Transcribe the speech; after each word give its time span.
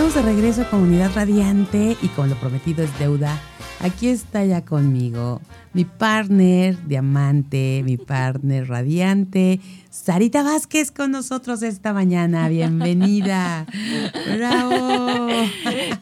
Estamos 0.00 0.14
de 0.14 0.32
regreso 0.32 0.62
a 0.62 0.70
Comunidad 0.70 1.10
Radiante 1.14 1.94
y 2.00 2.08
como 2.08 2.28
lo 2.28 2.34
prometido 2.36 2.82
es 2.82 2.98
deuda, 2.98 3.38
aquí 3.80 4.08
está 4.08 4.42
ya 4.46 4.64
conmigo 4.64 5.42
mi 5.74 5.84
partner 5.84 6.74
diamante, 6.88 7.82
mi 7.84 7.98
partner 7.98 8.66
radiante, 8.66 9.60
Sarita 9.90 10.42
Vázquez 10.42 10.90
con 10.90 11.10
nosotros 11.10 11.62
esta 11.62 11.92
mañana. 11.92 12.48
Bienvenida. 12.48 13.66
Bravo. 14.38 15.28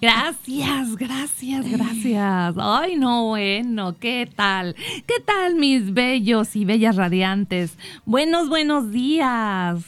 Gracias, 0.00 0.94
gracias, 0.94 1.68
gracias. 1.68 2.54
Ay, 2.56 2.94
no, 2.94 3.26
bueno, 3.26 3.96
¿qué 3.98 4.30
tal? 4.32 4.76
¿Qué 5.08 5.20
tal 5.24 5.56
mis 5.56 5.92
bellos 5.92 6.54
y 6.54 6.64
bellas 6.64 6.94
radiantes? 6.94 7.76
Buenos, 8.06 8.48
buenos 8.48 8.92
días. 8.92 9.82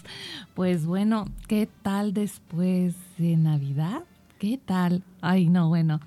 Pues 0.55 0.85
bueno, 0.85 1.29
¿qué 1.47 1.69
tal 1.85 2.13
después 2.13 2.97
de 3.21 3.37
Navidad? 3.37 4.03
¿Qué 4.39 4.59
tal? 4.65 5.03
Ay, 5.21 5.49
no, 5.49 5.69
bueno. 5.69 6.01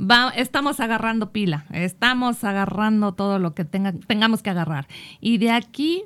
Va, 0.00 0.30
estamos 0.30 0.80
agarrando 0.80 1.30
pila, 1.30 1.66
estamos 1.70 2.42
agarrando 2.44 3.12
todo 3.12 3.38
lo 3.38 3.54
que 3.54 3.66
tenga, 3.66 3.92
tengamos 3.92 4.42
que 4.42 4.48
agarrar. 4.48 4.88
Y 5.20 5.36
de 5.36 5.50
aquí, 5.50 6.04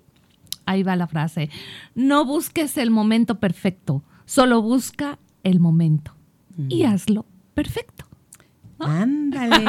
ahí 0.66 0.82
va 0.82 0.96
la 0.96 1.06
frase, 1.06 1.50
no 1.94 2.24
busques 2.24 2.76
el 2.78 2.90
momento 2.90 3.38
perfecto, 3.38 4.02
solo 4.24 4.60
busca 4.60 5.20
el 5.44 5.60
momento 5.60 6.14
y 6.68 6.82
hazlo 6.82 7.26
perfecto. 7.54 8.06
Ándale, 8.80 9.60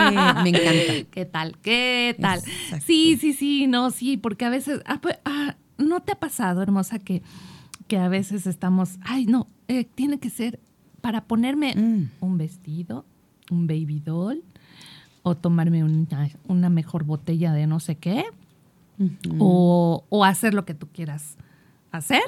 me 0.42 0.50
encanta. 0.50 1.10
¿Qué 1.12 1.26
tal? 1.26 1.58
¿Qué 1.60 2.16
tal? 2.20 2.42
Sí, 2.84 3.18
sí, 3.18 3.34
sí, 3.34 3.68
no, 3.68 3.92
sí, 3.92 4.18
porque 4.18 4.46
a 4.46 4.50
veces, 4.50 4.82
ah, 4.86 5.00
pues, 5.00 5.20
ah, 5.26 5.58
¿no 5.78 6.00
te 6.00 6.14
ha 6.14 6.20
pasado, 6.20 6.64
hermosa, 6.64 6.98
que, 6.98 7.22
que 7.88 7.98
a 7.98 8.08
veces 8.08 8.48
estamos, 8.48 8.98
ay, 9.04 9.28
no, 9.28 9.48
eh, 9.68 9.84
tiene 9.84 10.20
que 10.20 10.30
ser 10.30 10.60
para 11.02 11.26
ponerme 11.26 11.76
mm. 11.76 12.12
un 12.24 12.38
vestido, 12.38 13.06
un 13.50 13.68
baby 13.68 14.00
doll, 14.00 14.44
o 15.24 15.36
tomarme 15.36 15.84
una, 16.48 16.70
mejor 16.70 17.04
botella 17.04 17.54
de 17.54 17.68
no 17.68 17.80
sé 17.80 17.96
qué, 17.96 18.26
o, 19.40 20.04
o, 20.10 20.26
hacer 20.26 20.54
lo 20.54 20.66
que 20.66 20.74
tú 20.74 20.88
quieras 20.88 21.36
hacer. 21.92 22.22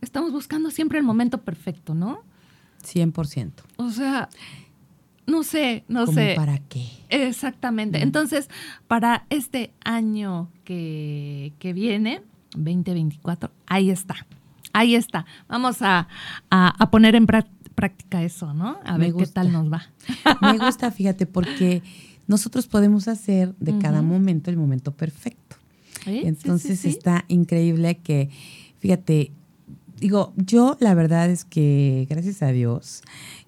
Estamos 0.00 0.32
buscando 0.32 0.70
siempre 0.70 0.98
el 0.98 1.04
momento 1.04 1.38
perfecto, 1.38 1.94
¿no? 1.94 2.20
100%. 2.84 3.52
O 3.76 3.90
sea, 3.90 4.28
no 5.26 5.42
sé, 5.42 5.84
no 5.88 6.06
¿Cómo 6.06 6.16
sé. 6.16 6.34
¿Para 6.36 6.58
qué? 6.58 6.86
Exactamente. 7.08 8.02
Entonces, 8.02 8.48
para 8.86 9.26
este 9.30 9.72
año 9.84 10.48
que, 10.64 11.52
que 11.58 11.72
viene, 11.72 12.22
2024, 12.56 13.50
ahí 13.66 13.90
está. 13.90 14.14
Ahí 14.72 14.94
está. 14.94 15.26
Vamos 15.48 15.82
a, 15.82 16.06
a 16.50 16.90
poner 16.90 17.14
en 17.16 17.26
práctica 17.26 17.55
práctica 17.76 18.24
eso, 18.24 18.52
¿no? 18.54 18.78
A 18.84 18.98
ver 18.98 19.14
qué 19.14 19.26
tal 19.26 19.52
nos 19.52 19.72
va. 19.72 19.84
Me 20.42 20.58
gusta, 20.58 20.90
fíjate, 20.90 21.26
porque 21.26 21.82
nosotros 22.26 22.66
podemos 22.66 23.06
hacer 23.06 23.54
de 23.60 23.78
cada 23.78 24.02
momento 24.02 24.50
el 24.50 24.56
momento 24.56 24.90
perfecto. 24.90 25.56
Entonces 26.06 26.84
está 26.84 27.24
increíble 27.28 27.98
que, 27.98 28.30
fíjate, 28.78 29.32
digo, 30.00 30.32
yo 30.36 30.76
la 30.80 30.94
verdad 30.94 31.30
es 31.30 31.44
que 31.44 32.06
gracias 32.08 32.42
a 32.42 32.48
Dios 32.48 33.02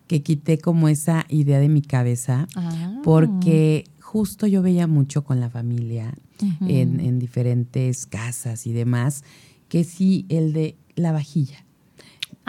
que 0.09 0.23
quité 0.23 0.59
como 0.59 0.89
esa 0.89 1.25
idea 1.29 1.61
de 1.61 1.69
mi 1.69 1.83
cabeza, 1.83 2.49
ah. 2.57 3.01
porque 3.05 3.85
justo 4.01 4.47
yo 4.47 4.63
veía 4.63 4.87
mucho 4.87 5.23
con 5.23 5.39
la 5.39 5.51
familia 5.51 6.15
en, 6.61 6.99
en 7.01 7.19
diferentes 7.19 8.07
casas 8.07 8.67
y 8.67 8.73
demás, 8.73 9.23
que 9.69 9.85
sí, 9.85 10.27
el 10.29 10.53
de 10.53 10.77
la 10.97 11.13
vajilla 11.13 11.68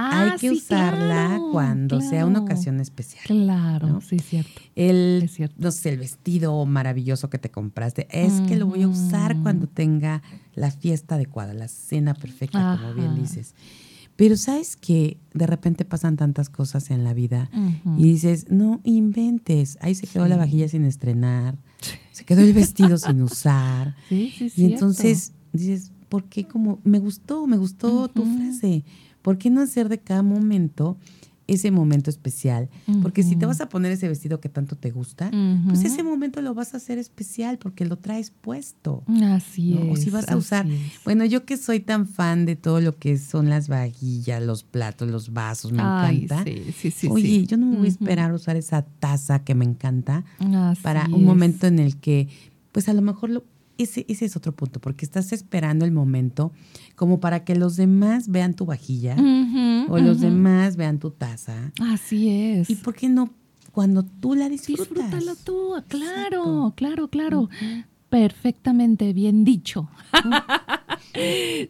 hay 0.01 0.29
ah, 0.29 0.35
que 0.39 0.49
usarla 0.49 1.41
cuando 1.51 1.99
sea 1.99 2.25
una 2.25 2.39
ocasión 2.39 2.79
especial. 2.79 3.25
Claro, 3.25 3.99
sí, 3.99 4.17
cierto. 4.19 4.61
El, 4.75 5.23
es 5.25 5.33
cierto. 5.33 5.55
No 5.57 5.71
sé, 5.71 5.89
el 5.89 5.97
vestido 5.97 6.65
maravilloso 6.65 7.29
que 7.29 7.37
te 7.37 7.51
compraste, 7.51 8.07
es 8.09 8.39
que 8.47 8.55
lo 8.55 8.67
voy 8.67 8.83
a 8.83 8.87
usar 8.87 9.35
cuando 9.41 9.67
tenga 9.67 10.21
la 10.55 10.71
fiesta 10.71 11.15
adecuada, 11.15 11.53
la 11.53 11.67
cena 11.67 12.13
perfecta, 12.13 12.79
como 12.79 12.93
bien 12.93 13.21
dices. 13.21 13.55
Pero 14.15 14.37
sabes 14.37 14.77
que 14.77 15.17
de 15.33 15.47
repente 15.47 15.83
pasan 15.83 16.15
tantas 16.15 16.49
cosas 16.49 16.91
en 16.91 17.03
la 17.03 17.13
vida 17.13 17.49
y 17.97 18.03
dices, 18.03 18.49
no 18.49 18.79
inventes, 18.85 19.77
ahí 19.81 19.95
se 19.95 20.07
quedó 20.07 20.27
la 20.27 20.37
vajilla 20.37 20.69
sin 20.69 20.85
estrenar, 20.85 21.57
se 22.13 22.23
quedó 22.23 22.41
el 22.41 22.53
vestido 22.53 22.97
sin 22.97 23.21
usar. 23.21 23.95
Sí, 24.07 24.33
sí, 24.37 24.51
y 24.55 24.65
entonces 24.65 25.33
dices, 25.51 25.91
¿por 26.07 26.23
qué 26.25 26.47
como 26.47 26.79
me 26.85 26.99
gustó, 26.99 27.47
me 27.47 27.57
gustó 27.57 28.07
tu 28.07 28.23
frase? 28.23 28.85
¿Por 29.29 29.37
qué 29.37 29.51
no 29.51 29.61
hacer 29.61 29.89
de 29.89 29.99
cada 29.99 30.23
momento 30.23 30.97
ese 31.45 31.69
momento 31.69 32.09
especial? 32.09 32.67
Porque 33.03 33.21
si 33.21 33.35
te 33.35 33.45
vas 33.45 33.61
a 33.61 33.69
poner 33.69 33.91
ese 33.91 34.07
vestido 34.07 34.39
que 34.39 34.49
tanto 34.49 34.75
te 34.75 34.89
gusta, 34.89 35.29
pues 35.67 35.83
ese 35.83 36.01
momento 36.01 36.41
lo 36.41 36.55
vas 36.55 36.73
a 36.73 36.77
hacer 36.77 36.97
especial 36.97 37.59
porque 37.59 37.85
lo 37.85 37.99
traes 37.99 38.31
puesto. 38.31 39.03
Así 39.25 39.77
es. 39.77 39.91
O 39.91 39.95
si 39.97 40.09
vas 40.09 40.27
a 40.29 40.35
usar. 40.35 40.65
Bueno, 41.05 41.25
yo 41.25 41.45
que 41.45 41.57
soy 41.57 41.79
tan 41.79 42.07
fan 42.07 42.47
de 42.47 42.55
todo 42.55 42.81
lo 42.81 42.97
que 42.97 43.19
son 43.19 43.51
las 43.51 43.67
vajillas, 43.67 44.41
los 44.41 44.63
platos, 44.63 45.11
los 45.11 45.31
vasos, 45.31 45.71
me 45.73 45.83
encanta. 45.83 46.43
Sí, 46.43 46.63
sí, 46.75 46.89
sí. 46.89 47.07
Oye, 47.07 47.45
yo 47.45 47.55
no 47.57 47.67
me 47.67 47.77
voy 47.77 47.85
a 47.85 47.89
esperar 47.89 48.31
a 48.31 48.33
usar 48.33 48.55
esa 48.55 48.81
taza 48.81 49.43
que 49.43 49.53
me 49.53 49.65
encanta 49.65 50.25
para 50.81 51.07
un 51.13 51.23
momento 51.23 51.67
en 51.67 51.77
el 51.77 51.97
que, 51.97 52.29
pues 52.71 52.89
a 52.89 52.95
lo 52.95 53.03
mejor 53.03 53.29
lo 53.29 53.43
ese, 53.83 54.05
es 54.07 54.35
otro 54.35 54.51
punto, 54.51 54.79
porque 54.79 55.05
estás 55.05 55.31
esperando 55.31 55.85
el 55.85 55.91
momento 55.91 56.51
como 56.95 57.19
para 57.19 57.43
que 57.43 57.55
los 57.55 57.75
demás 57.75 58.29
vean 58.29 58.53
tu 58.53 58.65
vajilla 58.65 59.15
o 59.89 59.97
los 59.97 60.19
demás 60.19 60.75
vean 60.75 60.99
tu 60.99 61.11
taza. 61.11 61.71
Así 61.81 62.29
es. 62.29 62.69
¿Y 62.69 62.75
por 62.75 62.95
qué 62.95 63.09
no 63.09 63.31
cuando 63.71 64.03
tú 64.03 64.35
la 64.35 64.49
disfrutas? 64.49 64.89
Disfrútalo 64.89 65.35
tú, 65.35 65.75
claro, 65.87 66.73
claro, 66.75 67.07
claro. 67.07 67.49
Perfectamente 68.09 69.13
bien 69.13 69.43
dicho. 69.43 69.89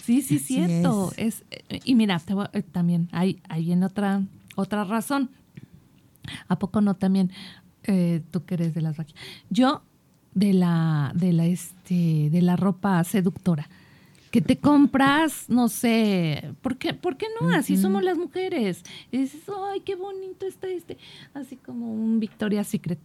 sí, 0.03 0.21
sí, 0.21 0.39
cierto. 0.39 1.11
Es. 1.17 1.43
y 1.83 1.95
mira, 1.95 2.21
eh, 2.53 2.63
también 2.63 3.09
hay, 3.11 3.41
hay 3.49 3.71
en 3.71 3.83
otra, 3.83 4.23
otra 4.55 4.83
razón. 4.85 5.29
¿A 6.47 6.59
poco 6.59 6.81
no 6.81 6.95
también 6.95 7.31
eh, 7.83 8.21
tú 8.31 8.45
que 8.45 8.55
eres 8.55 8.73
de 8.73 8.81
las 8.81 8.97
vajillas? 8.97 9.21
Yo 9.49 9.83
de 10.39 10.53
la, 10.53 11.11
de 11.13 11.33
la, 11.33 11.45
este, 11.45 12.29
de 12.29 12.41
la 12.41 12.55
ropa 12.55 13.03
seductora. 13.03 13.69
Que 14.31 14.41
te 14.41 14.57
compras, 14.57 15.45
no 15.47 15.69
sé, 15.69 16.53
¿por 16.61 16.77
qué, 16.77 16.93
¿por 16.93 17.17
qué 17.17 17.25
no? 17.41 17.49
Así 17.49 17.77
somos 17.77 18.03
las 18.03 18.15
mujeres. 18.15 18.83
Y 19.11 19.17
dices, 19.17 19.41
ay, 19.71 19.81
qué 19.81 19.95
bonito 19.95 20.45
está 20.45 20.67
este, 20.67 20.97
así 21.33 21.55
como 21.55 21.91
un 21.91 22.19
Victoria's 22.19 22.67
Secret. 22.67 22.99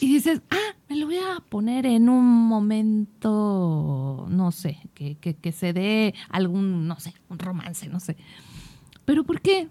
Y 0.00 0.06
dices, 0.06 0.40
ah, 0.50 0.74
me 0.88 0.96
lo 0.96 1.06
voy 1.06 1.18
a 1.18 1.40
poner 1.48 1.84
en 1.84 2.08
un 2.08 2.24
momento, 2.24 4.26
no 4.30 4.50
sé, 4.50 4.78
que, 4.94 5.16
que, 5.16 5.34
que 5.34 5.52
se 5.52 5.74
dé 5.74 6.14
algún, 6.30 6.88
no 6.88 6.98
sé, 7.00 7.12
un 7.28 7.38
romance, 7.38 7.88
no 7.88 8.00
sé. 8.00 8.16
Pero 9.08 9.24
¿por 9.24 9.40
qué? 9.40 9.70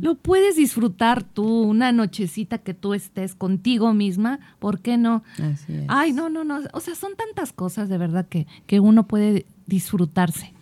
Lo 0.00 0.16
puedes 0.16 0.56
disfrutar 0.56 1.22
tú, 1.22 1.62
una 1.62 1.92
nochecita 1.92 2.58
que 2.58 2.74
tú 2.74 2.92
estés 2.92 3.36
contigo 3.36 3.94
misma, 3.94 4.40
¿por 4.58 4.80
qué 4.80 4.98
no? 4.98 5.22
Así 5.34 5.72
es. 5.74 5.84
Ay, 5.86 6.12
no, 6.12 6.28
no, 6.28 6.42
no. 6.42 6.58
O 6.72 6.80
sea, 6.80 6.96
son 6.96 7.12
tantas 7.14 7.52
cosas 7.52 7.88
de 7.88 7.98
verdad 7.98 8.26
que, 8.26 8.48
que 8.66 8.80
uno 8.80 9.06
puede 9.06 9.46
disfrutarse. 9.66 10.54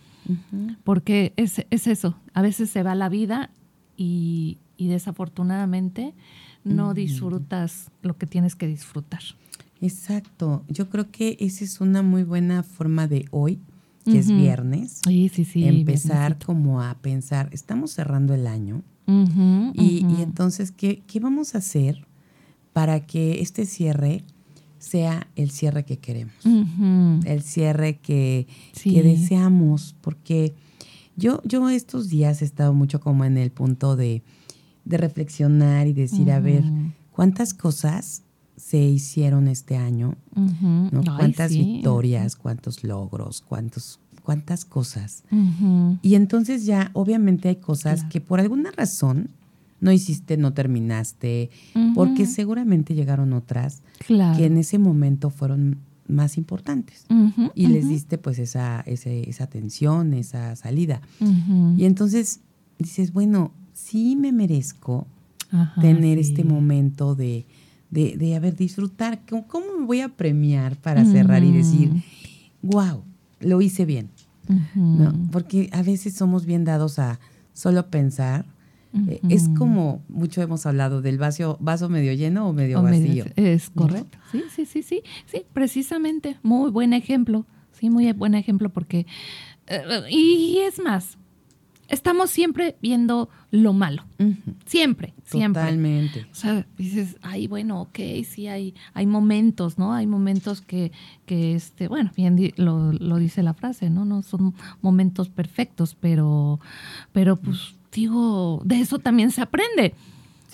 Porque 0.83 1.33
es, 1.37 1.65
es, 1.71 1.87
eso. 1.87 2.19
A 2.35 2.43
veces 2.43 2.69
se 2.69 2.83
va 2.83 2.93
la 2.93 3.09
vida 3.09 3.49
y, 3.97 4.59
y 4.77 4.87
desafortunadamente 4.87 6.13
no 6.63 6.93
disfrutas 6.93 7.89
lo 8.03 8.15
que 8.15 8.27
tienes 8.27 8.55
que 8.55 8.67
disfrutar. 8.67 9.23
Exacto. 9.81 10.63
Yo 10.67 10.87
creo 10.87 11.09
que 11.09 11.35
esa 11.39 11.63
es 11.63 11.81
una 11.81 12.03
muy 12.03 12.21
buena 12.21 12.61
forma 12.61 13.07
de 13.07 13.25
hoy 13.31 13.59
que 14.03 14.19
es 14.19 14.27
viernes, 14.27 15.01
sí, 15.03 15.29
sí, 15.29 15.45
sí, 15.45 15.65
empezar 15.65 16.37
como 16.43 16.81
a 16.81 16.95
pensar, 16.95 17.49
estamos 17.51 17.91
cerrando 17.91 18.33
el 18.33 18.47
año. 18.47 18.83
Y, 19.73 20.05
entonces, 20.21 20.71
¿qué, 20.71 21.03
¿qué, 21.05 21.19
vamos 21.19 21.53
a 21.53 21.57
hacer 21.57 22.07
para 22.71 23.05
que 23.05 23.41
este 23.41 23.65
cierre 23.65 24.23
sea 24.81 25.27
el 25.35 25.51
cierre 25.51 25.85
que 25.85 25.99
queremos, 25.99 26.33
el 27.25 27.43
cierre 27.43 27.99
que, 27.99 28.47
deseamos, 28.83 29.95
porque 30.01 30.55
yo, 31.15 31.41
yo 31.43 31.69
estos 31.69 32.09
días 32.09 32.41
he 32.41 32.45
estado 32.45 32.73
mucho 32.73 32.99
como 32.99 33.23
en 33.23 33.37
el 33.37 33.51
punto 33.51 33.95
de, 33.95 34.23
reflexionar 34.85 35.87
y 35.87 35.93
decir, 35.93 36.31
a 36.31 36.39
ver, 36.39 36.63
¿cuántas 37.11 37.53
cosas 37.53 38.23
se 38.61 38.77
hicieron 38.77 39.47
este 39.47 39.75
año? 39.75 40.15
¿Cuántas 41.17 41.51
victorias, 41.51 42.35
cuántos 42.35 42.83
logros, 42.83 43.41
cuántos, 43.41 43.99
cuántas 44.23 44.65
cosas? 44.65 45.23
Y 46.01 46.15
entonces 46.15 46.65
ya 46.65 46.91
obviamente 46.93 47.49
hay 47.49 47.55
cosas 47.55 48.03
que 48.05 48.21
por 48.21 48.39
alguna 48.39 48.71
razón 48.71 49.29
no 49.79 49.91
hiciste, 49.91 50.37
no 50.37 50.53
terminaste, 50.53 51.49
porque 51.95 52.27
seguramente 52.27 52.93
llegaron 52.93 53.33
otras 53.33 53.81
que 54.07 54.45
en 54.45 54.57
ese 54.57 54.77
momento 54.77 55.31
fueron 55.31 55.79
más 56.07 56.37
importantes. 56.37 57.07
Y 57.55 57.67
les 57.67 57.89
diste 57.89 58.19
pues 58.19 58.37
esa, 58.37 58.81
esa 58.81 59.43
atención, 59.43 60.13
esa 60.13 60.55
salida. 60.55 61.01
Y 61.77 61.85
entonces 61.85 62.41
dices, 62.77 63.11
bueno, 63.11 63.51
sí 63.73 64.15
me 64.15 64.31
merezco 64.31 65.07
tener 65.81 66.19
este 66.19 66.43
momento 66.43 67.15
de, 67.15 67.45
de, 67.91 68.17
de, 68.17 68.35
a 68.35 68.39
ver, 68.39 68.55
disfrutar. 68.55 69.21
¿Cómo, 69.47 69.65
me 69.79 69.85
voy 69.85 70.01
a 70.01 70.09
premiar 70.09 70.77
para 70.77 71.05
cerrar 71.05 71.43
y 71.43 71.51
decir, 71.51 71.91
wow, 72.61 73.03
lo 73.39 73.61
hice 73.61 73.85
bien? 73.85 74.09
¿No? 74.75 75.13
Porque 75.31 75.69
a 75.71 75.83
veces 75.83 76.15
somos 76.15 76.45
bien 76.45 76.65
dados 76.65 76.97
a 76.97 77.19
solo 77.53 77.89
pensar 77.89 78.45
eh, 79.07 79.21
es 79.29 79.47
como 79.57 80.03
mucho 80.09 80.41
hemos 80.41 80.65
hablado 80.65 81.01
del 81.01 81.17
vaso, 81.17 81.57
vaso 81.61 81.87
medio 81.87 82.11
lleno 82.13 82.49
o 82.49 82.53
medio 82.53 82.81
vacío. 82.81 83.25
es 83.35 83.69
correcto. 83.69 84.17
Sí, 84.31 84.43
sí, 84.53 84.65
sí, 84.65 84.83
sí. 84.83 85.03
Sí, 85.25 85.45
precisamente. 85.53 86.37
Muy 86.43 86.71
buen 86.71 86.93
ejemplo. 86.93 87.45
Sí, 87.71 87.89
muy 87.89 88.11
buen 88.13 88.35
ejemplo 88.35 88.69
porque... 88.69 89.05
Eh, 89.67 90.01
y 90.09 90.57
es 90.59 90.79
más, 90.79 91.17
estamos 91.91 92.29
siempre 92.31 92.77
viendo 92.81 93.29
lo 93.51 93.73
malo. 93.73 94.05
Siempre, 94.65 95.13
siempre. 95.23 95.61
Totalmente. 95.61 96.25
O 96.31 96.35
sea, 96.35 96.65
dices, 96.77 97.17
ay, 97.21 97.47
bueno, 97.47 97.81
ok, 97.81 97.99
sí, 98.25 98.47
hay, 98.47 98.73
hay 98.93 99.05
momentos, 99.05 99.77
¿no? 99.77 99.93
Hay 99.93 100.07
momentos 100.07 100.61
que, 100.61 100.91
que 101.25 101.53
este, 101.53 101.87
bueno, 101.87 102.11
bien 102.15 102.51
lo, 102.55 102.93
lo 102.93 103.17
dice 103.17 103.43
la 103.43 103.53
frase, 103.53 103.89
¿no? 103.89 104.05
No 104.05 104.23
son 104.23 104.55
momentos 104.81 105.29
perfectos, 105.29 105.95
pero, 105.99 106.59
pero 107.11 107.35
pues 107.35 107.75
digo, 107.91 108.61
de 108.63 108.79
eso 108.79 108.99
también 108.99 109.31
se 109.31 109.41
aprende. 109.41 109.93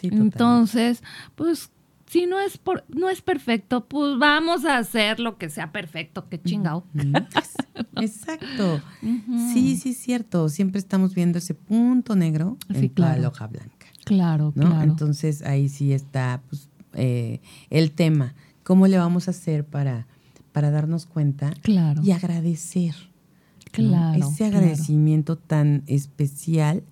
Entonces, 0.02 1.04
pues 1.36 1.72
si 2.08 2.26
no 2.26 2.40
es 2.40 2.58
por, 2.58 2.86
no 2.88 3.10
es 3.10 3.22
perfecto, 3.22 3.86
pues 3.86 4.18
vamos 4.18 4.66
a 4.66 4.78
hacer 4.78 5.20
lo 5.20 5.38
que 5.38 5.50
sea 5.50 5.72
perfecto, 5.72 6.28
qué 6.30 6.42
chingado. 6.42 6.86
Exacto. 7.98 8.82
Sí, 9.54 9.76
sí, 9.76 9.90
es 9.90 9.98
cierto. 9.98 10.50
Siempre 10.50 10.80
estamos 10.80 11.14
viendo 11.14 11.38
ese 11.38 11.54
punto 11.54 12.16
negro 12.16 12.58
en 12.70 12.92
la 12.96 13.28
hoja 13.28 13.48
blanca. 13.48 13.88
Claro, 14.06 14.54
claro. 14.54 14.82
Entonces 14.84 15.42
ahí 15.42 15.68
sí 15.68 15.92
está 15.92 16.42
pues, 16.50 16.70
eh, 16.94 17.42
el 17.70 17.92
tema. 17.92 18.36
¿Cómo 18.64 18.88
le 18.88 18.98
vamos 18.98 19.28
a 19.28 19.32
hacer 19.32 19.66
para, 19.66 20.08
para 20.54 20.72
darnos 20.72 21.06
cuenta 21.06 21.52
claro. 21.62 22.02
y 22.04 22.12
agradecer? 22.12 22.96
Claro. 23.72 24.26
Ese 24.26 24.46
agradecimiento 24.46 25.38
tan 25.38 25.84
especial 25.88 26.84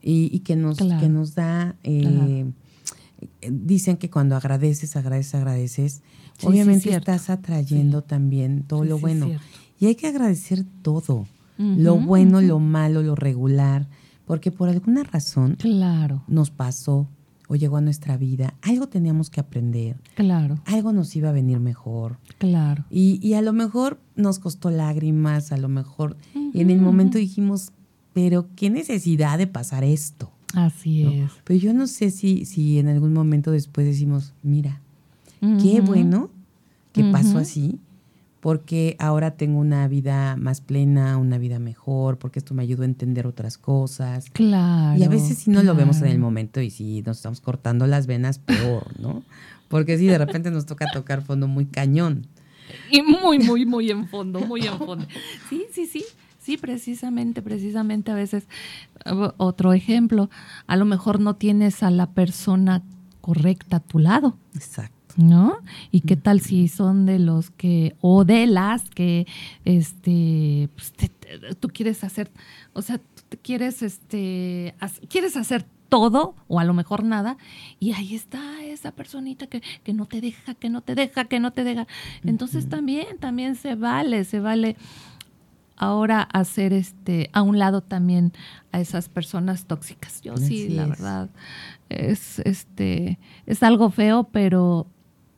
y, 0.00 0.38
que, 0.40 0.54
nos, 0.54 0.78
que 0.78 1.08
nos 1.08 1.34
da, 1.34 1.74
eh, 1.82 2.46
dicen 3.40 3.96
que 3.96 4.10
cuando 4.10 4.36
agradeces, 4.36 4.96
agradeces, 4.96 5.34
agradeces, 5.34 6.02
obviamente 6.42 6.94
estás 6.94 7.30
atrayendo 7.30 8.02
también 8.02 8.62
todo 8.62 8.84
lo 8.84 8.98
bueno. 8.98 9.30
Y 9.78 9.86
hay 9.86 9.94
que 9.94 10.06
agradecer 10.06 10.64
todo, 10.82 11.26
lo 11.58 11.96
bueno, 11.96 12.40
lo 12.40 12.58
malo, 12.58 13.02
lo 13.02 13.14
regular, 13.14 13.88
porque 14.26 14.50
por 14.50 14.68
alguna 14.68 15.04
razón 15.04 15.56
claro. 15.58 16.22
nos 16.26 16.50
pasó 16.50 17.08
o 17.48 17.54
llegó 17.54 17.76
a 17.76 17.80
nuestra 17.80 18.16
vida, 18.16 18.54
algo 18.60 18.88
teníamos 18.88 19.30
que 19.30 19.40
aprender. 19.40 19.96
Claro. 20.16 20.58
Algo 20.64 20.92
nos 20.92 21.14
iba 21.14 21.28
a 21.28 21.32
venir 21.32 21.60
mejor. 21.60 22.18
Claro. 22.38 22.84
Y, 22.90 23.20
y 23.26 23.34
a 23.34 23.42
lo 23.42 23.52
mejor 23.52 24.00
nos 24.16 24.40
costó 24.40 24.70
lágrimas, 24.70 25.52
a 25.52 25.56
lo 25.56 25.68
mejor 25.68 26.16
en 26.34 26.70
el 26.70 26.80
momento 26.80 27.18
dijimos, 27.18 27.72
pero 28.12 28.48
qué 28.56 28.70
necesidad 28.70 29.38
de 29.38 29.46
pasar 29.46 29.84
esto. 29.84 30.32
Así 30.54 31.04
es. 31.04 31.32
Pero 31.44 31.58
yo 31.58 31.72
no 31.72 31.86
sé 31.86 32.10
si, 32.10 32.44
si 32.44 32.78
en 32.78 32.88
algún 32.88 33.12
momento 33.12 33.50
después 33.50 33.86
decimos, 33.86 34.32
mira, 34.42 34.80
qué 35.62 35.80
bueno 35.80 36.30
que 36.92 37.04
pasó 37.04 37.38
así, 37.38 37.78
porque 38.40 38.96
ahora 38.98 39.32
tengo 39.32 39.58
una 39.58 39.86
vida 39.88 40.36
más 40.36 40.60
plena, 40.60 41.18
una 41.18 41.36
vida 41.36 41.58
mejor, 41.58 42.16
porque 42.18 42.38
esto 42.38 42.54
me 42.54 42.62
ayudó 42.62 42.82
a 42.82 42.86
entender 42.86 43.26
otras 43.26 43.58
cosas. 43.58 44.30
Claro. 44.30 44.98
Y 44.98 45.02
a 45.02 45.08
veces 45.08 45.38
si 45.38 45.50
no 45.50 45.62
lo 45.62 45.74
vemos 45.74 46.00
en 46.00 46.06
el 46.08 46.18
momento 46.18 46.60
y 46.60 46.70
si 46.70 47.02
nos 47.02 47.18
estamos 47.18 47.40
cortando 47.40 47.86
las 47.86 48.06
venas, 48.06 48.38
peor, 48.38 48.98
¿no? 49.00 49.24
Porque 49.68 49.98
si 49.98 50.06
de 50.06 50.16
repente 50.16 50.50
nos 50.50 50.64
toca 50.64 50.86
tocar 50.92 51.22
fondo 51.22 51.48
muy 51.48 51.66
cañón. 51.66 52.28
Y 52.90 53.02
muy, 53.02 53.38
muy, 53.38 53.66
muy 53.66 53.90
en 53.90 54.08
fondo, 54.08 54.40
muy 54.40 54.66
en 54.66 54.78
fondo. 54.78 55.06
Sí, 55.48 55.66
sí, 55.72 55.86
sí. 55.86 56.04
Sí, 56.46 56.56
precisamente, 56.56 57.42
precisamente 57.42 58.12
a 58.12 58.14
veces, 58.14 58.46
otro 59.36 59.72
ejemplo, 59.72 60.30
a 60.68 60.76
lo 60.76 60.84
mejor 60.84 61.18
no 61.18 61.34
tienes 61.34 61.82
a 61.82 61.90
la 61.90 62.06
persona 62.06 62.84
correcta 63.20 63.78
a 63.78 63.80
tu 63.80 63.98
lado. 63.98 64.38
Exacto. 64.54 65.16
¿No? 65.16 65.56
¿Y 65.90 66.02
qué 66.02 66.14
tal 66.14 66.40
si 66.40 66.68
son 66.68 67.04
de 67.04 67.18
los 67.18 67.50
que, 67.50 67.96
o 68.00 68.24
de 68.24 68.46
las 68.46 68.88
que, 68.90 69.26
este, 69.64 70.68
pues, 70.76 70.92
tú 71.58 71.66
quieres 71.66 72.04
hacer, 72.04 72.30
o 72.74 72.82
sea, 72.82 72.98
tú 72.98 73.38
quieres, 73.42 73.82
este, 73.82 74.76
quieres 75.08 75.36
hacer 75.36 75.66
todo 75.88 76.36
o 76.46 76.60
a 76.60 76.64
lo 76.64 76.74
mejor 76.74 77.02
nada 77.02 77.38
y 77.80 77.92
ahí 77.92 78.14
está 78.14 78.62
esa 78.62 78.92
personita 78.92 79.48
que, 79.48 79.62
que, 79.82 79.92
no 79.92 80.06
te 80.06 80.20
deja, 80.20 80.54
que 80.54 80.70
no 80.70 80.80
te 80.80 80.94
deja, 80.94 81.24
que 81.24 81.40
no 81.40 81.52
te 81.52 81.64
deja. 81.64 81.88
Entonces 82.24 82.68
también, 82.68 83.18
también 83.18 83.56
se 83.56 83.74
vale, 83.74 84.22
se 84.22 84.38
vale 84.38 84.76
ahora 85.76 86.22
hacer 86.22 86.72
este 86.72 87.30
a 87.32 87.42
un 87.42 87.58
lado 87.58 87.82
también 87.82 88.32
a 88.72 88.80
esas 88.80 89.08
personas 89.08 89.66
tóxicas. 89.66 90.20
Yo 90.22 90.36
sí, 90.36 90.68
la 90.68 90.86
verdad 90.86 91.30
es 91.88 92.40
este 92.40 93.18
es 93.46 93.62
algo 93.62 93.90
feo, 93.90 94.24
pero 94.24 94.86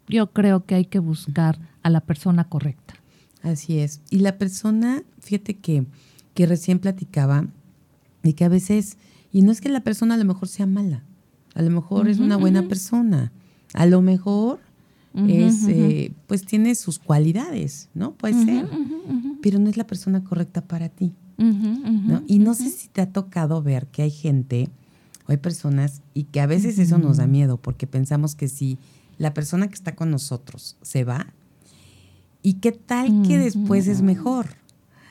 yo 0.08 0.32
creo 0.32 0.64
que 0.64 0.74
hay 0.74 0.84
que 0.84 0.98
buscar 0.98 1.58
a 1.82 1.90
la 1.90 2.00
persona 2.00 2.44
correcta. 2.44 2.94
Así 3.42 3.78
es. 3.78 4.00
Y 4.10 4.18
la 4.18 4.38
persona, 4.38 5.02
fíjate 5.20 5.54
que 5.54 5.86
que 6.34 6.46
recién 6.46 6.78
platicaba 6.78 7.48
y 8.22 8.34
que 8.34 8.44
a 8.44 8.48
veces 8.48 8.96
y 9.32 9.42
no 9.42 9.50
es 9.50 9.60
que 9.60 9.68
la 9.68 9.80
persona 9.80 10.14
a 10.14 10.18
lo 10.18 10.24
mejor 10.24 10.46
sea 10.46 10.66
mala, 10.66 11.02
a 11.54 11.62
lo 11.62 11.70
mejor 11.70 12.08
es 12.08 12.20
una 12.20 12.36
buena 12.36 12.62
persona, 12.68 13.32
a 13.74 13.86
lo 13.86 14.02
mejor 14.02 14.60
es, 15.26 15.66
eh, 15.66 16.12
pues 16.26 16.44
tiene 16.44 16.74
sus 16.74 16.98
cualidades, 16.98 17.88
¿no? 17.94 18.14
Puede 18.14 18.44
ser, 18.44 18.68
pero 19.42 19.58
no 19.58 19.68
es 19.68 19.76
la 19.76 19.86
persona 19.86 20.22
correcta 20.22 20.62
para 20.62 20.88
ti. 20.88 21.14
¿no? 21.38 22.22
Y 22.26 22.40
no 22.40 22.54
sé 22.54 22.68
si 22.70 22.88
te 22.88 23.00
ha 23.00 23.12
tocado 23.12 23.62
ver 23.62 23.86
que 23.86 24.02
hay 24.02 24.10
gente 24.10 24.68
o 25.26 25.32
hay 25.32 25.38
personas 25.38 26.02
y 26.14 26.24
que 26.24 26.40
a 26.40 26.46
veces 26.46 26.78
eso 26.78 26.98
nos 26.98 27.18
da 27.18 27.26
miedo 27.26 27.58
porque 27.58 27.86
pensamos 27.86 28.34
que 28.34 28.48
si 28.48 28.78
la 29.18 29.34
persona 29.34 29.68
que 29.68 29.74
está 29.74 29.94
con 29.94 30.10
nosotros 30.10 30.76
se 30.82 31.04
va, 31.04 31.26
¿y 32.42 32.54
qué 32.54 32.72
tal 32.72 33.22
que 33.22 33.38
después 33.38 33.86
es 33.88 34.02
mejor? 34.02 34.46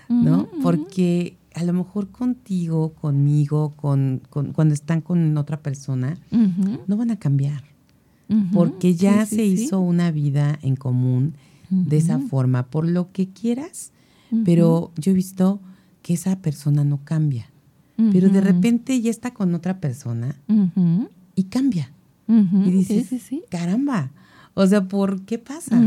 ¿No? 0.10 0.48
Porque 0.62 1.38
a 1.54 1.64
lo 1.64 1.74
mejor 1.74 2.10
contigo, 2.12 2.94
conmigo, 2.94 3.74
con, 3.76 4.22
cuando 4.30 4.74
están 4.74 5.02
con 5.02 5.38
otra 5.38 5.62
persona, 5.62 6.18
no 6.32 6.98
van 6.98 7.12
a 7.12 7.20
cambiar 7.20 7.64
porque 8.52 8.96
ya 8.96 9.26
se 9.26 9.46
hizo 9.46 9.80
una 9.80 10.12
vida 10.12 10.60
en 10.62 10.76
común 10.76 11.36
de 11.70 11.98
esa 11.98 12.20
forma, 12.20 12.68
por 12.68 12.88
lo 12.88 13.12
que 13.12 13.30
quieras, 13.30 13.92
pero 14.44 14.92
yo 14.98 15.12
he 15.12 15.16
visto 15.16 15.62
que 16.02 16.14
esa 16.14 16.40
persona 16.40 16.84
no 16.84 17.00
cambia, 17.04 17.50
pero 18.12 18.30
de 18.30 18.42
repente 18.42 19.00
ya 19.02 19.10
está 19.10 19.34
con 19.34 19.54
otra 19.56 19.80
persona 19.80 20.36
y 21.36 21.44
cambia. 21.46 21.92
Y 22.28 22.72
dices, 22.72 23.10
caramba, 23.50 24.12
o 24.54 24.66
sea, 24.68 24.88
¿por 24.88 25.22
qué 25.22 25.40
pasa? 25.40 25.82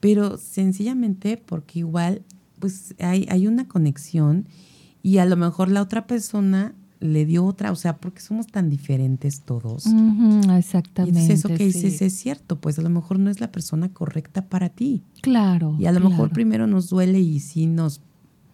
Pero 0.00 0.38
sencillamente 0.38 1.36
porque 1.36 1.80
igual 1.80 2.22
pues 2.58 2.94
hay, 2.98 3.26
hay 3.30 3.46
una 3.46 3.66
conexión 3.68 4.46
y 5.02 5.18
a 5.18 5.24
lo 5.24 5.36
mejor 5.36 5.70
la 5.70 5.82
otra 5.82 6.06
persona 6.06 6.74
le 7.00 7.24
dio 7.24 7.44
otra, 7.44 7.72
o 7.72 7.76
sea, 7.76 7.96
porque 7.96 8.20
somos 8.20 8.46
tan 8.46 8.68
diferentes 8.68 9.40
todos. 9.40 9.86
exactamente. 10.56 11.20
Y 11.20 11.32
eso 11.32 11.48
que 11.48 11.64
dices 11.64 12.02
es 12.02 12.12
cierto, 12.12 12.60
pues 12.60 12.78
a 12.78 12.82
lo 12.82 12.90
mejor 12.90 13.18
no 13.18 13.30
es 13.30 13.40
la 13.40 13.50
persona 13.50 13.88
correcta 13.92 14.42
para 14.46 14.68
ti. 14.68 15.02
Claro. 15.22 15.76
Y 15.78 15.86
a 15.86 15.92
lo 15.92 16.00
mejor 16.00 16.30
primero 16.30 16.66
nos 16.66 16.90
duele 16.90 17.18
y 17.20 17.40
sí 17.40 17.66
nos... 17.66 18.00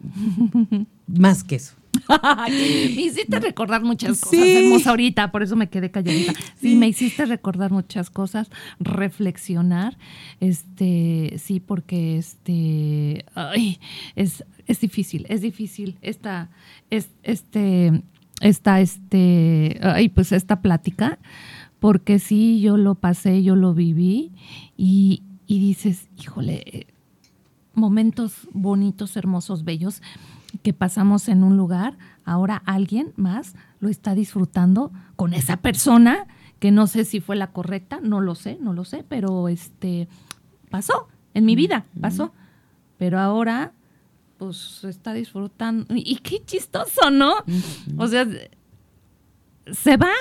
más 1.06 1.42
que 1.42 1.56
eso. 1.56 1.74
me 2.48 3.02
hiciste 3.02 3.40
recordar 3.40 3.82
muchas 3.82 4.20
cosas, 4.20 4.46
hermosa 4.46 4.90
ahorita, 4.90 5.32
por 5.32 5.42
eso 5.42 5.56
me 5.56 5.68
quedé 5.68 5.90
calladita. 5.90 6.34
Sí, 6.60 6.76
me 6.76 6.88
hiciste 6.88 7.24
recordar 7.26 7.70
muchas 7.70 8.10
cosas, 8.10 8.50
reflexionar, 8.78 9.96
este, 10.40 11.36
sí, 11.38 11.60
porque 11.60 12.18
este, 12.18 13.24
ay, 13.34 13.80
es, 14.14 14.44
es 14.66 14.80
difícil, 14.80 15.26
es 15.28 15.40
difícil 15.40 15.98
esta, 16.02 16.50
es, 16.90 17.08
este, 17.22 18.02
esta, 18.40 18.80
este, 18.80 19.78
ay, 19.82 20.08
pues 20.08 20.32
esta 20.32 20.60
plática, 20.60 21.18
porque 21.80 22.18
sí, 22.18 22.60
yo 22.60 22.76
lo 22.76 22.94
pasé, 22.94 23.42
yo 23.42 23.56
lo 23.56 23.74
viví 23.74 24.32
y, 24.76 25.22
y 25.46 25.60
dices, 25.60 26.08
híjole, 26.18 26.86
momentos 27.74 28.48
bonitos, 28.52 29.16
hermosos, 29.16 29.64
bellos 29.64 30.02
que 30.62 30.72
pasamos 30.72 31.28
en 31.28 31.44
un 31.44 31.56
lugar, 31.56 31.98
ahora 32.24 32.62
alguien 32.64 33.12
más 33.16 33.54
lo 33.80 33.88
está 33.88 34.14
disfrutando 34.14 34.90
con 35.16 35.34
esa 35.34 35.58
persona 35.58 36.26
que 36.58 36.70
no 36.70 36.86
sé 36.86 37.04
si 37.04 37.20
fue 37.20 37.36
la 37.36 37.48
correcta, 37.48 38.00
no 38.02 38.20
lo 38.20 38.34
sé, 38.34 38.58
no 38.60 38.72
lo 38.72 38.84
sé, 38.84 39.04
pero 39.06 39.48
este 39.48 40.08
pasó 40.70 41.08
en 41.34 41.44
mi 41.44 41.54
vida, 41.54 41.84
pasó. 42.00 42.32
Pero 42.96 43.20
ahora 43.20 43.72
pues 44.38 44.84
está 44.84 45.12
disfrutando 45.12 45.86
y 45.94 46.16
qué 46.16 46.42
chistoso, 46.44 47.10
¿no? 47.10 47.34
O 47.96 48.06
sea, 48.06 48.26
se 49.72 49.96
va 49.96 50.12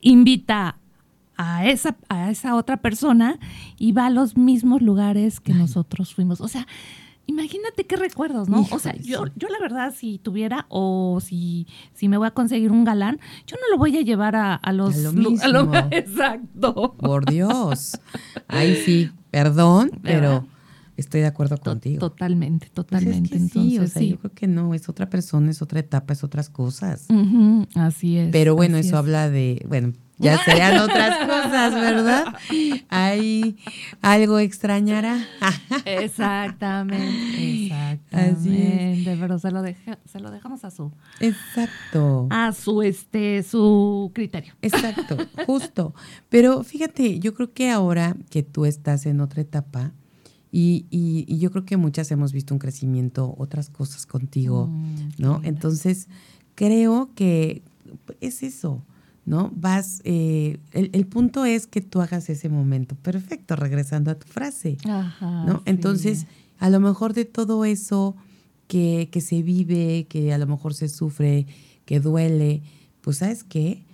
invita 0.00 0.76
a 1.36 1.66
esa, 1.66 1.96
a 2.08 2.30
esa 2.30 2.54
otra 2.54 2.78
persona 2.78 3.38
y 3.78 3.92
va 3.92 4.06
a 4.06 4.10
los 4.10 4.36
mismos 4.36 4.82
lugares 4.82 5.40
que 5.40 5.54
nosotros 5.54 6.14
fuimos. 6.14 6.40
O 6.40 6.48
sea, 6.48 6.66
imagínate 7.26 7.86
qué 7.86 7.96
recuerdos, 7.96 8.48
¿no? 8.48 8.66
o 8.70 8.78
sea, 8.78 8.94
yo, 8.96 9.24
yo 9.36 9.48
la 9.48 9.58
verdad, 9.58 9.94
si 9.96 10.18
tuviera 10.18 10.66
o 10.68 11.18
si, 11.22 11.66
si 11.94 12.08
me 12.08 12.18
voy 12.18 12.26
a 12.26 12.32
conseguir 12.32 12.72
un 12.72 12.84
galán, 12.84 13.20
yo 13.46 13.56
no 13.56 13.70
lo 13.70 13.78
voy 13.78 13.96
a 13.96 14.02
llevar 14.02 14.36
a, 14.36 14.60
los... 14.72 15.06
A 15.42 15.48
lo 15.48 15.74
exacto. 15.90 16.94
Por 16.98 17.24
Dios. 17.24 17.98
Ay, 18.48 18.76
sí, 18.76 19.10
perdón, 19.30 19.92
pero... 20.02 20.46
Estoy 21.00 21.22
de 21.22 21.28
acuerdo 21.28 21.56
contigo. 21.56 21.98
Totalmente, 21.98 22.68
totalmente. 22.68 23.38
Pues 23.38 23.50
sí, 23.52 23.78
o 23.78 23.86
sea, 23.86 24.02
yo 24.02 24.18
creo 24.18 24.34
que 24.34 24.46
no, 24.46 24.74
es 24.74 24.90
otra 24.90 25.08
persona, 25.08 25.50
es 25.50 25.62
otra 25.62 25.80
etapa, 25.80 26.12
es 26.12 26.22
otras 26.22 26.50
cosas. 26.50 27.06
así 27.74 28.18
es. 28.18 28.28
Pero 28.30 28.54
bueno, 28.54 28.76
eso 28.76 28.98
habla 28.98 29.30
de, 29.30 29.64
bueno, 29.66 29.94
ya 30.18 30.44
serían 30.44 30.78
otras 30.78 31.26
cosas, 31.26 31.72
¿verdad? 31.72 32.24
Ahí 32.90 33.56
algo 34.02 34.38
extrañará. 34.38 35.26
exactamente, 35.86 37.64
exactamente. 37.64 39.16
Pero 39.18 39.38
se 39.38 39.50
lo, 39.50 39.62
se 40.04 40.20
lo 40.20 40.30
dejamos 40.30 40.64
a 40.64 40.70
su. 40.70 40.92
Exacto. 41.20 42.26
A 42.28 42.52
su 42.52 42.82
este, 42.82 43.42
su 43.42 44.10
criterio. 44.14 44.52
Exacto, 44.60 45.16
justo. 45.46 45.94
Pero 46.28 46.62
fíjate, 46.62 47.18
yo 47.18 47.32
creo 47.32 47.54
que 47.54 47.70
ahora 47.70 48.14
que 48.28 48.42
tú 48.42 48.66
estás 48.66 49.06
en 49.06 49.22
otra 49.22 49.40
etapa, 49.40 49.92
y, 50.52 50.86
y, 50.90 51.38
yo 51.38 51.50
creo 51.50 51.64
que 51.64 51.76
muchas 51.76 52.10
hemos 52.10 52.32
visto 52.32 52.54
un 52.54 52.58
crecimiento, 52.58 53.34
otras 53.38 53.70
cosas 53.70 54.06
contigo, 54.06 54.66
mm, 54.66 55.10
¿no? 55.18 55.40
Entonces, 55.44 56.08
creo 56.54 57.10
que 57.14 57.62
es 58.20 58.42
eso. 58.42 58.82
¿no? 59.26 59.52
Vas, 59.54 60.00
eh, 60.04 60.58
el, 60.72 61.06
punto 61.06 61.44
es 61.44 61.66
que 61.66 61.80
tú 61.80 62.00
hagas 62.00 62.28
ese 62.30 62.48
momento 62.48 62.96
perfecto, 62.96 63.54
regresando 63.54 64.10
a 64.10 64.16
tu 64.16 64.26
frase, 64.26 64.76
¿no? 65.20 65.62
Entonces, 65.66 66.26
a 66.58 66.68
lo 66.68 66.80
mejor 66.80 67.14
de 67.14 67.26
todo 67.26 67.64
eso 67.64 68.16
que, 68.66 69.08
que, 69.12 69.20
se 69.20 69.42
vive, 69.42 70.06
que 70.08 70.32
a 70.32 70.38
lo 70.38 70.48
mejor 70.48 70.74
se 70.74 70.88
sufre, 70.88 71.46
que 71.84 72.00
duele, 72.00 72.62
pues 73.02 73.18
sabes 73.18 73.44
qué, 73.44 73.84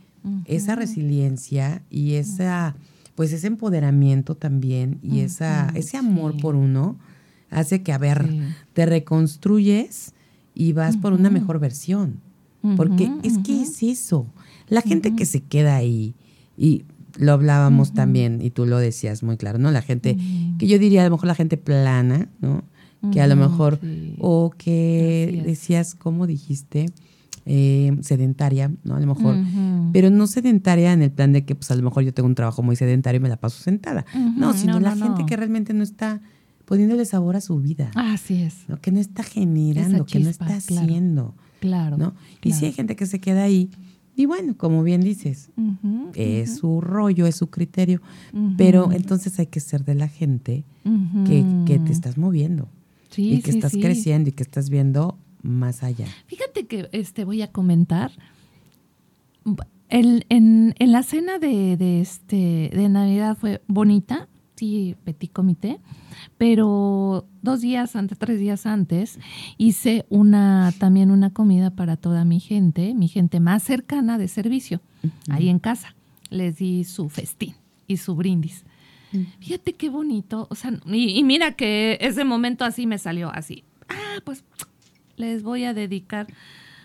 esa 0.47 0.75
resiliencia 0.75 1.83
y 1.91 2.15
esa, 2.15 2.75
pues 3.17 3.33
ese 3.33 3.49
empoderamiento 3.49 4.37
también 4.37 5.01
y 5.03 5.21
esa, 5.21 5.73
ese 5.75 5.97
amor 5.97 6.37
por 6.37 6.55
uno 6.55 6.97
hace 7.51 7.83
que, 7.83 7.93
a 7.93 7.99
ver, 7.99 8.29
te 8.75 8.87
reconstruyes 8.87 10.13
y 10.55 10.73
vas 10.75 10.97
por 10.97 11.13
una 11.13 11.31
mejor 11.31 11.59
versión. 11.59 12.21
Porque 12.77 13.11
es 13.23 13.39
que 13.39 13.63
es 13.63 13.83
eso. 13.83 14.27
La 14.69 14.83
gente 14.83 15.15
que 15.15 15.25
se 15.25 15.41
queda 15.41 15.77
ahí, 15.77 16.15
y 16.59 16.85
lo 17.17 17.33
hablábamos 17.33 17.95
también, 17.95 18.41
y 18.43 18.51
tú 18.51 18.67
lo 18.67 18.79
decías 18.79 19.23
muy 19.23 19.37
claro, 19.37 19.59
¿no? 19.59 19.71
La 19.71 19.83
gente, 19.83 20.17
que 20.59 20.67
yo 20.67 20.79
diría 20.79 21.03
a 21.03 21.05
lo 21.05 21.13
mejor 21.13 21.29
la 21.29 21.35
gente 21.35 21.57
plana, 21.57 22.29
¿no? 22.41 22.65
Que 23.13 23.21
a 23.21 23.29
lo 23.29 23.37
mejor, 23.37 23.79
o 24.19 24.53
que 24.59 25.43
decías, 25.47 25.95
¿cómo 25.95 26.27
dijiste? 26.27 26.87
Eh, 27.49 27.97
sedentaria, 28.01 28.73
¿no? 28.83 28.97
A 28.97 29.01
lo 29.01 29.07
mejor, 29.07 29.37
pero 29.93 30.11
no 30.11 30.27
sedentaria 30.27 30.93
en 30.93 31.01
el 31.01 31.13
plan 31.13 31.33
de 31.33 31.45
que, 31.45 31.55
pues 31.55 31.71
a 31.71 31.77
lo 31.77 31.83
mejor 31.85 32.03
yo 32.03 32.13
tengo 32.13 32.29
un 32.29 32.35
trabajo 32.35 32.61
muy 32.65 32.75
sedentario 32.75 33.21
y 33.21 33.23
me 33.23 33.29
la 33.29 33.37
paso 33.37 33.63
sentada. 33.63 34.05
No, 34.37 34.53
sino 34.53 34.81
la 34.81 34.97
gente 34.97 35.25
que 35.27 35.37
realmente 35.37 35.73
no 35.73 35.85
está 35.85 36.21
poniéndole 36.65 37.05
sabor 37.05 37.37
a 37.37 37.41
su 37.41 37.61
vida. 37.61 37.93
Así 37.95 38.43
es. 38.43 38.65
¿no? 38.67 38.81
Que 38.81 38.91
no 38.91 38.99
está 38.99 39.23
generando, 39.23 40.05
que 40.07 40.19
no 40.19 40.29
está 40.29 40.57
haciendo. 40.57 41.37
Claro. 41.61 41.97
¿no? 41.97 42.15
Y 42.43 42.53
si 42.53 42.67
hay 42.67 42.73
gente 42.73 42.97
que 42.97 43.07
se 43.07 43.21
queda 43.21 43.45
ahí, 43.45 43.71
y 44.17 44.27
bueno, 44.27 44.57
como 44.57 44.83
bien 44.83 45.03
dices, 45.03 45.51
es 46.15 46.57
su 46.57 46.81
rollo, 46.81 47.27
es 47.27 47.37
su 47.37 47.49
criterio, 47.49 48.03
pero 48.57 48.91
entonces 48.91 49.39
hay 49.39 49.47
que 49.47 49.61
ser 49.61 49.85
de 49.85 49.95
la 49.95 50.09
gente 50.09 50.65
que, 51.27 51.79
te 51.79 51.93
estás 51.93 52.19
moviendo 52.19 52.69
y 53.17 53.41
que 53.41 53.51
estás 53.51 53.73
creciendo 53.73 54.31
y 54.31 54.33
que 54.33 54.43
estás 54.43 54.69
viendo 54.69 55.19
más 55.47 55.83
allá. 55.83 56.07
Fíjate 56.27 56.67
que 56.67 56.89
este 56.93 57.25
voy 57.25 57.43
a 57.43 57.53
comentar. 57.53 58.13
El, 59.89 60.27
en, 60.29 60.75
en, 60.79 60.93
la 60.93 61.03
cena 61.03 61.39
de, 61.39 61.77
de, 61.77 62.01
este, 62.01 62.71
de 62.73 62.89
Navidad 62.89 63.37
fue 63.39 63.63
bonita, 63.69 64.29
sí, 64.57 64.97
petit 65.05 65.33
comité, 65.33 65.79
pero 66.39 67.27
dos 67.43 67.61
días 67.61 67.95
antes, 67.95 68.19
tres 68.19 68.41
días 68.41 68.67
antes, 68.67 69.19
hice 69.59 70.05
una, 70.09 70.73
también 70.79 71.11
una 71.11 71.31
comida 71.31 71.71
para 71.71 71.97
toda 71.97 72.25
mi 72.25 72.41
gente, 72.41 72.95
mi 72.95 73.09
gente 73.09 73.39
más 73.39 73.63
cercana 73.63 74.19
de 74.19 74.29
servicio, 74.29 74.81
ahí 75.29 75.49
en 75.49 75.59
casa. 75.59 75.95
Les 76.31 76.57
di 76.57 76.83
su 76.83 77.09
festín 77.09 77.55
y 77.87 77.99
su 77.99 78.17
brindis. 78.17 78.65
Fíjate 79.39 79.75
qué 79.75 79.89
bonito, 79.89 80.47
o 80.51 80.55
sea, 80.55 80.73
y, 80.87 81.23
mira 81.23 81.53
que 81.53 81.97
ese 82.01 82.25
momento 82.25 82.65
así 82.65 82.87
me 82.87 82.99
salió 82.99 83.31
así. 83.31 83.65
Ah, 83.89 84.21
pues 84.25 84.45
les 85.17 85.43
voy 85.43 85.65
a 85.65 85.75
dedicar 85.75 86.27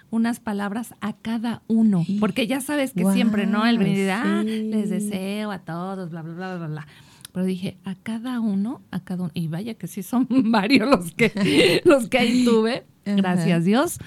unas 0.09 0.39
palabras 0.39 0.93
a 0.99 1.13
cada 1.13 1.61
uno, 1.67 2.05
porque 2.19 2.45
ya 2.45 2.59
sabes 2.59 2.93
que 2.93 3.05
siempre, 3.11 3.45
¿no? 3.45 3.65
El 3.65 3.77
brindis, 3.77 4.09
ah, 4.11 4.43
les 4.43 4.89
deseo 4.89 5.51
a 5.51 5.59
todos, 5.59 6.09
bla, 6.09 6.21
bla, 6.21 6.33
bla, 6.33 6.57
bla, 6.57 6.67
bla. 6.67 6.87
Pero 7.31 7.45
dije, 7.45 7.77
a 7.85 7.95
cada 7.95 8.41
uno, 8.41 8.81
a 8.91 8.99
cada 8.99 9.23
uno, 9.23 9.31
y 9.33 9.47
vaya 9.47 9.75
que 9.75 9.87
sí 9.87 10.03
son 10.03 10.27
varios 10.51 10.89
los 10.89 11.13
que, 11.13 11.81
los 11.85 12.09
que 12.09 12.17
ahí 12.17 12.43
tuve, 12.43 12.85
gracias 13.05 13.63
Dios. 13.63 13.99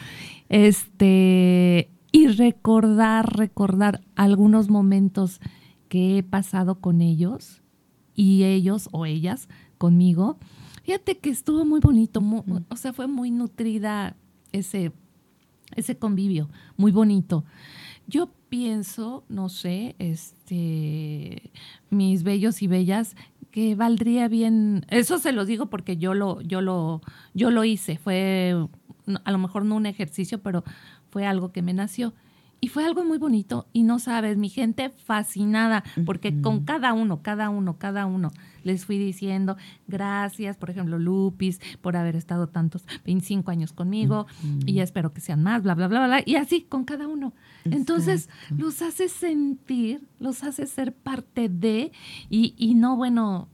Este, 0.51 1.91
y 2.13 2.29
recordar, 2.29 3.37
recordar 3.37 4.03
algunos 4.15 4.69
momentos 4.69 5.41
que 5.89 6.19
he 6.19 6.23
pasado 6.23 6.81
con 6.81 7.01
ellos 7.01 7.63
y 8.15 8.45
ellos 8.45 8.89
o 8.93 9.07
ellas 9.07 9.49
conmigo. 9.79 10.39
Fíjate 10.85 11.17
que 11.19 11.31
estuvo 11.31 11.65
muy 11.65 11.81
bonito, 11.81 12.23
o 12.69 12.77
sea, 12.77 12.93
fue 12.93 13.07
muy 13.07 13.31
nutrida 13.31 14.17
ese, 14.53 14.93
ese 15.75 15.97
convivio, 15.97 16.51
muy 16.77 16.93
bonito. 16.93 17.45
Yo 18.07 18.29
pienso, 18.51 19.25
no 19.31 19.49
sé, 19.49 19.97
este, 19.99 21.51
mis 21.89 22.23
bellos 22.23 22.61
y 22.61 22.67
bellas, 22.67 23.17
que 23.51 23.75
valdría 23.75 24.29
bien, 24.29 24.85
eso 24.91 25.19
se 25.19 25.33
los 25.33 25.47
digo 25.47 25.67
porque 25.67 25.97
yo 25.97 26.13
lo, 26.13 26.43
yo 26.43 26.61
lo, 26.61 27.01
yo 27.33 27.51
lo 27.51 27.65
hice, 27.65 27.97
fue 27.97 28.55
a 29.25 29.33
lo 29.33 29.39
mejor 29.39 29.65
no 29.65 29.77
un 29.77 29.87
ejercicio, 29.87 30.43
pero 30.43 30.65
fue 31.11 31.27
algo 31.27 31.51
que 31.51 31.63
me 31.63 31.73
nació. 31.73 32.13
Y 32.65 32.69
fue 32.69 32.87
algo 32.87 33.05
muy 33.05 33.19
bonito 33.19 33.69
y 33.75 33.83
no 33.83 33.99
sabes, 33.99 34.39
mi 34.39 34.49
gente 34.49 34.89
fascinada, 34.89 35.85
porque 36.07 36.41
con 36.41 36.65
cada 36.65 36.95
uno, 36.95 37.21
cada 37.21 37.51
uno, 37.51 37.77
cada 37.77 38.07
uno, 38.07 38.31
les 38.63 38.87
fui 38.87 38.97
diciendo 38.97 39.59
gracias, 39.87 40.57
por 40.57 40.71
ejemplo, 40.71 40.99
Lupis, 40.99 41.61
por 41.83 41.95
haber 41.95 42.17
estado 42.17 42.47
tantos 42.47 42.87
25 43.05 43.51
años 43.51 43.75
conmigo 43.75 44.27
y 44.65 44.79
espero 44.79 45.13
que 45.13 45.21
sean 45.21 45.43
más, 45.43 45.63
bla, 45.63 45.75
bla, 45.75 45.89
bla, 45.89 46.07
bla, 46.07 46.23
y 46.25 46.37
así 46.37 46.63
con 46.63 46.85
cada 46.85 47.07
uno. 47.07 47.35
Entonces, 47.67 48.31
los 48.57 48.81
hace 48.81 49.11
sentir, 49.11 50.01
los 50.19 50.43
hace 50.43 50.67
ser 50.67 50.95
parte 50.95 51.51
de, 51.51 51.93
y, 52.31 52.55
y 52.57 52.77
no, 52.77 52.97
bueno, 52.97 53.51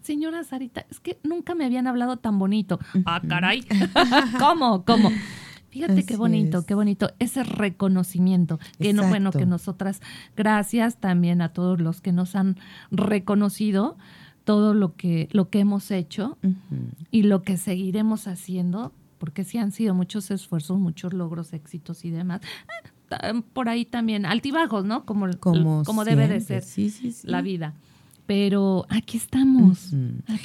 señora 0.00 0.44
Sarita, 0.44 0.86
es 0.90 0.98
que 0.98 1.18
nunca 1.24 1.54
me 1.54 1.66
habían 1.66 1.86
hablado 1.86 2.16
tan 2.16 2.38
bonito. 2.38 2.78
Ah, 3.04 3.20
caray. 3.28 3.66
¿Cómo? 4.38 4.82
¿Cómo? 4.86 5.10
Fíjate 5.76 6.06
qué 6.06 6.16
bonito, 6.16 6.64
qué 6.64 6.74
bonito 6.74 7.10
ese 7.18 7.44
reconocimiento. 7.44 8.58
Que 8.78 8.92
no, 8.92 9.06
bueno, 9.08 9.30
que 9.30 9.44
nosotras, 9.44 10.00
gracias 10.36 10.96
también 10.96 11.42
a 11.42 11.50
todos 11.50 11.80
los 11.80 12.00
que 12.00 12.12
nos 12.12 12.34
han 12.34 12.56
reconocido 12.90 13.96
todo 14.44 14.74
lo 14.74 14.94
que, 14.94 15.28
lo 15.32 15.50
que 15.50 15.58
hemos 15.58 15.90
hecho 15.90 16.38
y 17.10 17.24
lo 17.24 17.42
que 17.42 17.56
seguiremos 17.56 18.28
haciendo 18.28 18.92
porque 19.18 19.44
sí 19.44 19.58
han 19.58 19.72
sido 19.72 19.94
muchos 19.94 20.30
esfuerzos, 20.30 20.78
muchos 20.78 21.12
logros, 21.12 21.52
éxitos 21.52 22.04
y 22.04 22.10
demás. 22.10 22.42
Eh, 23.10 23.42
por 23.52 23.68
ahí 23.68 23.84
también 23.84 24.26
altibajos, 24.26 24.84
¿no? 24.84 25.04
Como, 25.04 25.28
como, 25.38 25.82
como 25.84 26.04
debe 26.04 26.28
de 26.28 26.40
ser 26.40 26.64
la 27.24 27.42
vida. 27.42 27.74
Pero 28.26 28.86
aquí 28.88 29.16
estamos, 29.16 29.92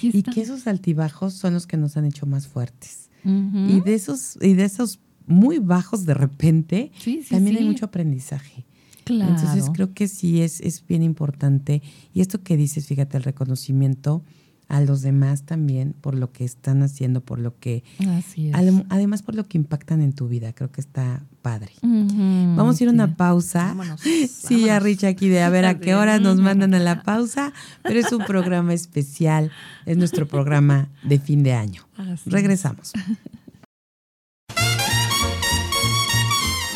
Y 0.02 0.24
que 0.24 0.42
esos 0.42 0.68
altibajos 0.68 1.34
son 1.34 1.54
los 1.54 1.66
que 1.66 1.78
nos 1.78 1.98
han 1.98 2.06
hecho 2.06 2.26
más 2.26 2.48
fuertes. 2.48 3.10
Y 3.24 3.82
de 3.82 3.94
esos, 3.94 4.38
y 4.42 4.56
de 4.56 4.64
esos 4.64 5.00
muy 5.32 5.60
bajos 5.60 6.06
de 6.06 6.14
repente, 6.14 6.92
también 7.30 7.58
hay 7.58 7.66
mucho 7.66 7.86
aprendizaje. 7.86 8.66
Claro. 9.04 9.34
Entonces 9.34 9.70
creo 9.74 9.94
que 9.94 10.08
sí 10.08 10.42
es, 10.42 10.62
es 10.62 10.86
bien 10.86 11.02
importante. 11.02 11.82
Y 12.14 12.22
esto 12.22 12.44
que 12.44 12.56
dices, 12.56 12.86
fíjate, 12.86 13.18
el 13.18 13.24
reconocimiento 13.24 14.24
a 14.72 14.80
los 14.80 15.02
demás 15.02 15.44
también 15.44 15.94
por 16.00 16.16
lo 16.16 16.32
que 16.32 16.46
están 16.46 16.82
haciendo, 16.82 17.20
por 17.20 17.40
lo 17.40 17.60
que... 17.60 17.84
además 18.90 19.22
por 19.22 19.36
lo 19.36 19.46
que 19.46 19.58
impactan 19.58 20.00
en 20.02 20.14
tu 20.14 20.30
vida. 20.30 20.54
Creo 20.54 20.72
que 20.72 20.80
está 20.80 21.26
padre. 21.42 21.74
vamos 21.82 22.80
a 22.80 22.84
ir 22.84 22.90
a 22.90 22.94
una 22.94 23.18
pausa. 23.18 23.76
sí, 24.30 24.66
ya 24.66 24.80
Rich 24.80 25.04
aquí 25.04 25.28
de 25.28 25.42
a 25.42 25.50
ver 25.50 25.66
a 25.66 25.80
qué 25.80 25.94
hora 25.94 26.20
nos 26.20 26.38
mandan 26.38 26.74
a 26.74 26.80
la 26.80 27.04
pausa, 27.04 27.52
pero 27.84 28.00
es 28.00 28.14
un 28.14 28.24
programa 28.24 28.74
especial. 28.74 29.52
Es 29.86 29.98
nuestro 29.98 30.26
programa 30.26 30.88
de 31.04 31.20
fin 31.20 31.44
de 31.44 31.52
año. 31.52 31.84
Regresamos. 32.26 32.94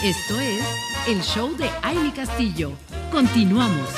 Esto 0.05 0.39
es 0.39 0.63
el 1.07 1.19
show 1.23 1.57
de 1.57 1.67
Aile 1.81 2.13
Castillo. 2.13 2.73
Continuamos. 3.11 3.89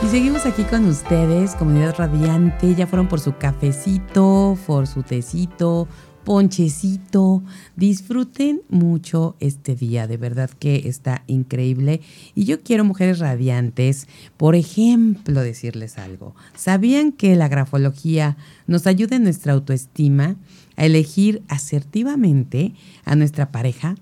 Y 0.00 0.06
seguimos 0.06 0.46
aquí 0.46 0.62
con 0.62 0.84
ustedes, 0.84 1.56
comunidad 1.56 1.96
radiante. 1.98 2.76
Ya 2.76 2.86
fueron 2.86 3.08
por 3.08 3.18
su 3.18 3.36
cafecito, 3.36 4.56
por 4.64 4.86
su 4.86 5.02
tecito, 5.02 5.88
ponchecito. 6.22 7.42
Disfruten 7.74 8.62
mucho 8.68 9.34
este 9.40 9.74
día, 9.74 10.06
de 10.06 10.18
verdad 10.18 10.50
que 10.50 10.88
está 10.88 11.24
increíble. 11.26 12.00
Y 12.36 12.44
yo 12.44 12.62
quiero, 12.62 12.84
mujeres 12.84 13.18
radiantes, 13.18 14.06
por 14.36 14.54
ejemplo, 14.54 15.40
decirles 15.40 15.98
algo. 15.98 16.36
¿Sabían 16.54 17.10
que 17.10 17.34
la 17.34 17.48
grafología 17.48 18.36
nos 18.68 18.86
ayuda 18.86 19.16
en 19.16 19.24
nuestra 19.24 19.54
autoestima 19.54 20.36
a 20.78 20.86
elegir 20.86 21.42
asertivamente 21.48 22.72
a 23.04 23.14
nuestra 23.16 23.50
pareja 23.50 23.96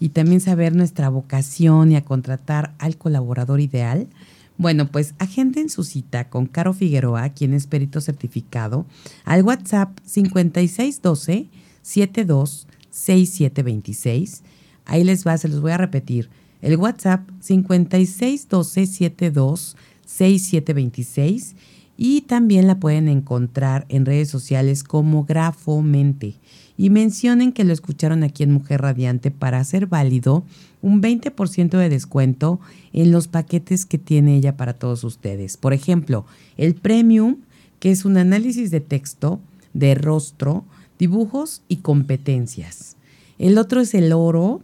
y 0.00 0.08
también 0.08 0.40
saber 0.40 0.74
nuestra 0.74 1.10
vocación 1.10 1.92
y 1.92 1.96
a 1.96 2.04
contratar 2.04 2.74
al 2.78 2.96
colaborador 2.96 3.60
ideal? 3.60 4.08
Bueno, 4.56 4.90
pues 4.90 5.14
agenden 5.18 5.68
su 5.68 5.84
cita 5.84 6.30
con 6.30 6.46
Caro 6.46 6.72
Figueroa, 6.72 7.28
quien 7.28 7.52
es 7.52 7.66
perito 7.66 8.00
certificado, 8.00 8.86
al 9.24 9.42
WhatsApp 9.42 9.98
5612 10.04 11.48
726726. 11.82 14.42
Ahí 14.86 15.04
les 15.04 15.26
va, 15.26 15.36
se 15.36 15.48
los 15.48 15.60
voy 15.60 15.72
a 15.72 15.78
repetir. 15.78 16.30
El 16.62 16.78
WhatsApp 16.78 17.28
5612 17.40 18.86
726726 18.86 21.54
y 21.96 22.22
también 22.22 22.66
la 22.66 22.80
pueden 22.80 23.08
encontrar 23.08 23.86
en 23.88 24.06
redes 24.06 24.28
sociales 24.28 24.82
como 24.82 25.24
Grafomente 25.24 26.34
y 26.76 26.90
mencionen 26.90 27.52
que 27.52 27.64
lo 27.64 27.72
escucharon 27.72 28.22
aquí 28.22 28.42
en 28.42 28.52
Mujer 28.52 28.82
Radiante 28.82 29.30
para 29.30 29.58
hacer 29.58 29.86
válido 29.86 30.44
un 30.82 31.00
20% 31.00 31.78
de 31.78 31.88
descuento 31.88 32.60
en 32.92 33.12
los 33.12 33.28
paquetes 33.28 33.86
que 33.86 33.98
tiene 33.98 34.36
ella 34.36 34.56
para 34.56 34.74
todos 34.74 35.04
ustedes. 35.04 35.56
Por 35.56 35.72
ejemplo, 35.72 36.26
el 36.56 36.74
Premium, 36.74 37.36
que 37.78 37.90
es 37.90 38.04
un 38.04 38.16
análisis 38.16 38.70
de 38.70 38.80
texto, 38.80 39.40
de 39.72 39.94
rostro, 39.94 40.64
dibujos 40.98 41.62
y 41.68 41.76
competencias. 41.76 42.96
El 43.38 43.58
otro 43.58 43.80
es 43.80 43.94
el 43.94 44.12
oro, 44.12 44.60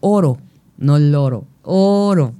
oro, 0.00 0.38
no 0.76 0.98
loro, 0.98 1.44
oro. 1.62 2.32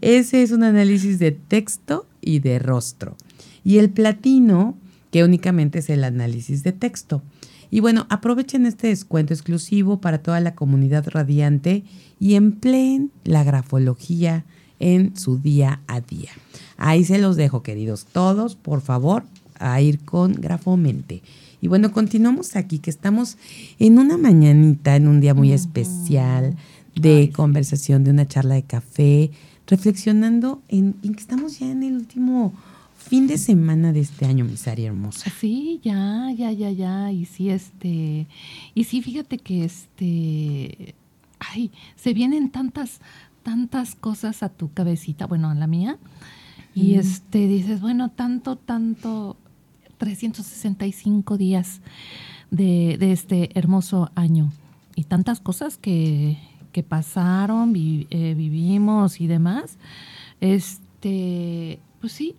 Ese 0.00 0.42
es 0.42 0.50
un 0.50 0.64
análisis 0.64 1.18
de 1.18 1.32
texto 1.32 2.06
y 2.20 2.40
de 2.40 2.58
rostro. 2.58 3.16
Y 3.64 3.78
el 3.78 3.90
platino, 3.90 4.76
que 5.10 5.24
únicamente 5.24 5.80
es 5.80 5.90
el 5.90 6.04
análisis 6.04 6.62
de 6.62 6.72
texto. 6.72 7.22
Y 7.70 7.80
bueno, 7.80 8.06
aprovechen 8.10 8.66
este 8.66 8.88
descuento 8.88 9.32
exclusivo 9.32 10.00
para 10.00 10.18
toda 10.18 10.40
la 10.40 10.54
comunidad 10.54 11.06
radiante 11.08 11.84
y 12.18 12.34
empleen 12.34 13.12
la 13.24 13.44
grafología 13.44 14.44
en 14.80 15.16
su 15.16 15.38
día 15.38 15.80
a 15.86 16.00
día. 16.00 16.30
Ahí 16.76 17.04
se 17.04 17.18
los 17.18 17.36
dejo, 17.36 17.62
queridos 17.62 18.06
todos, 18.06 18.56
por 18.56 18.80
favor, 18.80 19.24
a 19.58 19.80
ir 19.80 20.00
con 20.00 20.32
Grafomente. 20.32 21.22
Y 21.60 21.68
bueno, 21.68 21.92
continuamos 21.92 22.56
aquí, 22.56 22.78
que 22.78 22.90
estamos 22.90 23.36
en 23.78 23.98
una 23.98 24.16
mañanita, 24.16 24.96
en 24.96 25.06
un 25.06 25.20
día 25.20 25.34
muy 25.34 25.52
especial 25.52 26.56
de 26.96 27.30
conversación, 27.34 28.02
de 28.02 28.10
una 28.10 28.26
charla 28.26 28.54
de 28.54 28.62
café, 28.62 29.30
reflexionando 29.66 30.62
en, 30.68 30.96
en 31.02 31.14
que 31.14 31.20
estamos 31.20 31.58
ya 31.58 31.70
en 31.70 31.82
el 31.82 31.94
último 31.94 32.54
fin 33.08 33.26
de 33.26 33.38
semana 33.38 33.92
de 33.92 34.00
este 34.00 34.26
año, 34.26 34.44
Misari 34.44 34.84
hermosa. 34.84 35.30
Sí, 35.40 35.80
ya, 35.82 36.30
ya, 36.36 36.52
ya, 36.52 36.70
ya. 36.70 37.12
Y 37.12 37.24
sí, 37.24 37.50
este, 37.50 38.26
y 38.74 38.84
sí, 38.84 39.02
fíjate 39.02 39.38
que 39.38 39.64
este, 39.64 40.94
ay, 41.38 41.72
se 41.96 42.14
vienen 42.14 42.50
tantas, 42.50 43.00
tantas 43.42 43.94
cosas 43.94 44.42
a 44.42 44.48
tu 44.48 44.72
cabecita, 44.72 45.26
bueno, 45.26 45.50
a 45.50 45.54
la 45.54 45.66
mía. 45.66 45.98
Y 46.74 46.94
este, 46.94 47.48
dices, 47.48 47.80
bueno, 47.80 48.10
tanto, 48.10 48.54
tanto, 48.56 49.36
365 49.98 51.36
días 51.36 51.80
de, 52.50 52.96
de 52.98 53.12
este 53.12 53.58
hermoso 53.58 54.10
año. 54.14 54.52
Y 54.94 55.04
tantas 55.04 55.40
cosas 55.40 55.76
que, 55.76 56.38
que 56.72 56.82
pasaron, 56.82 57.74
eh, 57.76 58.34
vivimos 58.36 59.20
y 59.20 59.26
demás. 59.26 59.78
Este, 60.40 61.80
pues 62.00 62.12
sí, 62.12 62.36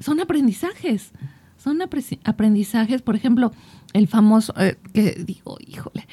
son 0.00 0.20
aprendizajes. 0.20 1.12
Son 1.58 1.80
aprendizajes, 1.82 3.02
por 3.02 3.16
ejemplo, 3.16 3.52
el 3.92 4.08
famoso, 4.08 4.54
eh, 4.58 4.76
que 4.92 5.24
digo, 5.26 5.56
híjole, 5.66 6.06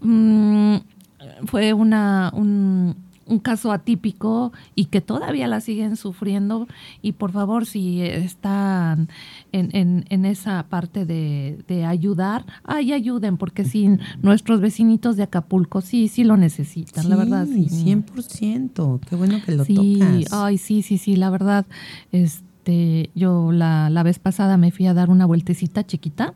mm, 0.00 0.76
fue 1.46 1.72
una, 1.72 2.30
un, 2.34 2.96
caso 3.42 3.70
atípico 3.70 4.52
y 4.74 4.86
que 4.86 5.00
todavía 5.00 5.46
la 5.46 5.60
siguen 5.60 5.96
sufriendo. 5.96 6.66
Y 7.00 7.12
por 7.12 7.30
favor, 7.30 7.64
si 7.64 8.02
están 8.02 9.08
en, 9.52 10.04
en, 10.08 10.24
esa 10.24 10.64
parte 10.64 11.06
de, 11.06 11.62
de, 11.68 11.84
ayudar, 11.84 12.44
ay, 12.64 12.92
ayuden, 12.92 13.36
porque 13.36 13.64
si 13.64 13.88
nuestros 14.20 14.60
vecinitos 14.60 15.16
de 15.16 15.22
Acapulco 15.22 15.80
sí, 15.80 16.08
sí 16.08 16.24
lo 16.24 16.36
necesitan, 16.36 17.08
la 17.08 17.14
verdad. 17.14 17.46
Sí, 17.46 17.68
100%, 17.68 19.00
qué 19.08 19.14
bueno 19.14 19.40
que 19.44 19.52
lo 19.52 19.64
sí, 19.64 20.24
Ay, 20.32 20.58
sí, 20.58 20.82
sí, 20.82 20.98
sí, 20.98 21.14
la 21.14 21.30
verdad, 21.30 21.66
este 22.10 22.49
este, 22.60 23.10
yo 23.14 23.52
la, 23.52 24.02
vez 24.02 24.18
pasada 24.18 24.58
me 24.58 24.70
fui 24.70 24.86
a 24.86 24.92
dar 24.92 25.08
una 25.08 25.24
vueltecita 25.24 25.84
chiquita. 25.84 26.34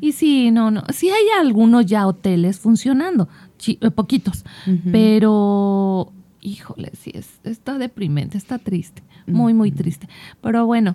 Y 0.00 0.12
sí, 0.12 0.50
no, 0.52 0.70
no, 0.70 0.84
sí 0.92 1.08
hay 1.08 1.24
algunos 1.40 1.86
ya 1.86 2.06
hoteles 2.06 2.60
funcionando, 2.60 3.28
eh, 3.66 3.90
poquitos, 3.90 4.44
pero 4.92 6.12
híjole, 6.40 6.92
sí, 7.00 7.12
está 7.42 7.78
deprimente, 7.78 8.38
está 8.38 8.58
triste, 8.58 9.02
muy, 9.26 9.52
muy 9.52 9.72
triste. 9.72 10.08
Pero 10.40 10.64
bueno, 10.64 10.94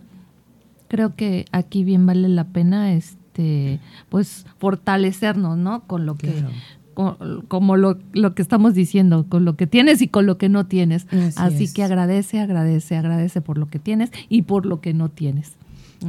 creo 0.88 1.16
que 1.16 1.46
aquí 1.52 1.84
bien 1.84 2.06
vale 2.06 2.30
la 2.30 2.46
pena 2.46 2.94
este, 2.94 3.82
pues 4.08 4.46
fortalecernos, 4.60 5.58
¿no? 5.58 5.84
Con 5.88 6.06
lo 6.06 6.16
que 6.16 6.34
como 7.48 7.78
lo, 7.78 7.98
que 8.36 8.42
estamos 8.42 8.74
diciendo, 8.74 9.26
con 9.28 9.46
lo 9.46 9.56
que 9.56 9.68
tienes 9.68 10.02
y 10.02 10.08
con 10.08 10.26
lo 10.26 10.38
que 10.38 10.50
no 10.50 10.66
tienes. 10.66 11.08
Así, 11.36 11.72
que 11.72 11.84
agradece, 11.84 12.40
agradece, 12.40 12.96
agradece 12.96 13.42
por 13.42 13.58
lo 13.58 13.70
que 13.70 13.80
tienes 13.80 14.12
y 14.30 14.44
por 14.44 14.66
lo 14.66 14.82
que 14.82 14.94
no 14.94 15.10
tienes. 15.10 15.54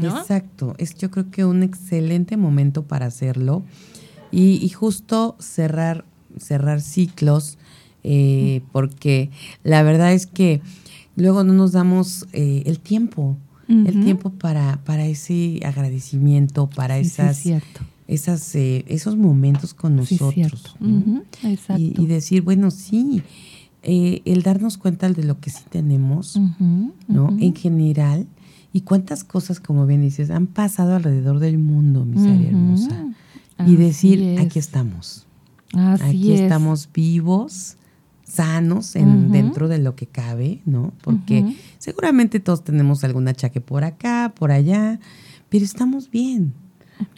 Exacto, 0.01 0.75
es 0.79 0.97
yo 0.97 1.11
creo 1.11 1.31
que 1.31 1.45
un 1.45 1.63
excelente 1.63 2.37
momento 2.37 2.83
para 2.83 3.07
hacerlo. 3.07 3.63
Y, 4.31 4.69
justo 4.71 5.37
cerrar, 5.39 6.05
cerrar 6.39 6.81
ciclos, 6.81 7.57
eh, 8.03 8.63
porque 8.73 9.31
la 9.63 9.83
verdad 9.85 10.13
es 10.13 10.27
que 10.27 10.61
luego 11.15 11.45
no 11.45 11.53
nos 11.53 11.71
damos 11.73 12.27
eh, 12.33 12.65
el 12.67 12.81
tiempo, 12.81 13.37
el 13.69 14.05
tiempo 14.05 14.31
para, 14.31 14.81
para 14.85 15.07
ese 15.07 15.61
agradecimiento, 15.65 16.69
para 16.69 16.99
esas... 16.99 17.39
cierto 17.39 17.81
esas, 18.07 18.55
eh, 18.55 18.85
esos 18.89 19.17
momentos 19.17 19.75
con 19.75 19.97
nosotros. 19.97 20.77
y, 21.77 22.07
decir, 22.07 22.43
bueno, 22.43 22.71
sí, 22.71 23.23
eh, 23.83 24.23
el 24.25 24.43
darnos 24.43 24.79
cuenta 24.79 25.09
de 25.11 25.25
lo 25.25 25.41
que 25.41 25.51
sí 25.51 25.65
tenemos, 25.71 26.39
¿no? 27.09 27.37
En 27.39 27.55
general, 27.55 28.27
y 28.73 28.83
cuántas 28.83 29.25
cosas, 29.25 29.61
como 29.61 29.87
bien 29.87 30.03
dices, 30.03 30.31
han 30.31 30.47
pasado 30.47 30.97
alrededor 30.97 31.39
del 31.39 31.59
mundo, 31.59 32.05
mi 32.05 32.19
serie 32.19 32.49
hermosa. 32.49 33.07
Y 33.67 33.77
decir, 33.77 34.39
aquí 34.41 34.59
estamos. 34.59 35.27
aquí 35.73 36.33
estamos 36.33 36.89
vivos, 36.93 37.77
sanos 38.25 38.97
en, 38.97 39.31
dentro 39.31 39.69
de 39.69 39.79
lo 39.79 39.95
que 39.95 40.07
cabe, 40.07 40.61
¿no? 40.67 40.93
Porque 41.03 41.57
seguramente 41.79 42.41
todos 42.41 42.65
tenemos 42.65 43.05
algún 43.05 43.29
achaque 43.29 43.61
por 43.61 43.85
acá, 43.85 44.33
por 44.37 44.51
allá, 44.51 44.99
pero 45.49 45.65
estamos 45.65 46.11
bien. 46.11 46.53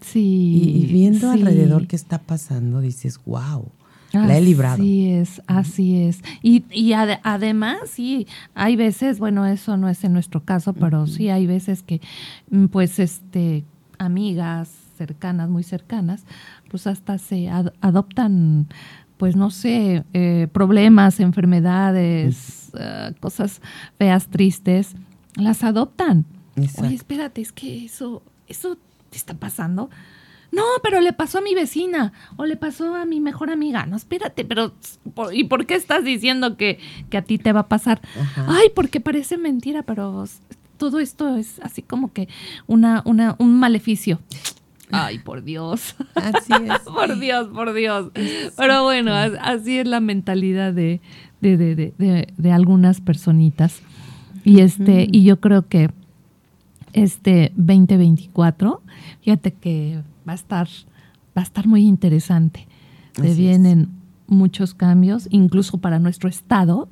Sí. 0.01 0.85
Y, 0.85 0.93
viendo 0.93 1.31
alrededor 1.31 1.87
qué 1.87 1.97
está 1.97 2.19
pasando, 2.19 2.81
dices, 2.81 3.21
wow. 3.25 3.71
La 4.13 4.39
he 4.39 4.41
librado. 4.41 4.77
Así 4.77 5.11
es, 5.11 5.43
así 5.47 6.03
es. 6.03 6.21
Y, 6.43 6.65
y 6.71 6.95
además, 6.95 7.79
sí, 7.91 8.27
hay 8.55 8.77
veces, 8.77 9.19
bueno, 9.19 9.45
eso 9.45 9.77
no 9.77 9.89
es 9.89 10.05
en 10.05 10.15
nuestro 10.15 10.43
caso, 10.43 10.73
pero 10.73 11.07
sí 11.07 11.29
hay 11.29 11.47
veces 11.47 11.83
que, 11.83 12.01
mm, 12.51 12.67
pues, 12.67 12.99
este, 12.99 13.65
amigas 13.99 14.71
cercanas, 14.97 15.51
muy 15.51 15.63
cercanas, 15.63 16.25
pues 16.71 16.87
hasta 16.87 17.19
se 17.19 17.51
adoptan, 17.51 18.69
pues, 19.19 19.37
no 19.37 19.51
sé, 19.51 20.05
eh, 20.15 20.49
problemas, 20.53 21.21
enfermedades, 21.21 22.71
eh, 22.79 23.13
cosas 23.21 23.61
feas, 23.99 24.29
tristes, 24.29 24.95
las 25.35 25.63
adoptan. 25.65 26.25
Oye, 26.79 26.95
espérate, 26.95 27.43
es 27.43 27.53
que 27.53 27.85
eso, 27.85 28.23
eso 28.49 28.79
te 29.17 29.19
está 29.19 29.35
pasando. 29.35 29.89
No, 30.53 30.63
pero 30.83 31.01
le 31.01 31.13
pasó 31.13 31.39
a 31.39 31.41
mi 31.41 31.55
vecina 31.55 32.13
o 32.37 32.45
le 32.45 32.57
pasó 32.57 32.95
a 32.95 33.05
mi 33.05 33.21
mejor 33.21 33.51
amiga. 33.51 33.87
No, 33.87 33.97
espérate, 33.97 34.45
pero 34.45 34.75
¿y 35.33 35.45
por 35.45 35.67
qué 35.67 35.75
estás 35.75 36.05
diciendo 36.05 36.57
que, 36.57 36.79
a 37.13 37.23
ti 37.23 37.39
te 37.39 37.53
va 37.53 37.61
a 37.61 37.69
pasar? 37.69 38.01
Ay, 38.47 38.69
porque 38.75 39.01
parece 39.01 39.39
mentira, 39.39 39.83
pero 39.83 40.25
todo 40.77 41.01
esto 41.01 41.37
es 41.37 41.59
así 41.61 41.83
como 41.83 42.13
que 42.13 42.29
una, 42.67 43.03
una, 43.07 43.35
un 43.39 43.59
maleficio. 43.59 44.21
Ay, 44.93 45.19
por 45.19 45.43
Dios. 45.43 45.97
Así 46.15 46.53
es. 46.53 46.81
por 46.85 47.19
Dios, 47.19 47.49
por 47.49 47.75
Dios. 47.75 48.13
Pero 48.57 48.85
bueno, 48.85 49.13
así 49.15 49.79
es 49.79 49.87
la 49.87 50.01
mentalidad 50.01 50.73
de, 50.73 51.01
de, 51.41 51.57
de, 51.57 52.29
de 52.37 52.53
algunas 52.53 53.01
personitas. 53.01 53.81
Y 54.45 54.61
este, 54.61 55.09
y 55.11 55.25
yo 55.25 55.41
creo 55.41 55.67
que 55.67 55.91
este 56.97 57.53
2024, 57.57 58.83
fíjate 59.21 59.53
que 59.53 60.03
va 60.27 60.33
a 60.33 60.35
estar, 60.35 60.69
va 61.37 61.43
a 61.43 61.45
estar 61.45 61.67
muy 61.67 61.87
interesante. 61.87 62.67
Se 63.15 63.35
vienen 63.35 63.89
muchos 64.27 64.75
cambios, 64.75 65.29
incluso 65.31 65.79
para 65.79 65.99
nuestro 65.99 66.29
estado, 66.29 66.89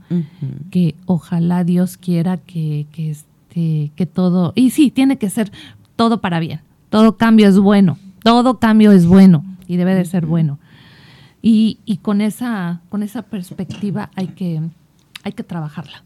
que 0.71 0.95
ojalá 1.07 1.65
Dios 1.65 1.97
quiera 1.97 2.37
que, 2.37 2.87
que, 2.93 3.11
este, 3.11 3.93
que 3.97 4.07
todo, 4.07 4.53
y 4.55 4.71
sí, 4.71 4.91
tiene 4.91 5.19
que 5.19 5.31
ser 5.31 5.51
todo 5.97 6.21
para 6.21 6.41
bien. 6.41 6.61
Todo 6.91 7.17
cambio 7.17 7.49
es 7.49 7.59
bueno, 7.59 7.99
todo 8.23 8.59
cambio 8.59 8.93
es 8.93 9.07
bueno 9.07 9.45
y 9.67 9.77
debe 9.77 9.95
de 9.95 10.05
ser 10.05 10.27
bueno. 10.27 10.59
Y, 11.43 11.79
y, 11.85 11.99
con 11.99 12.21
esa, 12.21 12.81
con 12.89 13.03
esa 13.03 13.23
perspectiva 13.23 14.11
hay 14.15 14.29
que, 14.29 14.63
hay 15.25 15.33
que 15.33 15.43
trabajarla. 15.43 16.05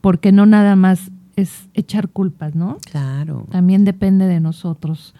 Porque 0.00 0.32
no 0.32 0.46
nada 0.46 0.74
más 0.74 1.10
es 1.38 1.68
echar 1.74 2.08
culpas, 2.08 2.56
¿no? 2.56 2.78
Claro. 2.90 3.46
También 3.50 3.84
depende 3.84 4.26
de 4.26 4.40
nosotros. 4.40 5.14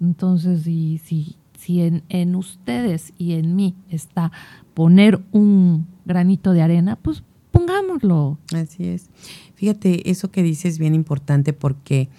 Entonces, 0.00 0.66
y, 0.66 0.98
si, 0.98 1.36
si 1.58 1.80
en, 1.80 2.02
en 2.10 2.34
ustedes 2.34 3.14
y 3.16 3.32
en 3.32 3.56
mí 3.56 3.74
está 3.88 4.32
poner 4.74 5.22
un 5.32 5.86
granito 6.04 6.52
de 6.52 6.60
arena, 6.60 6.96
pues 6.96 7.22
pongámoslo. 7.52 8.38
Así 8.54 8.84
es. 8.86 9.08
Fíjate, 9.54 10.10
eso 10.10 10.30
que 10.30 10.42
dices 10.42 10.74
es 10.74 10.78
bien 10.78 10.94
importante 10.94 11.54
porque 11.54 12.10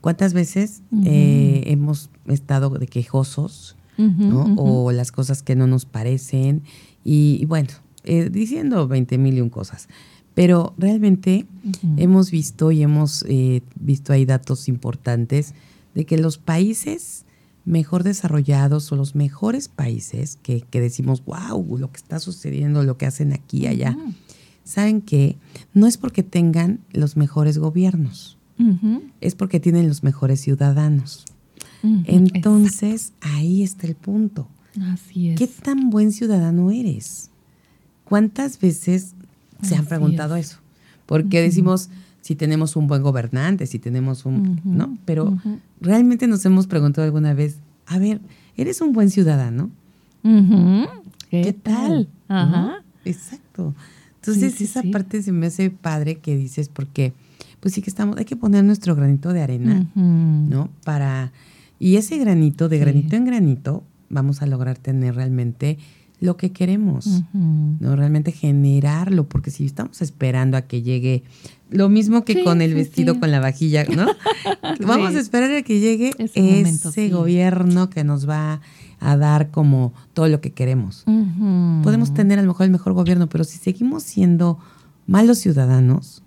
cuántas 0.00 0.32
veces 0.32 0.82
eh, 1.04 1.62
hemos 1.66 2.10
estado 2.26 2.70
de 2.70 2.86
quejosos, 2.88 3.76
¿no? 3.96 4.54
O 4.56 4.90
las 4.92 5.12
cosas 5.12 5.42
que 5.42 5.56
no 5.56 5.66
nos 5.66 5.84
parecen 5.84 6.62
y, 7.04 7.44
bueno, 7.46 7.70
eh, 8.04 8.30
diciendo 8.30 8.88
20 8.88 9.18
mil 9.18 9.36
y 9.36 9.40
un 9.40 9.50
cosas. 9.50 9.88
Pero 10.38 10.72
realmente 10.78 11.46
hemos 11.96 12.30
visto 12.30 12.70
y 12.70 12.84
hemos 12.84 13.24
eh, 13.26 13.60
visto 13.74 14.12
ahí 14.12 14.24
datos 14.24 14.68
importantes 14.68 15.52
de 15.96 16.06
que 16.06 16.16
los 16.16 16.38
países 16.38 17.24
mejor 17.64 18.04
desarrollados 18.04 18.92
o 18.92 18.94
los 18.94 19.16
mejores 19.16 19.68
países 19.68 20.38
que, 20.40 20.64
decimos, 20.70 21.24
wow, 21.24 21.76
lo 21.76 21.90
que 21.90 21.96
está 21.96 22.20
sucediendo, 22.20 22.84
lo 22.84 22.96
que 22.96 23.06
hacen 23.06 23.32
aquí 23.32 23.62
y 23.62 23.66
allá, 23.66 23.98
saben 24.62 25.00
que 25.00 25.36
no 25.74 25.88
es 25.88 25.98
porque 25.98 26.22
tengan 26.22 26.78
los 26.92 27.16
mejores 27.16 27.58
gobiernos, 27.58 28.38
es 29.20 29.34
porque 29.34 29.58
tienen 29.58 29.88
los 29.88 30.04
mejores 30.04 30.40
ciudadanos. 30.40 31.24
Entonces, 31.82 33.12
ahí 33.22 33.64
está 33.64 33.88
el 33.88 33.96
punto. 33.96 34.46
Así 34.82 35.30
es. 35.30 35.36
¿Qué 35.36 35.48
tan 35.48 35.90
buen 35.90 36.12
ciudadano 36.12 36.70
eres? 36.70 37.30
¿Cuántas 38.04 38.60
veces 38.60 39.16
se 39.62 39.76
han 39.76 39.86
preguntado 39.86 40.36
eso. 40.36 40.58
Porque 41.06 41.40
decimos 41.40 41.90
si 42.20 42.34
tenemos 42.34 42.76
un 42.76 42.86
buen 42.86 43.02
gobernante, 43.02 43.66
si 43.66 43.78
tenemos 43.78 44.26
un, 44.26 44.60
¿no? 44.64 44.98
Pero 45.04 45.38
realmente 45.80 46.26
nos 46.26 46.44
hemos 46.44 46.66
preguntado 46.66 47.04
alguna 47.06 47.32
vez, 47.32 47.58
a 47.86 47.98
ver, 47.98 48.20
¿eres 48.56 48.80
un 48.80 48.92
buen 48.92 49.10
ciudadano? 49.10 49.70
¿Qué, 51.30 51.52
tal? 51.52 52.08
Ajá. 52.28 52.82
Exacto. 53.04 53.74
Entonces 54.16 54.60
esa 54.60 54.82
parte 54.92 55.22
se 55.22 55.32
me 55.32 55.46
hace 55.46 55.70
padre 55.70 56.16
que 56.16 56.36
dices 56.36 56.68
porque 56.68 57.14
pues 57.60 57.74
sí 57.74 57.82
que 57.82 57.90
estamos, 57.90 58.18
hay 58.18 58.24
que 58.24 58.36
poner 58.36 58.64
nuestro 58.64 58.94
granito 58.94 59.32
de 59.32 59.42
arena, 59.42 59.86
¿no? 59.94 60.68
Para 60.84 61.32
y 61.80 61.96
ese 61.96 62.18
granito 62.18 62.68
de 62.68 62.78
granito 62.78 63.16
en 63.16 63.24
granito 63.24 63.84
vamos 64.10 64.42
a 64.42 64.46
lograr 64.46 64.76
tener 64.76 65.14
realmente 65.14 65.78
lo 66.20 66.36
que 66.36 66.50
queremos, 66.50 67.22
¿no? 67.32 67.94
Realmente 67.94 68.32
generarlo, 68.32 69.28
porque 69.28 69.50
si 69.50 69.64
estamos 69.64 70.02
esperando 70.02 70.56
a 70.56 70.62
que 70.62 70.82
llegue, 70.82 71.22
lo 71.70 71.88
mismo 71.88 72.24
que 72.24 72.42
con 72.42 72.60
el 72.60 72.74
vestido, 72.74 73.20
con 73.20 73.30
la 73.30 73.38
vajilla, 73.40 73.84
¿no? 73.84 74.06
Vamos 74.86 75.14
a 75.14 75.20
esperar 75.20 75.50
a 75.52 75.62
que 75.62 75.78
llegue 75.78 76.12
ese, 76.18 77.08
gobierno 77.08 77.88
que 77.88 78.02
nos 78.02 78.28
va 78.28 78.60
a 79.00 79.16
dar 79.16 79.50
como 79.50 79.92
todo 80.12 80.28
lo 80.28 80.40
que 80.40 80.52
queremos. 80.52 81.04
Podemos 81.84 82.12
tener 82.14 82.38
a 82.40 82.42
lo 82.42 82.48
mejor 82.48 82.64
el 82.64 82.72
mejor 82.72 82.94
gobierno, 82.94 83.28
pero 83.28 83.44
si 83.44 83.58
seguimos 83.58 84.02
siendo 84.02 84.58
malos 85.06 85.38
ciudadanos, 85.38 86.22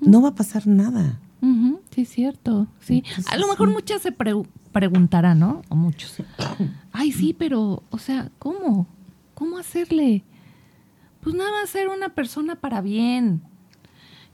no 0.00 0.22
va 0.22 0.28
a 0.28 0.34
pasar 0.34 0.66
nada. 0.68 1.18
Sí, 1.92 2.02
es 2.02 2.08
cierto. 2.08 2.68
Sí. 2.80 3.02
a 3.26 3.36
lo 3.36 3.48
mejor 3.48 3.70
muchas 3.70 4.00
se 4.00 4.12
preguntarán, 4.12 5.40
¿no? 5.40 5.62
O 5.68 5.74
muchos. 5.74 6.16
Ay, 6.92 7.12
sí, 7.12 7.34
pero, 7.36 7.82
o 7.90 7.98
sea, 7.98 8.30
¿cómo? 8.38 8.86
¿Cómo 9.34 9.58
hacerle? 9.58 10.22
Pues 11.20 11.34
nada 11.34 11.50
más 11.50 11.70
ser 11.70 11.88
una 11.88 12.10
persona 12.10 12.56
para 12.56 12.80
bien. 12.80 13.42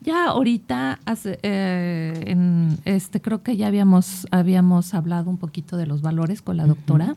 Ya 0.00 0.26
ahorita, 0.26 1.00
eh, 1.24 2.24
en 2.26 2.78
este, 2.84 3.20
creo 3.20 3.42
que 3.42 3.56
ya 3.56 3.66
habíamos, 3.66 4.26
habíamos 4.30 4.94
hablado 4.94 5.28
un 5.30 5.38
poquito 5.38 5.76
de 5.76 5.86
los 5.86 6.02
valores 6.02 6.40
con 6.40 6.56
la 6.56 6.66
doctora. 6.66 7.16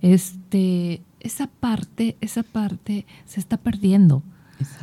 Este, 0.00 1.02
esa 1.20 1.46
parte, 1.46 2.16
esa 2.20 2.42
parte 2.42 3.06
se 3.26 3.40
está 3.40 3.56
perdiendo. 3.56 4.22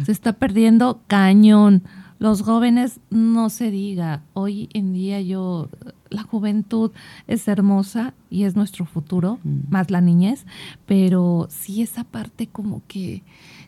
Se 0.06 0.12
está 0.12 0.34
perdiendo 0.34 1.02
cañón. 1.08 1.84
Los 2.22 2.44
jóvenes, 2.44 3.00
no 3.10 3.50
se 3.50 3.72
diga, 3.72 4.22
hoy 4.34 4.70
en 4.74 4.94
día 4.94 5.20
yo, 5.22 5.70
la 6.12 6.22
juventud 6.22 6.92
es 7.26 7.48
hermosa 7.48 8.14
y 8.30 8.44
es 8.44 8.56
nuestro 8.56 8.86
futuro, 8.86 9.40
mm. 9.44 9.72
más 9.72 9.90
la 9.90 10.02
niñez, 10.02 10.46
pero 10.86 11.48
sí 11.50 11.82
esa 11.82 12.04
parte 12.04 12.46
como 12.46 12.84
que, 12.88 13.24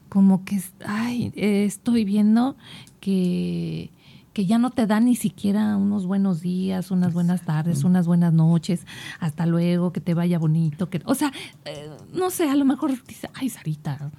como 0.08 0.46
que, 0.46 0.62
ay, 0.86 1.34
estoy 1.36 2.06
viendo 2.06 2.56
que 3.00 3.90
que 4.34 4.46
ya 4.48 4.58
no 4.58 4.72
te 4.72 4.88
dan 4.88 5.06
ni 5.06 5.16
siquiera 5.16 5.78
unos 5.78 6.06
buenos 6.06 6.42
días, 6.42 6.92
unas 6.92 7.14
buenas 7.14 7.44
tardes, 7.44 7.84
unas 7.84 8.08
buenas 8.08 8.34
noches, 8.34 8.86
hasta 9.20 9.46
luego, 9.46 9.92
que 9.94 10.02
te 10.02 10.14
vaya 10.14 10.38
bonito, 10.40 10.90
que, 10.90 11.02
o 11.06 11.16
sea, 11.16 11.32
eh, 11.66 11.90
no 12.14 12.30
sé, 12.32 12.50
a 12.50 12.56
lo 12.56 12.66
mejor 12.66 12.92
dice, 13.08 13.30
ay, 13.36 13.50
Sarita, 13.50 14.12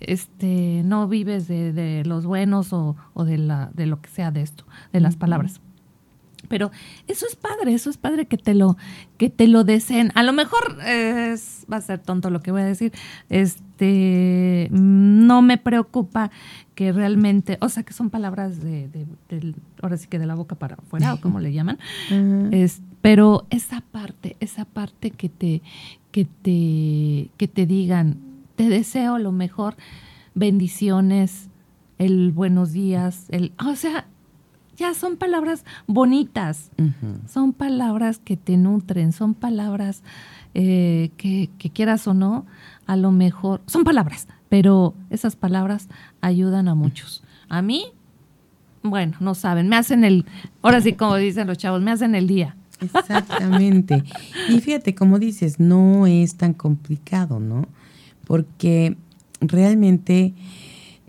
este, 0.00 0.82
no 0.84 1.08
vives 1.08 1.46
de, 1.48 2.02
los 2.04 2.26
buenos 2.26 2.72
o, 2.72 2.96
de, 3.24 3.38
la, 3.38 3.70
de 3.74 3.86
lo 3.86 4.00
que 4.00 4.10
sea 4.10 4.30
de 4.30 4.42
esto, 4.42 4.64
de 4.92 5.00
las 5.00 5.16
palabras. 5.16 5.60
Pero 6.48 6.70
eso 7.06 7.26
es 7.28 7.36
padre, 7.36 7.74
eso 7.74 7.90
es 7.90 7.96
padre 7.96 8.26
que 8.26 8.36
te 8.36 8.54
lo, 8.54 8.76
que 9.18 9.30
te 9.30 9.46
lo 9.46 9.62
deseen. 9.62 10.10
A 10.14 10.22
lo 10.22 10.32
mejor 10.32 10.78
es, 10.86 11.66
va 11.70 11.76
a 11.76 11.80
ser 11.80 12.00
tonto 12.00 12.30
lo 12.30 12.40
que 12.40 12.50
voy 12.50 12.62
a 12.62 12.64
decir. 12.64 12.92
Este, 13.28 14.68
no 14.72 15.42
me 15.42 15.58
preocupa 15.58 16.30
que 16.74 16.92
realmente, 16.92 17.58
o 17.60 17.68
sea, 17.68 17.82
que 17.82 17.92
son 17.92 18.10
palabras 18.10 18.62
de, 18.62 18.88
de, 18.88 19.54
ahora 19.82 19.96
sí 19.96 20.08
que 20.08 20.18
de 20.18 20.26
la 20.26 20.34
boca 20.34 20.56
para 20.56 20.76
afuera, 20.76 21.14
o 21.14 21.20
como 21.20 21.38
le 21.40 21.52
llaman. 21.52 21.78
es, 22.50 22.80
pero 23.02 23.46
esa 23.50 23.82
parte, 23.82 24.36
esa 24.40 24.64
parte 24.64 25.10
que 25.10 25.28
te, 25.28 25.62
que 26.10 26.24
te, 26.24 27.30
que 27.36 27.48
te 27.48 27.66
digan, 27.66 28.16
te 28.60 28.68
deseo 28.68 29.16
lo 29.16 29.32
mejor, 29.32 29.74
bendiciones, 30.34 31.48
el 31.96 32.30
buenos 32.30 32.72
días, 32.72 33.24
el, 33.30 33.54
o 33.66 33.74
sea, 33.74 34.06
ya 34.76 34.92
son 34.92 35.16
palabras 35.16 35.64
bonitas, 35.86 36.70
son 37.26 37.54
palabras 37.54 38.18
que 38.18 38.36
te 38.36 38.58
nutren, 38.58 39.12
son 39.12 39.32
palabras 39.32 40.02
eh, 40.52 41.10
que, 41.16 41.48
quieras 41.72 42.06
o 42.06 42.12
no, 42.12 42.44
a 42.86 42.96
lo 42.96 43.12
mejor, 43.12 43.62
son 43.64 43.82
palabras, 43.82 44.28
pero 44.50 44.92
esas 45.08 45.36
palabras 45.36 45.88
ayudan 46.20 46.68
a 46.68 46.74
muchos. 46.74 47.24
A 47.48 47.62
mí, 47.62 47.84
bueno, 48.82 49.16
no 49.20 49.34
saben, 49.34 49.70
me 49.70 49.76
hacen 49.76 50.04
el, 50.04 50.26
ahora 50.60 50.82
sí 50.82 50.92
como 50.92 51.16
dicen 51.16 51.46
los 51.46 51.56
chavos, 51.56 51.80
me 51.80 51.92
hacen 51.92 52.14
el 52.14 52.26
día. 52.26 52.56
Exactamente. 52.78 54.04
y 54.50 54.60
fíjate, 54.60 54.94
como 54.94 55.18
dices, 55.18 55.58
no 55.60 56.06
es 56.06 56.34
tan 56.36 56.52
complicado, 56.52 57.40
¿no? 57.40 57.66
Porque 58.30 58.96
realmente 59.40 60.34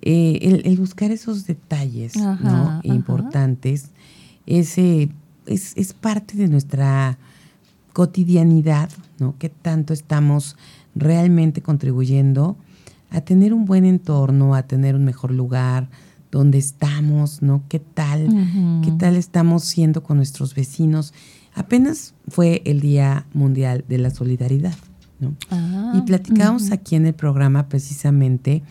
eh, 0.01 0.61
el, 0.65 0.77
buscar 0.77 1.11
esos 1.11 1.45
detalles 1.45 2.15
¿no? 2.15 2.79
importantes 2.81 3.91
ese, 4.47 5.09
es, 5.45 5.77
es 5.77 5.93
parte 5.93 6.35
de 6.35 6.47
nuestra 6.47 7.19
cotidianidad, 7.93 8.89
¿no? 9.19 9.35
Que 9.37 9.49
tanto 9.49 9.93
estamos 9.93 10.57
realmente 10.95 11.61
contribuyendo 11.61 12.57
a 13.11 13.21
tener 13.21 13.53
un 13.53 13.65
buen 13.65 13.85
entorno, 13.85 14.55
a 14.55 14.63
tener 14.63 14.95
un 14.95 15.05
mejor 15.05 15.29
lugar 15.31 15.89
donde 16.31 16.57
estamos, 16.57 17.43
¿no? 17.43 17.61
¿Qué 17.69 17.79
tal? 17.79 18.29
¿Qué 18.83 18.91
tal 18.91 19.15
estamos 19.15 19.65
siendo 19.65 20.01
con 20.01 20.17
nuestros 20.17 20.55
vecinos? 20.55 21.13
Apenas 21.53 22.15
fue 22.29 22.63
el 22.65 22.79
Día 22.79 23.27
Mundial 23.33 23.83
de 23.87 23.99
la 23.99 24.09
Solidaridad, 24.09 24.75
¿no? 25.21 25.35
Ah, 25.49 25.93
y 25.95 26.01
platicábamos 26.01 26.71
aquí 26.71 26.95
en 26.95 27.05
el 27.05 27.13
programa 27.13 27.69
precisamente 27.69 28.63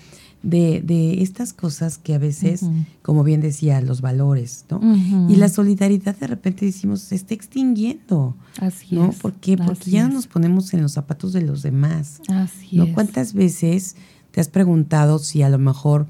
de, 0.43 0.81
de, 0.83 1.23
estas 1.23 1.53
cosas 1.53 1.99
que 1.99 2.15
a 2.15 2.19
veces, 2.19 2.65
como 3.03 3.25
bien 3.25 3.41
decía, 3.41 3.81
los 3.81 4.01
valores, 4.01 4.65
¿no? 4.71 4.81
Y 5.29 5.37
la 5.37 5.49
solidaridad 5.49 6.17
de 6.17 6.27
repente 6.27 6.65
decimos, 6.65 7.01
se 7.01 7.15
está 7.15 7.35
extinguiendo. 7.35 8.37
Así 8.59 8.95
¿no? 8.95 9.11
¿Por 9.13 9.35
qué? 9.35 9.57
Porque 9.57 9.91
ya 9.91 10.09
nos 10.09 10.27
ponemos 10.27 10.73
en 10.73 10.83
los 10.83 10.93
zapatos 10.93 11.33
de 11.33 11.43
los 11.43 11.63
demás. 11.63 12.21
Así 12.29 12.77
¿no? 12.77 12.93
¿Cuántas 12.95 13.35
veces 13.35 13.97
te 14.31 14.41
has 14.41 14.49
preguntado 14.49 15.19
si 15.19 15.43
a 15.43 15.51
lo 15.51 15.59
mejor 15.59 16.07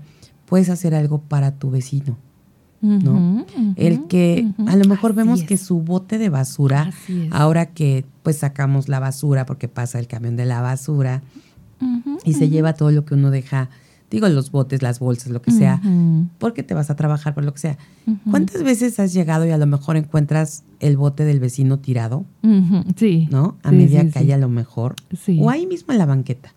puedes 0.47 0.69
hacer 0.69 0.95
algo 0.95 1.21
para 1.23 1.59
tu 1.59 1.71
vecino? 1.71 2.17
¿No? 2.81 3.45
el 3.77 4.07
que 4.07 4.49
a 4.67 4.77
lo 4.77 4.85
mejor 4.87 5.15
vemos 5.15 5.43
que 5.43 5.57
su 5.57 5.81
bote 5.81 6.19
de 6.19 6.29
basura, 6.29 6.91
ahora 7.31 7.67
que 7.67 8.05
pues 8.23 8.39
sacamos 8.39 8.89
la 8.89 9.01
basura 9.01 9.47
porque 9.47 9.69
pasa 9.69 9.99
el 9.99 10.07
camión 10.07 10.37
de 10.37 10.47
la 10.47 10.61
basura 10.61 11.23
y 12.25 12.35
se 12.35 12.49
lleva 12.49 12.75
todo 12.75 12.91
lo 12.91 13.05
que 13.05 13.15
uno 13.15 13.31
deja, 13.31 13.71
digo 14.11 14.29
los 14.29 14.51
botes, 14.51 14.83
las 14.83 14.99
bolsas, 14.99 15.31
lo 15.31 15.43
que 15.43 15.53
sea, 15.53 15.81
porque 16.39 16.63
te 16.63 16.75
vas 16.75 16.91
a 16.91 16.97
trabajar 16.97 17.35
por 17.35 17.45
lo 17.45 17.53
que 17.53 17.61
sea. 17.61 17.79
¿Cuántas 18.31 18.63
veces 18.63 18.99
has 18.99 19.13
llegado 19.13 19.47
y 19.47 19.51
a 19.51 19.59
lo 19.59 19.67
mejor 19.67 19.97
encuentras 19.97 20.65
el 20.81 20.97
bote 20.97 21.25
del 21.25 21.41
vecino 21.41 21.79
tirado? 21.79 22.25
Sí. 22.97 23.29
¿No? 23.31 23.57
A 23.63 23.73
media 23.73 24.09
calle 24.11 24.35
a 24.35 24.39
lo 24.39 24.49
mejor. 24.49 24.95
O 25.41 25.51
ahí 25.51 25.67
mismo 25.67 25.93
en 25.93 25.99
la 25.99 26.07
banqueta 26.07 26.55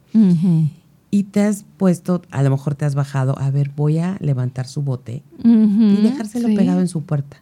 y 1.13 1.25
te 1.25 1.41
has 1.41 1.63
puesto, 1.77 2.23
a 2.31 2.41
lo 2.41 2.49
mejor 2.49 2.73
te 2.73 2.85
has 2.85 2.95
bajado, 2.95 3.37
a 3.37 3.51
ver, 3.51 3.69
voy 3.75 3.99
a 3.99 4.17
levantar 4.19 4.65
su 4.65 4.81
bote 4.81 5.21
y 5.43 6.01
dejárselo 6.01 6.47
pegado 6.55 6.79
en 6.79 6.87
su 6.87 7.03
puerta. 7.03 7.37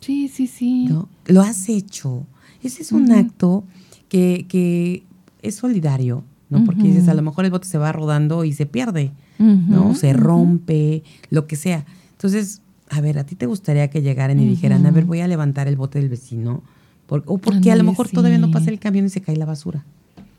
Sí, 0.00 0.28
sí, 0.28 0.46
sí. 0.46 0.88
Lo 1.26 1.42
has 1.42 1.68
hecho. 1.68 2.24
Ese 2.62 2.80
es 2.80 2.92
un 2.92 3.12
acto 3.12 3.64
que, 4.08 4.46
que, 4.48 5.02
es 5.42 5.56
solidario, 5.56 6.24
¿no? 6.48 6.64
Porque 6.64 6.84
dices, 6.84 7.08
a 7.08 7.14
lo 7.14 7.20
mejor 7.20 7.44
el 7.44 7.50
bote 7.50 7.68
se 7.68 7.76
va 7.76 7.92
rodando 7.92 8.42
y 8.46 8.54
se 8.54 8.64
pierde, 8.64 9.12
¿no? 9.38 9.94
Se 9.94 10.14
rompe, 10.14 11.02
lo 11.28 11.46
que 11.46 11.56
sea. 11.56 11.84
Entonces, 12.12 12.62
a 12.88 13.02
ver, 13.02 13.18
¿a 13.18 13.24
ti 13.24 13.34
te 13.34 13.44
gustaría 13.44 13.90
que 13.90 14.00
llegaran 14.00 14.40
y 14.40 14.46
dijeran, 14.46 14.86
a 14.86 14.92
ver, 14.92 15.04
voy 15.04 15.20
a 15.20 15.28
levantar 15.28 15.68
el 15.68 15.76
bote 15.76 16.00
del 16.00 16.08
vecino? 16.08 16.62
o 17.06 17.36
porque 17.36 17.70
a 17.70 17.76
lo 17.76 17.84
mejor 17.84 18.08
todavía 18.08 18.38
no 18.38 18.50
pasa 18.50 18.70
el 18.70 18.78
camión 18.78 19.04
y 19.04 19.10
se 19.10 19.20
cae 19.20 19.36
la 19.36 19.44
basura. 19.44 19.84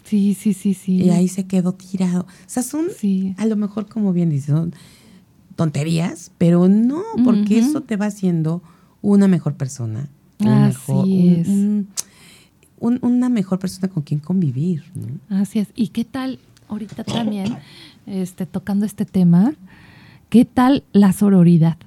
Sí, 0.04 0.34
sí, 0.34 0.54
sí, 0.54 0.74
sí. 0.74 1.04
Y 1.04 1.10
ahí 1.10 1.28
se 1.28 1.46
quedó 1.46 1.74
tirado. 1.74 2.22
O 2.22 2.48
sea, 2.48 2.64
son, 2.64 2.88
a 3.38 3.46
lo 3.46 3.56
mejor, 3.56 3.88
como 3.88 4.14
bien 4.14 4.30
dices, 4.30 4.54
son 4.54 4.74
tonterías, 5.56 6.32
pero 6.38 6.68
no, 6.68 7.04
porque 7.24 7.60
eso 7.60 7.82
te 7.82 7.98
va 7.98 8.08
haciendo 8.08 8.62
una 9.02 9.28
mejor 9.28 9.56
persona. 9.56 10.10
Una 10.40 10.68
mejor, 10.68 11.08
es. 11.08 11.48
una 12.80 13.30
mejor 13.30 13.60
persona 13.60 13.88
con 13.88 14.04
quien 14.04 14.20
convivir. 14.20 14.84
Así 15.30 15.60
es. 15.60 15.68
¿Y 15.76 15.90
qué 15.90 16.04
tal 16.04 16.40
ahorita 16.68 17.04
también, 17.04 17.58
este, 18.06 18.46
tocando 18.46 18.86
este 18.86 19.06
tema, 19.06 19.54
qué 20.30 20.46
tal 20.46 20.84
la 20.94 21.14
sororidad? 21.14 21.78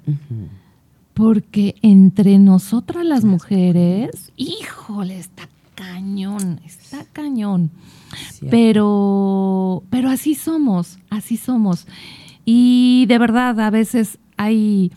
Porque 1.13 1.75
entre 1.81 2.39
nosotras 2.39 3.05
las 3.05 3.23
mujeres, 3.25 4.31
híjole, 4.37 5.17
está 5.17 5.49
cañón, 5.75 6.61
está 6.65 7.05
cañón. 7.11 7.71
Pero, 8.49 9.83
pero 9.89 10.09
así 10.09 10.35
somos, 10.35 10.99
así 11.09 11.37
somos. 11.37 11.87
Y 12.45 13.05
de 13.07 13.17
verdad, 13.17 13.59
a 13.59 13.69
veces 13.69 14.19
hay, 14.37 14.91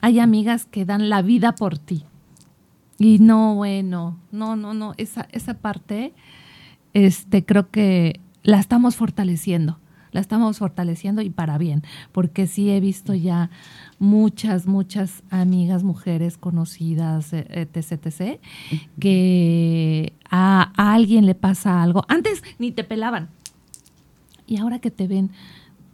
hay 0.00 0.20
amigas 0.20 0.66
que 0.66 0.84
dan 0.84 1.08
la 1.08 1.22
vida 1.22 1.54
por 1.54 1.78
ti. 1.78 2.04
Y 2.98 3.18
no, 3.18 3.54
bueno, 3.56 4.18
no, 4.30 4.56
no, 4.56 4.74
no, 4.74 4.94
esa, 4.98 5.26
esa 5.32 5.54
parte, 5.54 6.12
este, 6.92 7.44
creo 7.44 7.70
que 7.70 8.20
la 8.42 8.60
estamos 8.60 8.96
fortaleciendo 8.96 9.78
la 10.12 10.20
estamos 10.20 10.58
fortaleciendo 10.58 11.22
y 11.22 11.30
para 11.30 11.58
bien, 11.58 11.82
porque 12.12 12.46
sí 12.46 12.70
he 12.70 12.80
visto 12.80 13.14
ya 13.14 13.50
muchas, 13.98 14.66
muchas 14.66 15.22
amigas, 15.30 15.84
mujeres 15.84 16.36
conocidas, 16.36 17.32
eh, 17.32 17.46
etc., 17.50 18.06
etc., 18.06 18.40
que 18.98 20.12
a, 20.30 20.72
alguien 20.76 21.26
le 21.26 21.34
pasa 21.34 21.82
algo. 21.82 22.04
Antes 22.08 22.42
ni 22.58 22.72
te 22.72 22.84
pelaban. 22.84 23.28
Y 24.46 24.56
ahora 24.56 24.80
que 24.80 24.90
te 24.90 25.06
ven 25.06 25.30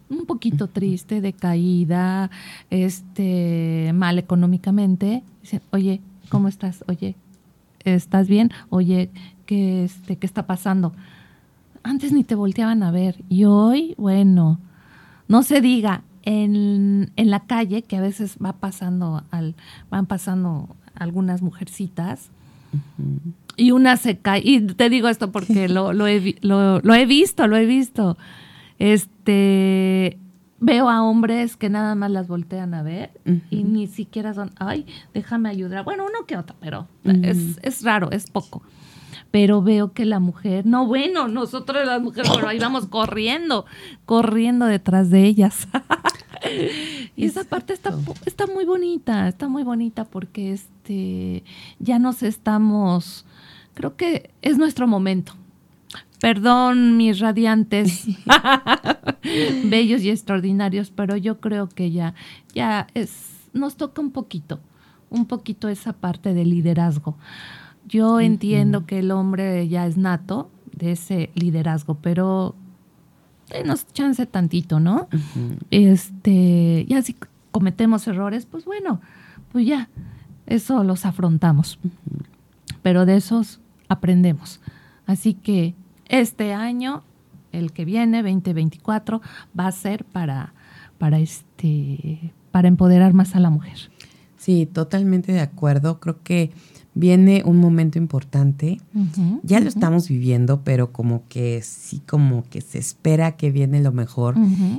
un 0.08 0.24
poquito 0.24 0.68
triste, 0.68 1.20
decaída, 1.20 2.30
este, 2.70 3.90
mal 3.94 4.18
económicamente, 4.18 5.22
dicen, 5.42 5.60
oye, 5.72 6.00
¿cómo 6.28 6.48
estás? 6.48 6.84
Oye, 6.88 7.16
¿estás 7.84 8.28
bien? 8.28 8.50
Oye, 8.70 9.10
¿qué, 9.46 9.84
este, 9.84 10.16
¿qué 10.16 10.26
está 10.26 10.46
pasando? 10.46 10.94
Antes 11.86 12.12
ni 12.12 12.24
te 12.24 12.34
volteaban 12.34 12.82
a 12.82 12.90
ver. 12.90 13.22
Y 13.28 13.44
hoy, 13.44 13.94
bueno, 13.96 14.58
no 15.28 15.42
se 15.42 15.60
diga, 15.60 16.02
en, 16.22 17.12
la 17.16 17.46
calle, 17.46 17.82
que 17.82 17.96
a 17.96 18.00
veces 18.00 18.36
va 18.44 18.54
pasando 18.54 19.22
al, 19.30 19.54
van 19.88 20.06
pasando 20.06 20.68
algunas 20.94 21.42
mujercitas, 21.42 22.30
y 23.56 23.70
una 23.70 23.96
se 23.96 24.18
cae, 24.18 24.42
y 24.44 24.60
te 24.60 24.90
digo 24.90 25.08
esto 25.08 25.30
porque 25.30 25.68
lo, 25.68 25.92
lo, 25.92 26.06
he, 26.08 26.36
lo, 26.42 26.94
he 26.94 27.06
visto, 27.06 27.46
lo 27.46 27.56
he 27.56 27.66
visto. 27.66 28.18
Este 28.78 30.18
veo 30.58 30.88
a 30.88 31.02
hombres 31.02 31.56
que 31.56 31.68
nada 31.68 31.94
más 31.94 32.10
las 32.10 32.28
voltean 32.28 32.72
a 32.72 32.82
ver 32.82 33.10
y 33.50 33.62
ni 33.62 33.86
siquiera 33.86 34.34
son, 34.34 34.50
ay, 34.56 34.86
déjame 35.14 35.48
ayudar. 35.48 35.84
Bueno, 35.84 36.04
uno 36.04 36.26
que 36.26 36.36
otro, 36.36 36.56
pero 36.60 36.88
es, 37.04 37.58
es 37.62 37.82
raro, 37.82 38.10
es 38.10 38.28
poco 38.30 38.62
pero 39.36 39.60
veo 39.60 39.92
que 39.92 40.06
la 40.06 40.18
mujer, 40.18 40.64
no, 40.64 40.86
bueno, 40.86 41.28
nosotros 41.28 41.84
las 41.84 42.00
mujeres, 42.00 42.32
pero 42.34 42.48
ahí 42.48 42.58
vamos 42.58 42.86
corriendo, 42.86 43.66
corriendo 44.06 44.64
detrás 44.64 45.10
de 45.10 45.26
ellas. 45.26 45.68
y 47.16 47.26
esa 47.26 47.44
parte 47.44 47.74
está, 47.74 47.94
está 48.24 48.46
muy 48.46 48.64
bonita, 48.64 49.28
está 49.28 49.46
muy 49.46 49.62
bonita 49.62 50.06
porque 50.06 50.54
este, 50.54 51.44
ya 51.78 51.98
nos 51.98 52.22
estamos, 52.22 53.26
creo 53.74 53.94
que 53.94 54.30
es 54.40 54.56
nuestro 54.56 54.86
momento. 54.86 55.34
Perdón, 56.18 56.96
mis 56.96 57.18
radiantes, 57.18 58.06
bellos 59.66 60.00
y 60.00 60.08
extraordinarios, 60.08 60.90
pero 60.90 61.14
yo 61.18 61.40
creo 61.42 61.68
que 61.68 61.90
ya, 61.90 62.14
ya 62.54 62.86
es, 62.94 63.50
nos 63.52 63.76
toca 63.76 64.00
un 64.00 64.12
poquito, 64.12 64.60
un 65.10 65.26
poquito 65.26 65.68
esa 65.68 65.92
parte 65.92 66.32
de 66.32 66.46
liderazgo. 66.46 67.18
Yo 67.86 68.20
entiendo 68.20 68.86
que 68.86 68.98
el 68.98 69.10
hombre 69.10 69.68
ya 69.68 69.86
es 69.86 69.96
nato 69.96 70.50
de 70.72 70.92
ese 70.92 71.30
liderazgo, 71.34 71.94
pero 71.94 72.54
nos 73.64 73.86
chance 73.92 74.26
tantito, 74.26 74.80
¿no? 74.80 75.08
Este, 75.70 76.84
ya 76.88 77.00
si 77.02 77.16
cometemos 77.52 78.06
errores, 78.08 78.46
pues 78.46 78.64
bueno, 78.64 79.00
pues 79.52 79.66
ya, 79.66 79.88
eso 80.46 80.84
los 80.84 81.06
afrontamos. 81.06 81.78
Pero 82.82 83.06
de 83.06 83.16
esos 83.16 83.60
aprendemos. 83.88 84.60
Así 85.06 85.34
que 85.34 85.74
este 86.08 86.52
año, 86.52 87.02
el 87.52 87.72
que 87.72 87.84
viene, 87.84 88.22
2024, 88.22 89.22
va 89.58 89.66
a 89.68 89.72
ser 89.72 90.04
para, 90.04 90.52
para 90.98 91.18
este, 91.18 92.32
para 92.50 92.68
empoderar 92.68 93.14
más 93.14 93.36
a 93.36 93.40
la 93.40 93.50
mujer. 93.50 93.90
Sí, 94.36 94.66
totalmente 94.66 95.32
de 95.32 95.40
acuerdo. 95.40 96.00
Creo 96.00 96.22
que 96.22 96.52
viene 96.96 97.42
un 97.44 97.58
momento 97.58 97.98
importante. 97.98 98.80
ya 99.42 99.60
lo 99.60 99.68
estamos 99.68 100.08
viviendo, 100.08 100.62
pero 100.64 100.92
como 100.92 101.28
que 101.28 101.60
sí, 101.62 102.00
como 102.06 102.42
que 102.48 102.62
se 102.62 102.78
espera 102.78 103.36
que 103.36 103.52
viene 103.52 103.82
lo 103.82 103.92
mejor. 103.92 104.34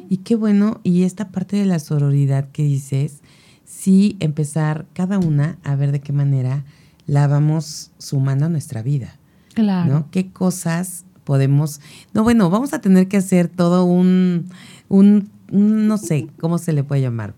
Y 0.10 0.18
qué 0.18 0.36
bueno, 0.36 0.82
y 0.84 1.04
esta 1.04 1.30
parte 1.30 1.56
de 1.56 1.66
la 1.66 1.80
sororidad 1.80 2.50
que 2.52 2.64
dices, 2.64 3.22
sí 3.66 4.18
empezar 4.20 4.88
cada 4.94 5.20
una 5.20 5.60
a 5.64 5.76
ver 5.76 5.92
de 5.92 6.02
qué 6.02 6.12
manera 6.12 6.66
la 7.06 7.28
vamos 7.28 7.92
sumando 8.00 8.48
a 8.48 8.50
nuestra 8.50 8.82
vida. 8.82 9.16
Claro. 9.54 9.94
¿no? 9.94 10.08
¿Qué 10.12 10.32
cosas 10.32 11.06
podemos... 11.24 11.82
No, 12.16 12.24
bueno, 12.24 12.50
vamos 12.50 12.74
a 12.74 12.82
tener 12.82 13.08
que 13.08 13.18
hacer 13.18 13.48
todo 13.48 13.86
un, 13.86 14.50
un, 14.90 15.30
no 15.52 15.98
sé, 16.00 16.28
¿cómo 16.40 16.58
se 16.58 16.74
le 16.74 16.84
puede 16.84 17.02
llamar? 17.04 17.36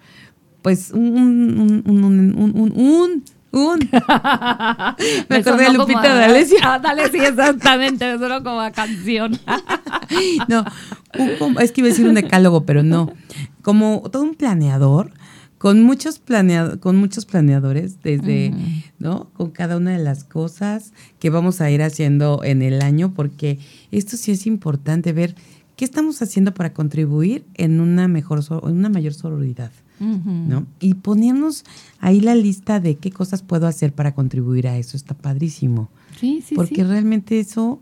Pues 0.62 0.92
un, 0.92 1.84
un, 1.86 2.72
un 2.76 3.24
Un. 3.52 3.80
Me, 5.30 5.38
acordé 5.38 5.66
de 5.66 5.74
Lupita 5.74 6.16
D'Alessio. 6.16 6.58
Ah, 6.64 6.80
dale, 6.80 7.10
sí, 7.10 7.18
exactamente. 7.18 8.12
Me 8.12 8.20
sonó 8.20 8.44
como 8.44 8.62
a 8.62 8.72
canción. 8.72 9.40
no, 10.48 10.66
es 11.60 11.72
que 11.72 11.82
iba 11.82 11.88
a 11.88 11.92
decir 11.92 12.08
un 12.08 12.14
decálogo, 12.14 12.66
pero 12.66 12.84
no. 12.84 13.12
Como 13.62 14.04
todo 14.12 14.24
un 14.24 14.36
planeador 14.36 15.12
con 15.58 15.84
muchos, 15.84 16.22
con 16.80 16.96
muchos 16.96 17.26
planeadores 17.26 18.02
desde, 18.02 18.54
¿no? 18.98 19.30
Con 19.34 19.52
cada 19.52 19.78
una 19.78 19.92
de 19.92 20.04
las 20.04 20.24
cosas 20.24 20.94
que 21.20 21.30
vamos 21.30 21.60
a 21.60 21.70
ir 21.70 21.82
haciendo 21.82 22.42
en 22.44 22.62
el 22.62 22.82
año, 22.82 23.14
porque 23.14 23.60
esto 23.92 24.16
sí 24.16 24.32
es 24.32 24.48
importante 24.48 25.12
ver 25.12 25.36
qué 25.76 25.86
estamos 25.86 26.22
haciendo 26.22 26.54
para 26.54 26.74
contribuir 26.74 27.46
en 27.56 27.82
una 27.82 28.08
mejor, 28.08 28.42
en 28.64 28.78
una 28.78 28.90
mayor 28.90 29.14
sororidad. 29.14 29.72
¿No? 30.00 30.66
Y 30.80 30.96
ponernos 30.96 31.66
ahí 32.00 32.22
la 32.22 32.36
lista 32.36 32.80
de 32.80 32.96
qué 32.96 33.12
cosas 33.12 33.42
puedo 33.42 33.68
hacer 33.68 33.94
para 33.94 34.14
contribuir 34.16 34.68
a 34.68 34.78
eso, 34.78 34.98
está 34.98 35.14
padrísimo. 35.14 35.90
Sí, 36.20 36.44
sí, 36.46 36.56
Porque 36.56 36.84
realmente 36.84 37.40
eso 37.40 37.82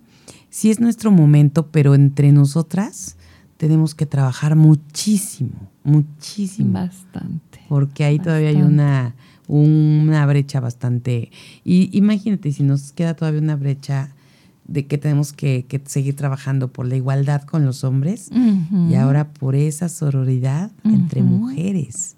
sí 0.50 0.70
es 0.72 0.80
nuestro 0.80 1.12
momento, 1.12 1.68
pero 1.68 1.96
entre 1.96 2.32
nosotras 2.32 3.18
tenemos 3.58 3.96
que 3.96 4.06
trabajar 4.06 4.56
muchísimo, 4.56 5.70
muchísimo. 5.84 6.74
Bastante. 6.74 7.62
Porque 7.70 8.04
ahí 8.04 8.20
todavía 8.20 8.50
hay 8.50 8.62
una, 8.62 9.16
una 9.48 10.26
brecha 10.26 10.60
bastante... 10.60 11.32
Y 11.64 11.96
imagínate, 11.98 12.52
si 12.52 12.64
nos 12.64 12.92
queda 12.92 13.16
todavía 13.16 13.42
una 13.42 13.56
brecha 13.56 14.16
de 14.68 14.86
que 14.86 14.98
tenemos 14.98 15.34
que, 15.34 15.66
seguir 15.86 16.16
trabajando 16.16 16.72
por 16.72 16.86
la 16.86 16.96
igualdad 16.96 17.44
con 17.44 17.66
los 17.66 17.84
hombres 17.84 18.30
y 18.90 18.96
ahora 18.96 19.30
por 19.32 19.56
esa 19.56 19.90
sororidad 19.90 20.72
entre 20.84 21.24
mujeres. 21.24 22.16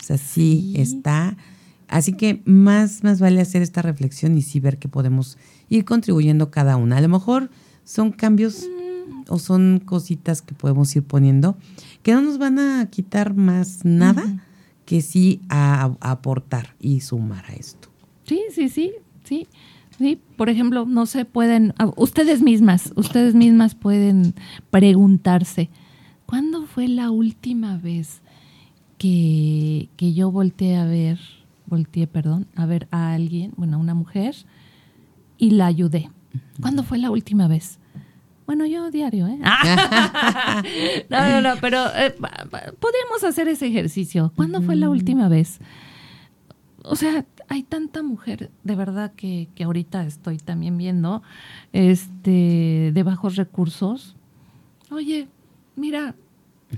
O 0.00 0.04
sea, 0.04 0.18
sí, 0.18 0.74
está. 0.76 1.36
Así 1.88 2.14
que 2.14 2.42
más, 2.44 3.04
más 3.04 3.20
vale 3.20 3.40
hacer 3.40 3.62
esta 3.62 3.82
reflexión 3.82 4.36
y 4.36 4.42
sí 4.42 4.60
ver 4.60 4.78
que 4.78 4.88
podemos 4.88 5.38
ir 5.68 5.84
contribuyendo 5.84 6.50
cada 6.50 6.76
una. 6.76 6.96
A 6.96 7.00
lo 7.00 7.08
mejor 7.08 7.50
son 7.84 8.12
cambios 8.12 8.66
o 9.28 9.38
son 9.38 9.80
cositas 9.84 10.42
que 10.42 10.54
podemos 10.54 10.94
ir 10.96 11.02
poniendo 11.04 11.56
que 12.02 12.12
no 12.12 12.22
nos 12.22 12.38
van 12.38 12.58
a 12.58 12.88
quitar 12.90 13.34
más 13.34 13.84
nada 13.84 14.24
que 14.84 15.00
sí 15.02 15.40
a 15.48 15.94
aportar 16.00 16.74
y 16.80 17.00
sumar 17.00 17.44
a 17.46 17.54
esto. 17.54 17.88
Sí, 18.24 18.40
sí, 18.52 18.68
sí, 18.68 18.92
sí. 19.24 19.46
Sí, 20.02 20.20
por 20.36 20.48
ejemplo, 20.48 20.84
no 20.84 21.06
se 21.06 21.24
pueden, 21.24 21.74
ah, 21.78 21.92
ustedes 21.94 22.42
mismas, 22.42 22.92
ustedes 22.96 23.36
mismas 23.36 23.76
pueden 23.76 24.34
preguntarse, 24.72 25.70
¿cuándo 26.26 26.66
fue 26.66 26.88
la 26.88 27.12
última 27.12 27.78
vez 27.78 28.20
que, 28.98 29.90
que 29.96 30.12
yo 30.12 30.32
volteé 30.32 30.76
a 30.76 30.86
ver, 30.86 31.20
volteé, 31.66 32.08
perdón, 32.08 32.48
a 32.56 32.66
ver 32.66 32.88
a 32.90 33.12
alguien, 33.12 33.52
bueno, 33.56 33.76
a 33.76 33.80
una 33.80 33.94
mujer, 33.94 34.34
y 35.38 35.50
la 35.50 35.66
ayudé? 35.66 36.10
¿Cuándo 36.60 36.82
fue 36.82 36.98
la 36.98 37.12
última 37.12 37.46
vez? 37.46 37.78
Bueno, 38.44 38.66
yo 38.66 38.90
diario, 38.90 39.28
¿eh? 39.28 39.38
no, 41.10 41.28
no, 41.30 41.40
no, 41.42 41.60
pero 41.60 41.78
eh, 41.94 42.12
podríamos 42.80 43.22
hacer 43.22 43.46
ese 43.46 43.68
ejercicio. 43.68 44.32
¿Cuándo 44.34 44.62
fue 44.62 44.74
la 44.74 44.90
última 44.90 45.28
vez? 45.28 45.60
O 46.82 46.96
sea, 46.96 47.24
hay 47.48 47.62
tanta 47.62 48.02
mujer, 48.02 48.50
de 48.64 48.74
verdad, 48.74 49.12
que, 49.14 49.48
que 49.54 49.64
ahorita 49.64 50.04
estoy 50.04 50.38
también 50.38 50.76
viendo, 50.78 51.22
este, 51.72 52.90
de 52.92 53.02
bajos 53.02 53.36
recursos. 53.36 54.16
Oye, 54.90 55.28
mira, 55.76 56.14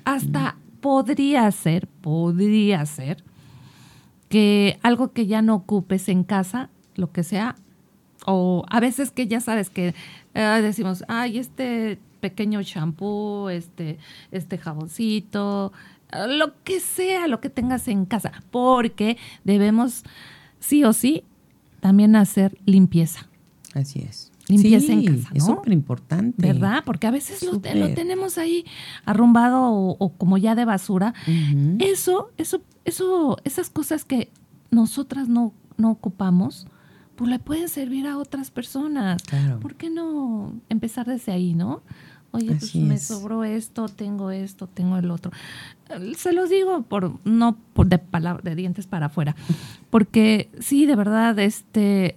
hasta 0.04 0.56
podría 0.80 1.50
ser, 1.50 1.86
podría 2.00 2.84
ser, 2.86 3.24
que 4.28 4.78
algo 4.82 5.12
que 5.12 5.26
ya 5.26 5.42
no 5.42 5.54
ocupes 5.54 6.08
en 6.08 6.24
casa, 6.24 6.68
lo 6.96 7.12
que 7.12 7.22
sea, 7.22 7.56
o 8.26 8.64
a 8.68 8.80
veces 8.80 9.10
que 9.10 9.26
ya 9.26 9.40
sabes 9.40 9.70
que 9.70 9.94
eh, 10.34 10.40
decimos, 10.62 11.04
ay, 11.08 11.38
este 11.38 11.98
pequeño 12.20 12.62
shampoo, 12.62 13.50
este, 13.50 13.98
este 14.30 14.58
jaboncito, 14.58 15.72
lo 16.28 16.62
que 16.62 16.80
sea, 16.80 17.26
lo 17.28 17.40
que 17.40 17.50
tengas 17.50 17.88
en 17.88 18.06
casa, 18.06 18.42
porque 18.50 19.16
debemos 19.44 20.04
sí 20.64 20.84
o 20.84 20.92
sí 20.92 21.24
también 21.80 22.16
hacer 22.16 22.58
limpieza. 22.64 23.28
Así 23.74 24.00
es. 24.00 24.32
Limpieza 24.48 24.92
en 24.92 25.04
casa. 25.04 25.28
Es 25.34 25.44
súper 25.44 25.72
importante. 25.72 26.46
¿Verdad? 26.46 26.82
Porque 26.84 27.06
a 27.06 27.10
veces 27.10 27.42
lo, 27.42 27.60
tenemos 27.60 28.38
ahí 28.38 28.64
arrumbado 29.04 29.70
o, 29.70 30.08
como 30.16 30.38
ya 30.38 30.54
de 30.54 30.64
basura. 30.64 31.14
Eso, 31.78 32.30
eso, 32.36 32.60
eso, 32.84 33.38
esas 33.44 33.70
cosas 33.70 34.04
que 34.04 34.30
nosotras 34.70 35.28
no, 35.28 35.52
no 35.76 35.90
ocupamos, 35.90 36.66
pues 37.16 37.30
le 37.30 37.38
pueden 37.38 37.68
servir 37.68 38.06
a 38.06 38.18
otras 38.18 38.50
personas. 38.50 39.22
Claro. 39.22 39.60
¿Por 39.60 39.76
qué 39.76 39.88
no 39.88 40.52
empezar 40.68 41.06
desde 41.06 41.32
ahí, 41.32 41.54
no? 41.54 41.82
Oye, 42.34 42.56
pues 42.56 42.74
me 42.74 42.98
sobró 42.98 43.44
esto, 43.44 43.88
tengo 43.88 44.32
esto, 44.32 44.66
tengo 44.66 44.96
el 44.96 45.10
otro. 45.12 45.30
Se 46.16 46.32
los 46.32 46.50
digo 46.50 46.82
por 46.82 47.12
no 47.24 47.56
por 47.74 47.86
de 47.86 47.98
palabra, 47.98 48.42
de 48.42 48.56
dientes 48.56 48.88
para 48.88 49.06
afuera, 49.06 49.36
porque 49.90 50.50
sí, 50.58 50.84
de 50.84 50.96
verdad, 50.96 51.38
este 51.38 52.16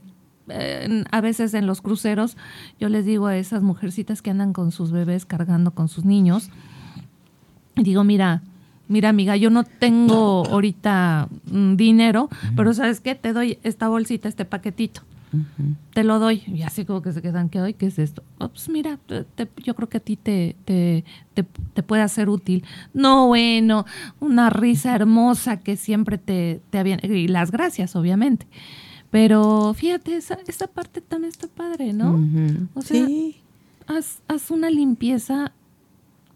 a 1.12 1.20
veces 1.20 1.54
en 1.54 1.68
los 1.68 1.82
cruceros 1.82 2.38
yo 2.80 2.88
les 2.88 3.06
digo 3.06 3.28
a 3.28 3.36
esas 3.36 3.62
mujercitas 3.62 4.22
que 4.22 4.30
andan 4.30 4.54
con 4.54 4.72
sus 4.72 4.92
bebés 4.92 5.26
cargando 5.26 5.72
con 5.72 5.90
sus 5.90 6.06
niños, 6.06 6.50
digo, 7.76 8.04
mira, 8.04 8.42
mira 8.88 9.10
amiga, 9.10 9.36
yo 9.36 9.50
no 9.50 9.66
tengo 9.66 10.48
ahorita 10.48 11.28
mm, 11.52 11.76
dinero, 11.76 12.30
pero 12.56 12.74
¿sabes 12.74 13.02
qué? 13.02 13.14
Te 13.14 13.34
doy 13.34 13.60
esta 13.62 13.88
bolsita, 13.88 14.30
este 14.30 14.46
paquetito 14.46 15.02
te 15.94 16.04
lo 16.04 16.20
doy. 16.20 16.44
Y 16.48 16.62
así 16.62 16.86
como 16.86 17.02
que 17.02 17.12
se 17.12 17.22
quedan, 17.22 17.50
¿qué 17.50 17.60
doy? 17.60 17.74
¿Qué 17.74 17.88
es 17.88 18.00
esto? 18.00 18.24
Oh, 18.40 18.50
pues 18.50 18.70
mira, 18.70 19.00
yo 19.64 19.76
creo 19.76 19.90
que 19.90 19.98
a 19.98 20.00
ti 20.00 20.16
te, 20.16 20.56
te, 20.66 21.04
te, 21.34 21.84
puede 21.84 22.02
hacer 22.02 22.30
útil. 22.30 22.64
No, 22.94 23.28
bueno, 23.28 23.86
una 24.20 24.50
risa 24.50 24.96
hermosa 24.96 25.60
que 25.60 25.78
siempre 25.78 26.18
te, 26.18 26.62
te 26.70 26.80
habían... 26.80 27.00
Y 27.04 27.28
las 27.28 27.52
gracias, 27.52 27.96
obviamente. 27.96 28.48
Pero 29.12 29.74
fíjate, 29.74 30.18
esa, 30.18 30.38
esa 30.48 30.68
parte 30.68 31.02
también 31.02 31.32
está 31.32 31.48
padre, 31.48 31.94
¿no? 31.94 32.20
O 32.74 32.82
sea, 32.82 33.06
haz, 33.88 34.22
haz 34.28 34.52
una 34.52 34.70
limpieza, 34.70 35.54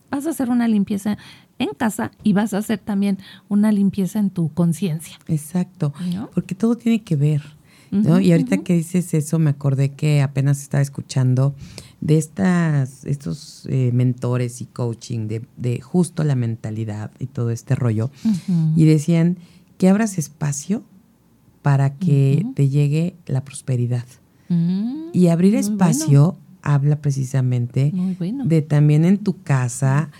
vas 0.10 0.26
a 0.26 0.30
hacer 0.30 0.50
una 0.50 0.68
limpieza 0.68 1.18
en 1.60 1.70
casa 1.76 2.12
y 2.24 2.34
vas 2.34 2.54
a 2.54 2.58
hacer 2.58 2.80
también 2.80 3.18
una 3.50 3.72
limpieza 3.72 4.20
en 4.20 4.30
tu 4.30 4.54
conciencia. 4.54 5.18
Exacto, 5.28 5.94
porque 6.34 6.56
todo 6.56 6.76
tiene 6.76 7.04
que 7.04 7.16
ver 7.16 7.42
y 7.91 8.32
ahorita 8.32 8.60
que 8.60 8.73
dices 8.73 9.13
eso, 9.13 9.38
me 9.38 9.49
acordé 9.49 9.89
que 9.89 10.21
apenas 10.21 10.62
estaba 10.62 10.82
escuchando 10.82 11.54
de 11.99 12.17
estas, 12.17 13.06
estos 13.06 13.65
eh, 13.69 13.91
mentores 13.93 14.62
y 14.62 14.65
coaching 14.65 15.27
de, 15.27 15.45
de, 15.58 15.82
justo 15.82 16.23
la 16.23 16.36
mentalidad 16.36 17.12
y 17.19 17.27
todo 17.27 17.51
este 17.51 17.75
rollo. 17.75 18.10
Y 18.75 18.86
decían 18.86 19.38
que 19.77 19.89
abras 19.89 20.17
espacio 20.17 20.84
para 21.62 21.95
que 21.95 22.45
te 22.56 22.69
llegue 22.69 23.15
la 23.27 23.43
prosperidad. 23.43 24.06
Mm, 24.49 25.10
y 25.13 25.27
abrir 25.27 25.56
espacio 25.56 26.38
habla 26.62 27.01
precisamente 27.01 27.91
de 28.45 28.62
también 28.62 29.06
en 29.06 29.17
tu 29.17 29.41
casa 29.41 30.12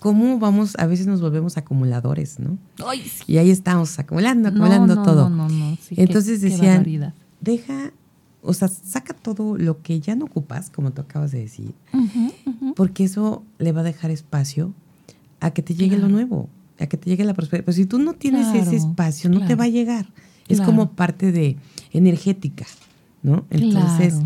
cómo 0.00 0.38
vamos, 0.38 0.74
a 0.78 0.86
veces 0.86 1.06
nos 1.06 1.20
volvemos 1.20 1.56
acumuladores, 1.56 2.40
¿no? 2.40 2.58
Y 3.28 3.36
ahí 3.36 3.50
estamos, 3.50 3.96
acumulando, 3.98 4.48
acumulando 4.48 5.02
todo. 5.02 5.30
Entonces 5.90 6.40
decían, 6.40 7.14
deja, 7.40 7.92
o 8.42 8.52
sea, 8.52 8.66
saca 8.66 9.14
todo 9.14 9.56
lo 9.56 9.82
que 9.82 10.00
ya 10.00 10.16
no 10.16 10.24
ocupas, 10.24 10.70
como 10.70 10.90
tú 10.90 11.02
acabas 11.02 11.30
de 11.30 11.40
decir, 11.40 11.74
porque 12.74 13.04
eso 13.04 13.44
le 13.58 13.70
va 13.70 13.82
a 13.82 13.84
dejar 13.84 14.10
espacio 14.10 14.72
a 15.38 15.52
que 15.52 15.62
te 15.62 15.74
llegue 15.74 15.98
lo 15.98 16.08
nuevo, 16.08 16.48
a 16.80 16.86
que 16.86 16.96
te 16.96 17.10
llegue 17.10 17.24
la 17.24 17.34
prosperidad. 17.34 17.66
Pero 17.66 17.76
si 17.76 17.84
tú 17.84 17.98
no 17.98 18.14
tienes 18.14 18.54
ese 18.54 18.76
espacio, 18.76 19.30
no 19.30 19.46
te 19.46 19.54
va 19.54 19.64
a 19.64 19.68
llegar. 19.68 20.06
Es 20.48 20.60
como 20.62 20.92
parte 20.92 21.30
de 21.30 21.58
energética, 21.92 22.66
¿no? 23.22 23.44
Entonces, 23.50 24.16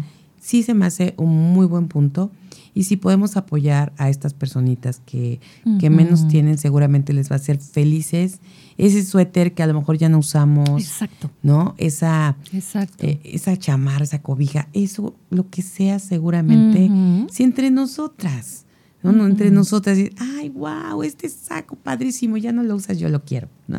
sí 0.40 0.62
se 0.62 0.72
me 0.72 0.86
hace 0.86 1.14
un 1.16 1.52
muy 1.52 1.66
buen 1.66 1.88
punto 1.88 2.30
y 2.74 2.84
si 2.84 2.96
podemos 2.96 3.36
apoyar 3.36 3.92
a 3.96 4.10
estas 4.10 4.34
personitas 4.34 5.00
que, 5.06 5.40
que 5.78 5.90
menos 5.90 6.26
tienen, 6.26 6.58
seguramente 6.58 7.12
les 7.12 7.30
va 7.30 7.36
a 7.36 7.38
hacer 7.38 7.60
felices. 7.60 8.40
Ese 8.76 9.04
suéter 9.04 9.54
que 9.54 9.62
a 9.62 9.68
lo 9.68 9.74
mejor 9.74 9.96
ya 9.96 10.08
no 10.08 10.18
usamos. 10.18 10.82
Exacto. 10.82 11.30
¿No? 11.42 11.76
Esa, 11.78 12.36
Exacto. 12.52 13.06
Eh, 13.06 13.20
esa 13.22 13.56
chamarra, 13.56 14.02
esa 14.02 14.20
cobija, 14.20 14.68
eso, 14.72 15.14
lo 15.30 15.48
que 15.48 15.62
sea, 15.62 16.00
seguramente, 16.00 16.90
si 17.30 17.44
entre 17.44 17.70
nosotras. 17.70 18.64
¿no? 19.04 19.26
Entre 19.26 19.50
nosotras, 19.50 19.98
ay, 20.16 20.48
wow, 20.48 21.02
este 21.02 21.28
saco 21.28 21.76
padrísimo, 21.76 22.38
ya 22.38 22.52
no 22.52 22.62
lo 22.62 22.74
usas, 22.74 22.98
yo 22.98 23.08
lo 23.10 23.22
quiero, 23.22 23.48
¿no? 23.68 23.78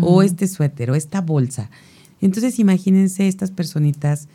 O 0.00 0.22
este 0.22 0.48
suéter, 0.48 0.90
o 0.90 0.94
esta 0.94 1.20
bolsa. 1.20 1.70
Entonces, 2.22 2.58
imagínense 2.58 3.28
estas 3.28 3.50
personitas 3.50 4.26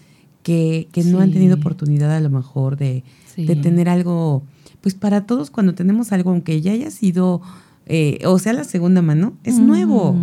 que, 0.44 0.88
que 0.92 1.04
no 1.04 1.20
han 1.20 1.32
tenido 1.32 1.56
oportunidad 1.56 2.16
a 2.16 2.20
lo 2.20 2.30
mejor 2.30 2.78
de, 2.78 3.04
de 3.38 3.56
tener 3.56 3.90
algo, 3.90 4.44
pues 4.82 4.96
para 4.96 5.26
todos 5.26 5.50
cuando 5.50 5.76
tenemos 5.76 6.12
algo, 6.12 6.32
aunque 6.32 6.62
ya 6.62 6.72
haya 6.72 6.92
sido, 6.92 7.42
eh, 7.86 8.20
o 8.26 8.40
sea, 8.40 8.54
la 8.54 8.64
segunda 8.64 9.02
mano, 9.02 9.34
es 9.44 9.60
nuevo. 9.60 10.16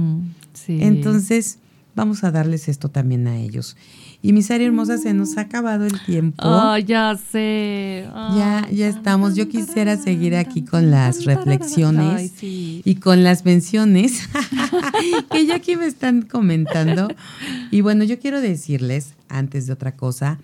Entonces, 0.68 1.58
vamos 1.94 2.24
a 2.24 2.30
darles 2.30 2.68
esto 2.68 2.88
también 2.88 3.26
a 3.26 3.38
ellos. 3.38 3.76
Y 4.22 4.32
mis 4.32 4.50
áreas 4.50 4.68
hermosas, 4.68 5.02
se 5.02 5.14
nos 5.14 5.36
ha 5.36 5.42
acabado 5.42 5.86
el 5.86 6.00
tiempo. 6.04 6.42
Oh, 6.44 6.76
ya 6.78 7.16
sé. 7.16 8.06
ya, 8.36 8.66
ya 8.72 8.88
estamos. 8.88 9.36
Yo 9.36 9.48
quisiera 9.48 9.96
seguir 9.96 10.34
aquí 10.34 10.64
con 10.64 10.90
las 10.90 11.24
reflexiones 11.24 12.32
y 12.42 12.96
con 12.96 13.22
las 13.22 13.44
menciones 13.44 14.28
que 15.30 15.46
ya 15.46 15.56
aquí 15.56 15.76
me 15.76 15.86
están 15.86 16.22
comentando. 16.22 17.08
Y 17.70 17.82
bueno, 17.82 18.04
yo 18.04 18.18
quiero 18.18 18.40
decirles, 18.40 19.14
antes 19.28 19.66
de 19.66 19.72
otra 19.72 19.94
cosa, 19.94 20.38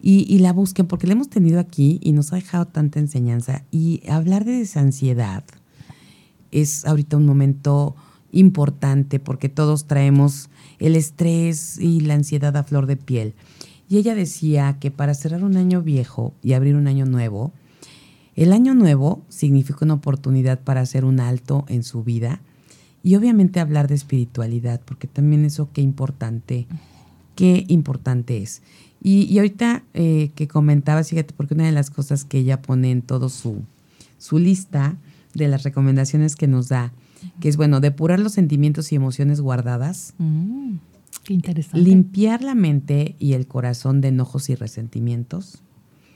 y, 0.00 0.24
y, 0.32 0.38
la 0.38 0.52
busquen, 0.52 0.86
porque 0.86 1.06
la 1.06 1.12
hemos 1.12 1.28
tenido 1.28 1.60
aquí 1.60 1.98
y 2.02 2.12
nos 2.12 2.32
ha 2.32 2.36
dejado 2.36 2.66
tanta 2.66 2.98
enseñanza. 2.98 3.64
Y 3.70 4.02
hablar 4.08 4.44
de 4.44 4.52
desansiedad 4.52 5.44
es 6.52 6.84
ahorita 6.84 7.16
un 7.16 7.26
momento 7.26 7.96
importante 8.30 9.18
porque 9.18 9.48
todos 9.48 9.86
traemos 9.86 10.48
el 10.78 10.96
estrés 10.96 11.78
y 11.78 12.00
la 12.00 12.14
ansiedad 12.14 12.56
a 12.56 12.62
flor 12.62 12.86
de 12.86 12.96
piel. 12.96 13.34
Y 13.88 13.98
ella 13.98 14.14
decía 14.14 14.78
que 14.80 14.90
para 14.90 15.14
cerrar 15.14 15.44
un 15.44 15.56
año 15.56 15.82
viejo 15.82 16.32
y 16.42 16.54
abrir 16.54 16.76
un 16.76 16.86
año 16.86 17.04
nuevo, 17.04 17.52
el 18.36 18.52
año 18.52 18.74
nuevo 18.74 19.22
significa 19.28 19.84
una 19.84 19.94
oportunidad 19.94 20.60
para 20.60 20.80
hacer 20.80 21.04
un 21.04 21.20
alto 21.20 21.66
en 21.68 21.82
su 21.82 22.02
vida 22.02 22.40
y 23.02 23.16
obviamente 23.16 23.60
hablar 23.60 23.88
de 23.88 23.94
espiritualidad, 23.94 24.80
porque 24.84 25.08
también 25.08 25.44
eso 25.44 25.68
qué 25.72 25.82
importante, 25.82 26.66
qué 27.34 27.64
importante 27.68 28.38
es. 28.38 28.62
Y, 29.02 29.36
ahorita 29.36 29.82
eh, 29.94 30.30
que 30.36 30.46
comentaba, 30.46 31.02
fíjate, 31.02 31.34
porque 31.36 31.54
una 31.54 31.66
de 31.66 31.72
las 31.72 31.90
cosas 31.90 32.24
que 32.24 32.38
ella 32.38 32.62
pone 32.62 32.92
en 32.92 33.02
todo 33.02 33.28
su, 33.28 33.62
su 34.18 34.38
lista 34.38 34.96
de 35.34 35.48
las 35.48 35.62
recomendaciones 35.62 36.36
que 36.36 36.46
nos 36.46 36.68
da, 36.68 36.92
que 37.40 37.48
es 37.48 37.56
bueno, 37.56 37.80
depurar 37.80 38.20
los 38.20 38.32
sentimientos 38.32 38.92
y 38.92 38.96
emociones 38.96 39.40
guardadas. 39.40 40.14
Mm, 40.18 40.74
qué 41.24 41.34
interesante. 41.34 41.80
Limpiar 41.80 42.42
la 42.42 42.54
mente 42.54 43.16
y 43.18 43.32
el 43.34 43.46
corazón 43.46 44.00
de 44.00 44.08
enojos 44.08 44.50
y 44.50 44.54
resentimientos. 44.54 45.62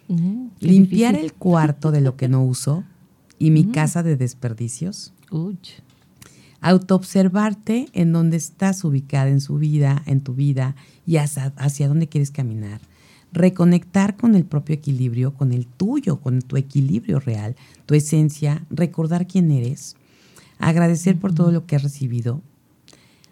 Mm, 0.08 0.48
limpiar 0.60 1.16
el 1.16 1.32
cuarto 1.32 1.90
de 1.90 2.00
lo 2.00 2.16
que 2.16 2.28
no 2.28 2.44
uso 2.44 2.84
y 3.38 3.50
mi 3.50 3.64
mm. 3.64 3.72
casa 3.72 4.02
de 4.02 4.16
desperdicios. 4.16 5.12
Uy. 5.30 5.58
Autoobservarte 6.60 7.88
en 7.92 8.12
dónde 8.12 8.36
estás 8.36 8.82
ubicada 8.84 9.28
en 9.28 9.40
su 9.40 9.56
vida, 9.56 10.02
en 10.06 10.20
tu 10.20 10.34
vida 10.34 10.74
y 11.06 11.16
hacia 11.16 11.88
dónde 11.88 12.08
quieres 12.08 12.30
caminar 12.30 12.80
reconectar 13.33 14.16
con 14.16 14.35
el 14.35 14.45
propio 14.45 14.74
equilibrio, 14.74 15.35
con 15.35 15.53
el 15.53 15.66
tuyo, 15.66 16.20
con 16.20 16.41
tu 16.43 16.57
equilibrio 16.57 17.20
real, 17.20 17.57
tu 17.85 17.95
esencia, 17.95 18.64
recordar 18.70 19.27
quién 19.27 19.51
eres, 19.51 19.97
agradecer 20.59 21.18
por 21.18 21.35
todo 21.35 21.53
lo 21.53 21.66
que 21.66 21.77
has 21.77 21.83
recibido, 21.83 22.41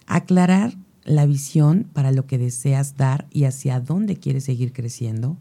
aclarar 0.07 0.75
la 1.05 1.27
visión 1.27 1.87
para 1.93 2.13
lo 2.13 2.27
que 2.27 2.39
deseas 2.39 2.97
dar 2.97 3.27
y 3.31 3.45
hacia 3.45 3.81
dónde 3.81 4.17
quieres 4.17 4.45
seguir 4.45 4.73
creciendo, 4.73 5.37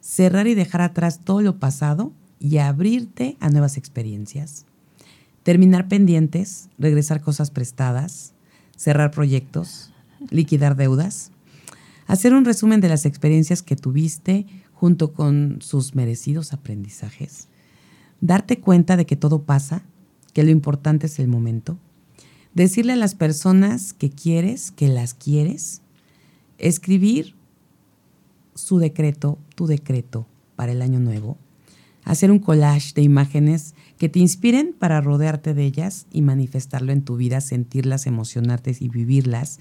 cerrar 0.00 0.46
y 0.46 0.54
dejar 0.54 0.80
atrás 0.80 1.20
todo 1.24 1.40
lo 1.40 1.58
pasado 1.58 2.12
y 2.38 2.58
abrirte 2.58 3.36
a 3.40 3.48
nuevas 3.48 3.76
experiencias, 3.76 4.66
terminar 5.42 5.88
pendientes, 5.88 6.68
regresar 6.78 7.20
cosas 7.20 7.50
prestadas, 7.50 8.34
cerrar 8.76 9.10
proyectos, 9.10 9.92
liquidar 10.30 10.76
deudas, 10.76 11.30
hacer 12.06 12.34
un 12.34 12.44
resumen 12.44 12.80
de 12.80 12.88
las 12.88 13.06
experiencias 13.06 13.62
que 13.62 13.76
tuviste 13.76 14.46
junto 14.72 15.12
con 15.12 15.58
sus 15.60 15.94
merecidos 15.94 16.52
aprendizajes, 16.52 17.48
darte 18.20 18.60
cuenta 18.60 18.96
de 18.96 19.06
que 19.06 19.16
todo 19.16 19.42
pasa, 19.42 19.82
que 20.32 20.42
lo 20.42 20.50
importante 20.50 21.06
es 21.06 21.18
el 21.18 21.28
momento, 21.28 21.78
decirle 22.54 22.92
a 22.92 22.96
las 22.96 23.14
personas 23.14 23.92
que 23.92 24.10
quieres, 24.10 24.70
que 24.70 24.88
las 24.88 25.14
quieres, 25.14 25.82
escribir 26.58 27.34
su 28.54 28.78
decreto, 28.78 29.38
tu 29.54 29.66
decreto 29.66 30.26
para 30.56 30.72
el 30.72 30.82
año 30.82 31.00
nuevo, 31.00 31.38
hacer 32.04 32.30
un 32.30 32.38
collage 32.38 32.92
de 32.94 33.02
imágenes 33.02 33.74
que 33.98 34.08
te 34.08 34.18
inspiren 34.18 34.74
para 34.78 35.00
rodearte 35.00 35.54
de 35.54 35.64
ellas 35.64 36.06
y 36.12 36.22
manifestarlo 36.22 36.92
en 36.92 37.02
tu 37.02 37.16
vida, 37.16 37.40
sentirlas, 37.40 38.06
emocionarte 38.06 38.76
y 38.78 38.88
vivirlas. 38.88 39.58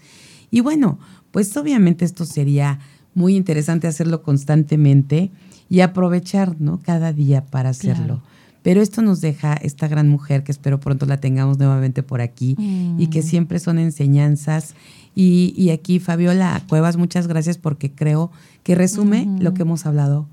Y 0.52 0.60
bueno, 0.60 1.00
pues 1.34 1.58
obviamente 1.58 2.06
esto 2.06 2.26
sería 2.26 2.80
muy 3.16 3.36
interesante 3.36 3.88
hacerlo 3.88 4.22
constantemente 4.22 5.32
y 5.68 5.82
aprovechar, 5.82 6.62
¿no? 6.62 6.80
Cada 6.84 7.12
día 7.12 7.44
para 7.44 7.70
hacerlo. 7.70 8.22
Pero 8.62 8.82
esto 8.84 9.02
nos 9.02 9.20
deja 9.20 9.56
esta 9.56 9.88
gran 9.88 10.08
mujer 10.08 10.44
que 10.44 10.52
espero 10.52 10.80
pronto 10.80 11.08
la 11.08 11.20
tengamos 11.20 11.58
nuevamente 11.58 12.04
por 12.04 12.22
aquí 12.22 12.56
y 13.00 13.08
que 13.08 13.22
mm. 13.22 13.24
siempre 13.24 13.60
son 13.60 13.80
enseñanzas. 13.80 14.76
Y, 15.16 15.72
aquí 15.72 16.00
Fabiola 16.00 16.62
Cuevas, 16.70 16.98
muchas 16.98 17.28
gracias 17.28 17.58
porque 17.58 17.92
creo 17.92 18.32
que 18.62 18.76
resume 18.76 19.28
lo 19.40 19.56
que 19.56 19.64
hemos 19.64 19.88
hablado 19.88 20.28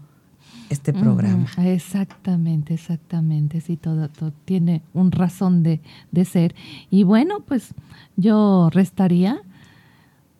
este 0.68 0.92
programa. 0.92 1.46
Exactamente, 1.64 2.74
exactamente. 2.74 3.62
Sí, 3.62 3.78
todo, 3.78 4.10
todo, 4.10 4.34
tiene 4.44 4.82
un 4.92 5.12
razón 5.12 5.62
de, 5.62 5.80
de 6.12 6.26
ser. 6.26 6.54
Y 6.90 7.04
bueno, 7.04 7.40
pues 7.40 7.74
yo 8.16 8.68
restaría 8.70 9.40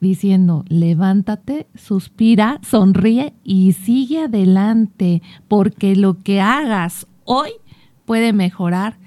diciendo, 0.01 0.65
levántate, 0.69 1.67
suspira, 1.75 2.59
sonríe 2.63 3.35
y 3.45 3.73
sigue 3.73 4.25
adelante, 4.25 5.23
porque 5.49 5.95
lo 5.95 6.19
que 6.19 6.41
hagas 6.41 7.07
hoy 7.25 7.51
puede 8.07 8.33
mejorar 8.33 8.99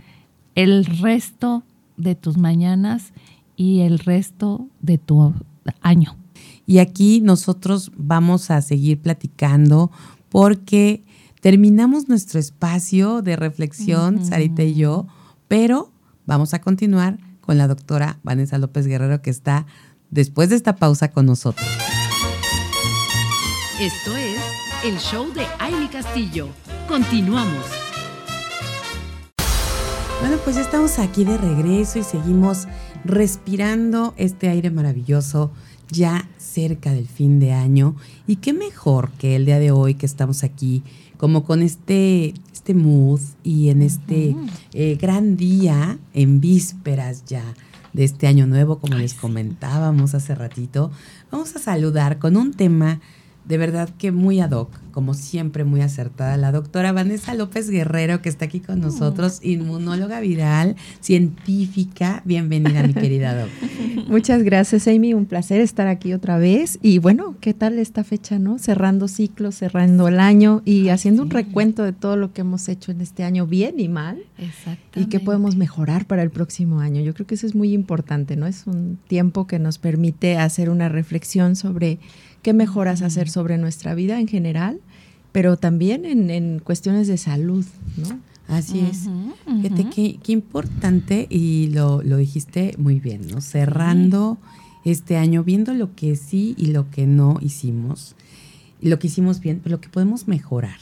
el 0.56 0.86
resto 0.86 1.64
de 1.98 2.16
tus 2.16 2.38
mañanas 2.38 3.12
y 3.56 3.82
el 3.82 4.00
resto 4.00 4.68
de 4.82 4.98
tu 4.98 5.34
año. 5.82 6.16
Y 6.66 6.78
aquí 6.78 7.22
nosotros 7.22 7.92
vamos 7.98 8.52
a 8.52 8.62
seguir 8.62 9.00
platicando 9.00 9.92
porque 10.30 11.04
terminamos 11.42 12.08
nuestro 12.08 12.40
espacio 12.40 13.22
de 13.22 13.36
reflexión, 13.36 14.24
Sarita 14.26 14.64
y 14.64 14.76
yo, 14.76 15.08
pero 15.48 15.92
vamos 16.26 16.54
a 16.54 16.62
continuar 16.62 17.20
con 17.42 17.58
la 17.58 17.68
doctora 17.68 18.20
Vanessa 18.24 18.58
López 18.58 18.88
Guerrero 18.88 19.22
que 19.22 19.30
está 19.30 19.66
después 20.14 20.50
de 20.50 20.56
esta 20.56 20.76
pausa 20.76 21.10
con 21.10 21.26
nosotros. 21.26 21.68
Esto 23.80 24.16
es 24.16 24.40
el 24.86 25.00
show 25.00 25.34
de 25.34 25.46
Aile 25.60 25.90
Castillo. 25.90 26.48
Continuamos. 26.88 27.66
Bueno, 30.22 30.38
pues 30.44 30.58
estamos 30.58 31.00
aquí 31.00 31.26
de 31.26 31.38
regreso 31.38 32.00
y 32.00 32.04
seguimos 32.04 32.68
respirando 33.04 34.14
este 34.16 34.48
aire 34.48 34.70
maravilloso 34.70 35.52
ya 35.90 36.30
cerca 36.38 36.94
del 36.94 37.08
fin 37.08 37.40
de 37.40 37.52
año 37.52 37.96
y 38.26 38.38
qué 38.38 38.54
mejor 38.54 39.12
que 39.18 39.36
el 39.36 39.46
día 39.46 39.60
de 39.60 39.72
hoy 39.72 39.96
que 39.96 40.06
estamos 40.06 40.44
aquí 40.44 40.84
como 41.18 41.44
con 41.44 41.62
este, 41.62 42.34
este 42.54 42.74
mood 42.74 43.20
y 43.44 43.70
en 43.70 43.82
este 43.82 44.36
eh, 44.74 44.98
gran 45.00 45.36
día, 45.36 45.98
en 46.14 46.40
vísperas 46.40 47.26
ya 47.26 47.44
de 47.94 48.04
este 48.04 48.28
año 48.28 48.48
nuevo, 48.48 48.80
como 48.80 48.96
les 48.96 49.14
comentábamos 49.14 50.14
hace 50.16 50.36
ratito, 50.36 50.92
vamos 51.32 51.56
a 51.56 51.60
saludar 51.60 52.20
con 52.20 52.36
un 52.36 52.54
tema 52.54 53.00
de 53.46 53.58
verdad 53.58 53.90
que 53.98 54.12
muy 54.12 54.40
ad 54.40 54.52
hoc, 54.52 54.72
como 54.92 55.14
siempre 55.14 55.64
muy 55.64 55.82
acertada, 55.82 56.38
la 56.38 56.52
doctora 56.52 56.92
Vanessa 56.92 57.34
López 57.34 57.70
Guerrero, 57.70 58.22
que 58.22 58.30
está 58.30 58.46
aquí 58.46 58.60
con 58.60 58.80
nosotros, 58.80 59.40
inmunóloga 59.44 60.20
viral, 60.20 60.76
científica. 61.02 62.22
Bienvenida, 62.26 62.84
mi 62.84 62.94
querida 62.94 63.36
doctora. 63.36 64.04
Muchas 64.08 64.44
gracias, 64.44 64.88
Amy. 64.88 65.14
Un 65.14 65.26
placer 65.26 65.62
estar 65.62 65.88
aquí 65.88 66.14
otra 66.14 66.38
vez. 66.38 66.80
Y 66.82 67.00
bueno, 67.00 67.36
¿qué 67.42 67.54
tal 67.54 67.80
esta 67.80 68.04
fecha, 68.04 68.40
no? 68.40 68.60
Cerrando 68.60 69.08
ciclos, 69.08 69.56
cerrando 69.56 70.08
el 70.08 70.20
año 70.20 70.62
y 70.64 70.90
haciendo 70.90 71.24
un 71.24 71.32
recuento 71.32 71.84
de 71.84 71.92
todo 71.92 72.16
lo 72.16 72.32
que 72.32 72.42
hemos 72.42 72.70
hecho 72.70 72.92
en 72.92 73.02
este 73.02 73.24
año, 73.24 73.48
bien 73.48 73.80
y 73.80 73.90
mal. 73.90 74.24
Exactamente. 74.38 75.02
Y 75.02 75.06
qué 75.08 75.20
podemos 75.20 75.56
mejorar 75.56 76.06
para 76.06 76.22
el 76.22 76.30
próximo 76.30 76.80
año. 76.80 77.02
Yo 77.02 77.14
creo 77.14 77.28
que 77.28 77.36
eso 77.36 77.48
es 77.48 77.56
muy 77.56 77.74
importante, 77.74 78.36
¿no? 78.36 78.46
Es 78.46 78.68
un 78.68 79.00
tiempo 79.08 79.48
que 79.48 79.60
nos 79.60 79.80
permite 79.80 80.38
hacer 80.38 80.70
una 80.70 80.88
reflexión 80.88 81.56
sobre 81.56 82.00
qué 82.44 82.54
mejoras 82.54 83.02
hacer 83.02 83.30
sobre 83.30 83.58
nuestra 83.58 83.96
vida 83.96 84.20
en 84.20 84.28
general, 84.28 84.80
pero 85.32 85.58
también 85.58 86.06
en, 86.06 86.60
cuestiones 86.60 87.08
de 87.08 87.18
salud, 87.18 87.66
¿no? 87.98 88.20
Así 88.48 88.82
es. 88.82 89.10
Fíjate 89.46 89.90
qué, 89.90 90.32
importante, 90.32 91.26
y 91.30 91.70
lo, 91.70 92.02
dijiste 92.02 92.76
muy 92.78 93.00
bien, 93.00 93.28
¿no? 93.28 93.42
Cerrando 93.42 94.38
este 94.84 95.18
año, 95.18 95.44
viendo 95.44 95.74
lo 95.74 95.96
que 95.96 96.16
sí 96.18 96.54
y 96.58 96.68
lo 96.68 96.92
que 96.92 97.08
no 97.08 97.40
hicimos, 97.42 98.16
lo 98.82 99.00
que 99.00 99.08
hicimos 99.08 99.40
bien, 99.40 99.62
pero 99.64 99.78
lo 99.78 99.82
que 99.82 99.90
podemos 99.90 100.28
mejorar. 100.28 100.78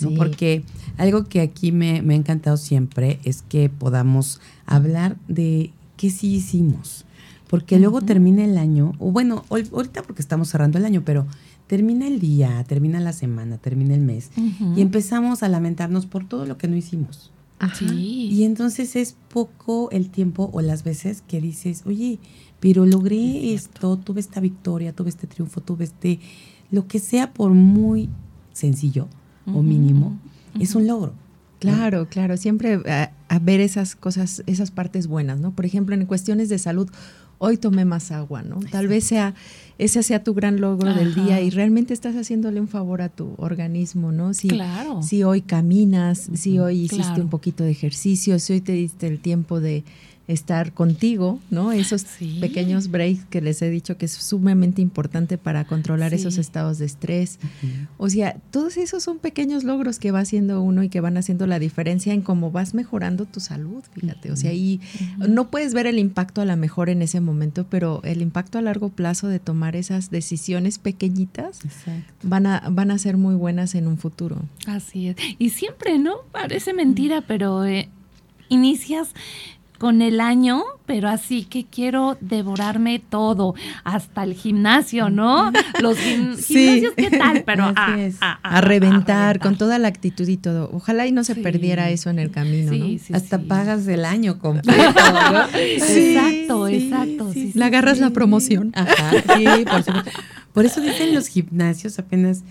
¿no? 0.00 0.10
Porque 0.14 0.62
algo 0.96 1.24
que 1.24 1.40
aquí 1.40 1.72
me, 1.72 2.02
me, 2.02 2.14
ha 2.14 2.16
encantado 2.18 2.56
siempre 2.56 3.18
es 3.24 3.42
que 3.42 3.68
podamos 3.68 4.40
hablar 4.64 5.16
de 5.26 5.72
qué 5.96 6.10
sí 6.10 6.34
hicimos, 6.34 7.04
porque 7.48 7.78
luego 7.78 8.00
termina 8.02 8.44
el 8.44 8.58
año, 8.58 8.92
o 8.98 9.10
bueno, 9.10 9.44
ahorita 9.48 10.02
porque 10.02 10.22
estamos 10.22 10.48
cerrando 10.48 10.78
el 10.78 10.84
año, 10.84 11.02
pero 11.04 11.26
termina 11.66 12.06
el 12.06 12.20
día, 12.20 12.62
termina 12.64 13.00
la 13.00 13.12
semana, 13.12 13.58
termina 13.58 13.94
el 13.94 14.00
mes 14.00 14.30
y 14.76 14.80
empezamos 14.80 15.42
a 15.42 15.48
lamentarnos 15.48 16.06
por 16.06 16.26
todo 16.26 16.46
lo 16.46 16.58
que 16.58 16.68
no 16.68 16.76
hicimos. 16.76 17.30
Y 18.30 18.44
entonces 18.44 18.94
es 18.94 19.16
poco 19.28 19.90
el 19.90 20.10
tiempo 20.10 20.48
o 20.52 20.60
las 20.60 20.84
veces 20.84 21.22
que 21.26 21.40
dices, 21.40 21.82
oye, 21.86 22.20
pero 22.60 22.86
logré 22.86 23.52
esto, 23.52 23.96
tuve 23.96 24.20
esta 24.20 24.40
victoria, 24.40 24.92
tuve 24.92 25.08
este 25.08 25.26
triunfo, 25.26 25.60
tuve 25.60 25.84
este, 25.84 26.20
lo 26.70 26.86
que 26.86 26.98
sea 26.98 27.32
por 27.32 27.52
muy 27.52 28.08
sencillo 28.52 29.08
o 29.46 29.62
mínimo, 29.62 30.18
es 30.60 30.74
un 30.74 30.86
logro. 30.86 31.14
Claro, 31.58 32.06
claro, 32.08 32.36
siempre 32.36 32.80
a, 32.86 33.10
a, 33.28 33.38
ver 33.40 33.60
esas 33.60 33.96
cosas, 33.96 34.44
esas 34.46 34.70
partes 34.70 35.08
buenas, 35.08 35.40
¿no? 35.40 35.50
Por 35.50 35.66
ejemplo, 35.66 35.94
en 35.94 36.06
cuestiones 36.06 36.48
de 36.48 36.58
salud, 36.58 36.88
hoy 37.38 37.56
tomé 37.56 37.84
más 37.84 38.10
agua, 38.10 38.42
¿no? 38.42 38.60
Tal 38.70 38.88
vez 38.88 39.04
sea 39.04 39.34
ese 39.78 40.02
sea 40.02 40.24
tu 40.24 40.34
gran 40.34 40.60
logro 40.60 40.92
del 40.92 41.14
día 41.14 41.40
y 41.40 41.50
realmente 41.50 41.94
estás 41.94 42.16
haciéndole 42.16 42.60
un 42.60 42.66
favor 42.66 43.00
a 43.00 43.08
tu 43.08 43.34
organismo, 43.36 44.10
¿no? 44.10 44.34
Si, 44.34 44.48
claro. 44.48 45.02
si 45.02 45.22
hoy 45.22 45.40
caminas, 45.40 46.28
si 46.34 46.58
hoy 46.58 46.82
hiciste 46.82 47.20
un 47.20 47.28
poquito 47.28 47.62
de 47.62 47.70
ejercicio, 47.70 48.40
si 48.40 48.54
hoy 48.54 48.60
te 48.60 48.72
diste 48.72 49.06
el 49.06 49.20
tiempo 49.20 49.60
de 49.60 49.84
estar 50.28 50.72
contigo, 50.74 51.40
¿no? 51.50 51.72
Esos 51.72 52.04
pequeños 52.38 52.90
breaks 52.90 53.24
que 53.24 53.40
les 53.40 53.62
he 53.62 53.70
dicho 53.70 53.96
que 53.96 54.04
es 54.04 54.12
sumamente 54.12 54.82
importante 54.82 55.38
para 55.38 55.64
controlar 55.64 56.12
esos 56.12 56.36
estados 56.36 56.78
de 56.78 56.84
estrés. 56.84 57.38
O 57.96 58.10
sea, 58.10 58.36
todos 58.50 58.76
esos 58.76 59.02
son 59.02 59.18
pequeños 59.18 59.64
logros 59.64 59.98
que 59.98 60.10
va 60.10 60.20
haciendo 60.20 60.62
uno 60.62 60.82
y 60.82 60.90
que 60.90 61.00
van 61.00 61.16
haciendo 61.16 61.46
la 61.46 61.58
diferencia 61.58 62.12
en 62.12 62.20
cómo 62.20 62.50
vas 62.50 62.74
mejorando 62.74 63.24
tu 63.24 63.40
salud, 63.40 63.82
fíjate. 63.94 64.30
O 64.30 64.36
sea, 64.36 64.52
y 64.52 64.80
no 65.16 65.50
puedes 65.50 65.72
ver 65.72 65.86
el 65.86 65.98
impacto 65.98 66.42
a 66.42 66.44
la 66.44 66.56
mejor 66.56 66.90
en 66.90 67.00
ese 67.00 67.20
momento, 67.20 67.66
pero 67.68 68.02
el 68.04 68.20
impacto 68.20 68.58
a 68.58 68.62
largo 68.62 68.90
plazo 68.90 69.28
de 69.28 69.38
tomar 69.38 69.76
esas 69.76 70.10
decisiones 70.10 70.78
pequeñitas 70.78 71.60
van 72.22 72.46
a, 72.46 72.68
van 72.70 72.90
a 72.90 72.98
ser 72.98 73.16
muy 73.16 73.34
buenas 73.34 73.74
en 73.74 73.86
un 73.86 73.96
futuro. 73.96 74.42
Así 74.66 75.08
es. 75.08 75.16
Y 75.38 75.50
siempre, 75.50 75.98
¿no? 75.98 76.16
Parece 76.32 76.74
mentira, 76.74 77.22
pero 77.22 77.64
eh, 77.64 77.88
inicias 78.50 79.14
con 79.78 80.02
el 80.02 80.20
año, 80.20 80.64
pero 80.86 81.08
así 81.08 81.44
que 81.44 81.64
quiero 81.64 82.18
devorarme 82.20 82.98
todo, 82.98 83.54
hasta 83.84 84.24
el 84.24 84.34
gimnasio, 84.34 85.08
¿no? 85.08 85.52
Los 85.80 85.96
gimnasios, 85.98 86.92
¿qué 86.96 87.10
tal? 87.10 87.44
Pero 87.46 87.72
a, 87.76 88.60
reventar, 88.60 89.38
con 89.38 89.56
toda 89.56 89.78
la 89.78 89.88
actitud 89.88 90.26
y 90.26 90.36
todo. 90.36 90.68
Ojalá 90.72 91.06
y 91.06 91.12
no 91.12 91.22
se 91.22 91.36
perdiera 91.36 91.90
eso 91.90 92.10
en 92.10 92.18
el 92.18 92.30
camino, 92.30 92.72
¿no? 92.72 93.16
hasta 93.16 93.38
pagas 93.38 93.86
el 93.86 94.04
año 94.04 94.38
completo. 94.38 94.82
exacto, 95.54 96.68
exacto. 96.68 97.32
Le 97.54 97.64
agarras 97.64 97.98
la 97.98 98.10
promoción. 98.10 98.72
Ajá, 98.74 99.12
sí, 99.36 99.64
por 99.64 99.84
supuesto. 99.84 100.10
Por 100.52 100.66
eso 100.66 100.80
dicen 100.80 101.14
los 101.14 101.28
gimnasios, 101.28 102.00
apenas 102.00 102.42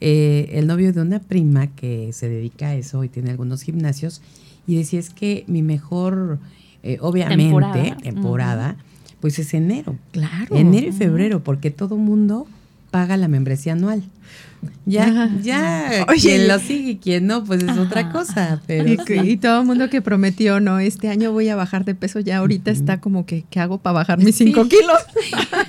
eh, 0.00 0.50
el 0.54 0.66
novio 0.66 0.92
de 0.92 1.00
una 1.00 1.20
prima 1.20 1.68
que 1.68 2.12
se 2.12 2.28
dedica 2.28 2.70
a 2.70 2.74
eso 2.74 3.04
y 3.04 3.08
tiene 3.08 3.30
algunos 3.30 3.62
gimnasios, 3.62 4.20
y 4.66 4.76
decía 4.76 4.98
es 4.98 5.10
que 5.10 5.44
mi 5.46 5.62
mejor 5.62 6.40
eh, 6.82 6.98
obviamente, 7.00 7.96
temporada, 8.02 8.76
pues 9.20 9.38
es 9.38 9.54
enero. 9.54 9.96
Claro. 10.10 10.56
Enero 10.56 10.88
y 10.88 10.92
febrero, 10.92 11.40
porque 11.40 11.70
todo 11.70 11.96
mundo 11.96 12.46
paga 12.90 13.16
la 13.16 13.28
membresía 13.28 13.72
anual. 13.72 14.02
Ya, 14.84 15.30
ya, 15.42 16.06
quien 16.20 16.48
lo 16.48 16.58
sigue 16.58 16.90
y 16.90 16.96
quien 16.96 17.26
no, 17.28 17.44
pues 17.44 17.62
es 17.62 17.78
otra 17.78 18.10
cosa. 18.12 18.60
Pero 18.66 18.88
y, 18.88 19.36
todo 19.36 19.60
el 19.60 19.66
mundo 19.66 19.88
que 19.88 20.02
prometió, 20.02 20.60
no, 20.60 20.80
este 20.80 21.08
año 21.08 21.32
voy 21.32 21.48
a 21.48 21.56
bajar 21.56 21.84
de 21.84 21.94
peso, 21.94 22.18
ya 22.18 22.38
ahorita 22.38 22.70
está 22.70 23.00
como 23.00 23.24
que, 23.24 23.44
¿qué 23.48 23.60
hago 23.60 23.78
para 23.78 23.94
bajar 23.94 24.18
mis 24.18 24.36
cinco 24.36 24.66
kilos? 24.66 24.98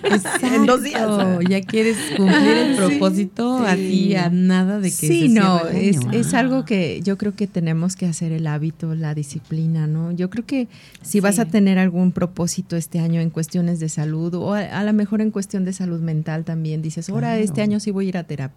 en 0.41 0.65
dos 0.65 0.83
días. 0.83 1.07
Ya 1.47 1.61
quieres 1.61 1.97
cumplir 2.17 2.57
el 2.57 2.75
propósito 2.75 3.59
así 3.59 4.15
a 4.15 4.29
nada 4.29 4.79
de 4.79 4.89
que 4.89 5.07
Sí, 5.07 5.29
no, 5.29 5.67
es, 5.67 5.97
es, 6.11 6.33
algo 6.33 6.65
que 6.65 7.01
yo 7.03 7.17
creo 7.17 7.35
que 7.35 7.47
tenemos 7.47 7.95
que 7.95 8.07
hacer 8.07 8.31
el 8.31 8.47
hábito, 8.47 8.95
la 8.95 9.13
disciplina, 9.13 9.85
¿no? 9.85 10.11
Yo 10.11 10.29
creo 10.29 10.45
que 10.45 10.67
si 11.01 11.19
vas 11.19 11.37
a 11.37 11.45
tener 11.45 11.77
algún 11.77 12.11
propósito 12.11 12.75
este 12.75 12.99
año 12.99 13.21
en 13.21 13.29
cuestiones 13.29 13.79
de 13.79 13.89
salud 13.89 14.33
o 14.35 14.53
a, 14.53 14.83
lo 14.83 14.93
mejor 14.93 15.21
en 15.21 15.31
cuestión 15.31 15.65
de 15.65 15.73
salud 15.73 15.99
mental 15.99 16.45
también, 16.45 16.81
dices, 16.81 17.09
ahora 17.09 17.37
este 17.37 17.61
año 17.61 17.79
sí 17.79 17.91
voy 17.91 18.05
a 18.05 18.09
ir 18.09 18.17
a 18.17 18.23
terapia 18.23 18.52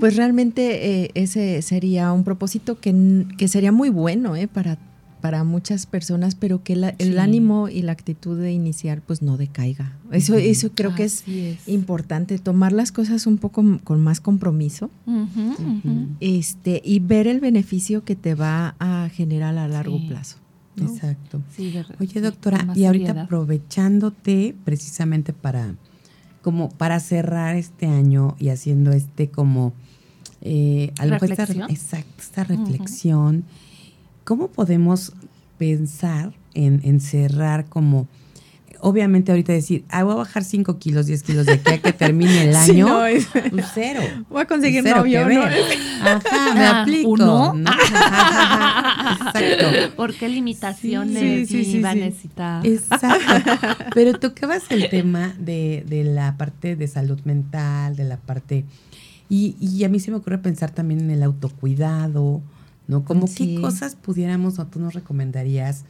pues 0.00 0.16
realmente 0.16 1.04
eh, 1.04 1.10
ese 1.14 1.62
sería 1.62 2.12
un 2.12 2.24
propósito 2.24 2.78
que, 2.80 3.26
que 3.36 3.48
sería 3.48 3.72
muy 3.72 3.90
bueno 3.90 4.36
eh, 4.36 4.48
para, 4.48 4.78
para 5.20 5.42
muchas 5.42 5.86
personas, 5.86 6.34
pero 6.34 6.62
que 6.62 6.74
el 6.98 7.18
ánimo 7.18 7.68
y 7.70 7.82
la 7.82 7.92
actitud 7.92 8.38
de 8.38 8.52
iniciar 8.52 9.00
pues 9.00 9.22
no 9.22 9.36
decaiga. 9.36 9.96
Eso, 10.12 10.34
eso 10.34 10.72
creo 10.74 10.94
que 10.94 11.04
es, 11.04 11.24
importante, 11.66 12.38
tomar 12.38 12.72
las 12.72 12.92
cosas 12.92 13.26
un 13.26 13.38
poco 13.38 13.64
con 13.84 14.02
más 14.02 14.20
compromiso. 14.20 14.90
Este, 16.20 16.82
y 16.84 16.98
ver 16.98 17.26
el 17.26 17.40
beneficio 17.40 18.04
que 18.04 18.16
te 18.16 18.34
va 18.34 18.74
a 18.78 19.08
generar 19.08 19.56
a 19.56 19.66
largo 19.66 19.98
plazo. 20.06 20.36
Exacto. 20.80 21.42
Oye, 22.00 22.20
doctora, 22.20 22.66
y 22.74 22.84
ahorita 22.84 23.22
aprovechándote 23.22 24.54
precisamente 24.64 25.32
para 25.32 25.74
como 26.44 26.68
para 26.68 27.00
cerrar 27.00 27.56
este 27.56 27.86
año 27.86 28.36
y 28.38 28.50
haciendo 28.50 28.92
este 28.92 29.30
como 29.30 29.72
eh, 30.42 30.92
a 30.98 31.06
lo 31.06 31.16
esta, 31.16 31.44
exacto, 31.44 32.12
esta 32.18 32.44
reflexión, 32.44 33.44
¿cómo 34.24 34.48
podemos 34.48 35.14
pensar 35.56 36.34
en, 36.52 36.82
en 36.84 37.00
cerrar 37.00 37.64
como 37.64 38.08
obviamente 38.84 39.32
ahorita 39.32 39.50
decir, 39.52 39.86
ah, 39.88 40.04
voy 40.04 40.12
a 40.12 40.16
bajar 40.16 40.44
5 40.44 40.78
kilos, 40.78 41.06
10 41.06 41.22
kilos 41.22 41.46
de 41.46 41.54
aquí 41.54 41.72
a 41.72 41.78
que 41.78 41.94
termine 41.94 42.50
el 42.50 42.54
año, 42.56 42.86
un 42.86 43.62
cero. 43.72 44.02
Voy 44.28 44.42
a 44.42 44.44
conseguir 44.44 44.82
cero 44.82 44.98
novio, 44.98 45.26
¿no? 45.26 45.42
Ajá, 45.42 46.54
me 46.54 46.66
aplico. 46.66 47.08
¿Uno? 47.08 47.54
Exacto. 49.26 49.96
¿Por 49.96 50.12
qué 50.14 50.28
limitaciones 50.28 51.48
sí, 51.48 51.64
sí, 51.64 51.82
a 51.82 51.94
necesitar? 51.94 52.66
Exacto. 52.66 53.54
Pero 53.94 54.18
tocabas 54.18 54.64
el 54.68 54.90
tema 54.90 55.34
de, 55.38 55.84
de 55.88 56.04
la 56.04 56.36
parte 56.36 56.76
de 56.76 56.86
salud 56.86 57.18
mental, 57.24 57.96
de 57.96 58.04
la 58.04 58.18
parte... 58.18 58.66
Y, 59.30 59.56
y 59.58 59.84
a 59.84 59.88
mí 59.88 59.98
se 59.98 60.10
me 60.10 60.18
ocurre 60.18 60.36
pensar 60.36 60.70
también 60.72 61.00
en 61.00 61.10
el 61.10 61.22
autocuidado, 61.22 62.42
¿no? 62.86 63.04
Como 63.06 63.26
qué 63.34 63.58
cosas 63.62 63.96
pudiéramos 63.96 64.58
o 64.58 64.66
tú 64.66 64.78
nos 64.78 64.92
recomendarías 64.92 65.86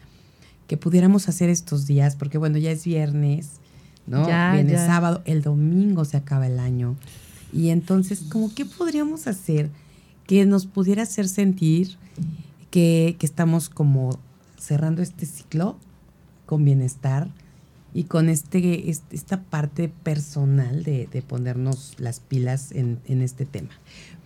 que 0.67 0.77
pudiéramos 0.77 1.29
hacer 1.29 1.51
estos 1.51 1.87
días, 1.87 2.17
porque 2.17 2.39
bueno, 2.39 2.59
ya 2.59 2.71
es 2.71 2.85
viernes, 2.85 3.61
¿no? 4.07 4.27
Viene 4.27 4.77
sábado, 4.77 5.23
el 5.25 5.43
domingo 5.43 6.05
se 6.05 6.17
acaba 6.17 6.47
el 6.47 6.59
año. 6.59 6.97
Y 7.53 7.69
entonces, 7.69 8.25
¿cómo 8.31 8.53
qué 8.55 8.65
podríamos 8.65 9.27
hacer 9.27 9.71
que 10.27 10.45
nos 10.47 10.67
pudiera 10.67 11.03
hacer 11.03 11.29
sentir 11.29 11.97
que, 12.71 13.17
que 13.19 13.27
estamos 13.27 13.69
como 13.69 14.19
cerrando 14.59 15.03
este 15.03 15.27
ciclo 15.27 15.77
con 16.47 16.65
bienestar 16.65 17.29
y 17.93 18.05
con 18.05 18.29
este, 18.29 18.91
esta 18.91 19.43
parte 19.43 19.89
personal 19.89 20.83
de, 20.83 21.07
de 21.07 21.23
ponernos 21.23 21.95
las 21.99 22.19
pilas 22.19 22.73
en, 22.73 22.99
en 23.07 23.23
este 23.23 23.47
tema. 23.47 23.71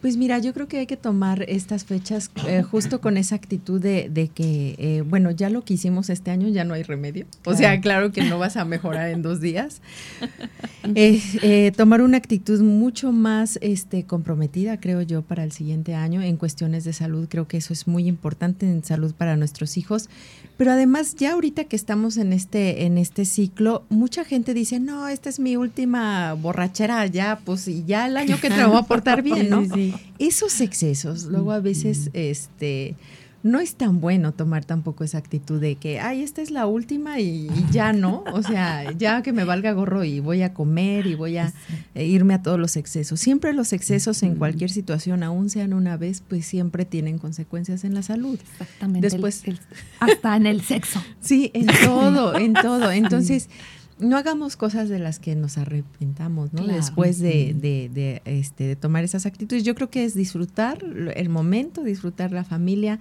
Pues 0.00 0.16
mira, 0.16 0.38
yo 0.38 0.54
creo 0.54 0.68
que 0.68 0.78
hay 0.78 0.86
que 0.86 0.96
tomar 0.96 1.44
estas 1.48 1.84
fechas 1.84 2.30
eh, 2.46 2.62
justo 2.62 3.00
con 3.00 3.16
esa 3.16 3.34
actitud 3.34 3.80
de, 3.80 4.08
de 4.08 4.28
que, 4.28 4.76
eh, 4.78 5.02
bueno, 5.04 5.32
ya 5.32 5.50
lo 5.50 5.64
que 5.64 5.74
hicimos 5.74 6.08
este 6.08 6.30
año 6.30 6.46
ya 6.48 6.64
no 6.64 6.74
hay 6.74 6.84
remedio. 6.84 7.26
O 7.44 7.54
sea, 7.54 7.80
claro 7.80 8.12
que 8.12 8.22
no 8.22 8.38
vas 8.38 8.56
a 8.56 8.64
mejorar 8.64 9.10
en 9.10 9.22
dos 9.22 9.40
días. 9.40 9.80
Eh, 10.94 11.72
tomar 11.76 12.00
una 12.00 12.16
actitud 12.16 12.62
mucho 12.62 13.12
más 13.12 13.58
este, 13.60 14.04
comprometida, 14.04 14.80
creo 14.80 15.02
yo, 15.02 15.20
para 15.20 15.44
el 15.44 15.52
siguiente 15.52 15.94
año 15.94 16.22
en 16.22 16.38
cuestiones 16.38 16.84
de 16.84 16.94
salud. 16.94 17.26
Creo 17.28 17.46
que 17.46 17.58
eso 17.58 17.74
es 17.74 17.86
muy 17.86 18.08
importante 18.08 18.64
en 18.64 18.82
salud 18.82 19.12
para 19.12 19.36
nuestros 19.36 19.76
hijos. 19.76 20.08
Pero 20.58 20.72
además, 20.72 21.14
ya 21.14 21.34
ahorita 21.34 21.64
que 21.64 21.76
estamos 21.76 22.16
en 22.16 22.32
este, 22.32 22.84
en 22.84 22.98
este 22.98 23.24
ciclo, 23.24 23.84
mucha 23.90 24.24
gente 24.24 24.54
dice, 24.54 24.80
no, 24.80 25.06
esta 25.06 25.28
es 25.28 25.38
mi 25.38 25.56
última 25.56 26.34
borrachera, 26.34 27.06
ya, 27.06 27.38
pues, 27.44 27.68
y 27.68 27.84
ya 27.84 28.08
el 28.08 28.16
año 28.16 28.40
que 28.40 28.50
te 28.50 28.64
voy 28.64 28.76
a 28.76 28.82
portar 28.88 29.22
bien, 29.22 29.50
¿no? 29.50 29.62
Esos 30.18 30.60
excesos, 30.60 31.26
luego 31.26 31.52
a 31.52 31.60
veces, 31.60 32.10
este, 32.12 32.96
no 33.42 33.60
es 33.60 33.76
tan 33.76 34.00
bueno 34.00 34.32
tomar 34.32 34.64
tampoco 34.64 35.04
esa 35.04 35.18
actitud 35.18 35.60
de 35.60 35.76
que, 35.76 36.00
ay, 36.00 36.22
esta 36.22 36.42
es 36.42 36.50
la 36.50 36.66
última 36.66 37.20
y, 37.20 37.48
ya 37.70 37.92
no, 37.92 38.24
o 38.32 38.42
sea, 38.42 38.92
ya 38.92 39.22
que 39.22 39.32
me 39.32 39.44
valga 39.44 39.72
gorro 39.72 40.04
y 40.04 40.20
voy 40.20 40.42
a 40.42 40.54
comer 40.54 41.06
y 41.06 41.14
voy 41.14 41.38
a 41.38 41.52
irme 41.94 42.34
a 42.34 42.42
todos 42.42 42.58
los 42.58 42.76
excesos. 42.76 43.20
Siempre 43.20 43.52
los 43.52 43.72
excesos 43.72 44.22
en 44.22 44.34
cualquier 44.36 44.70
situación, 44.70 45.22
aún 45.22 45.50
sean 45.50 45.72
una 45.72 45.96
vez, 45.96 46.22
pues 46.26 46.46
siempre 46.46 46.84
tienen 46.84 47.18
consecuencias 47.18 47.84
en 47.84 47.94
la 47.94 48.02
salud. 48.02 48.38
Exactamente. 48.52 49.08
Después, 49.08 49.42
hasta 50.00 50.36
en 50.36 50.46
el 50.46 50.62
sexo. 50.62 51.02
Sí, 51.20 51.50
en 51.54 51.66
todo, 51.84 52.36
en 52.36 52.54
todo. 52.54 52.90
Entonces, 52.98 53.48
no 54.00 54.16
hagamos 54.16 54.56
cosas 54.56 54.88
de 54.88 54.98
las 54.98 55.18
que 55.18 55.34
nos 55.34 55.58
arrepentamos, 55.58 56.52
¿no? 56.52 56.66
Después 56.66 57.18
de, 57.18 57.54
de, 57.54 58.22
este, 58.24 58.64
de 58.64 58.76
tomar 58.76 59.04
esas 59.04 59.26
actitudes. 59.26 59.64
Yo 59.64 59.74
creo 59.74 59.90
que 59.90 60.04
es 60.04 60.14
disfrutar 60.14 60.84
el 61.14 61.28
momento, 61.28 61.82
disfrutar 61.82 62.32
la 62.32 62.44
familia 62.44 62.98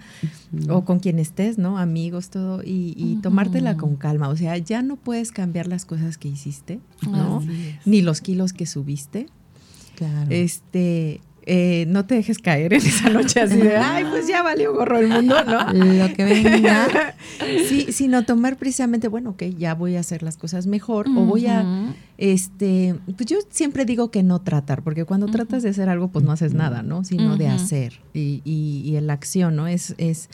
o 0.69 0.85
con 0.85 0.99
quien 0.99 1.19
estés, 1.19 1.57
¿no? 1.57 1.77
Amigos, 1.77 2.29
todo, 2.29 2.61
y, 2.63 3.19
tomártela 3.21 3.77
con 3.77 3.95
calma. 3.95 4.29
O 4.29 4.37
sea, 4.37 4.57
ya 4.57 4.81
no 4.81 4.95
puedes 4.95 5.31
cambiar 5.31 5.67
las 5.67 5.85
cosas 5.85 6.17
que 6.17 6.27
hiciste, 6.27 6.79
¿no? 7.09 7.43
Ni 7.85 8.01
los 8.01 8.21
kilos 8.21 8.53
que 8.53 8.65
subiste. 8.65 9.27
Claro. 9.95 10.27
Este, 10.29 11.21
eh, 11.49 11.85
no 11.87 12.05
te 12.05 12.15
dejes 12.15 12.39
caer 12.39 12.73
en 12.73 12.81
esa 12.85 13.09
noche 13.09 13.39
así 13.39 13.55
de, 13.55 13.77
ay, 13.77 14.03
pues 14.09 14.27
ya 14.27 14.43
valió 14.43 14.73
gorro 14.73 14.99
el 14.99 15.07
mundo, 15.07 15.35
¿no? 15.45 15.71
Lo 15.73 16.13
que 16.13 16.25
venga. 16.25 17.15
sí, 17.69 17.87
sino 17.93 18.25
tomar 18.25 18.57
precisamente, 18.57 19.07
bueno, 19.07 19.29
ok, 19.29 19.43
ya 19.57 19.73
voy 19.73 19.95
a 19.95 20.01
hacer 20.01 20.23
las 20.23 20.35
cosas 20.35 20.67
mejor 20.67 21.07
o 21.07 21.25
voy 21.25 21.47
a, 21.47 21.93
este, 22.17 22.95
pues 23.15 23.27
yo 23.27 23.37
siempre 23.49 23.85
digo 23.85 24.11
que 24.11 24.23
no 24.23 24.41
tratar, 24.41 24.83
porque 24.83 25.05
cuando 25.05 25.27
tratas 25.27 25.63
de 25.63 25.69
hacer 25.69 25.87
algo, 25.87 26.09
pues 26.09 26.25
no 26.25 26.33
haces 26.33 26.53
nada, 26.53 26.83
¿no? 26.83 27.05
Sino 27.05 27.37
de 27.37 27.47
hacer 27.47 28.01
y, 28.13 28.41
y, 28.43 28.83
y 28.85 28.99
la 28.99 29.13
acción, 29.13 29.55
¿no? 29.55 29.67
Es, 29.67 29.95
es 29.97 30.29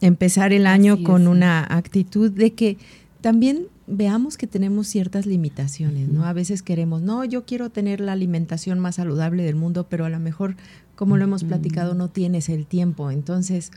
empezar 0.00 0.52
el 0.52 0.68
año 0.68 1.02
con 1.02 1.26
una 1.26 1.66
actitud 1.68 2.30
de 2.30 2.52
que 2.52 2.78
también 3.20 3.66
veamos 3.86 4.36
que 4.36 4.46
tenemos 4.46 4.86
ciertas 4.86 5.26
limitaciones, 5.26 6.08
¿no? 6.08 6.24
A 6.24 6.32
veces 6.32 6.62
queremos, 6.62 7.02
no, 7.02 7.24
yo 7.24 7.44
quiero 7.44 7.70
tener 7.70 8.00
la 8.00 8.12
alimentación 8.12 8.78
más 8.78 8.96
saludable 8.96 9.42
del 9.42 9.56
mundo, 9.56 9.86
pero 9.88 10.04
a 10.04 10.10
lo 10.10 10.18
mejor, 10.18 10.56
como 10.96 11.16
lo 11.16 11.24
hemos 11.24 11.44
platicado, 11.44 11.94
no 11.94 12.08
tienes 12.08 12.48
el 12.48 12.66
tiempo. 12.66 13.10
Entonces, 13.10 13.72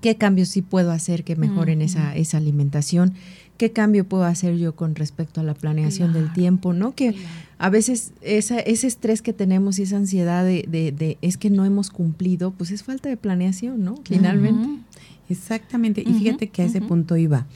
¿qué 0.00 0.16
cambios 0.16 0.48
sí 0.48 0.62
puedo 0.62 0.90
hacer 0.90 1.24
que 1.24 1.36
mejoren 1.36 1.82
esa, 1.82 2.16
esa 2.16 2.38
alimentación? 2.38 3.14
¿Qué 3.58 3.72
cambio 3.72 4.04
puedo 4.08 4.24
hacer 4.24 4.56
yo 4.56 4.74
con 4.74 4.94
respecto 4.94 5.40
a 5.40 5.44
la 5.44 5.54
planeación 5.54 6.12
del 6.12 6.32
tiempo? 6.32 6.72
¿No? 6.72 6.94
Que 6.94 7.14
a 7.58 7.70
veces 7.70 8.12
esa, 8.20 8.58
ese 8.58 8.86
estrés 8.86 9.22
que 9.22 9.32
tenemos 9.32 9.78
y 9.78 9.82
esa 9.82 9.96
ansiedad 9.96 10.44
de, 10.44 10.66
de, 10.66 11.18
es 11.20 11.36
que 11.36 11.50
no 11.50 11.64
hemos 11.64 11.90
cumplido, 11.90 12.52
pues 12.52 12.70
es 12.70 12.82
falta 12.82 13.08
de 13.08 13.16
planeación, 13.16 13.84
¿no? 13.84 14.00
Finalmente. 14.04 14.82
Exactamente. 15.28 16.02
Y 16.02 16.14
fíjate 16.14 16.48
que 16.48 16.62
a 16.62 16.64
ese 16.64 16.80
punto 16.80 17.16
iba. 17.16 17.46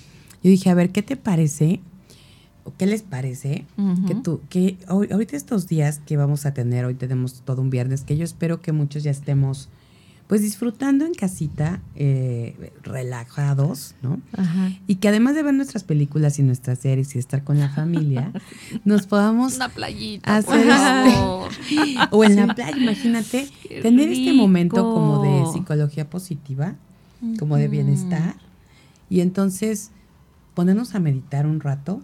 Yo 0.42 0.50
dije, 0.50 0.70
a 0.70 0.74
ver, 0.74 0.90
¿qué 0.90 1.02
te 1.02 1.16
parece? 1.16 1.80
¿O 2.64 2.72
qué 2.76 2.86
les 2.86 3.02
parece? 3.02 3.64
Que 4.06 4.14
tú, 4.14 4.40
que 4.50 4.76
ahorita 4.86 5.36
estos 5.36 5.68
días 5.68 6.00
que 6.04 6.16
vamos 6.16 6.44
a 6.46 6.52
tener, 6.52 6.84
hoy 6.84 6.94
tenemos 6.94 7.40
todo 7.44 7.62
un 7.62 7.70
viernes, 7.70 8.02
que 8.04 8.16
yo 8.16 8.24
espero 8.24 8.60
que 8.60 8.72
muchos 8.72 9.02
ya 9.02 9.10
estemos 9.10 9.68
pues 10.28 10.42
disfrutando 10.42 11.06
en 11.06 11.14
casita, 11.14 11.80
eh, 11.96 12.70
relajados, 12.82 13.94
¿no? 14.02 14.20
Ajá. 14.36 14.72
Y 14.86 14.96
que 14.96 15.08
además 15.08 15.34
de 15.34 15.42
ver 15.42 15.54
nuestras 15.54 15.84
películas 15.84 16.38
y 16.38 16.42
nuestras 16.42 16.80
series 16.80 17.16
y 17.16 17.18
estar 17.18 17.42
con 17.42 17.58
la 17.58 17.70
familia, 17.70 18.30
nos 18.84 19.06
podamos 19.06 19.56
una 19.56 19.70
playita 19.70 20.36
hacer 20.36 20.68
este, 20.68 21.96
o 22.10 22.24
en 22.24 22.36
la 22.36 22.54
playa, 22.54 22.76
imagínate, 22.76 23.48
tener 23.80 24.10
este 24.10 24.34
momento 24.34 24.92
como 24.92 25.22
de 25.22 25.50
psicología 25.50 26.10
positiva, 26.10 26.74
como 27.38 27.56
de 27.56 27.68
bienestar, 27.68 28.36
y 29.08 29.20
entonces 29.20 29.92
ponernos 30.58 30.96
a 30.96 30.98
meditar 30.98 31.46
un 31.46 31.60
rato, 31.60 32.02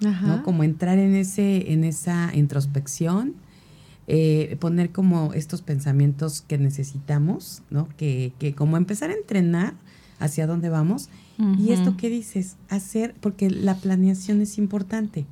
¿no? 0.00 0.42
Como 0.42 0.64
entrar 0.64 0.98
en 0.98 1.14
ese, 1.14 1.70
en 1.70 1.84
esa 1.84 2.30
introspección, 2.34 3.34
eh, 4.06 4.56
poner 4.58 4.90
como 4.90 5.34
estos 5.34 5.60
pensamientos 5.60 6.40
que 6.40 6.56
necesitamos, 6.56 7.60
¿no? 7.68 7.90
Que, 7.98 8.32
que 8.38 8.54
como 8.54 8.78
empezar 8.78 9.10
a 9.10 9.12
entrenar 9.12 9.74
hacia 10.18 10.46
dónde 10.46 10.70
vamos. 10.70 11.10
Y 11.58 11.72
esto 11.72 11.98
que 11.98 12.08
dices, 12.08 12.56
hacer, 12.70 13.14
porque 13.20 13.50
la 13.50 13.74
planeación 13.74 14.40
es 14.40 14.56
importante. 14.56 15.26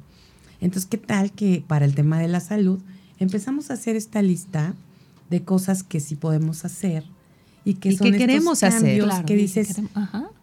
Entonces, 0.61 0.91
¿qué 0.91 0.99
tal 0.99 1.33
que 1.33 1.65
para 1.67 1.87
el 1.87 1.95
tema 1.95 2.19
de 2.19 2.29
la 2.29 2.41
salud 2.41 2.81
empezamos 3.19 3.71
a 3.71 3.75
hacer 3.75 3.97
esta 3.97 4.21
lista 4.21 4.75
de 5.31 5.43
cosas 5.43 5.83
que 5.83 6.01
sí 6.01 6.17
podemos 6.17 6.67
hacer 6.67 7.05
y 7.65 7.75
que 7.75 7.97
son 7.97 8.13
que 8.13 8.19
queremos 8.19 8.63
hacer, 8.63 9.03
que 9.25 9.37
dices, 9.37 9.81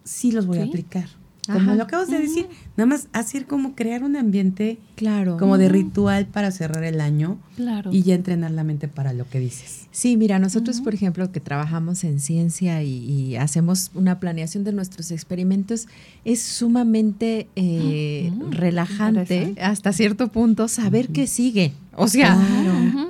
sí 0.03 0.31
los 0.31 0.47
voy 0.47 0.57
a 0.57 0.63
aplicar. 0.63 1.07
Como 1.47 1.75
lo 1.75 1.83
acabas 1.83 2.09
de 2.09 2.19
decir, 2.19 2.47
nada 2.77 2.87
más 2.87 3.07
hacer 3.13 3.45
como 3.45 3.75
crear 3.75 4.03
un 4.03 4.15
ambiente 4.15 4.77
claro. 4.95 5.37
como 5.37 5.57
de 5.57 5.69
ritual 5.69 6.25
para 6.25 6.51
cerrar 6.51 6.83
el 6.83 7.01
año 7.01 7.37
claro. 7.55 7.91
y 7.91 8.03
ya 8.03 8.15
entrenar 8.15 8.51
la 8.51 8.63
mente 8.63 8.87
para 8.87 9.13
lo 9.13 9.27
que 9.29 9.39
dices. 9.39 9.87
Sí, 9.91 10.17
mira, 10.17 10.39
nosotros, 10.39 10.81
por 10.81 10.93
ejemplo, 10.93 11.31
que 11.31 11.39
trabajamos 11.39 12.03
en 12.03 12.19
ciencia 12.19 12.83
y, 12.83 13.37
hacemos 13.37 13.91
una 13.93 14.19
planeación 14.19 14.63
de 14.63 14.73
nuestros 14.73 15.11
experimentos, 15.11 15.87
es 16.25 16.41
sumamente 16.41 17.47
eh, 17.55 18.31
relajante 18.49 19.55
hasta 19.61 19.93
cierto 19.93 20.27
punto 20.29 20.67
saber 20.67 21.09
qué 21.09 21.27
sigue. 21.27 21.73
O 21.97 22.09
sea, 22.09 22.35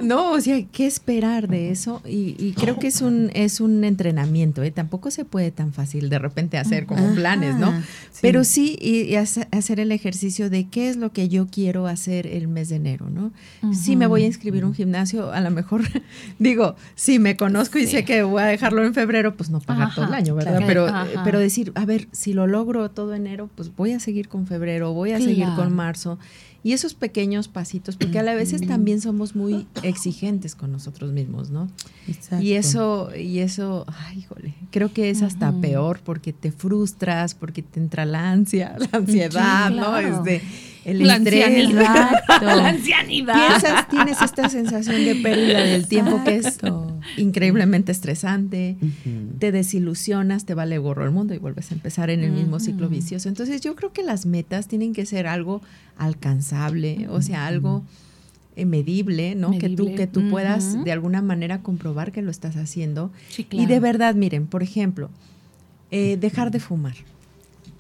no, 0.02 0.34
o 0.34 0.42
sea, 0.42 0.64
¿qué 0.72 0.86
esperar 0.86 1.48
de 1.48 1.72
eso? 1.72 2.02
Y, 2.08 2.54
creo 2.54 2.78
que 2.78 2.88
es 2.88 3.02
un, 3.02 3.32
es 3.34 3.60
un 3.60 3.84
entrenamiento, 3.84 4.62
¿eh? 4.62 4.70
Tampoco 4.70 5.10
se 5.10 5.26
puede 5.26 5.50
tan 5.50 5.74
fácil 5.74 6.10
de 6.10 6.20
repente 6.20 6.58
hacer 6.58 6.86
como 6.86 7.16
planes, 7.16 7.56
¿no? 7.56 7.74
Pero 8.22 8.44
sí 8.44 8.78
y, 8.80 9.16
hacer 9.56 9.80
el 9.80 9.92
ejercicio 9.92 10.50
de 10.50 10.68
qué 10.68 10.90
es 10.90 10.98
lo 10.98 11.12
que 11.12 11.30
yo 11.30 11.48
quiero 11.48 11.88
hacer 11.88 12.28
el 12.28 12.48
mes 12.48 12.70
de 12.70 12.76
enero, 12.76 13.10
¿no? 13.10 13.32
Si 13.74 13.96
me 13.96 14.08
voy 14.08 14.24
a 14.24 14.28
inscribir 14.28 14.64
a 14.64 14.68
un 14.68 14.74
gimnasio, 14.74 15.32
a 15.32 15.42
lo 15.42 15.52
mejor 15.52 15.82
digo, 16.40 16.76
si 16.96 17.20
me 17.20 17.38
conozco 17.38 17.78
y 17.78 17.88
sé 17.88 18.06
que 18.06 18.24
voy 18.24 18.42
a 18.42 18.46
dejarlo 18.46 18.84
en 18.84 18.94
febrero, 18.94 19.36
pues 19.36 19.50
no 19.50 19.60
pagar 19.60 19.94
todo 19.94 20.06
el 20.06 20.14
año, 20.14 20.36
¿verdad? 20.36 20.64
Pero, 20.66 20.88
pero 21.24 21.40
decir, 21.40 21.72
a 21.76 21.86
ver, 21.86 22.08
si 22.12 22.34
lo 22.34 22.48
logro 22.48 22.90
todo 22.92 23.14
enero, 23.14 23.50
pues 23.56 23.76
voy 23.76 23.94
a 23.94 24.00
seguir 24.00 24.28
con 24.28 24.48
febrero, 24.48 24.94
voy 24.94 25.12
a 25.12 25.20
seguir 25.20 25.48
con 25.56 25.74
marzo 25.74 26.18
y 26.66 26.74
esos 26.74 26.96
pequeños 26.96 27.48
pasitos, 27.48 27.96
porque 27.96 28.18
a 28.18 28.24
la 28.24 28.34
veces 28.34 28.66
también 28.66 29.00
somos 29.00 29.36
muy 29.36 29.68
exigentes 29.84 30.56
con 30.56 30.72
nosotros 30.72 31.12
mismos, 31.12 31.52
¿no? 31.52 31.70
Exacto. 32.08 32.44
Y 32.44 32.54
eso, 32.54 33.16
y 33.16 33.38
eso, 33.38 33.86
ay, 33.88 34.18
híjole, 34.18 34.56
creo 34.72 34.92
que 34.92 35.12
es 35.12 35.22
hasta 35.22 35.52
peor 35.62 36.00
porque 36.04 36.34
te 36.34 36.52
frustras, 36.52 37.36
porque 37.36 37.62
te 37.62 37.80
entra 37.80 38.04
la 38.06 38.32
ansia, 38.32 38.76
la 38.80 38.98
ansiedad, 38.98 39.70
¿no? 39.70 39.96
Este, 39.96 40.42
el 40.86 41.06
la 41.06 41.16
Ancianidad, 41.16 42.12
la 42.42 42.68
ancianidad. 42.70 43.48
Piensas, 43.48 43.90
tienes 43.90 44.22
esta 44.22 44.50
sensación 44.50 45.04
de 45.04 45.16
pérdida 45.16 45.64
del 45.64 45.88
tiempo 45.90 46.24
que 46.24 46.38
es 46.38 46.60
increíblemente 47.18 47.92
estresante, 47.92 48.78
te 49.40 49.52
desilusionas, 49.52 50.46
te 50.46 50.54
vale 50.54 50.78
gorro 50.78 51.04
el 51.04 51.12
mundo 51.12 51.34
y 51.34 51.40
vuelves 51.40 51.72
a 51.72 51.76
empezar 51.76 52.10
en 52.10 52.24
el 52.24 52.32
mismo 52.32 52.60
ciclo 52.60 52.88
vicioso. 52.88 53.30
Entonces 53.30 53.62
yo 53.62 53.76
creo 53.76 53.92
que 53.92 54.04
las 54.04 54.26
metas 54.26 54.68
tienen 54.68 54.94
que 54.94 55.06
ser 55.06 55.28
algo 55.28 55.62
alcanzable, 55.98 57.08
o 57.10 57.22
sea, 57.22 57.48
algo 57.48 57.84
eh, 58.56 58.66
medible, 58.66 59.36
¿no? 59.36 59.52
Que 59.58 59.70
tú, 59.70 59.96
que 59.96 60.08
tú 60.08 60.30
puedas 60.30 60.84
de 60.84 60.92
alguna 60.92 61.22
manera 61.22 61.62
comprobar 61.62 62.12
que 62.12 62.22
lo 62.22 62.32
estás 62.32 62.56
haciendo. 62.58 63.12
Y 63.52 63.66
de 63.66 63.80
verdad, 63.80 64.16
miren, 64.16 64.48
por 64.48 64.64
ejemplo, 64.64 65.10
eh, 65.92 66.18
dejar 66.20 66.52
de 66.52 66.60
fumar. 66.60 66.96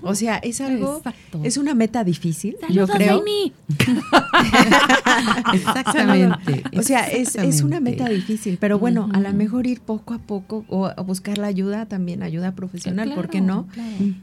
O 0.02 0.14
sea, 0.14 0.38
es 0.38 0.62
algo, 0.62 1.02
es 1.44 1.58
una 1.58 1.74
meta 1.74 2.04
difícil, 2.04 2.56
yo 2.70 2.88
creo. 2.88 3.24
Exactamente. 5.54 6.64
O 6.78 6.84
sea, 6.84 7.08
es, 7.08 7.36
es, 7.36 7.62
una 7.62 7.80
meta 7.80 8.08
difícil, 8.10 8.58
pero 8.60 8.78
bueno, 8.78 9.10
a 9.14 9.20
lo 9.20 9.34
mejor 9.34 9.66
ir 9.68 9.82
poco 9.82 10.14
a 10.14 10.20
poco 10.20 10.66
o, 10.70 10.92
buscar 11.04 11.38
la 11.38 11.48
ayuda, 11.48 11.86
también 11.88 12.24
ayuda 12.24 12.54
profesional, 12.54 13.14
¿por 13.16 13.30
qué 13.30 13.42
no? 13.42 13.68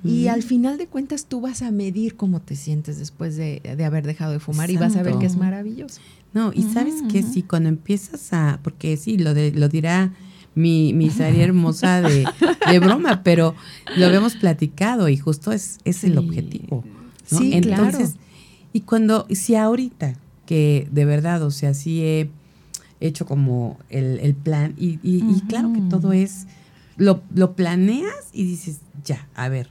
Y 0.04 0.28
al 0.28 0.42
final 0.42 0.78
de 0.78 0.86
cuentas 0.86 1.26
tú 1.26 1.40
vas 1.40 1.62
a 1.62 1.70
medir 1.70 2.16
cómo 2.16 2.40
te 2.40 2.56
sientes 2.56 2.98
después 2.98 3.36
de, 3.36 3.60
haber 3.84 4.06
dejado 4.06 4.32
de 4.32 4.40
fumar 4.40 4.70
y 4.70 4.76
vas 4.76 4.96
a 4.96 5.02
ver 5.02 5.16
que 5.18 5.26
es 5.26 5.36
maravilloso. 5.36 6.00
No, 6.34 6.50
y 6.54 6.62
sabes 6.62 7.02
que 7.10 7.22
sí, 7.22 7.42
cuando 7.42 7.68
empiezas 7.68 8.32
a, 8.32 8.60
porque 8.62 8.96
sí, 8.96 9.18
lo, 9.18 9.34
de, 9.34 9.52
lo 9.52 9.68
dirá 9.68 10.12
mi, 10.54 10.92
mi 10.92 11.10
Sari 11.10 11.40
hermosa 11.40 12.02
de, 12.02 12.26
broma, 12.78 13.22
pero 13.22 13.54
lo 13.96 14.06
habíamos 14.06 14.36
platicado 14.36 15.08
y 15.08 15.16
justo 15.16 15.52
es, 15.52 15.78
es 15.84 16.04
el 16.04 16.18
objetivo. 16.18 16.84
Sí, 17.24 17.52
Entonces, 17.54 18.16
y 18.72 18.80
cuando, 18.80 19.26
si 19.30 19.54
ahorita 19.54 20.14
que 20.46 20.88
de 20.90 21.04
verdad, 21.04 21.42
o 21.42 21.50
sea, 21.50 21.74
sí 21.74 22.02
he 22.02 22.30
hecho 23.00 23.26
como 23.26 23.78
el, 23.88 24.18
el 24.20 24.34
plan 24.34 24.74
y, 24.76 24.98
y, 25.02 25.40
claro 25.48 25.72
que 25.72 25.80
todo 25.82 26.12
es, 26.12 26.46
lo, 26.96 27.22
lo 27.34 27.54
planeas 27.54 28.28
y 28.32 28.44
dices, 28.44 28.80
ya, 29.04 29.28
a 29.34 29.48
ver, 29.48 29.68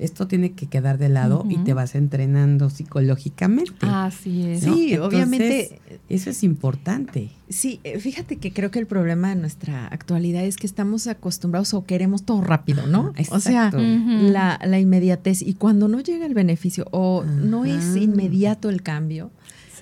esto 0.00 0.26
tiene 0.26 0.52
que 0.52 0.66
quedar 0.66 0.96
de 0.96 1.10
lado 1.10 1.44
y 1.48 1.58
te 1.58 1.74
vas 1.74 1.94
entrenando 1.94 2.70
psicológicamente. 2.70 3.86
Así 3.86 4.46
es. 4.46 4.62
Sí, 4.62 4.96
obviamente. 4.96 5.78
Eso 6.08 6.30
es 6.30 6.42
importante. 6.42 7.30
Sí, 7.50 7.80
eh, 7.84 7.98
fíjate 7.98 8.36
que 8.36 8.52
creo 8.52 8.70
que 8.70 8.78
el 8.78 8.86
problema 8.86 9.28
de 9.28 9.36
nuestra 9.36 9.86
actualidad 9.88 10.44
es 10.44 10.56
que 10.56 10.66
estamos 10.66 11.06
acostumbrados 11.06 11.74
o 11.74 11.84
queremos 11.84 12.24
todo 12.24 12.40
rápido, 12.40 12.86
¿no? 12.86 13.12
o 13.30 13.40
sea, 13.40 13.70
la, 13.72 14.58
la, 14.64 14.78
inmediatez. 14.80 15.42
Y 15.42 15.54
cuando 15.54 15.86
no 15.86 16.00
llega 16.00 16.24
el 16.24 16.34
beneficio 16.34 16.86
o 16.92 17.24
no 17.24 17.66
es 17.66 17.94
inmediato 17.96 18.70
el 18.70 18.82
cambio, 18.82 19.30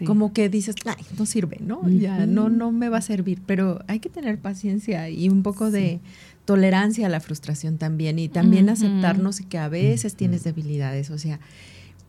como 0.04 0.32
que 0.32 0.48
dices, 0.48 0.76
ay, 0.84 1.04
no 1.18 1.26
sirve, 1.26 1.58
¿no? 1.60 1.88
Ya 1.88 2.26
no, 2.26 2.48
no 2.48 2.72
me 2.72 2.88
va 2.88 2.98
a 2.98 3.02
servir. 3.02 3.40
Pero 3.46 3.82
hay 3.86 4.00
que 4.00 4.08
tener 4.08 4.38
paciencia 4.38 5.08
y 5.08 5.28
un 5.28 5.42
poco 5.42 5.70
de 5.70 6.00
tolerancia 6.48 7.08
a 7.08 7.10
la 7.10 7.20
frustración 7.20 7.76
también 7.76 8.18
y 8.18 8.30
también 8.30 8.70
aceptarnos 8.70 9.42
que 9.42 9.58
a 9.58 9.68
veces 9.68 10.14
tienes 10.14 10.44
debilidades, 10.44 11.10
o 11.10 11.18
sea, 11.18 11.40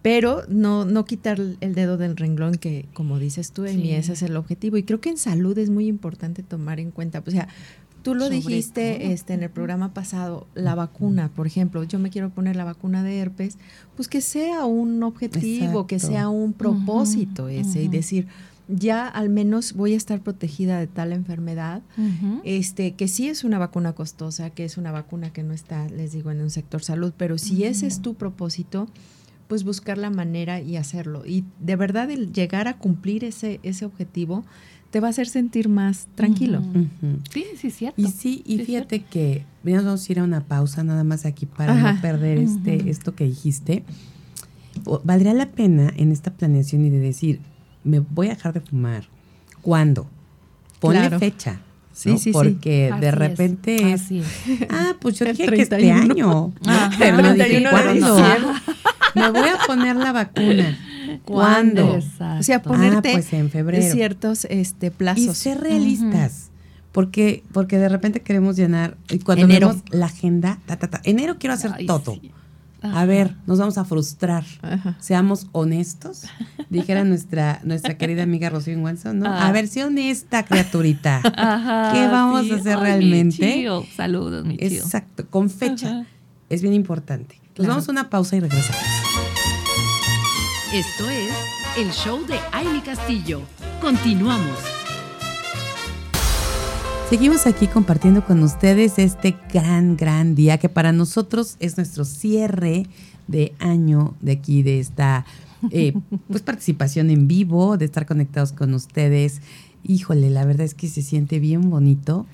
pero 0.02 0.44
no, 0.48 0.86
no 0.86 1.04
quitar 1.04 1.42
el 1.60 1.76
dedo 1.76 1.98
del 1.98 2.16
renglón 2.16 2.56
que, 2.56 2.86
como 2.94 3.20
dices 3.20 3.52
tú, 3.52 3.66
Emi, 3.66 3.92
ese 3.92 4.14
es 4.14 4.22
el 4.22 4.38
objetivo. 4.38 4.78
Y 4.78 4.84
creo 4.84 5.02
que 5.02 5.10
en 5.10 5.18
salud 5.18 5.58
es 5.58 5.70
muy 5.70 5.88
importante 5.88 6.42
tomar 6.42 6.80
en 6.80 6.92
cuenta, 6.92 7.22
o 7.28 7.32
sea, 7.32 7.50
tú 8.02 8.16
lo 8.16 8.30
dijiste 8.30 9.12
este, 9.12 9.34
en 9.34 9.44
el 9.44 9.50
programa 9.50 9.94
pasado, 9.94 10.48
la 10.56 10.74
vacuna, 10.74 11.28
por 11.36 11.46
ejemplo, 11.46 11.84
yo 11.84 12.00
me 12.00 12.10
quiero 12.10 12.30
poner 12.30 12.56
la 12.56 12.64
vacuna 12.64 13.04
de 13.04 13.18
herpes, 13.18 13.58
pues 13.98 14.08
que 14.08 14.22
sea 14.22 14.64
un 14.64 15.04
objetivo, 15.04 15.86
que 15.86 16.00
sea 16.00 16.30
un 16.30 16.54
propósito 16.54 17.50
ese 17.50 17.84
y 17.84 17.90
decir, 17.90 18.28
ya 18.70 19.08
al 19.08 19.30
menos 19.30 19.74
voy 19.74 19.94
a 19.94 19.98
estar 19.98 20.22
protegida 20.22 20.80
de 20.80 20.88
tal 20.88 21.12
enfermedad, 21.12 21.82
este, 22.44 22.94
que 22.94 23.08
sí 23.08 23.28
es 23.28 23.44
una 23.44 23.58
vacuna 23.58 23.94
costosa, 23.94 24.52
que 24.52 24.64
es 24.64 24.78
una 24.78 24.92
vacuna 24.92 25.34
que 25.34 25.44
no 25.44 25.54
está, 25.54 25.90
les 25.90 26.14
digo, 26.14 26.32
en 26.32 26.42
un 26.42 26.52
sector 26.52 26.84
salud, 26.84 27.12
pero 27.18 27.38
si 27.38 27.64
ese 27.64 27.88
es 27.88 28.02
tu 28.02 28.14
propósito, 28.14 28.88
pues 29.48 29.64
buscar 29.64 29.98
la 29.98 30.12
manera 30.12 30.62
y 30.62 30.78
hacerlo. 30.78 31.24
Y 31.26 31.44
de 31.60 31.76
verdad 31.76 32.12
el 32.12 32.32
llegar 32.32 32.68
a 32.68 32.78
cumplir 32.78 33.24
ese, 33.24 33.60
ese 33.64 33.86
objetivo 33.86 34.46
te 34.92 35.00
va 35.00 35.08
a 35.08 35.10
hacer 35.10 35.28
sentir 35.28 35.70
más 35.70 36.08
tranquilo. 36.16 36.62
Sí, 37.32 37.46
sí, 37.58 37.72
cierto. 37.72 38.00
Y 38.00 38.08
sí, 38.08 38.44
y 38.46 38.60
fíjate 38.60 39.02
que 39.02 39.46
vamos 39.64 40.08
a 40.08 40.12
ir 40.12 40.20
a 40.20 40.24
una 40.24 40.42
pausa 40.42 40.84
nada 40.84 41.04
más 41.04 41.26
aquí 41.26 41.48
para 41.48 41.74
no 41.74 42.02
perder 42.02 42.38
este, 42.38 42.90
esto 42.90 43.16
que 43.16 43.26
dijiste. 43.26 43.84
Valdría 45.04 45.34
la 45.34 45.52
pena 45.52 45.92
en 45.96 46.12
esta 46.12 46.32
planeación 46.32 46.86
y 46.86 46.90
de 46.90 47.00
decir, 47.00 47.40
me 47.84 48.00
voy 48.00 48.28
a 48.28 48.36
dejar 48.36 48.54
de 48.54 48.62
fumar. 48.62 49.06
¿Cuándo? 49.62 50.10
Ponle 50.80 51.18
fecha. 51.20 51.60
Sí, 51.92 52.18
sí, 52.18 52.32
Porque 52.32 52.94
de 53.02 53.12
repente 53.12 53.92
es, 53.92 54.04
ah, 54.70 54.96
pues 55.02 55.20
yo 55.20 55.26
dije 55.26 55.48
que 55.48 55.62
este 55.62 55.92
año, 55.92 56.54
pero 56.98 57.22
no 57.22 57.34
dije 57.34 57.66
cuándo. 57.70 58.18
me 59.16 59.32
voy 59.32 59.50
a 59.50 59.58
poner 59.68 59.98
la 59.98 60.14
vacuna. 60.14 60.78
¿Cuándo? 61.26 62.00
O 62.40 62.44
sea, 62.44 62.62
ponerte 62.62 63.10
ah, 63.10 63.14
pues 63.16 63.34
en 63.34 63.50
febrero. 63.50 63.92
ciertos 63.92 64.46
este, 64.46 64.92
plazos. 64.92 65.26
Y 65.26 65.34
ser 65.34 65.60
realistas. 65.60 66.52
Porque, 66.94 67.44
porque 67.52 67.78
de 67.78 67.90
repente 67.90 68.22
queremos 68.22 68.56
llenar, 68.56 68.98
y 69.10 69.20
cuando 69.20 69.46
enero. 69.46 69.68
vemos 69.70 69.84
la 69.92 70.06
agenda, 70.08 70.58
ta, 70.66 70.78
ta, 70.78 70.88
ta, 70.88 71.02
enero 71.04 71.38
quiero 71.38 71.54
hacer 71.54 71.72
todo. 71.86 72.20
A 72.82 73.06
ver, 73.06 73.36
nos 73.46 73.60
vamos 73.60 73.78
a 73.78 73.86
frustrar. 73.86 74.46
Seamos 75.00 75.48
honestos, 75.52 76.24
dijera 76.70 77.04
nuestra, 77.04 77.60
nuestra 77.64 77.98
querida 77.98 78.24
amiga 78.24 78.50
Rocío 78.50 78.80
Wilson, 78.80 79.20
¿no? 79.20 79.26
A 79.28 79.48
ah. 79.48 79.52
ver, 79.52 79.68
sé 79.68 79.84
honesta, 79.84 80.44
criaturita. 80.46 81.22
¿Qué 81.24 82.08
vamos 82.08 82.50
a 82.52 82.56
hacer 82.56 82.80
realmente? 82.80 83.68
Saludos, 83.96 84.46
mi 84.46 84.58
tío. 84.58 84.82
Exacto, 84.82 85.26
con 85.30 85.50
fecha. 85.50 86.06
Es 86.50 86.62
bien 86.62 86.74
importante. 86.74 87.40
Nos 87.58 87.68
vamos 87.68 87.88
a 87.90 87.92
una 87.92 88.10
pausa 88.10 88.38
y 88.38 88.40
regresamos. 88.40 88.82
Esto 90.74 91.10
es 91.10 91.34
el 91.78 91.92
show 91.92 92.26
de 92.26 92.40
Aile 92.54 92.82
Castillo. 92.82 93.42
Continuamos. 93.82 94.79
Seguimos 97.10 97.48
aquí 97.48 97.66
compartiendo 97.66 98.24
con 98.24 98.44
ustedes 98.44 99.00
este 99.00 99.36
gran, 99.52 99.98
gran 99.98 100.36
día 100.36 100.60
que 100.60 100.70
para 100.70 100.92
nosotros 100.92 101.56
es 101.60 101.76
nuestro 101.76 102.06
cierre 102.06 102.86
de 103.28 103.54
año 103.58 104.14
de 104.22 104.34
aquí, 104.34 104.62
de 104.62 104.80
esta 104.80 105.26
eh, 105.72 105.94
pues 106.28 106.44
participación 106.44 107.10
en 107.10 107.28
vivo, 107.28 107.78
de 107.78 107.86
estar 107.86 108.06
conectados 108.06 108.52
con 108.52 108.76
ustedes. 108.76 109.42
Híjole, 109.84 110.30
la 110.30 110.46
verdad 110.46 110.68
es 110.68 110.76
que 110.76 110.88
se 110.88 111.02
siente 111.02 111.40
bien 111.40 111.72
bonito. 111.72 112.28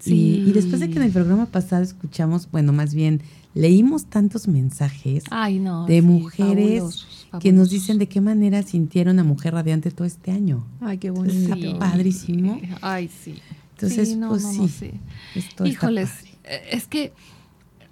Sí. 0.00 0.42
Y, 0.44 0.50
después 0.50 0.80
de 0.80 0.90
que 0.90 0.96
en 0.96 1.04
el 1.04 1.12
programa 1.12 1.46
pasado 1.46 1.84
escuchamos, 1.84 2.50
bueno, 2.50 2.72
más 2.72 2.94
bien 2.94 3.20
leímos 3.54 4.06
tantos 4.06 4.48
mensajes 4.48 5.22
de 5.86 6.02
mujeres 6.02 7.06
que 7.38 7.52
nos 7.52 7.70
dicen 7.70 7.98
de 7.98 8.08
qué 8.08 8.20
manera 8.20 8.64
sintieron 8.64 9.20
a 9.20 9.24
Mujer 9.24 9.54
Radiante 9.54 9.92
todo 9.92 10.04
este 10.04 10.32
año. 10.32 10.66
Ay, 10.80 10.98
qué 10.98 11.10
bonito. 11.10 11.54
Está 11.54 11.78
padrísimo. 11.78 12.60
Ay, 12.82 13.08
sí. 13.08 13.36
Entonces, 13.76 14.16
pues 14.26 14.42
sí. 14.72 15.00
Híjoles, 15.64 16.24
eh, 16.44 16.62
es 16.72 16.86
que, 16.86 17.12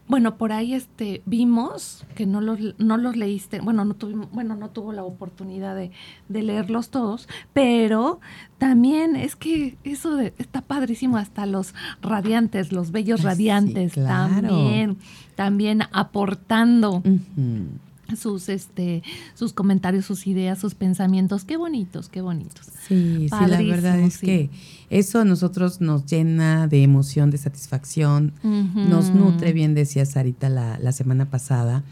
bueno, 0.08 0.36
por 0.38 0.52
ahí 0.52 0.72
este 0.72 1.22
vimos 1.26 2.06
que 2.14 2.24
no 2.24 2.40
los, 2.40 2.58
no 2.78 2.96
los 2.96 3.16
leíste, 3.16 3.60
bueno, 3.60 3.84
no 3.84 3.94
tuvimos, 3.94 4.30
bueno, 4.32 4.54
no 4.56 4.70
tuvo 4.70 4.92
la 4.92 5.04
oportunidad 5.04 5.76
de, 5.76 5.90
leerlos 6.28 6.88
todos, 6.88 7.28
pero 7.52 8.20
también 8.56 9.14
es 9.14 9.36
que 9.36 9.76
eso 9.84 10.16
de, 10.16 10.32
está 10.38 10.62
padrísimo, 10.62 11.18
hasta 11.18 11.44
los 11.44 11.74
radiantes, 12.00 12.72
los 12.72 12.90
bellos 12.90 13.22
radiantes 13.22 13.94
también, 13.94 14.96
también 15.34 15.82
aportando 15.92 17.02
sus 18.16 18.48
este 18.48 19.02
sus 19.34 19.52
comentarios, 19.52 20.04
sus 20.04 20.26
ideas, 20.26 20.58
sus 20.58 20.74
pensamientos, 20.74 21.44
qué 21.44 21.56
bonitos, 21.56 22.08
qué 22.08 22.20
bonitos. 22.20 22.66
Sí, 22.86 23.28
sí, 23.28 23.46
la 23.48 23.62
verdad 23.62 23.98
es 24.00 24.18
que 24.18 24.50
eso 24.90 25.20
a 25.20 25.24
nosotros 25.24 25.80
nos 25.80 26.06
llena 26.06 26.68
de 26.68 26.82
emoción, 26.82 27.30
de 27.30 27.38
satisfacción, 27.38 28.32
nos 28.42 29.10
nutre, 29.10 29.52
bien 29.52 29.74
decía 29.74 30.04
Sarita 30.06 30.48
la, 30.48 30.78
la 30.78 30.92
semana 30.92 31.30
pasada. 31.30 31.82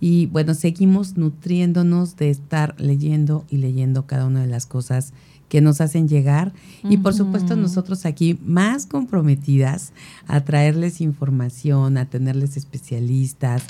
Y 0.00 0.26
bueno, 0.26 0.54
seguimos 0.54 1.16
nutriéndonos 1.16 2.16
de 2.16 2.30
estar 2.30 2.74
leyendo 2.80 3.44
y 3.48 3.58
leyendo 3.58 4.06
cada 4.06 4.26
una 4.26 4.40
de 4.40 4.48
las 4.48 4.66
cosas 4.66 5.12
que 5.52 5.60
nos 5.60 5.82
hacen 5.82 6.08
llegar. 6.08 6.54
Y 6.82 6.96
por 6.96 7.12
supuesto 7.12 7.56
nosotros 7.56 8.06
aquí 8.06 8.38
más 8.42 8.86
comprometidas 8.86 9.92
a 10.26 10.40
traerles 10.40 11.02
información, 11.02 11.98
a 11.98 12.06
tenerles 12.06 12.56
especialistas, 12.56 13.62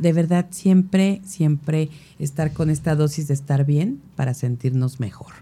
de 0.00 0.12
verdad 0.12 0.46
siempre, 0.50 1.20
siempre 1.24 1.90
estar 2.18 2.52
con 2.52 2.70
esta 2.70 2.96
dosis 2.96 3.28
de 3.28 3.34
estar 3.34 3.64
bien 3.64 4.00
para 4.16 4.34
sentirnos 4.34 5.00
mejor. 5.00 5.32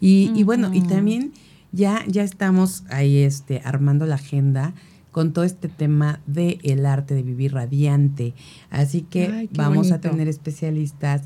Y, 0.00 0.42
bueno, 0.44 0.72
y 0.74 0.82
también 0.82 1.32
ya, 1.72 2.04
ya 2.06 2.22
estamos 2.22 2.84
ahí 2.88 3.18
este, 3.18 3.62
armando 3.64 4.06
la 4.06 4.16
agenda 4.16 4.74
con 5.12 5.32
todo 5.32 5.44
este 5.44 5.68
tema 5.68 6.20
del 6.26 6.58
el 6.62 6.84
arte 6.84 7.14
de 7.14 7.22
vivir 7.22 7.54
radiante. 7.54 8.34
Así 8.68 9.00
que 9.00 9.48
vamos 9.54 9.90
a 9.90 10.00
tener 10.00 10.28
especialistas 10.28 11.22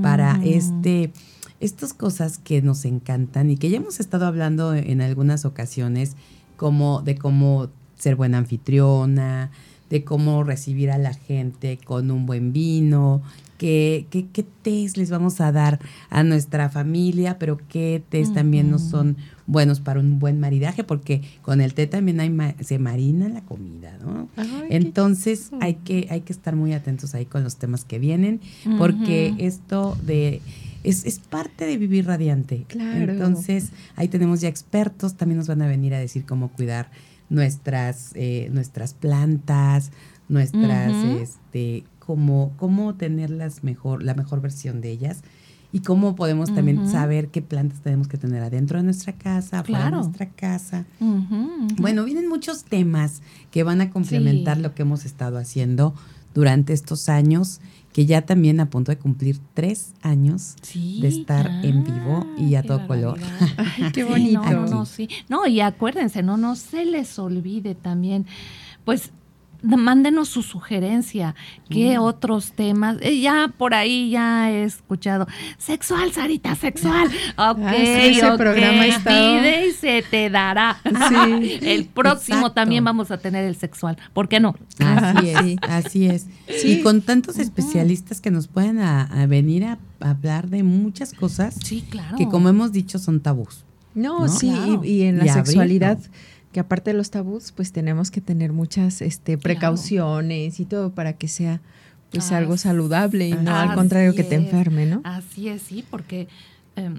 para 0.00 0.40
este 0.44 1.12
estas 1.58 1.92
cosas 1.92 2.38
que 2.38 2.60
nos 2.60 2.84
encantan 2.84 3.50
y 3.50 3.56
que 3.56 3.70
ya 3.70 3.76
hemos 3.76 4.00
estado 4.00 4.26
hablando 4.26 4.74
en 4.74 5.00
algunas 5.00 5.44
ocasiones 5.44 6.16
como 6.56 7.02
de 7.02 7.16
cómo 7.16 7.68
ser 7.96 8.16
buena 8.16 8.38
anfitriona, 8.38 9.50
de 9.92 10.04
cómo 10.04 10.42
recibir 10.42 10.90
a 10.90 10.96
la 10.96 11.12
gente 11.12 11.78
con 11.84 12.10
un 12.10 12.24
buen 12.24 12.54
vino, 12.54 13.20
qué, 13.58 14.06
qué, 14.08 14.26
qué 14.32 14.42
test 14.42 14.96
les 14.96 15.10
vamos 15.10 15.42
a 15.42 15.52
dar 15.52 15.80
a 16.08 16.22
nuestra 16.22 16.70
familia, 16.70 17.38
pero 17.38 17.60
qué 17.68 18.02
test 18.08 18.32
también 18.32 18.70
no 18.70 18.78
son 18.78 19.18
buenos 19.46 19.80
para 19.80 20.00
un 20.00 20.18
buen 20.18 20.40
maridaje, 20.40 20.82
porque 20.82 21.20
con 21.42 21.60
el 21.60 21.74
té 21.74 21.86
también 21.86 22.20
hay 22.20 22.54
se 22.64 22.78
marina 22.78 23.28
la 23.28 23.42
comida, 23.42 23.98
¿no? 24.02 24.30
Entonces 24.70 25.50
hay 25.60 25.74
que, 25.74 26.06
hay 26.08 26.22
que 26.22 26.32
estar 26.32 26.56
muy 26.56 26.72
atentos 26.72 27.14
ahí 27.14 27.26
con 27.26 27.44
los 27.44 27.56
temas 27.56 27.84
que 27.84 27.98
vienen, 27.98 28.40
porque 28.78 29.34
esto 29.36 29.94
de 30.06 30.40
es, 30.84 31.04
es, 31.04 31.18
parte 31.18 31.66
de 31.66 31.76
vivir 31.76 32.06
radiante. 32.06 32.64
Claro. 32.66 33.12
Entonces, 33.12 33.68
ahí 33.94 34.08
tenemos 34.08 34.40
ya 34.40 34.48
expertos, 34.48 35.14
también 35.14 35.38
nos 35.38 35.46
van 35.46 35.62
a 35.62 35.68
venir 35.68 35.94
a 35.94 35.98
decir 36.00 36.24
cómo 36.24 36.48
cuidar 36.48 36.90
nuestras, 37.32 38.10
eh, 38.14 38.50
nuestras 38.52 38.92
plantas, 38.92 39.90
nuestras, 40.28 40.92
este, 40.92 41.84
cómo, 41.98 42.52
cómo 42.58 42.94
tenerlas 42.94 43.64
mejor, 43.64 44.02
la 44.02 44.14
mejor 44.14 44.42
versión 44.42 44.82
de 44.82 44.90
ellas 44.90 45.22
y 45.72 45.80
cómo 45.80 46.14
podemos 46.14 46.54
también 46.54 46.86
saber 46.86 47.28
qué 47.28 47.40
plantas 47.40 47.80
tenemos 47.80 48.06
que 48.06 48.18
tener 48.18 48.42
adentro 48.42 48.76
de 48.76 48.84
nuestra 48.84 49.14
casa, 49.14 49.62
de 49.62 49.90
nuestra 49.90 50.28
casa. 50.28 50.84
Bueno, 51.78 52.04
vienen 52.04 52.28
muchos 52.28 52.64
temas 52.64 53.22
que 53.50 53.62
van 53.62 53.80
a 53.80 53.90
complementar 53.90 54.58
lo 54.58 54.74
que 54.74 54.82
hemos 54.82 55.06
estado 55.06 55.38
haciendo 55.38 55.94
durante 56.34 56.74
estos 56.74 57.08
años, 57.08 57.60
que 57.92 58.06
ya 58.06 58.22
también 58.22 58.60
a 58.60 58.70
punto 58.70 58.90
de 58.90 58.98
cumplir 58.98 59.38
tres 59.54 59.94
años 60.02 60.56
de 60.74 61.08
estar 61.08 61.46
en 61.62 61.84
vivo 61.84 62.26
y 62.38 62.54
a 62.54 62.62
todo 62.62 62.86
color. 62.86 63.18
qué 63.92 64.04
bonito. 64.04 64.42
no, 64.50 64.84
no, 65.28 65.46
y 65.46 65.60
acuérdense, 65.60 66.22
no, 66.22 66.36
no 66.36 66.56
se 66.56 66.84
les 66.84 67.18
olvide 67.18 67.74
también, 67.74 68.26
pues 68.84 69.12
mándenos 69.62 70.28
su 70.28 70.42
sugerencia, 70.42 71.34
qué 71.70 71.98
mm. 71.98 72.02
otros 72.02 72.52
temas, 72.52 72.96
eh, 73.00 73.20
ya 73.20 73.52
por 73.56 73.74
ahí 73.74 74.10
ya 74.10 74.50
he 74.50 74.64
escuchado, 74.64 75.26
sexual, 75.58 76.12
Sarita, 76.12 76.54
sexual, 76.54 77.08
ok, 77.36 77.58
ah, 77.60 77.76
ese 77.76 78.32
programa 78.36 78.86
está... 78.86 79.10
pide 79.10 79.68
y 79.68 79.72
se 79.72 80.02
te 80.02 80.30
dará. 80.30 80.80
Sí, 80.84 81.58
el 81.62 81.86
próximo 81.86 82.52
también 82.52 82.84
vamos 82.84 83.10
a 83.10 83.18
tener 83.18 83.44
el 83.44 83.56
sexual, 83.56 83.96
¿por 84.12 84.28
qué 84.28 84.40
no? 84.40 84.54
Así 84.78 85.28
es, 85.28 85.56
así 85.62 86.06
es. 86.06 86.26
Y 86.64 86.82
con 86.82 87.02
tantos 87.02 87.38
especialistas 87.38 88.20
que 88.20 88.30
nos 88.30 88.48
pueden 88.48 88.80
a, 88.80 89.26
venir 89.26 89.64
a, 89.64 89.78
hablar 90.00 90.48
de 90.48 90.62
muchas 90.62 91.12
cosas 91.12 91.54
sí, 91.62 91.84
claro. 91.88 92.16
que 92.16 92.28
como 92.28 92.48
hemos 92.48 92.72
dicho 92.72 92.98
son 92.98 93.20
tabús. 93.20 93.64
No, 93.94 94.26
sí, 94.28 94.52
y, 94.82 95.02
en 95.02 95.18
la 95.18 95.32
sexualidad 95.32 95.98
que 96.52 96.60
aparte 96.60 96.90
de 96.92 96.96
los 96.96 97.10
tabús, 97.10 97.52
pues 97.52 97.72
tenemos 97.72 98.10
que 98.10 98.20
tener 98.20 98.52
muchas 98.52 99.02
este, 99.02 99.38
precauciones 99.38 100.60
y 100.60 100.64
todo 100.64 100.90
para 100.90 101.14
que 101.14 101.28
sea 101.28 101.60
pues 102.10 102.30
algo 102.30 102.58
saludable 102.58 103.28
y 103.28 103.32
no 103.32 103.56
al 103.56 103.74
contrario 103.74 104.14
que 104.14 104.22
te 104.22 104.34
enferme, 104.34 104.84
¿no? 104.84 105.00
Así 105.04 105.48
es, 105.48 105.62
sí, 105.62 105.82
porque 105.88 106.28
em, 106.76 106.98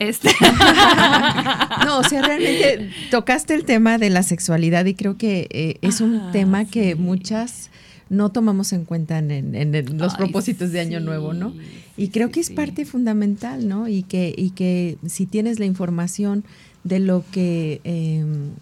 este 0.00 0.30
no, 1.86 1.98
o 1.98 2.02
sea, 2.02 2.22
realmente 2.22 2.90
tocaste 3.12 3.54
el 3.54 3.64
tema 3.64 3.98
de 3.98 4.10
la 4.10 4.24
sexualidad 4.24 4.84
y 4.86 4.94
creo 4.94 5.16
que 5.16 5.46
eh, 5.50 5.78
es 5.80 6.00
un 6.00 6.16
ah, 6.16 6.30
tema 6.32 6.64
que 6.64 6.96
muchas 6.96 7.70
no 8.08 8.30
tomamos 8.30 8.72
en 8.72 8.84
cuenta 8.84 9.18
en, 9.18 9.98
los 9.98 10.14
propósitos 10.14 10.72
de 10.72 10.80
Año 10.80 10.98
Nuevo, 11.00 11.32
¿no? 11.32 11.54
y 11.96 12.08
creo 12.08 12.30
que 12.30 12.40
es 12.40 12.50
parte 12.50 12.84
fundamental, 12.84 13.68
¿no? 13.68 13.88
Y 13.88 14.02
que, 14.02 14.34
y 14.36 14.50
que 14.50 14.98
si 15.06 15.26
tienes 15.26 15.58
la 15.60 15.64
información 15.64 16.44
de 16.84 17.00
lo 17.00 17.24
que 17.32 17.80
em, 17.84 18.52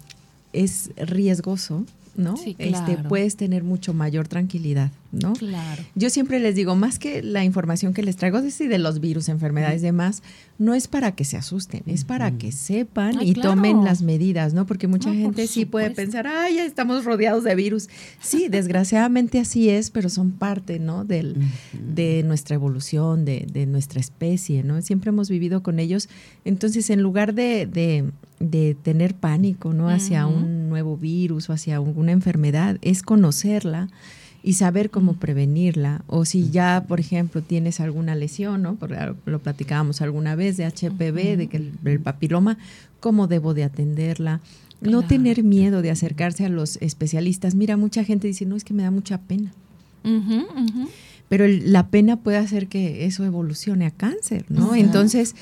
es 0.53 0.91
riesgoso, 0.97 1.85
¿no? 2.17 2.35
Este, 2.59 2.99
puedes 3.09 3.37
tener 3.37 3.65
mucho 3.65 3.95
mayor 3.95 4.29
tranquilidad, 4.29 4.91
¿no? 5.13 5.33
Claro. 5.33 5.83
Yo 5.95 6.11
siempre 6.11 6.41
les 6.41 6.55
digo, 6.55 6.77
más 6.77 6.99
que 6.99 7.23
la 7.23 7.45
información 7.45 7.95
que 7.95 8.03
les 8.03 8.17
traigo 8.17 8.43
de, 8.43 8.51
de 8.51 8.79
los 8.79 9.01
virus, 9.01 9.29
enfermedades 9.29 9.83
y 9.83 9.87
demás, 9.87 10.23
no 10.59 10.75
es 10.75 10.89
para 10.89 11.13
que 11.13 11.25
se 11.25 11.37
asusten, 11.37 11.83
es 11.87 12.05
para 12.05 12.31
que 12.39 12.53
sepan 12.53 13.21
y 13.23 13.35
tomen 13.35 13.85
las 13.85 14.03
medidas, 14.03 14.55
¿no? 14.55 14.67
Porque 14.67 14.87
mucha 14.87 15.13
gente 15.13 15.47
sí 15.47 15.65
puede 15.65 15.91
pensar, 15.91 16.27
ay, 16.27 16.57
ya 16.57 16.65
estamos 16.65 17.05
rodeados 17.05 17.45
de 17.45 17.55
virus. 17.55 17.89
Sí, 18.21 18.49
desgraciadamente 18.51 19.41
así 19.41 19.69
es, 19.71 19.91
pero 19.91 20.09
son 20.09 20.33
parte, 20.33 20.79
¿no? 20.79 21.05
Del, 21.05 21.37
de 21.73 22.23
nuestra 22.25 22.55
evolución, 22.55 23.25
de, 23.25 23.47
de, 23.51 23.67
nuestra 23.67 24.01
especie, 24.01 24.63
¿no? 24.63 24.81
Siempre 24.83 25.09
hemos 25.09 25.29
vivido 25.29 25.63
con 25.63 25.81
ellos. 25.81 26.09
Entonces, 26.45 26.91
en 26.91 27.03
lugar 27.03 27.35
de, 27.35 27.67
de, 28.39 28.75
tener 28.83 29.15
pánico, 29.15 29.73
¿no? 29.73 29.89
Hacia 29.89 30.27
un 30.27 30.62
nuevo 30.73 30.97
virus 30.97 31.51
o 31.51 31.53
hacia 31.53 31.77
alguna 31.77 32.13
enfermedad, 32.13 32.79
es 32.81 33.03
conocerla 33.03 33.89
y 34.43 34.55
saber 34.55 34.91
cómo 34.91 35.15
prevenirla. 35.15 36.03
O 36.07 36.25
si 36.25 36.51
ya, 36.51 36.85
por 36.89 36.99
ejemplo, 36.99 37.43
tienes 37.43 37.79
alguna 37.79 38.15
lesión, 38.15 38.63
¿no? 38.63 38.77
Porque 38.77 38.97
lo 39.27 39.39
platicábamos 39.39 40.01
alguna 40.01 40.35
vez 40.35 40.57
de 40.57 40.65
HPV, 40.65 41.37
de 41.37 41.49
que 41.49 41.59
el, 41.85 42.01
papiloma, 42.01 42.57
cómo 43.01 43.27
debo 43.27 43.53
de 43.55 43.65
atenderla. 43.65 44.41
No 44.81 45.03
tener 45.03 45.45
miedo 45.45 45.81
de 45.83 45.91
acercarse 45.93 46.45
a 46.45 46.49
los 46.49 46.77
especialistas. 46.79 47.55
Mira, 47.55 47.77
mucha 47.77 48.03
gente 48.03 48.27
dice, 48.27 48.47
no, 48.47 48.57
es 48.57 48.65
que 48.65 48.75
me 48.75 48.83
da 48.83 48.91
mucha 48.91 49.19
pena. 49.19 49.53
Pero 51.29 51.47
la 51.47 51.87
pena 51.87 52.17
puede 52.17 52.39
hacer 52.39 52.67
que 52.67 53.05
eso 53.05 53.25
evolucione 53.25 53.87
a 53.87 53.93
cáncer, 53.93 54.45
¿no? 54.49 54.75
Entonces, 54.75 55.37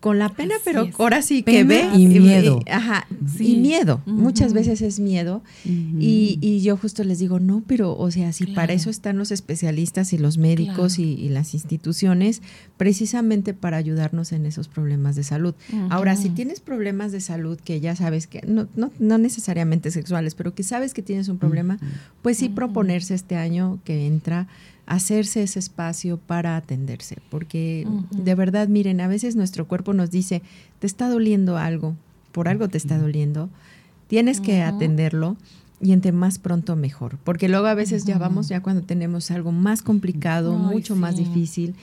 con 0.00 0.18
la 0.18 0.28
pena, 0.28 0.54
pero 0.64 0.88
ahora 0.98 1.22
sí 1.22 1.42
que 1.42 1.64
ve 1.64 1.88
y 1.94 2.06
miedo. 2.06 2.60
ajá, 2.70 3.06
y 3.38 3.56
miedo. 3.56 4.02
Muchas 4.06 4.52
veces 4.52 4.82
es 4.82 5.00
miedo. 5.00 5.42
y, 5.64 6.60
yo 6.62 6.76
justo 6.76 7.04
les 7.04 7.18
digo, 7.18 7.40
no, 7.40 7.62
pero, 7.66 7.96
o 7.96 8.10
sea, 8.10 8.32
si 8.32 8.46
para 8.46 8.72
eso 8.72 8.90
están 8.90 9.18
los 9.18 9.30
especialistas 9.30 10.12
y 10.12 10.18
los 10.18 10.38
médicos 10.38 10.98
y, 10.98 11.28
las 11.28 11.54
instituciones, 11.54 12.42
precisamente 12.76 13.54
para 13.54 13.76
ayudarnos 13.76 14.32
en 14.32 14.46
esos 14.46 14.68
problemas 14.68 15.16
de 15.16 15.24
salud. 15.24 15.54
Ahora, 15.90 16.16
si 16.16 16.30
tienes 16.30 16.60
problemas 16.60 17.12
de 17.12 17.20
salud 17.20 17.58
que 17.58 17.80
ya 17.80 17.96
sabes 17.96 18.26
que, 18.26 18.42
no, 18.46 18.68
no, 18.76 18.90
no 18.98 19.18
necesariamente 19.18 19.90
sexuales, 19.90 20.34
pero 20.34 20.54
que 20.54 20.62
sabes 20.62 20.94
que 20.94 21.02
tienes 21.02 21.28
un 21.28 21.38
problema, 21.38 21.78
pues 22.22 22.38
sí 22.38 22.48
proponerse 22.48 23.14
este 23.14 23.36
año 23.36 23.80
que 23.84 24.06
entra 24.06 24.48
hacerse 24.86 25.42
ese 25.42 25.58
espacio 25.58 26.18
para 26.18 26.56
atenderse, 26.56 27.18
porque 27.30 27.86
de 28.10 28.34
verdad, 28.34 28.68
miren, 28.68 29.00
a 29.00 29.08
veces 29.08 29.36
nuestro 29.36 29.66
cuerpo 29.66 29.94
nos 29.94 30.10
dice, 30.10 30.42
te 30.78 30.86
está 30.86 31.08
doliendo 31.08 31.56
algo, 31.56 31.96
por 32.32 32.48
algo 32.48 32.68
te 32.68 32.78
está 32.78 32.98
doliendo, 32.98 33.48
tienes 34.08 34.40
que 34.40 34.62
atenderlo 34.62 35.36
y 35.80 35.92
entre 35.92 36.12
más 36.12 36.38
pronto 36.38 36.76
mejor, 36.76 37.18
porque 37.24 37.48
luego 37.48 37.66
a 37.66 37.74
veces 37.74 38.04
ya 38.04 38.18
vamos 38.18 38.48
ya 38.48 38.60
cuando 38.60 38.82
tenemos 38.82 39.30
algo 39.30 39.52
más 39.52 39.82
complicado, 39.82 40.52
mucho 40.54 40.96
más 40.96 41.16
difícil 41.16 41.74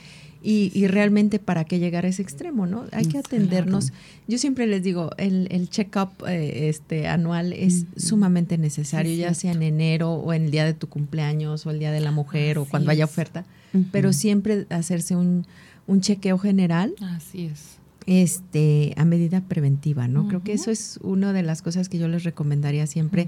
y, 0.44 0.72
y, 0.74 0.88
realmente 0.88 1.40
para 1.40 1.66
qué 1.66 1.80
llegar 1.80 2.06
a 2.06 2.10
ese 2.10 2.22
extremo, 2.22 2.66
¿no? 2.66 2.86
Hay 2.92 3.06
que 3.06 3.18
atendernos. 3.18 3.94
Yo 4.28 4.38
siempre 4.38 4.66
les 4.66 4.82
digo, 4.82 5.12
el, 5.18 5.48
el 5.52 5.70
check-up 5.70 6.10
eh, 6.28 6.70
este, 6.70 7.08
anual 7.08 7.54
es 7.54 7.86
sumamente 7.96 8.58
necesario, 8.58 9.14
ya 9.16 9.34
sea 9.34 9.52
en 9.52 9.62
enero 9.62 10.14
o 10.14 10.34
en 10.34 10.46
el 10.46 10.52
día 10.52 10.66
de 10.66 10.74
tu 10.74 10.88
cumpleaños 10.88 11.66
o 11.66 11.72
el 11.72 11.80
día 11.80 11.92
de 11.92 12.02
la 12.02 12.12
mujer 12.12 12.58
o 12.58 12.66
cuando 12.66 12.92
haya 12.92 13.06
oferta, 13.06 13.46
pero 13.92 14.14
siempre 14.14 14.66
hacerse 14.70 15.16
un, 15.16 15.46
un 15.88 16.02
chequeo 16.02 16.38
general. 16.38 16.94
Así 17.02 17.46
es 17.46 17.81
este, 18.08 18.94
a 18.98 19.06
medida 19.06 19.42
preventiva, 19.42 20.08
¿no? 20.08 20.28
Creo 20.28 20.44
que 20.44 20.54
eso 20.54 20.72
es 20.72 21.00
una 21.04 21.34
de 21.34 21.44
las 21.44 21.62
cosas 21.62 21.88
que 21.88 22.00
yo 22.00 22.08
les 22.08 22.24
recomendaría 22.24 22.88
siempre 22.88 23.28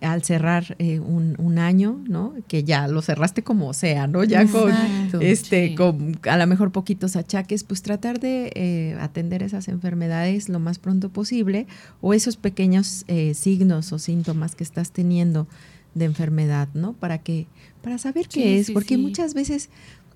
al 0.00 0.22
cerrar 0.22 0.76
eh, 0.78 1.00
un, 1.00 1.58
año, 1.58 2.00
¿no? 2.08 2.34
Que 2.48 2.64
ya 2.64 2.88
lo 2.88 3.02
cerraste 3.02 3.42
como 3.42 3.72
sea, 3.74 4.06
¿no? 4.06 4.24
Ya 4.24 4.46
con, 4.46 4.72
este, 5.20 5.74
con 5.74 6.18
a 6.28 6.36
lo 6.36 6.46
mejor 6.46 6.72
poquitos 6.72 7.16
achaques, 7.16 7.64
pues 7.64 7.82
tratar 7.82 8.20
de 8.20 8.52
eh, 8.54 8.96
atender 9.00 9.42
esas 9.42 9.68
enfermedades 9.68 10.48
lo 10.48 10.60
más 10.60 10.78
pronto 10.78 11.08
posible 11.08 11.66
o 12.00 12.14
esos 12.14 12.36
pequeños 12.36 13.04
eh, 13.08 13.34
signos 13.34 13.92
o 13.92 13.98
síntomas 13.98 14.54
que 14.54 14.64
estás 14.64 14.92
teniendo 14.92 15.46
de 15.94 16.06
enfermedad, 16.06 16.68
¿no? 16.74 16.94
Para 16.94 17.18
que, 17.18 17.46
para 17.82 17.98
saber 17.98 18.28
qué 18.28 18.58
es, 18.58 18.70
porque 18.70 18.96
muchas 18.96 19.34
veces 19.34 19.68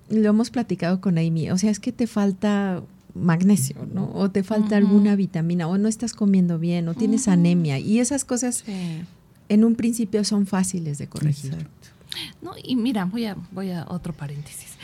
lo 0.09 0.29
hemos 0.29 0.49
platicado 0.49 1.01
con 1.01 1.17
Amy, 1.17 1.51
o 1.51 1.57
sea, 1.57 1.69
es 1.69 1.79
que 1.79 1.91
te 1.91 2.07
falta 2.07 2.81
magnesio, 3.19 3.87
¿no? 3.93 4.11
O 4.13 4.29
te 4.29 4.43
falta 4.43 4.77
alguna 4.77 5.15
vitamina, 5.15 5.67
o 5.67 5.77
no 5.77 5.87
estás 5.87 6.13
comiendo 6.13 6.59
bien, 6.59 6.87
o 6.87 6.93
tienes 6.93 7.27
anemia. 7.27 7.79
Y 7.79 7.99
esas 7.99 8.25
cosas 8.25 8.63
en 9.49 9.63
un 9.63 9.75
principio 9.75 10.23
son 10.23 10.45
fáciles 10.45 10.97
de 10.97 11.07
corregir. 11.07 11.67
No, 12.41 12.51
y 12.61 12.75
mira, 12.75 13.05
voy 13.05 13.25
a, 13.25 13.35
voy 13.51 13.71
a 13.71 13.85
otro 13.89 14.13
paréntesis. 14.13 14.77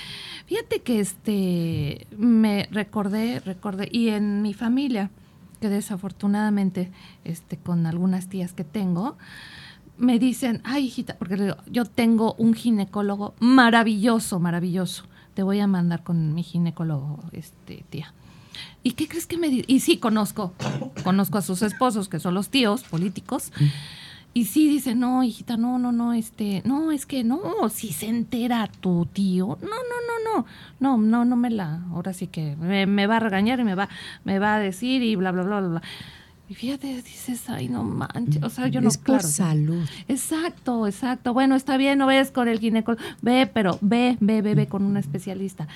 Fíjate 0.46 0.82
que 0.82 1.00
este 1.00 2.06
me 2.18 2.68
recordé, 2.72 3.40
recordé, 3.40 3.88
y 3.92 4.10
en 4.10 4.42
mi 4.42 4.54
familia, 4.54 5.10
que 5.62 5.70
desafortunadamente, 5.70 6.92
este, 7.24 7.58
con 7.58 7.86
algunas 7.86 8.28
tías 8.28 8.54
que 8.54 8.64
tengo, 8.64 9.18
me 9.98 10.20
dicen, 10.20 10.62
ay 10.64 10.86
hijita, 10.88 11.16
porque 11.18 11.56
yo 11.72 11.86
tengo 11.86 12.34
un 12.38 12.54
ginecólogo 12.54 13.36
maravilloso, 13.40 14.40
maravilloso. 14.40 15.06
Te 15.34 15.44
voy 15.44 15.60
a 15.60 15.68
mandar 15.68 16.04
con 16.04 16.36
mi 16.36 16.44
ginecólogo, 16.44 17.24
este, 17.32 17.86
tía. 17.90 18.14
¿Y 18.84 18.92
qué 18.92 19.08
crees 19.08 19.26
que 19.26 19.38
me 19.38 19.48
Y 19.68 19.80
sí, 19.80 19.98
conozco, 19.98 20.54
conozco 21.04 21.38
a 21.38 21.42
sus 21.42 21.62
esposos, 21.62 22.10
que 22.10 22.20
son 22.20 22.34
los 22.34 22.50
tíos 22.50 22.84
políticos. 22.84 23.52
y 24.34 24.46
sí 24.46 24.68
dice, 24.68 24.96
no, 24.96 25.24
hijita, 25.24 25.58
no, 25.58 25.78
no, 25.78 25.92
no, 25.92 26.14
este, 26.14 26.62
no, 26.66 26.92
es 26.92 27.06
que 27.06 27.24
no, 27.24 27.40
si 27.70 27.94
se 27.94 28.08
entera 28.08 28.68
tu 28.68 29.06
tío, 29.06 29.60
no, 29.62 29.68
no, 29.68 29.72
no, 30.08 30.42
no, 30.42 30.46
no, 30.80 30.98
no, 30.98 31.26
no 31.26 31.36
me 31.36 31.50
la, 31.50 31.84
ahora 31.92 32.14
sí 32.14 32.28
que 32.28 32.56
me, 32.56 33.08
va 33.08 33.18
a 33.18 33.20
regañar 33.20 33.60
y 33.60 33.64
me 33.64 33.76
va, 33.76 33.90
me 34.24 34.40
va 34.40 34.56
a 34.56 34.60
decir 34.60 35.04
y 35.04 35.16
bla, 35.16 35.32
bla, 35.32 35.44
bla, 35.44 35.60
bla, 35.60 35.70
bla. 35.70 35.82
Y 36.50 36.56
fíjate, 36.56 36.88
dices, 37.02 37.50
ay, 37.50 37.70
no 37.70 37.84
manches, 37.84 38.44
o 38.44 38.50
sea, 38.50 38.68
yo 38.68 38.82
no... 38.82 38.90
Es 38.90 38.98
por 38.98 39.24
salud. 39.24 39.88
Exacto, 40.08 40.88
exacto. 40.88 41.34
Bueno, 41.34 41.56
está 41.56 41.78
bien, 41.78 42.00
no 42.00 42.08
ves 42.08 42.32
con 42.32 42.48
el 42.48 42.60
ginecólogo, 42.60 43.02
ve, 43.22 43.50
pero 43.52 43.78
ve, 43.82 44.18
ve, 44.20 44.42
ve, 44.42 44.54
ve 44.54 44.68
con 44.68 44.84
un 44.84 44.98
especialista 44.98 45.68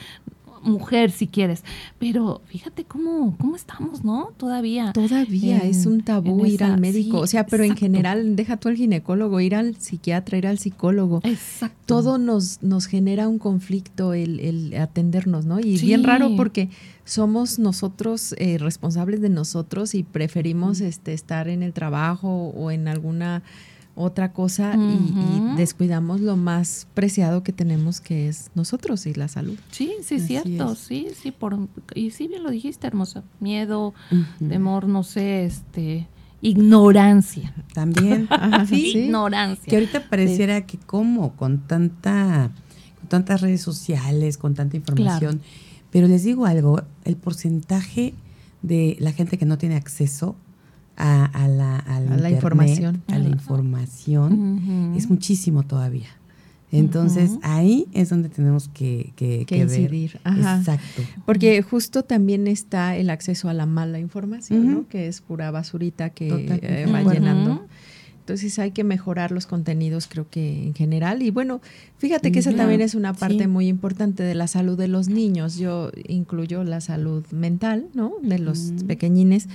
mujer 0.67 1.11
si 1.11 1.27
quieres. 1.27 1.63
Pero 1.99 2.41
fíjate 2.45 2.83
cómo, 2.83 3.35
cómo 3.37 3.55
estamos, 3.55 4.03
¿no? 4.03 4.31
Todavía. 4.37 4.93
Todavía 4.93 5.59
es 5.59 5.85
un 5.85 6.01
tabú 6.01 6.45
ir 6.45 6.63
al 6.63 6.79
médico. 6.79 7.19
o 7.19 7.27
sea, 7.27 7.45
pero 7.45 7.63
en 7.63 7.75
general, 7.75 8.35
deja 8.35 8.57
tú 8.57 8.69
al 8.69 8.75
ginecólogo, 8.75 9.39
ir 9.39 9.55
al 9.55 9.75
psiquiatra, 9.75 10.37
ir 10.37 10.47
al 10.47 10.59
psicólogo. 10.59 11.21
Exacto. 11.23 11.77
Todo 11.85 12.17
nos, 12.17 12.61
nos 12.61 12.85
genera 12.85 13.27
un 13.27 13.39
conflicto 13.39 14.13
el, 14.13 14.39
el 14.39 14.77
atendernos, 14.77 15.45
¿no? 15.45 15.59
Y 15.59 15.77
bien 15.77 16.03
raro 16.03 16.35
porque 16.35 16.69
somos 17.05 17.57
nosotros 17.57 18.35
eh, 18.37 18.57
responsables 18.57 19.21
de 19.21 19.29
nosotros 19.29 19.95
y 19.95 20.03
preferimos 20.03 20.81
este, 20.81 21.13
estar 21.13 21.47
en 21.47 21.63
el 21.63 21.73
trabajo 21.73 22.49
o 22.49 22.69
en 22.71 22.87
alguna 22.87 23.43
otra 23.97 24.31
cosa 24.31 24.75
y, 24.75 25.55
descuidamos 25.57 26.21
lo 26.21 26.37
más 26.37 26.87
preciado 26.93 27.41
que 27.41 27.51
tenemos 27.51 27.99
que 27.99 28.29
es 28.29 28.51
nosotros 28.53 29.07
y 29.07 29.13
la 29.15 29.27
salud. 29.27 29.57
Sí, 29.71 29.91
sí, 30.03 30.15
es 30.15 30.27
cierto, 30.27 30.75
sí, 30.75 31.07
sí, 31.19 31.31
por, 31.31 31.67
y 31.95 32.11
sí 32.11 32.27
bien 32.27 32.43
lo 32.43 32.51
dijiste, 32.51 32.85
hermosa, 32.85 33.23
miedo, 33.39 33.95
temor, 34.37 34.87
no 34.87 35.03
sé, 35.03 35.45
este, 35.45 36.07
ignorancia. 36.41 37.53
También, 37.73 38.29
sí, 38.69 38.97
ignorancia. 38.97 39.65
Que 39.65 39.77
ahorita 39.77 40.07
pareciera 40.09 40.65
que 40.67 40.77
como 40.77 41.35
con 41.35 41.67
tanta, 41.67 42.51
con 42.99 43.09
tantas 43.09 43.41
redes 43.41 43.61
sociales, 43.61 44.37
con 44.37 44.53
tanta 44.53 44.77
información, 44.77 45.41
pero 45.89 46.07
les 46.07 46.23
digo 46.23 46.45
algo, 46.45 46.83
el 47.03 47.17
porcentaje 47.17 48.13
de 48.61 48.95
la 48.99 49.11
gente 49.11 49.39
que 49.39 49.45
no 49.45 49.57
tiene 49.57 49.75
acceso 49.75 50.35
a, 50.97 51.47
la, 51.47 52.29
información. 52.29 53.03
A 53.07 53.19
la 53.19 53.29
información, 53.29 54.93
es 54.95 55.09
muchísimo 55.09 55.63
todavía. 55.63 56.09
Entonces 56.71 57.31
ahí 57.43 57.87
es 57.93 58.09
donde 58.09 58.29
tenemos 58.29 58.67
que, 58.67 59.13
que, 59.15 59.45
incidir. 59.49 60.19
Exacto. 60.25 61.01
Porque 61.25 61.61
justo 61.61 62.03
también 62.03 62.47
está 62.47 62.97
el 62.97 63.09
acceso 63.09 63.47
a 63.47 63.53
la 63.53 63.65
mala 63.65 63.99
información, 63.99 64.71
¿no? 64.71 64.87
que 64.87 65.07
es 65.07 65.21
pura 65.21 65.49
basurita 65.51 66.09
que 66.09 66.27
eh, 66.27 66.85
va 66.91 67.03
llenando. 67.03 67.65
Entonces 68.19 68.59
hay 68.59 68.71
que 68.71 68.83
mejorar 68.83 69.31
los 69.31 69.47
contenidos, 69.47 70.07
creo 70.07 70.29
que 70.29 70.65
en 70.65 70.73
general. 70.73 71.21
Y 71.21 71.31
bueno, 71.31 71.61
fíjate 71.97 72.33
que 72.33 72.39
esa 72.39 72.53
también 72.53 72.81
es 72.81 72.93
una 72.93 73.13
parte 73.13 73.47
muy 73.47 73.69
importante 73.69 74.21
de 74.21 74.35
la 74.35 74.47
salud 74.47 74.77
de 74.77 74.89
los 74.89 75.07
niños. 75.07 75.55
Yo 75.55 75.91
incluyo 76.09 76.65
la 76.65 76.81
salud 76.81 77.25
mental, 77.31 77.87
¿no? 77.93 78.15
De 78.21 78.37
los 78.37 78.73
pequeñines 78.85 79.47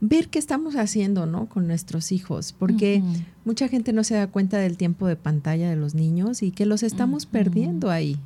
ver 0.00 0.28
qué 0.28 0.38
estamos 0.38 0.76
haciendo, 0.76 1.26
¿no? 1.26 1.46
Con 1.46 1.66
nuestros 1.66 2.10
hijos, 2.12 2.54
porque 2.58 3.02
mucha 3.44 3.68
gente 3.68 3.92
no 3.92 4.02
se 4.02 4.14
da 4.14 4.26
cuenta 4.26 4.58
del 4.58 4.76
tiempo 4.76 5.06
de 5.06 5.16
pantalla 5.16 5.68
de 5.68 5.76
los 5.76 5.94
niños 5.94 6.42
y 6.42 6.50
que 6.50 6.66
los 6.66 6.82
estamos 6.82 7.26
perdiendo 7.26 7.90
ahí, 7.90 8.16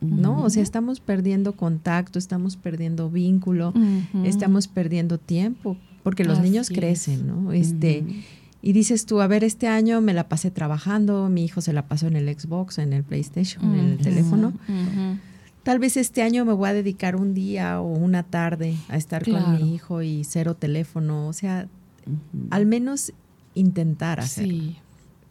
¿no? 0.00 0.42
O 0.42 0.50
sea, 0.50 0.62
estamos 0.62 1.00
perdiendo 1.00 1.56
contacto, 1.56 2.18
estamos 2.18 2.56
perdiendo 2.56 3.10
vínculo, 3.10 3.74
estamos 4.24 4.68
perdiendo 4.68 5.18
tiempo, 5.18 5.76
porque 6.02 6.24
los 6.24 6.40
niños 6.40 6.68
crecen, 6.68 7.26
¿no? 7.26 7.52
Este, 7.52 8.04
y 8.62 8.72
dices 8.72 9.04
tú, 9.04 9.20
a 9.20 9.26
ver, 9.26 9.44
este 9.44 9.66
año 9.66 10.00
me 10.00 10.14
la 10.14 10.28
pasé 10.28 10.50
trabajando, 10.50 11.28
mi 11.28 11.44
hijo 11.44 11.60
se 11.60 11.72
la 11.72 11.86
pasó 11.86 12.06
en 12.06 12.16
el 12.16 12.28
Xbox, 12.38 12.78
en 12.78 12.92
el 12.92 13.02
PlayStation, 13.02 13.74
en 13.74 13.90
el 13.90 13.98
teléfono 13.98 14.52
tal 15.64 15.80
vez 15.80 15.96
este 15.96 16.22
año 16.22 16.44
me 16.44 16.52
voy 16.52 16.68
a 16.68 16.72
dedicar 16.72 17.16
un 17.16 17.34
día 17.34 17.80
o 17.80 17.86
una 17.86 18.22
tarde 18.22 18.76
a 18.88 18.96
estar 18.96 19.24
con 19.28 19.56
mi 19.56 19.74
hijo 19.74 20.02
y 20.02 20.22
cero 20.22 20.54
teléfono, 20.54 21.26
o 21.26 21.32
sea, 21.32 21.66
al 22.50 22.66
menos 22.66 23.12
intentar 23.54 24.20
hacerlo. 24.20 24.54
Sí. 24.54 24.76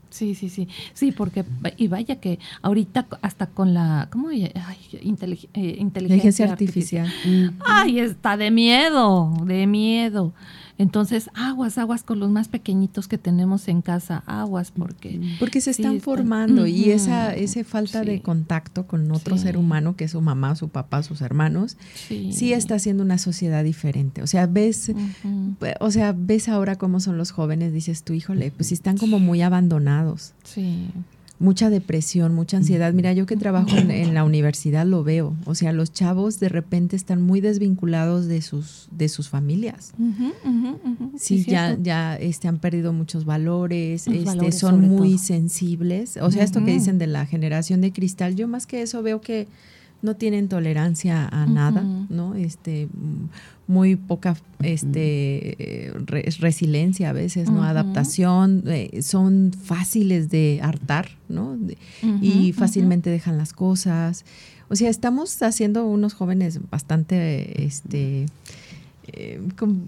Sí, 0.09 0.35
sí, 0.35 0.49
sí. 0.49 0.67
Sí, 0.93 1.11
porque, 1.11 1.43
y 1.75 1.87
vaya 1.87 2.17
que 2.17 2.37
ahorita 2.61 3.07
hasta 3.23 3.47
con 3.47 3.73
la, 3.73 4.09
¿cómo? 4.11 4.29
Ay, 4.29 4.51
eh, 4.93 4.99
inteligencia, 5.79 6.51
artificial. 6.51 7.11
Ay, 7.65 7.99
está 7.99 8.37
de 8.37 8.51
miedo, 8.51 9.33
de 9.43 9.65
miedo. 9.65 10.31
Entonces, 10.77 11.29
aguas, 11.35 11.77
aguas 11.77 12.03
con 12.03 12.19
los 12.19 12.31
más 12.31 12.47
pequeñitos 12.47 13.07
que 13.07 13.17
tenemos 13.17 13.67
en 13.67 13.81
casa, 13.81 14.23
aguas 14.25 14.71
porque... 14.71 15.21
Porque 15.39 15.61
se 15.61 15.71
están 15.71 16.01
formando 16.01 16.65
y 16.65 16.91
esa, 16.91 17.35
esa 17.35 17.63
falta 17.63 18.01
de 18.01 18.21
contacto 18.21 18.87
con 18.87 19.11
otro 19.11 19.37
ser 19.37 19.57
humano, 19.57 19.95
que 19.95 20.05
es 20.05 20.11
su 20.11 20.21
mamá, 20.21 20.55
su 20.55 20.69
papá, 20.69 21.03
sus 21.03 21.21
hermanos, 21.21 21.77
sí, 22.07 22.53
está 22.53 22.75
haciendo 22.75 23.03
una 23.03 23.17
sociedad 23.17 23.63
diferente. 23.63 24.23
O 24.23 24.27
sea, 24.27 24.47
ves, 24.47 24.91
o 25.79 25.91
sea, 25.91 26.13
ves 26.17 26.49
ahora 26.49 26.75
cómo 26.75 26.99
son 26.99 27.17
los 27.17 27.31
jóvenes, 27.31 27.73
dices 27.73 28.03
tú, 28.03 28.13
híjole, 28.13 28.51
pues 28.51 28.67
si 28.67 28.73
están 28.73 28.97
como 28.97 29.19
muy 29.19 29.41
abandonados. 29.41 30.33
Sí 30.43 30.89
mucha 31.43 31.69
depresión, 31.69 32.33
mucha 32.33 32.57
ansiedad. 32.57 32.93
Mira, 32.93 33.11
yo 33.11 33.25
que 33.25 33.35
trabajo 33.35 33.75
en, 33.75 34.13
la 34.13 34.23
universidad 34.23 34.85
lo 34.85 35.03
veo. 35.03 35.35
O 35.45 35.55
sea, 35.55 35.73
los 35.73 35.91
chavos 35.91 36.39
de 36.39 36.47
repente 36.47 36.95
están 36.95 37.21
muy 37.21 37.41
desvinculados 37.41 38.27
de 38.27 38.41
sus, 38.41 38.87
de 38.91 39.09
sus 39.09 39.29
familias. 39.29 39.93
sí, 41.17 41.43
ya, 41.43 41.77
ya 41.79 42.15
este, 42.15 42.47
han 42.47 42.59
perdido 42.59 42.93
muchos 42.93 43.25
valores, 43.25 44.07
este, 44.07 44.51
son 44.53 44.87
muy 44.87 45.17
sensibles. 45.17 46.17
O 46.17 46.31
sea, 46.31 46.43
esto 46.43 46.63
que 46.63 46.71
dicen 46.71 46.97
de 46.97 47.07
la 47.07 47.25
generación 47.25 47.81
de 47.81 47.91
cristal, 47.91 48.35
yo 48.35 48.47
más 48.47 48.65
que 48.65 48.81
eso 48.81 49.03
veo 49.03 49.19
que 49.19 49.47
no 50.01 50.15
tienen 50.15 50.49
tolerancia 50.49 51.27
a 51.27 51.45
nada, 51.45 51.81
¿no? 52.09 52.35
Este, 52.35 52.87
muy 53.67 53.95
poca 53.95 54.35
este, 54.61 55.93
resiliencia 56.39 57.09
a 57.09 57.13
veces, 57.13 57.49
¿no? 57.49 57.63
Adaptación, 57.63 58.63
eh, 58.67 59.01
son 59.01 59.51
fáciles 59.53 60.29
de 60.29 60.59
hartar, 60.61 61.09
¿no? 61.29 61.57
y 62.21 62.53
fácilmente 62.53 63.09
dejan 63.09 63.37
las 63.37 63.53
cosas. 63.53 64.25
O 64.69 64.75
sea, 64.75 64.89
estamos 64.89 65.41
haciendo 65.41 65.85
unos 65.85 66.13
jóvenes 66.13 66.59
bastante, 66.69 67.63
este, 67.63 68.25
eh, 69.15 69.39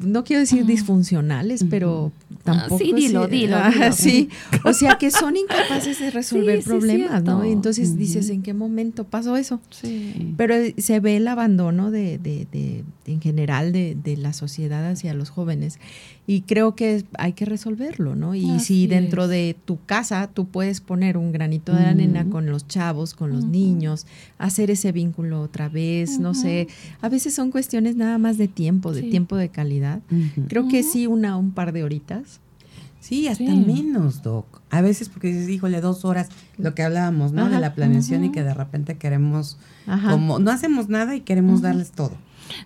no 0.02 0.24
quiero 0.24 0.42
decir 0.42 0.66
disfuncionales, 0.66 1.66
pero 1.70 2.12
tampoco. 2.44 2.78
sí, 2.78 2.94
dilo, 2.94 3.28
dilo, 3.28 3.58
sí, 3.92 4.30
o 4.64 4.72
sea 4.72 4.98
que 5.00 5.10
son 5.10 5.36
incapaces 5.38 6.00
de 6.00 6.12
resolver 6.12 6.64
problemas, 6.64 7.24
¿no? 7.24 7.44
entonces 7.44 7.98
dices, 7.98 8.30
¿en 8.30 8.44
qué 8.44 8.54
momento 8.54 9.04
pasó 9.04 9.36
eso? 9.36 9.60
Sí. 9.72 10.34
Pero 10.38 10.56
se 10.78 11.00
ve 11.00 11.18
el 11.18 11.28
abandono 11.28 11.90
de, 11.90 12.20
de, 12.20 12.48
de 12.52 12.84
en 13.08 13.20
general 13.20 13.72
de, 13.72 13.98
de, 14.02 14.16
la 14.16 14.34
sociedad 14.34 14.88
hacia 14.90 15.14
los 15.14 15.30
jóvenes 15.32 15.80
y 16.28 16.42
creo 16.42 16.76
que 16.76 17.04
hay 17.18 17.34
que 17.34 17.46
resolverlo, 17.46 18.16
¿no? 18.16 18.34
Y 18.34 18.60
si 18.60 18.88
dentro 18.88 19.28
de 19.28 19.56
tu 19.66 19.78
casa 19.86 20.28
tú 20.34 20.48
puedes 20.48 20.82
poner 20.82 21.18
un 21.18 21.32
granito 21.32 21.74
de 21.74 21.86
arena 21.86 22.26
con 22.30 22.48
los 22.48 22.68
chavos, 22.68 23.14
con 23.14 23.32
los 23.32 23.46
niños, 23.46 24.08
hacer 24.40 24.72
ese 24.72 24.92
vínculo 24.92 25.42
otra 25.42 25.70
vez, 25.70 26.20
no 26.20 26.34
sé, 26.34 26.68
a 27.02 27.10
veces 27.10 27.36
son 27.36 27.52
cuestiones 27.52 27.96
nada 27.96 28.18
más 28.18 28.38
de 28.38 28.48
tiempo, 28.48 28.92
de 28.92 29.04
tiempo 29.04 29.36
de 29.36 29.50
calidad. 29.50 30.02
Creo 30.48 30.68
que 30.68 30.82
sí, 30.82 31.06
una, 31.06 31.38
un 31.38 31.52
par 31.52 31.72
de 31.74 31.84
horitas. 31.84 32.40
Sí, 33.00 33.28
hasta 33.28 33.44
menos, 33.44 34.24
Doc. 34.24 34.62
A 34.72 34.82
veces 34.82 35.10
porque 35.10 35.28
dices, 35.28 35.48
híjole, 35.48 35.80
dos 35.80 36.06
horas, 36.06 36.30
lo 36.58 36.74
que 36.74 36.82
hablábamos, 36.82 37.34
¿no? 37.34 37.50
de 37.50 37.60
la 37.60 37.76
planeación 37.76 38.26
y 38.26 38.32
que 38.32 38.44
de 38.44 38.56
repente 38.56 38.98
queremos, 38.98 39.60
como, 40.10 40.40
no 40.40 40.50
hacemos 40.50 40.90
nada 40.90 41.16
y 41.16 41.22
queremos 41.22 41.62
darles 41.62 41.92
todo. 41.92 42.14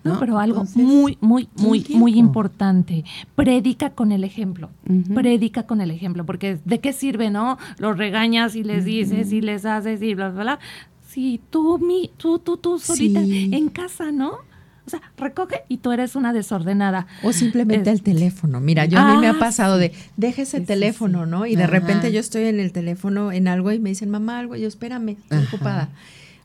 No, 0.04 0.20
pero 0.20 0.40
algo 0.40 0.66
muy, 0.76 1.18
muy, 1.22 1.48
muy, 1.56 1.86
muy 1.90 2.18
importante. 2.18 3.04
Predica 3.36 3.92
con 3.92 4.12
el 4.12 4.24
ejemplo. 4.24 4.70
Predica 5.14 5.64
con 5.64 5.82
el 5.82 5.92
ejemplo. 5.92 6.26
Porque 6.26 6.60
¿de 6.66 6.80
qué 6.80 6.94
sirve, 6.94 7.30
no? 7.30 7.58
Los 7.78 7.98
regañas 7.98 8.56
y 8.56 8.64
les 8.64 8.86
dices 8.86 9.32
y 9.32 9.42
les 9.42 9.66
haces 9.66 10.02
y 10.02 10.16
bla, 10.16 10.30
bla, 10.30 10.44
bla. 10.44 10.60
Si 11.08 11.42
tú, 11.50 11.80
mi, 11.80 12.12
tú, 12.18 12.40
tú, 12.40 12.58
tú 12.58 12.80
solita 12.80 13.22
en 13.22 13.70
casa, 13.70 14.12
¿no? 14.12 14.50
O 14.86 14.90
sea, 14.90 15.02
recoge 15.18 15.62
y 15.68 15.78
tú 15.78 15.92
eres 15.92 16.16
una 16.16 16.34
desordenada. 16.34 17.06
O 17.22 17.32
simplemente 17.32 17.92
el 17.92 18.02
teléfono. 18.02 18.60
Mira, 18.60 18.86
yo 18.86 18.98
a 18.98 19.14
mí 19.14 19.22
me 19.22 19.28
ha 19.28 19.32
ah, 19.34 19.40
pasado 19.40 19.78
de, 19.78 19.92
deje 20.18 20.44
ese 20.44 20.62
teléfono, 20.62 21.28
¿no? 21.28 21.46
Y 21.46 21.56
de 21.56 21.68
repente 21.68 22.12
yo 22.12 22.20
estoy 22.20 22.46
en 22.46 22.60
el 22.60 22.72
teléfono 22.72 23.32
en 23.32 23.48
algo 23.48 23.72
y 23.72 23.78
me 23.78 23.90
dicen, 23.90 24.10
mamá, 24.10 24.40
algo, 24.40 24.56
y 24.56 24.62
yo, 24.62 24.68
espérame, 24.68 25.10
estoy 25.10 25.44
ocupada 25.46 25.90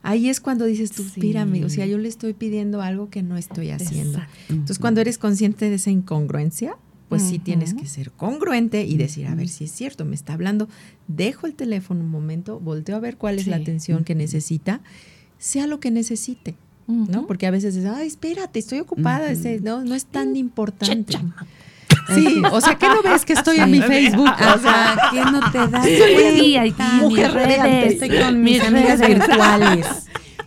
ahí 0.05 0.29
es 0.29 0.39
cuando 0.39 0.65
dices 0.65 0.91
tú, 0.91 1.03
o 1.03 1.69
sea, 1.69 1.85
yo 1.85 1.97
le 1.97 2.07
estoy 2.07 2.33
pidiendo 2.33 2.81
algo 2.81 3.09
que 3.09 3.23
no 3.23 3.37
estoy 3.37 3.71
haciendo. 3.71 4.21
Entonces, 4.49 4.79
cuando 4.79 5.01
eres 5.01 5.17
consciente 5.17 5.69
de 5.69 5.75
esa 5.75 5.91
incongruencia, 5.91 6.77
pues 7.09 7.23
sí 7.23 7.39
tienes 7.39 7.73
que 7.73 7.85
ser 7.87 8.11
congruente 8.11 8.83
y 8.85 8.97
decir, 8.97 9.27
a 9.27 9.35
ver 9.35 9.49
si 9.49 9.65
es 9.65 9.71
cierto, 9.71 10.05
me 10.05 10.15
está 10.15 10.33
hablando, 10.33 10.69
dejo 11.07 11.47
el 11.47 11.55
teléfono 11.55 12.01
un 12.01 12.09
momento, 12.09 12.59
volteo 12.59 12.95
a 12.95 12.99
ver 12.99 13.17
cuál 13.17 13.39
es 13.39 13.47
la 13.47 13.57
atención 13.57 14.03
que 14.03 14.15
necesita, 14.15 14.81
sea 15.37 15.67
lo 15.67 15.79
que 15.79 15.91
necesite. 15.91 16.55
¿No? 16.87 17.25
Porque 17.25 17.47
a 17.47 17.51
veces 17.51 17.75
es, 17.75 17.85
ay, 17.85 18.05
espérate, 18.05 18.59
estoy 18.59 18.79
ocupada, 18.79 19.33
no, 19.63 19.83
no 19.83 19.95
es 19.95 20.05
tan 20.05 20.35
importante. 20.35 21.17
Sí, 22.13 22.41
o 22.51 22.61
sea, 22.61 22.75
¿qué 22.75 22.87
no 22.87 23.01
ves 23.01 23.25
que 23.25 23.33
estoy 23.33 23.57
en 23.57 23.71
mi 23.71 23.81
Facebook? 23.81 24.29
O 24.29 24.59
sea, 24.59 25.09
¿qué 25.11 25.21
no 25.21 25.51
te 25.51 25.57
das 25.57 25.87
cuenta? 25.87 26.83
Mujer 27.01 27.33
radiante, 27.33 27.87
estoy 27.87 28.19
con 28.19 28.41
mis 28.41 28.61
amigas 28.61 28.99
virtuales. 28.99 29.87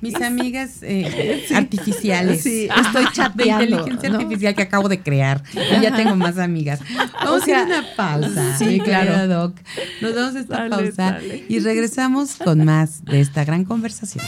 Mis 0.00 0.14
amigas 0.22 0.78
eh, 0.82 1.44
artificiales. 1.52 2.42
Sí, 2.44 2.68
estoy 2.80 3.06
chateando. 3.12 3.58
De 3.58 3.90
inteligencia 3.90 4.10
artificial 4.10 4.54
que 4.54 4.62
acabo 4.62 4.88
de 4.88 5.00
crear. 5.00 5.42
Y 5.52 5.82
ya 5.82 5.96
tengo 5.96 6.14
más 6.14 6.38
amigas. 6.38 6.80
Vamos 7.14 7.40
a 7.40 7.42
hacer 7.42 7.66
una 7.66 7.84
pausa. 7.96 8.56
Sí, 8.56 8.78
claro. 8.78 9.26
Doc. 9.26 9.56
Nos 10.00 10.14
damos 10.14 10.36
esta 10.36 10.68
pausa 10.68 11.18
y 11.48 11.58
regresamos 11.58 12.36
con 12.36 12.64
más 12.64 13.04
de 13.06 13.20
esta 13.20 13.44
gran 13.44 13.64
conversación. 13.64 14.24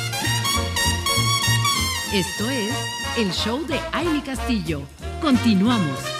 Esto 2.12 2.51
es 2.51 2.74
el 3.16 3.31
show 3.31 3.64
de 3.68 3.78
Aile 3.93 4.22
Castillo. 4.24 4.83
Continuamos. 5.20 6.20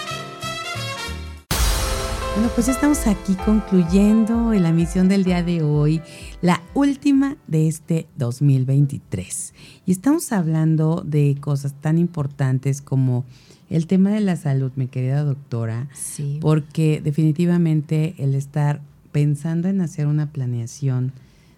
Bueno, 2.33 2.49
pues 2.55 2.69
estamos 2.69 3.07
aquí 3.07 3.35
concluyendo 3.45 4.53
la 4.53 4.71
misión 4.71 5.09
del 5.09 5.25
día 5.25 5.43
de 5.43 5.63
hoy, 5.63 6.01
la 6.41 6.61
última 6.73 7.35
de 7.47 7.67
este 7.67 8.07
2023. 8.17 9.53
Y 9.85 9.91
estamos 9.91 10.31
hablando 10.31 11.03
de 11.05 11.35
cosas 11.41 11.73
tan 11.81 11.97
importantes 11.97 12.81
como 12.81 13.25
el 13.69 13.85
tema 13.85 14.11
de 14.11 14.21
la 14.21 14.37
salud, 14.37 14.71
mi 14.77 14.87
querida 14.87 15.25
doctora, 15.25 15.89
sí. 15.93 16.37
porque 16.39 17.01
definitivamente 17.03 18.15
el 18.17 18.33
estar 18.33 18.81
pensando 19.11 19.67
en 19.67 19.81
hacer 19.81 20.07
una 20.07 20.31
planeación 20.31 21.11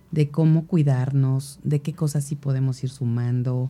de 0.10 0.30
cómo 0.30 0.66
cuidarnos, 0.66 1.60
de 1.64 1.82
qué 1.82 1.94
cosas 1.94 2.24
sí 2.24 2.36
podemos 2.36 2.84
ir 2.84 2.90
sumando. 2.90 3.70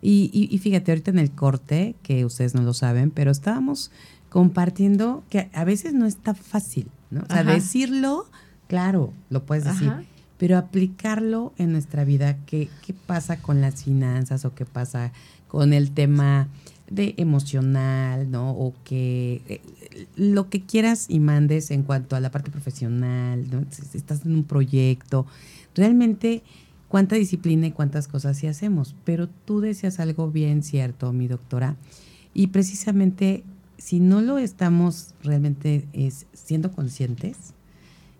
Y, 0.00 0.48
y 0.50 0.58
fíjate, 0.58 0.90
ahorita 0.90 1.12
en 1.12 1.20
el 1.20 1.30
corte, 1.30 1.94
que 2.02 2.24
ustedes 2.24 2.56
no 2.56 2.62
lo 2.62 2.74
saben, 2.74 3.12
pero 3.12 3.30
estábamos 3.30 3.92
compartiendo 4.32 5.22
que 5.28 5.50
a 5.52 5.62
veces 5.62 5.92
no 5.92 6.06
está 6.06 6.32
fácil, 6.32 6.88
¿no? 7.10 7.20
O 7.20 7.26
sea, 7.26 7.44
decirlo, 7.44 8.24
claro, 8.66 9.12
lo 9.28 9.44
puedes 9.44 9.64
decir, 9.64 9.92
pero 10.38 10.56
aplicarlo 10.56 11.52
en 11.58 11.70
nuestra 11.70 12.04
vida, 12.04 12.38
¿qué, 12.46 12.70
¿qué 12.80 12.94
pasa 12.94 13.42
con 13.42 13.60
las 13.60 13.84
finanzas 13.84 14.46
o 14.46 14.54
qué 14.54 14.64
pasa 14.64 15.12
con 15.48 15.74
el 15.74 15.90
tema 15.90 16.48
de 16.88 17.12
emocional, 17.18 18.30
¿no? 18.30 18.52
O 18.52 18.72
que 18.84 19.42
eh, 19.48 19.60
lo 20.16 20.48
que 20.48 20.62
quieras 20.62 21.10
y 21.10 21.20
mandes 21.20 21.70
en 21.70 21.82
cuanto 21.82 22.16
a 22.16 22.20
la 22.20 22.30
parte 22.30 22.50
profesional, 22.50 23.50
¿no? 23.50 23.66
Si 23.68 23.98
estás 23.98 24.24
en 24.24 24.34
un 24.34 24.44
proyecto, 24.44 25.26
realmente 25.74 26.42
cuánta 26.88 27.16
disciplina 27.16 27.66
y 27.66 27.72
cuántas 27.72 28.08
cosas 28.08 28.38
sí 28.38 28.46
hacemos, 28.46 28.94
pero 29.04 29.28
tú 29.28 29.60
decías 29.60 30.00
algo 30.00 30.30
bien 30.30 30.62
cierto, 30.62 31.12
mi 31.12 31.28
doctora, 31.28 31.76
y 32.32 32.46
precisamente 32.46 33.44
si 33.82 33.98
no 33.98 34.20
lo 34.20 34.38
estamos 34.38 35.12
realmente 35.24 35.88
es, 35.92 36.26
siendo 36.32 36.70
conscientes 36.70 37.36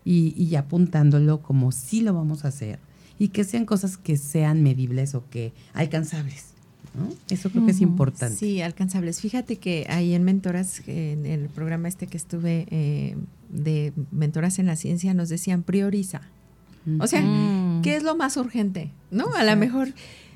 y, 0.03 0.55
apuntándolo 0.55 1.41
como 1.41 1.71
sí 1.71 2.01
lo 2.01 2.13
vamos 2.13 2.43
a 2.43 2.49
hacer 2.49 2.79
y 3.17 3.29
que 3.29 3.45
sean 3.45 3.65
cosas 3.65 3.95
que 3.95 4.17
sean 4.17 4.61
medibles 4.61 5.15
o 5.15 5.23
que 5.29 5.53
alcanzables. 5.73 6.47
¿no? 6.93 7.07
Eso 7.29 7.49
creo 7.49 7.65
que 7.65 7.71
es 7.71 7.79
importante. 7.79 8.35
Sí, 8.35 8.61
alcanzables. 8.61 9.21
Fíjate 9.21 9.55
que 9.55 9.87
ahí 9.89 10.13
en 10.13 10.23
Mentoras, 10.23 10.81
en 10.85 11.25
el 11.25 11.47
programa 11.47 11.87
este 11.87 12.07
que 12.07 12.17
estuve 12.17 12.67
eh, 12.69 13.15
de 13.49 13.93
Mentoras 14.11 14.59
en 14.59 14.65
la 14.65 14.75
Ciencia, 14.75 15.13
nos 15.13 15.29
decían 15.29 15.63
prioriza. 15.63 16.21
O 16.99 17.07
sea, 17.07 17.21
¿qué 17.81 17.95
es 17.95 18.03
lo 18.03 18.17
más 18.17 18.35
urgente? 18.35 18.91
¿No? 19.09 19.33
A 19.35 19.45
lo 19.45 19.55
mejor 19.55 19.93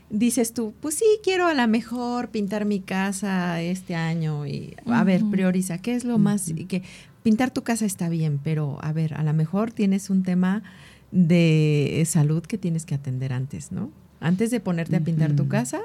dices 0.09 0.53
tú, 0.53 0.73
pues 0.79 0.95
sí, 0.95 1.05
quiero 1.23 1.47
a 1.47 1.53
lo 1.53 1.67
mejor 1.67 2.29
pintar 2.29 2.65
mi 2.65 2.79
casa 2.79 3.61
este 3.61 3.95
año 3.95 4.45
y 4.45 4.75
a 4.85 5.03
ver, 5.03 5.23
prioriza, 5.29 5.79
¿qué 5.79 5.95
es 5.95 6.05
lo 6.05 6.17
más? 6.17 6.49
Y 6.49 6.65
que 6.65 6.83
pintar 7.23 7.51
tu 7.51 7.63
casa 7.63 7.85
está 7.85 8.09
bien, 8.09 8.39
pero 8.43 8.77
a 8.81 8.93
ver, 8.93 9.13
a 9.15 9.23
lo 9.23 9.33
mejor 9.33 9.71
tienes 9.71 10.09
un 10.09 10.23
tema 10.23 10.63
de 11.11 12.03
salud 12.07 12.43
que 12.43 12.57
tienes 12.57 12.85
que 12.85 12.95
atender 12.95 13.33
antes, 13.33 13.71
¿no? 13.71 13.91
Antes 14.19 14.49
de 14.49 14.59
ponerte 14.59 14.95
a 14.95 15.01
pintar 15.01 15.35
tu 15.35 15.47
casa, 15.47 15.81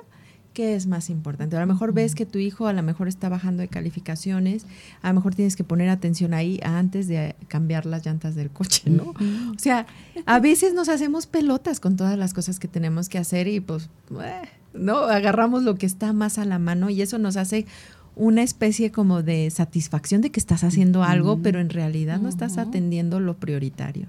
¿qué 0.52 0.74
es 0.74 0.86
más 0.86 1.10
importante? 1.10 1.56
A 1.56 1.60
lo 1.60 1.66
mejor 1.66 1.92
ves 1.92 2.14
que 2.14 2.26
tu 2.26 2.38
hijo 2.38 2.66
a 2.66 2.72
lo 2.72 2.82
mejor 2.82 3.08
está 3.08 3.28
bajando 3.28 3.62
de 3.62 3.68
calificaciones, 3.68 4.66
a 5.02 5.08
lo 5.08 5.14
mejor 5.14 5.34
tienes 5.34 5.56
que 5.56 5.64
poner 5.64 5.88
atención 5.88 6.34
ahí 6.34 6.60
antes 6.62 7.08
de 7.08 7.34
cambiar 7.48 7.86
las 7.86 8.04
llantas 8.04 8.34
del 8.34 8.50
coche, 8.50 8.90
¿no? 8.90 9.14
O 9.54 9.58
sea, 9.58 9.86
a 10.26 10.40
veces 10.40 10.74
nos 10.74 10.88
hacemos 10.88 11.26
pelotas 11.26 11.80
con 11.80 11.96
todas 11.96 12.18
las 12.18 12.34
cosas 12.34 12.58
que 12.58 12.68
tenemos 12.68 13.08
que 13.08 13.18
hacer 13.18 13.48
y 13.48 13.60
pues, 13.60 13.88
eh, 14.22 14.42
no, 14.74 14.98
agarramos 14.98 15.62
lo 15.62 15.76
que 15.76 15.86
está 15.86 16.12
más 16.12 16.38
a 16.38 16.44
la 16.44 16.58
mano 16.58 16.90
y 16.90 17.02
eso 17.02 17.18
nos 17.18 17.36
hace 17.36 17.66
una 18.14 18.42
especie 18.42 18.90
como 18.90 19.22
de 19.22 19.48
satisfacción 19.50 20.20
de 20.20 20.30
que 20.30 20.38
estás 20.38 20.64
haciendo 20.64 21.02
algo, 21.02 21.38
pero 21.42 21.60
en 21.60 21.70
realidad 21.70 22.20
no 22.20 22.28
estás 22.28 22.58
atendiendo 22.58 23.20
lo 23.20 23.36
prioritario. 23.36 24.06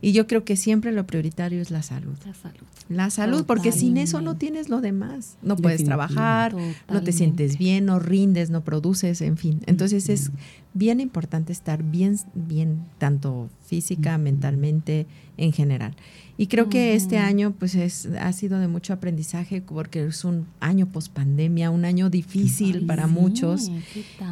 Y 0.00 0.12
yo 0.12 0.26
creo 0.26 0.44
que 0.44 0.56
siempre 0.56 0.92
lo 0.92 1.06
prioritario 1.06 1.60
es 1.60 1.70
la 1.70 1.82
salud. 1.82 2.14
La 2.24 2.34
salud. 2.34 2.66
La 2.88 3.10
salud, 3.10 3.44
porque 3.44 3.72
sin 3.72 3.96
eso 3.96 4.20
no 4.20 4.36
tienes 4.36 4.68
lo 4.68 4.80
demás. 4.80 5.36
No 5.42 5.56
puedes 5.56 5.84
trabajar, 5.84 6.54
no 6.88 7.02
te 7.02 7.12
sientes 7.12 7.58
bien, 7.58 7.86
no 7.86 7.98
rindes, 7.98 8.50
no 8.50 8.62
produces, 8.62 9.20
en 9.22 9.36
fin. 9.36 9.60
Entonces 9.66 10.08
es 10.08 10.30
bien 10.74 11.00
importante 11.00 11.52
estar 11.52 11.82
bien, 11.82 12.16
bien, 12.34 12.84
tanto 12.98 13.50
física, 13.66 14.18
mentalmente, 14.18 15.06
en 15.36 15.52
general. 15.52 15.94
Y 16.38 16.46
creo 16.46 16.68
que 16.68 16.94
este 16.94 17.18
año 17.18 17.54
pues 17.58 17.74
es, 17.74 18.08
ha 18.18 18.32
sido 18.32 18.58
de 18.58 18.66
mucho 18.66 18.92
aprendizaje 18.92 19.60
porque 19.62 20.04
es 20.04 20.24
un 20.24 20.46
año 20.60 20.86
post 20.86 21.12
pandemia, 21.12 21.70
un 21.70 21.84
año 21.84 22.10
difícil 22.10 22.86
para 22.86 23.06
muchos. 23.06 23.70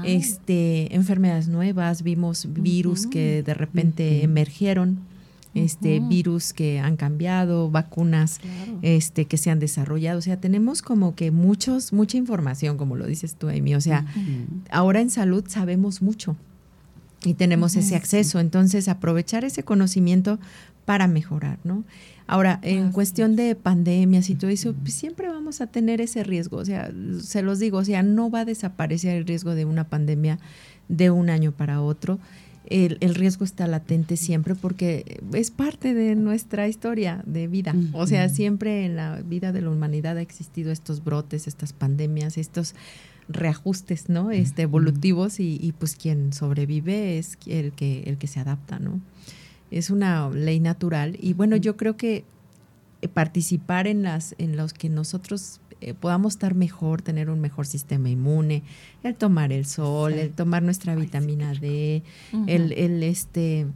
Este, 0.04 0.94
enfermedades 0.94 1.48
nuevas, 1.48 2.02
vimos 2.02 2.48
virus 2.52 3.06
que 3.06 3.42
de 3.42 3.54
repente 3.54 4.24
emergieron, 4.24 5.00
este 5.54 5.98
virus 6.00 6.52
que 6.52 6.78
han 6.78 6.96
cambiado, 6.96 7.70
vacunas 7.70 8.40
este 8.82 9.24
que 9.24 9.36
se 9.36 9.50
han 9.50 9.58
desarrollado, 9.58 10.20
o 10.20 10.22
sea, 10.22 10.40
tenemos 10.40 10.80
como 10.80 11.16
que 11.16 11.30
muchos 11.30 11.92
mucha 11.92 12.16
información, 12.16 12.76
como 12.76 12.96
lo 12.96 13.06
dices 13.06 13.34
tú, 13.34 13.48
Amy, 13.48 13.74
o 13.74 13.80
sea, 13.80 14.06
ahora 14.70 15.00
en 15.00 15.10
salud 15.10 15.44
sabemos 15.48 16.02
mucho 16.02 16.36
y 17.24 17.34
tenemos 17.34 17.76
ese 17.76 17.96
acceso, 17.96 18.40
entonces 18.40 18.88
aprovechar 18.88 19.44
ese 19.44 19.62
conocimiento 19.62 20.38
para 20.84 21.06
mejorar, 21.06 21.58
¿no? 21.64 21.84
Ahora, 22.26 22.60
en 22.62 22.92
cuestión 22.92 23.34
de 23.34 23.54
pandemias 23.56 24.30
y 24.30 24.36
todo 24.36 24.50
eso, 24.50 24.72
pues 24.72 24.94
siempre 24.94 25.28
vamos 25.28 25.60
a 25.60 25.66
tener 25.66 26.00
ese 26.00 26.22
riesgo, 26.22 26.58
o 26.58 26.64
sea, 26.64 26.92
se 27.20 27.42
los 27.42 27.58
digo, 27.58 27.78
o 27.78 27.84
sea, 27.84 28.02
no 28.02 28.30
va 28.30 28.40
a 28.40 28.44
desaparecer 28.44 29.16
el 29.16 29.26
riesgo 29.26 29.54
de 29.54 29.64
una 29.64 29.84
pandemia 29.84 30.38
de 30.88 31.10
un 31.10 31.28
año 31.28 31.52
para 31.52 31.80
otro. 31.80 32.18
El, 32.66 33.14
riesgo 33.16 33.44
está 33.44 33.66
latente 33.66 34.16
siempre 34.16 34.54
porque 34.54 35.20
es 35.32 35.50
parte 35.50 35.92
de 35.92 36.14
nuestra 36.14 36.68
historia 36.68 37.20
de 37.26 37.48
vida. 37.48 37.74
O 37.94 38.06
sea, 38.06 38.28
siempre 38.28 38.84
en 38.84 38.94
la 38.94 39.22
vida 39.22 39.50
de 39.50 39.62
la 39.62 39.70
humanidad 39.70 40.16
ha 40.18 40.22
existido 40.22 40.70
estos 40.70 41.02
brotes, 41.02 41.48
estas 41.48 41.72
pandemias, 41.72 42.38
estos 42.38 42.76
reajustes, 43.30 44.08
¿no? 44.08 44.30
Este, 44.30 44.62
evolutivos 44.62 45.40
y, 45.40 45.58
y, 45.60 45.72
pues 45.72 45.96
quien 45.96 46.32
sobrevive 46.32 47.18
es 47.18 47.38
el 47.46 47.72
que, 47.72 48.02
el 48.02 48.18
que 48.18 48.26
se 48.26 48.40
adapta, 48.40 48.78
¿no? 48.78 49.00
es 49.70 49.90
una 49.90 50.28
ley 50.30 50.60
natural 50.60 51.16
y 51.20 51.32
bueno, 51.34 51.56
yo 51.56 51.76
creo 51.76 51.96
que 51.96 52.24
eh, 53.02 53.08
participar 53.08 53.86
en 53.86 54.02
las 54.02 54.34
en 54.38 54.56
los 54.56 54.72
que 54.72 54.88
nosotros 54.88 55.60
eh, 55.80 55.94
podamos 55.94 56.34
estar 56.34 56.54
mejor, 56.54 57.02
tener 57.02 57.30
un 57.30 57.40
mejor 57.40 57.66
sistema 57.66 58.10
inmune, 58.10 58.62
el 59.02 59.14
tomar 59.14 59.52
el 59.52 59.64
sol, 59.64 60.12
el 60.14 60.30
tomar 60.30 60.62
nuestra 60.62 60.94
vitamina 60.94 61.54
D, 61.54 62.02
el, 62.46 62.72
el, 62.72 63.02
este 63.02 63.66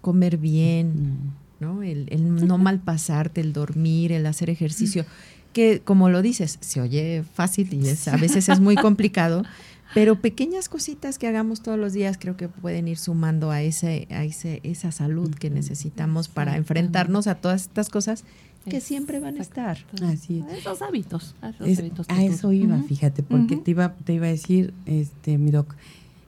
comer 0.00 0.38
bien, 0.38 1.18
¿no? 1.60 1.84
El, 1.84 2.08
el 2.10 2.46
no 2.46 2.58
malpasarte, 2.58 3.40
el 3.40 3.52
dormir, 3.52 4.10
el 4.10 4.26
hacer 4.26 4.50
ejercicio, 4.50 5.04
que 5.52 5.80
como 5.80 6.08
lo 6.08 6.22
dices, 6.22 6.58
se 6.60 6.80
oye 6.80 7.24
fácil 7.34 7.72
y 7.72 7.88
es, 7.88 8.08
a 8.08 8.16
veces 8.16 8.48
es 8.48 8.60
muy 8.60 8.76
complicado, 8.88 9.44
pero 9.94 10.20
pequeñas 10.20 10.68
cositas 10.68 11.18
que 11.18 11.26
hagamos 11.26 11.62
todos 11.62 11.78
los 11.78 11.92
días 11.92 12.16
creo 12.18 12.36
que 12.36 12.48
pueden 12.48 12.88
ir 12.88 12.98
sumando 12.98 13.50
a 13.50 13.62
ese, 13.62 14.08
a 14.10 14.24
ese, 14.24 14.60
esa 14.62 14.90
salud 14.90 15.34
que 15.34 15.50
necesitamos 15.50 16.28
para 16.28 16.56
enfrentarnos 16.56 17.26
a 17.26 17.36
todas 17.36 17.62
estas 17.62 17.88
cosas 17.88 18.24
que 18.68 18.80
siempre 18.80 19.18
van 19.18 19.38
a 19.38 19.42
estar. 19.42 19.78
Así 20.02 20.38
es. 20.38 20.58
Esos 20.58 20.82
hábitos. 20.82 21.34
a 22.08 22.22
eso 22.22 22.52
iba, 22.52 22.78
fíjate, 22.82 23.22
porque 23.22 23.56
te 23.56 23.72
iba, 23.72 23.94
te 23.94 24.14
iba 24.14 24.26
a 24.26 24.30
decir, 24.30 24.72
este, 24.86 25.38
mi 25.38 25.50
doc, 25.50 25.74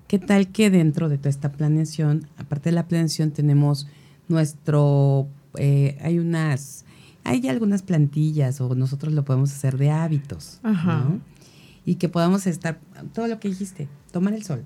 ¿qué 0.09 0.19
tal 0.19 0.49
que 0.49 0.71
dentro 0.71 1.09
de 1.09 1.19
toda 1.19 1.31
esta 1.31 1.53
planeación, 1.53 2.27
aparte 2.37 2.71
de 2.71 2.75
la 2.75 2.89
planeación, 2.89 3.31
tenemos 3.31 3.87
nuestro, 4.29 5.29
eh, 5.57 5.97
hay 6.03 6.19
unas, 6.19 6.84
hay 7.25 7.49
algunas 7.49 7.83
plantillas 7.83 8.61
o 8.61 8.75
nosotros 8.75 9.13
lo 9.13 9.25
podemos 9.25 9.53
hacer 9.53 9.79
de 9.79 9.91
hábitos, 9.91 10.61
Ajá 10.63 11.09
y 11.85 11.97
que 11.97 12.09
podamos 12.09 12.47
estar, 12.47 12.79
todo 13.13 13.27
lo 13.29 13.39
que 13.41 13.49
dijiste, 13.49 13.89
tomar 14.11 14.33
el 14.35 14.43
sol, 14.43 14.65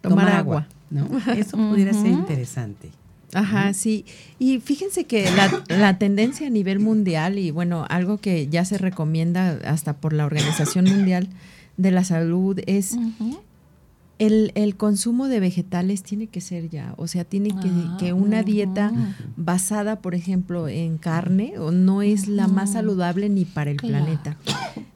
tomar, 0.00 0.28
agua, 0.28 0.68
¿no? 0.90 1.08
Eso 1.36 1.56
pudiera 1.56 1.92
ser 1.92 2.08
interesante. 2.08 2.90
Ajá, 3.34 3.72
sí. 3.72 4.04
Y 4.38 4.60
fíjense 4.60 5.04
que 5.04 5.26
la, 5.68 5.98
tendencia 5.98 6.46
a 6.46 6.50
nivel 6.50 6.80
mundial 6.80 7.38
y 7.38 7.50
bueno, 7.50 7.86
algo 7.88 8.18
que 8.18 8.46
ya 8.48 8.64
se 8.64 8.76
recomienda 8.76 9.58
hasta 9.64 9.94
por 9.94 10.12
la 10.12 10.26
Organización 10.26 10.84
Mundial 10.84 11.28
de 11.78 11.90
la 11.92 12.04
Salud 12.04 12.60
es 12.66 12.96
el, 14.18 14.52
el, 14.54 14.76
consumo 14.76 15.28
de 15.28 15.40
vegetales 15.40 16.02
tiene 16.02 16.26
que 16.26 16.40
ser 16.40 16.68
ya, 16.68 16.94
o 16.96 17.06
sea, 17.06 17.24
tiene 17.24 17.48
que, 17.50 17.68
ah, 17.68 17.96
que 17.98 18.12
una 18.12 18.42
dieta 18.42 18.92
basada, 19.36 20.00
por 20.00 20.14
ejemplo, 20.14 20.68
en 20.68 20.98
carne 20.98 21.54
o 21.58 21.72
no 21.72 22.02
es 22.02 22.28
la 22.28 22.46
más 22.46 22.72
saludable 22.72 23.28
ni 23.28 23.44
para 23.44 23.70
el 23.70 23.78
planeta. 23.78 24.36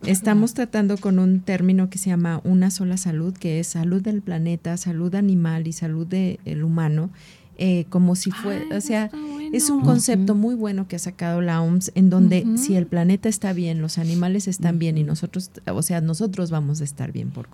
Estamos 0.05 0.55
tratando 0.55 0.97
con 0.99 1.19
un 1.19 1.41
término 1.41 1.91
que 1.91 1.99
se 1.99 2.11
llama 2.11 2.41
una 2.45 2.71
sola 2.71 2.97
salud, 2.97 3.35
que 3.35 3.59
es 3.59 3.67
salud 3.67 4.03
del 4.03 4.23
planeta, 4.23 4.77
salud 4.77 5.15
animal 5.15 5.67
y 5.67 5.73
salud 5.73 6.07
del 6.07 6.63
humano. 6.63 7.11
Eh, 7.59 7.87
como 7.89 8.17
si 8.17 8.31
fuera, 8.31 8.77
o 8.77 8.81
sea, 8.83 9.11
es 9.51 9.71
un 9.71 9.81
concepto 9.81 10.35
muy 10.35 10.55
bueno 10.55 10.89
que 10.89 10.97
ha 10.97 10.99
sacado 10.99 11.41
la 11.41 11.63
OMS 11.63 11.91
en 11.95 12.11
donde 12.11 12.45
si 12.57 12.75
el 12.77 12.87
planeta 12.87 13.31
está 13.31 13.55
bien, 13.55 13.81
los 13.81 13.97
animales 13.97 14.47
están 14.47 14.79
bien 14.79 14.99
y 14.99 15.05
nosotros, 15.05 15.51
o 15.67 15.83
sea, 15.83 16.03
nosotros 16.03 16.51
vamos 16.51 16.83
a 16.83 16.85
estar 16.85 17.13
bien 17.13 17.31
por, 17.31 17.49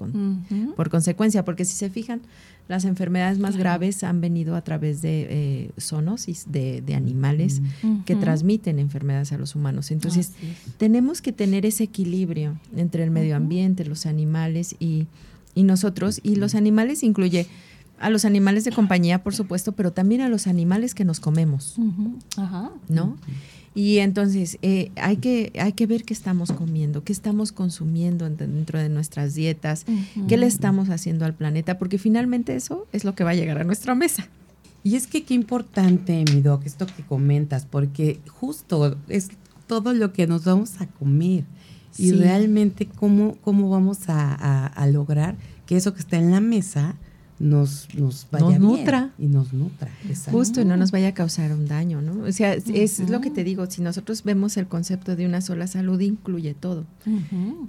por 0.74 0.90
consecuencia, 0.90 1.44
porque 1.44 1.64
si 1.64 1.76
se 1.76 1.88
fijan, 1.88 2.20
las 2.68 2.84
enfermedades 2.84 3.38
más 3.38 3.56
graves 3.56 4.02
han 4.02 4.20
venido 4.20 4.56
a 4.56 4.62
través 4.62 5.02
de 5.02 5.26
eh, 5.30 5.70
zoonosis 5.80 6.46
de, 6.50 6.82
animales 6.94 7.60
que 8.04 8.16
transmiten 8.16 8.78
enfermedades 8.78 9.32
a 9.32 9.38
los 9.38 9.54
humanos. 9.54 9.90
Entonces, 9.92 10.32
tenemos 10.78 11.22
que 11.22 11.32
tener 11.32 11.64
ese 11.64 11.84
equilibrio 11.84 12.58
entre 12.76 13.04
el 13.04 13.10
medio 13.10 13.36
ambiente, 13.36 13.84
los 13.84 14.06
animales 14.06 14.74
y, 14.80 15.06
y 15.54 15.62
nosotros, 15.62 16.20
y 16.22 16.36
los 16.36 16.54
animales 16.54 17.02
incluye 17.02 17.46
a 18.02 18.10
los 18.10 18.24
animales 18.24 18.64
de 18.64 18.72
compañía, 18.72 19.22
por 19.22 19.34
supuesto, 19.34 19.72
pero 19.72 19.92
también 19.92 20.20
a 20.20 20.28
los 20.28 20.46
animales 20.46 20.94
que 20.94 21.04
nos 21.04 21.20
comemos, 21.20 21.76
¿no? 22.88 23.16
Y 23.74 23.98
entonces 23.98 24.58
eh, 24.60 24.90
hay, 24.96 25.16
que, 25.16 25.52
hay 25.58 25.72
que 25.72 25.86
ver 25.86 26.04
qué 26.04 26.12
estamos 26.12 26.52
comiendo, 26.52 27.04
qué 27.04 27.12
estamos 27.12 27.52
consumiendo 27.52 28.28
dentro 28.28 28.78
de 28.78 28.90
nuestras 28.90 29.34
dietas, 29.34 29.86
qué 30.28 30.36
le 30.36 30.46
estamos 30.46 30.90
haciendo 30.90 31.24
al 31.24 31.34
planeta, 31.34 31.78
porque 31.78 31.96
finalmente 31.96 32.54
eso 32.54 32.86
es 32.92 33.04
lo 33.04 33.14
que 33.14 33.24
va 33.24 33.30
a 33.30 33.34
llegar 33.34 33.58
a 33.58 33.64
nuestra 33.64 33.94
mesa. 33.94 34.28
Y 34.84 34.96
es 34.96 35.06
que 35.06 35.22
qué 35.22 35.34
importante, 35.34 36.24
mi 36.34 36.42
doc, 36.42 36.66
esto 36.66 36.86
que 36.86 37.04
comentas, 37.04 37.66
porque 37.66 38.20
justo 38.28 38.96
es 39.08 39.28
todo 39.68 39.94
lo 39.94 40.12
que 40.12 40.26
nos 40.26 40.44
vamos 40.44 40.80
a 40.80 40.86
comer 40.86 41.44
y 41.96 42.12
realmente 42.12 42.86
cómo, 42.86 43.36
cómo 43.42 43.70
vamos 43.70 44.08
a, 44.08 44.66
a 44.66 44.86
lograr 44.88 45.36
que 45.66 45.76
eso 45.76 45.94
que 45.94 46.00
está 46.00 46.18
en 46.18 46.32
la 46.32 46.40
mesa 46.40 46.96
nos, 47.42 47.88
nos 47.94 48.28
vaya 48.30 48.58
nutra. 48.58 49.10
y 49.18 49.26
nos 49.26 49.52
nutra. 49.52 49.90
Justo, 50.30 50.60
y 50.60 50.64
no 50.64 50.76
nos 50.76 50.92
vaya 50.92 51.08
a 51.08 51.14
causar 51.14 51.52
un 51.52 51.66
daño, 51.66 52.00
¿no? 52.00 52.24
O 52.24 52.30
sea, 52.30 52.54
es, 52.54 53.00
lo 53.10 53.20
que 53.20 53.30
te 53.30 53.42
digo, 53.42 53.66
si 53.66 53.82
nosotros 53.82 54.22
vemos 54.22 54.56
el 54.56 54.68
concepto 54.68 55.16
de 55.16 55.26
una 55.26 55.40
sola 55.40 55.66
salud, 55.66 56.00
incluye 56.00 56.54
todo. 56.54 56.84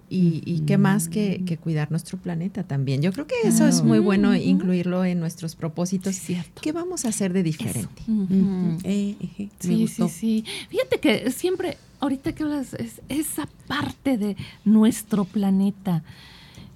y, 0.10 0.44
y, 0.46 0.60
qué 0.68 0.78
más 0.78 1.10
que, 1.10 1.44
que, 1.46 1.58
cuidar 1.58 1.90
nuestro 1.90 2.20
planeta 2.20 2.64
también. 2.64 3.02
Yo 3.02 3.12
creo 3.12 3.26
que 3.26 3.36
eso 3.44 3.68
es 3.68 3.82
muy 3.82 3.98
bueno 3.98 4.36
incluirlo 4.36 5.04
en 5.06 5.20
nuestros 5.20 5.56
propósitos. 5.56 6.16
Cierto. 6.16 6.62
¿Qué 6.62 6.72
vamos 6.72 7.06
a 7.06 7.10
hacer 7.10 7.34
de 7.34 7.42
diferente? 7.42 8.04
Eh, 8.84 9.16
eh, 9.20 9.50
sí, 9.60 9.88
sí, 9.88 10.10
sí. 10.10 10.46
Fíjate 10.70 11.00
que 11.00 11.32
siempre, 11.32 11.78
ahorita 12.00 12.34
que 12.34 12.44
hablas, 12.44 12.76
es 12.76 13.02
esa 13.10 13.50
parte 13.68 14.20
de 14.20 14.38
nuestro 14.66 15.26
planeta 15.26 16.04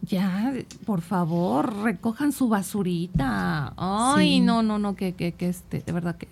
ya, 0.01 0.53
por 0.85 1.01
favor, 1.01 1.83
recojan 1.83 2.31
su 2.31 2.47
basurita. 2.47 3.73
Ay, 3.77 4.39
no, 4.39 4.63
no, 4.63 4.79
no, 4.79 4.95
que, 4.95 5.13
que, 5.13 5.33
que 5.33 5.49
este, 5.49 5.81
de 5.85 5.91
verdad 5.91 6.17
que. 6.17 6.27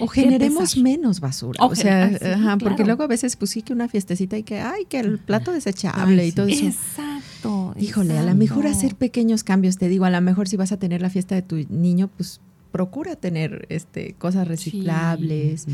O 0.00 0.08
generemos 0.08 0.76
menos 0.76 1.20
basura. 1.20 1.64
O, 1.64 1.74
sea, 1.74 2.06
ajá, 2.06 2.56
porque 2.58 2.84
luego 2.84 3.02
a 3.04 3.06
veces 3.06 3.36
pues 3.36 3.52
sí 3.52 3.62
que 3.62 3.72
una 3.72 3.88
fiestecita 3.88 4.36
y 4.36 4.42
que, 4.42 4.60
ay, 4.60 4.86
que 4.86 5.00
el 5.00 5.18
plato 5.18 5.52
desechable 5.52 6.26
y 6.26 6.32
todo 6.32 6.46
eso. 6.46 6.66
Exacto. 6.66 7.74
Híjole, 7.78 8.18
a 8.18 8.22
lo 8.22 8.34
mejor 8.34 8.66
hacer 8.66 8.96
pequeños 8.96 9.44
cambios, 9.44 9.76
te 9.76 9.88
digo, 9.88 10.04
a 10.04 10.10
lo 10.10 10.20
mejor 10.20 10.48
si 10.48 10.56
vas 10.56 10.72
a 10.72 10.78
tener 10.78 11.02
la 11.02 11.10
fiesta 11.10 11.34
de 11.34 11.42
tu 11.42 11.56
niño, 11.68 12.08
pues 12.16 12.40
procura 12.74 13.14
tener 13.14 13.66
este 13.68 14.14
cosas 14.14 14.48
reciclables 14.48 15.66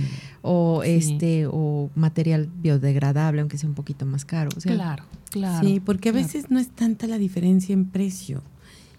o 0.43 0.83
este 0.85 1.47
o 1.47 1.89
material 1.95 2.51
biodegradable 2.61 3.41
aunque 3.41 3.57
sea 3.57 3.71
un 3.71 3.75
poquito 3.75 4.05
más 4.05 4.27
caro 4.27 4.51
claro 4.63 5.05
claro 5.31 5.67
sí 5.67 5.81
porque 5.81 6.11
a 6.11 6.13
veces 6.13 6.51
no 6.51 6.59
es 6.59 6.69
tanta 6.69 7.07
la 7.07 7.17
diferencia 7.17 7.73
en 7.73 7.87
precio. 7.87 8.43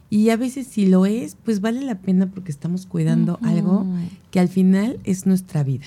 Y 0.10 0.30
a 0.30 0.36
veces 0.36 0.66
si 0.66 0.88
lo 0.88 1.06
es 1.06 1.38
pues 1.46 1.62
vale 1.62 1.82
la 1.82 2.00
pena 2.00 2.26
porque 2.26 2.52
estamos 2.52 2.88
cuidando 2.88 3.38
algo 3.44 3.86
que 4.32 4.40
al 4.40 4.50
final 4.50 5.00
es 5.04 5.28
nuestra 5.28 5.64
vida 5.64 5.86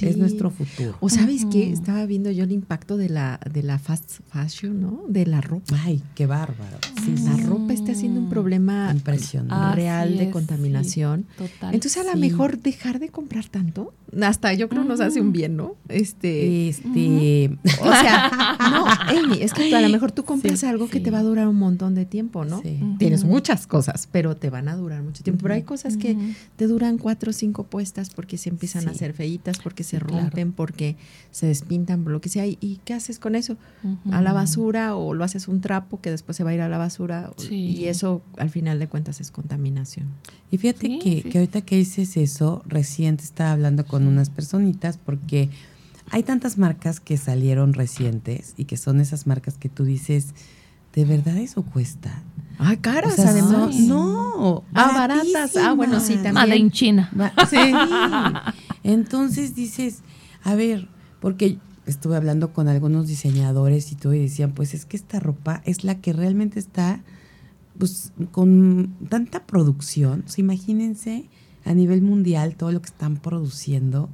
es 0.00 0.16
nuestro 0.16 0.50
futuro. 0.50 0.96
O 1.00 1.08
sabes 1.08 1.46
qué, 1.50 1.70
estaba 1.70 2.06
viendo 2.06 2.30
yo 2.30 2.44
el 2.44 2.52
impacto 2.52 2.96
de 2.96 3.08
la 3.08 3.40
de 3.52 3.62
la 3.62 3.78
fast 3.78 4.20
fashion, 4.28 4.80
¿no? 4.80 5.04
De 5.08 5.26
la 5.26 5.40
ropa. 5.40 5.76
Ay, 5.84 6.02
qué 6.14 6.26
bárbaro. 6.26 6.78
Sí, 7.04 7.14
la 7.24 7.36
ropa 7.46 7.72
está 7.72 7.94
siendo 7.94 8.20
un 8.20 8.28
problema 8.28 8.90
impresionante 8.92 9.76
real 9.76 10.16
de 10.16 10.30
contaminación. 10.30 11.26
Entonces 11.72 11.96
a 11.98 12.04
lo 12.04 12.16
mejor 12.16 12.58
dejar 12.58 12.98
de 12.98 13.08
comprar 13.08 13.46
tanto, 13.48 13.92
hasta 14.22 14.52
yo 14.54 14.68
creo 14.68 14.84
nos 14.84 15.00
hace 15.00 15.20
un 15.20 15.32
bien, 15.32 15.56
¿no? 15.56 15.76
Este, 15.88 16.68
este, 16.68 17.58
o 17.80 17.92
sea, 17.92 18.56
no, 18.70 18.86
Amy, 18.86 19.42
es 19.42 19.52
que 19.52 19.74
a 19.74 19.80
lo 19.80 19.88
mejor 19.88 20.12
tú 20.12 20.24
compras 20.24 20.64
algo 20.64 20.88
que 20.88 21.00
te 21.00 21.10
va 21.10 21.18
a 21.18 21.22
durar 21.22 21.48
un 21.48 21.56
montón 21.56 21.94
de 21.94 22.04
tiempo, 22.04 22.44
¿no? 22.44 22.62
Tienes 22.98 23.24
muchas 23.24 23.66
cosas, 23.66 24.08
pero 24.10 24.36
te 24.36 24.50
van 24.50 24.68
a 24.68 24.76
durar 24.76 25.02
mucho 25.02 25.22
tiempo. 25.22 25.42
Pero 25.42 25.54
hay 25.54 25.62
cosas 25.62 25.96
que 25.96 26.16
te 26.56 26.66
duran 26.66 26.98
cuatro 26.98 27.30
o 27.30 27.32
cinco 27.32 27.64
puestas 27.64 28.10
porque 28.10 28.36
se 28.36 28.48
empiezan 28.48 28.88
a 28.88 28.92
hacer 28.92 29.12
feitas, 29.12 29.58
porque 29.58 29.79
se 29.84 29.98
rompen, 29.98 30.52
porque 30.52 30.96
se 31.30 31.46
despintan, 31.46 32.02
por 32.02 32.12
lo 32.12 32.20
que 32.20 32.28
sea. 32.28 32.46
¿Y, 32.46 32.80
qué 32.84 32.94
haces 32.94 33.18
con 33.18 33.34
eso? 33.34 33.56
A 34.10 34.20
la 34.22 34.32
basura 34.32 34.96
o 34.96 35.14
lo 35.14 35.24
haces 35.24 35.48
un 35.48 35.60
trapo 35.60 36.00
que 36.00 36.10
después 36.10 36.36
se 36.36 36.44
va 36.44 36.50
a 36.50 36.54
ir 36.54 36.60
a 36.60 36.68
la 36.68 36.78
basura. 36.78 37.30
Y 37.50 37.86
eso 37.86 38.22
al 38.36 38.50
final 38.50 38.78
de 38.78 38.88
cuentas 38.88 39.20
es 39.20 39.30
contaminación. 39.30 40.06
Y 40.50 40.58
fíjate 40.58 40.98
que, 40.98 41.22
que 41.22 41.38
ahorita 41.38 41.62
que 41.62 41.76
dices 41.76 42.16
eso, 42.16 42.62
reciente 42.66 43.24
estaba 43.24 43.52
hablando 43.52 43.84
con 43.86 44.06
unas 44.06 44.30
personitas 44.30 44.98
porque 44.98 45.48
hay 46.10 46.22
tantas 46.24 46.58
marcas 46.58 47.00
que 47.00 47.16
salieron 47.16 47.72
recientes 47.72 48.54
y 48.56 48.64
que 48.64 48.76
son 48.76 49.00
esas 49.00 49.26
marcas 49.26 49.56
que 49.56 49.68
tú 49.68 49.84
dices, 49.84 50.34
¿de 50.94 51.04
verdad 51.04 51.36
eso 51.38 51.62
cuesta? 51.62 52.22
Ah, 52.58 52.76
caras 52.76 53.18
además. 53.18 53.74
No, 53.76 54.64
ah, 54.74 54.92
baratas. 54.94 55.56
Ah, 55.56 55.72
bueno, 55.72 55.98
sí, 56.00 56.14
también. 56.14 56.34
Made 56.34 56.56
en 56.56 56.70
China. 56.70 57.10
Sí. 57.48 57.56
Entonces 58.84 59.54
dices, 59.54 60.00
a 60.42 60.54
ver, 60.54 60.88
porque 61.20 61.58
estuve 61.86 62.16
hablando 62.16 62.52
con 62.52 62.68
algunos 62.68 63.08
diseñadores 63.08 63.92
y 63.92 63.94
todo 63.94 64.14
y 64.14 64.20
decían, 64.20 64.52
pues 64.52 64.74
es 64.74 64.84
que 64.84 64.96
esta 64.96 65.20
ropa 65.20 65.62
es 65.64 65.84
la 65.84 65.96
que 65.96 66.12
realmente 66.12 66.58
está 66.58 67.00
pues 67.78 68.12
con 68.30 68.94
tanta 69.08 69.46
producción, 69.46 70.24
imagínense 70.36 71.30
a 71.64 71.72
nivel 71.72 72.02
mundial 72.02 72.56
todo 72.56 72.72
lo 72.72 72.82
que 72.82 72.88
están 72.90 73.16
produciendo 73.16 74.10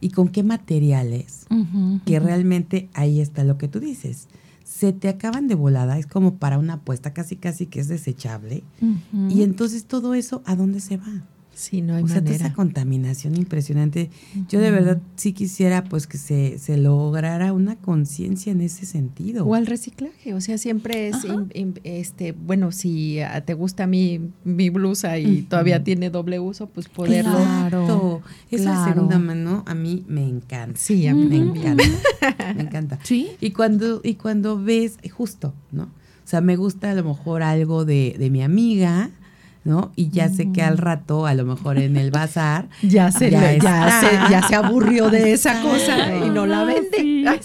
y 0.00 0.10
con 0.10 0.28
qué 0.28 0.42
materiales, 0.42 1.46
que 2.06 2.18
realmente 2.18 2.88
ahí 2.94 3.20
está 3.20 3.44
lo 3.44 3.58
que 3.58 3.68
tú 3.68 3.78
dices 3.78 4.28
se 4.80 4.94
te 4.94 5.10
acaban 5.10 5.46
de 5.46 5.54
volada, 5.54 5.98
es 5.98 6.06
como 6.06 6.36
para 6.36 6.58
una 6.58 6.74
apuesta 6.74 7.12
casi 7.12 7.36
casi 7.36 7.66
que 7.66 7.80
es 7.80 7.88
desechable. 7.88 8.64
Y 9.28 9.42
entonces 9.42 9.84
todo 9.84 10.14
eso, 10.14 10.42
¿a 10.46 10.56
dónde 10.56 10.80
se 10.80 10.96
va? 10.96 11.22
Sí, 11.54 11.82
no 11.82 11.94
hay 11.94 12.02
o 12.02 12.06
manera. 12.06 12.26
Sea, 12.26 12.46
esa 12.46 12.54
contaminación 12.54 13.36
impresionante. 13.36 14.10
Yo 14.48 14.60
de 14.60 14.70
verdad 14.70 15.00
sí 15.16 15.32
quisiera 15.32 15.84
pues 15.84 16.06
que 16.06 16.16
se, 16.16 16.58
se 16.58 16.76
lograra 16.76 17.52
una 17.52 17.76
conciencia 17.76 18.52
en 18.52 18.60
ese 18.60 18.86
sentido. 18.86 19.44
O 19.44 19.54
al 19.54 19.66
reciclaje, 19.66 20.32
o 20.34 20.40
sea, 20.40 20.58
siempre 20.58 21.08
es, 21.08 21.16
este, 21.84 22.32
bueno, 22.32 22.72
si 22.72 23.18
te 23.44 23.54
gusta 23.54 23.86
mi, 23.86 24.20
mi 24.44 24.70
blusa 24.70 25.18
y 25.18 25.42
todavía 25.42 25.84
tiene 25.84 26.10
doble 26.10 26.38
uso, 26.38 26.66
pues 26.68 26.88
poderlo. 26.88 27.36
Claro, 27.36 28.22
esa 28.50 28.86
segunda 28.86 29.18
mano 29.18 29.64
a 29.66 29.74
mí 29.74 30.04
me 30.08 30.26
encanta. 30.26 30.78
Sí, 30.78 31.06
a 31.06 31.14
mí 31.14 31.26
me 31.26 31.36
encanta. 31.36 31.84
me 32.54 32.62
encanta. 32.62 32.98
Sí. 33.02 33.32
Y 33.40 33.50
cuando, 33.50 34.00
y 34.02 34.14
cuando 34.14 34.62
ves, 34.62 34.98
justo, 35.12 35.54
¿no? 35.72 35.84
O 35.84 36.28
sea, 36.30 36.40
me 36.40 36.56
gusta 36.56 36.92
a 36.92 36.94
lo 36.94 37.04
mejor 37.04 37.42
algo 37.42 37.84
de, 37.84 38.14
de 38.18 38.30
mi 38.30 38.42
amiga, 38.42 39.10
¿no? 39.64 39.92
Y 39.94 40.08
ya 40.10 40.28
sé 40.28 40.52
que 40.52 40.62
al 40.62 40.78
rato, 40.78 41.26
a 41.26 41.34
lo 41.34 41.44
mejor 41.44 41.78
en 41.78 41.96
el 41.96 42.10
bazar, 42.10 42.68
ya 42.82 43.10
se, 43.12 43.30
ya, 43.30 43.56
ya, 43.58 44.42
se, 44.48 44.54
aburrió 44.54 45.10
de 45.10 45.32
esa 45.32 45.60
cosa 45.62 46.16
y 46.16 46.30
no 46.30 46.46
la 46.46 46.64
vende. 46.64 47.10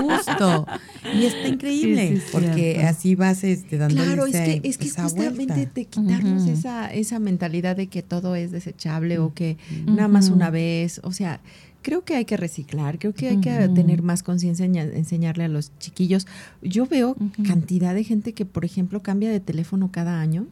Justo. 0.00 0.66
Y 1.14 1.26
está 1.26 1.48
increíble, 1.48 2.20
porque 2.32 2.84
así 2.84 3.14
vas 3.14 3.44
este, 3.44 3.78
dando 3.78 4.02
Claro, 4.02 4.26
es 4.26 4.32
que, 4.32 4.60
es 4.64 4.78
que 4.78 4.90
justamente 4.90 5.68
de 5.72 5.84
quitarnos 5.84 6.46
esa, 6.48 6.92
esa 6.92 7.18
mentalidad 7.18 7.76
de 7.76 7.88
que 7.88 8.02
todo 8.02 8.34
es 8.36 8.52
desechable 8.52 9.18
o 9.18 9.34
que 9.34 9.56
nada 9.86 10.08
más 10.08 10.30
una 10.30 10.50
vez, 10.50 11.00
o 11.04 11.12
sea, 11.12 11.40
creo 11.86 12.02
que 12.02 12.16
hay 12.16 12.24
que 12.24 12.36
reciclar, 12.36 12.98
creo 12.98 13.14
que 13.14 13.28
hay 13.28 13.36
que 13.36 13.68
tener 13.68 14.02
más 14.02 14.24
conciencia, 14.24 14.66
en 14.66 14.74
enseñarle 14.74 15.44
a 15.44 15.48
los 15.48 15.70
chiquillos. 15.78 16.26
Yo 16.60 16.86
veo 16.86 17.14
cantidad 17.46 17.94
de 17.94 18.02
gente 18.02 18.32
que, 18.32 18.44
por 18.44 18.64
ejemplo, 18.64 19.04
cambia 19.04 19.30
de 19.30 19.38
teléfono 19.38 19.92
cada 19.92 20.20
año. 20.20 20.48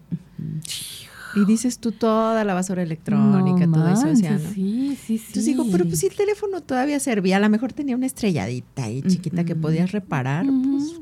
Y 1.34 1.44
dices 1.44 1.80
tú 1.80 1.90
toda 1.90 2.44
la 2.44 2.54
basura 2.54 2.84
electrónica, 2.84 3.66
todo 3.66 3.88
eso. 3.88 4.10
O 4.10 4.14
sea, 4.14 4.38
Sí, 4.38 4.96
sí, 4.96 5.18
sí. 5.18 5.24
Entonces 5.26 5.44
digo, 5.46 5.66
pero 5.72 5.86
pues 5.86 5.98
si 5.98 6.06
el 6.06 6.14
teléfono 6.14 6.60
todavía 6.60 7.00
servía, 7.00 7.38
a 7.38 7.40
lo 7.40 7.50
mejor 7.50 7.72
tenía 7.72 7.96
una 7.96 8.06
estrelladita 8.06 8.84
ahí 8.84 9.02
chiquita 9.02 9.42
que 9.42 9.56
podías 9.56 9.90
reparar, 9.90 10.46
pues 10.46 11.00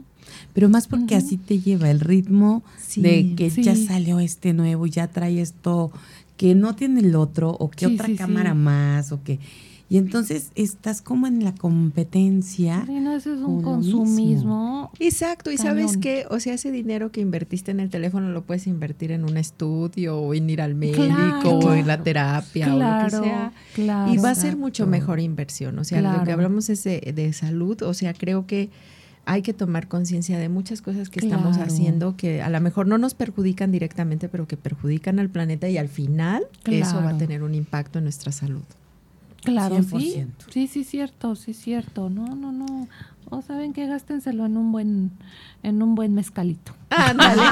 pero 0.54 0.70
más 0.70 0.86
porque 0.86 1.14
así 1.14 1.36
te 1.36 1.58
lleva 1.58 1.90
el 1.90 2.00
ritmo 2.00 2.62
de 2.96 3.34
que 3.36 3.50
ya 3.50 3.76
salió 3.76 4.18
este 4.18 4.54
nuevo, 4.54 4.86
ya 4.86 5.08
trae 5.08 5.42
esto 5.42 5.92
que 6.38 6.54
no 6.54 6.74
tiene 6.74 7.00
el 7.00 7.16
otro, 7.16 7.50
o 7.50 7.70
que 7.70 7.86
otra 7.86 8.08
cámara 8.16 8.54
más, 8.54 9.12
o 9.12 9.22
que 9.22 9.38
y 9.92 9.98
entonces 9.98 10.52
estás 10.54 11.02
como 11.02 11.26
en 11.26 11.44
la 11.44 11.54
competencia. 11.54 12.82
Sí, 12.86 12.98
no, 12.98 13.12
eso 13.12 13.34
es 13.34 13.40
un 13.40 13.60
consumismo. 13.60 14.90
Exacto, 14.98 15.50
y 15.50 15.58
sabes 15.58 15.98
qué, 15.98 16.24
o 16.30 16.40
sea, 16.40 16.54
ese 16.54 16.70
dinero 16.70 17.12
que 17.12 17.20
invertiste 17.20 17.72
en 17.72 17.78
el 17.78 17.90
teléfono 17.90 18.30
lo 18.30 18.42
puedes 18.42 18.66
invertir 18.66 19.12
en 19.12 19.22
un 19.22 19.36
estudio 19.36 20.16
o 20.16 20.32
en 20.32 20.48
ir 20.48 20.62
al 20.62 20.74
médico 20.74 21.58
o 21.58 21.74
en 21.74 21.86
la 21.86 22.02
terapia 22.02 22.74
o 22.74 22.78
lo 22.78 23.04
que 23.04 23.10
sea. 23.10 23.52
y 24.10 24.16
va 24.16 24.30
a 24.30 24.34
ser 24.34 24.56
mucho 24.56 24.86
mejor 24.86 25.20
inversión. 25.20 25.78
O 25.78 25.84
sea, 25.84 26.00
lo 26.00 26.24
que 26.24 26.32
hablamos 26.32 26.70
es 26.70 26.84
de, 26.84 27.12
de 27.14 27.30
salud, 27.34 27.82
o 27.82 27.92
sea, 27.92 28.14
creo 28.14 28.46
que 28.46 28.70
hay 29.26 29.42
que 29.42 29.52
tomar 29.52 29.88
conciencia 29.88 30.38
de 30.38 30.48
muchas 30.48 30.80
cosas 30.80 31.10
que 31.10 31.20
estamos 31.20 31.58
haciendo 31.58 32.16
que 32.16 32.40
a 32.40 32.48
lo 32.48 32.62
mejor 32.62 32.86
no 32.86 32.96
nos 32.96 33.12
perjudican 33.12 33.70
directamente, 33.70 34.30
pero 34.30 34.48
que 34.48 34.56
perjudican 34.56 35.18
al 35.18 35.28
planeta 35.28 35.68
y 35.68 35.76
al 35.76 35.90
final 35.90 36.44
eso 36.64 36.96
va 36.96 37.10
a 37.10 37.18
tener 37.18 37.42
un 37.42 37.54
impacto 37.54 37.98
en 37.98 38.04
nuestra 38.04 38.32
salud. 38.32 38.62
Claro, 39.42 39.82
sí. 39.82 40.24
Sí, 40.50 40.66
sí, 40.66 40.84
cierto, 40.84 41.34
sí, 41.34 41.52
cierto. 41.52 42.10
No, 42.10 42.34
no, 42.34 42.52
no. 42.52 42.88
O 43.30 43.42
saben 43.42 43.72
que 43.72 43.86
gástenselo 43.86 44.46
en 44.46 44.56
un 44.56 44.72
buen 44.72 45.10
en 45.62 45.82
un 45.82 45.94
buen 45.94 46.14
mezcalito. 46.14 46.74
Ándale. 46.90 47.42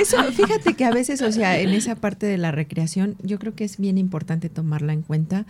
Eso, 0.02 0.22
fíjate 0.32 0.74
que 0.74 0.84
a 0.84 0.90
veces, 0.90 1.22
o 1.22 1.30
sea, 1.30 1.58
en 1.58 1.70
esa 1.70 1.94
parte 1.94 2.26
de 2.26 2.38
la 2.38 2.52
recreación, 2.52 3.16
yo 3.22 3.38
creo 3.38 3.54
que 3.54 3.64
es 3.64 3.76
bien 3.76 3.98
importante 3.98 4.48
tomarla 4.48 4.92
en 4.92 5.02
cuenta. 5.02 5.46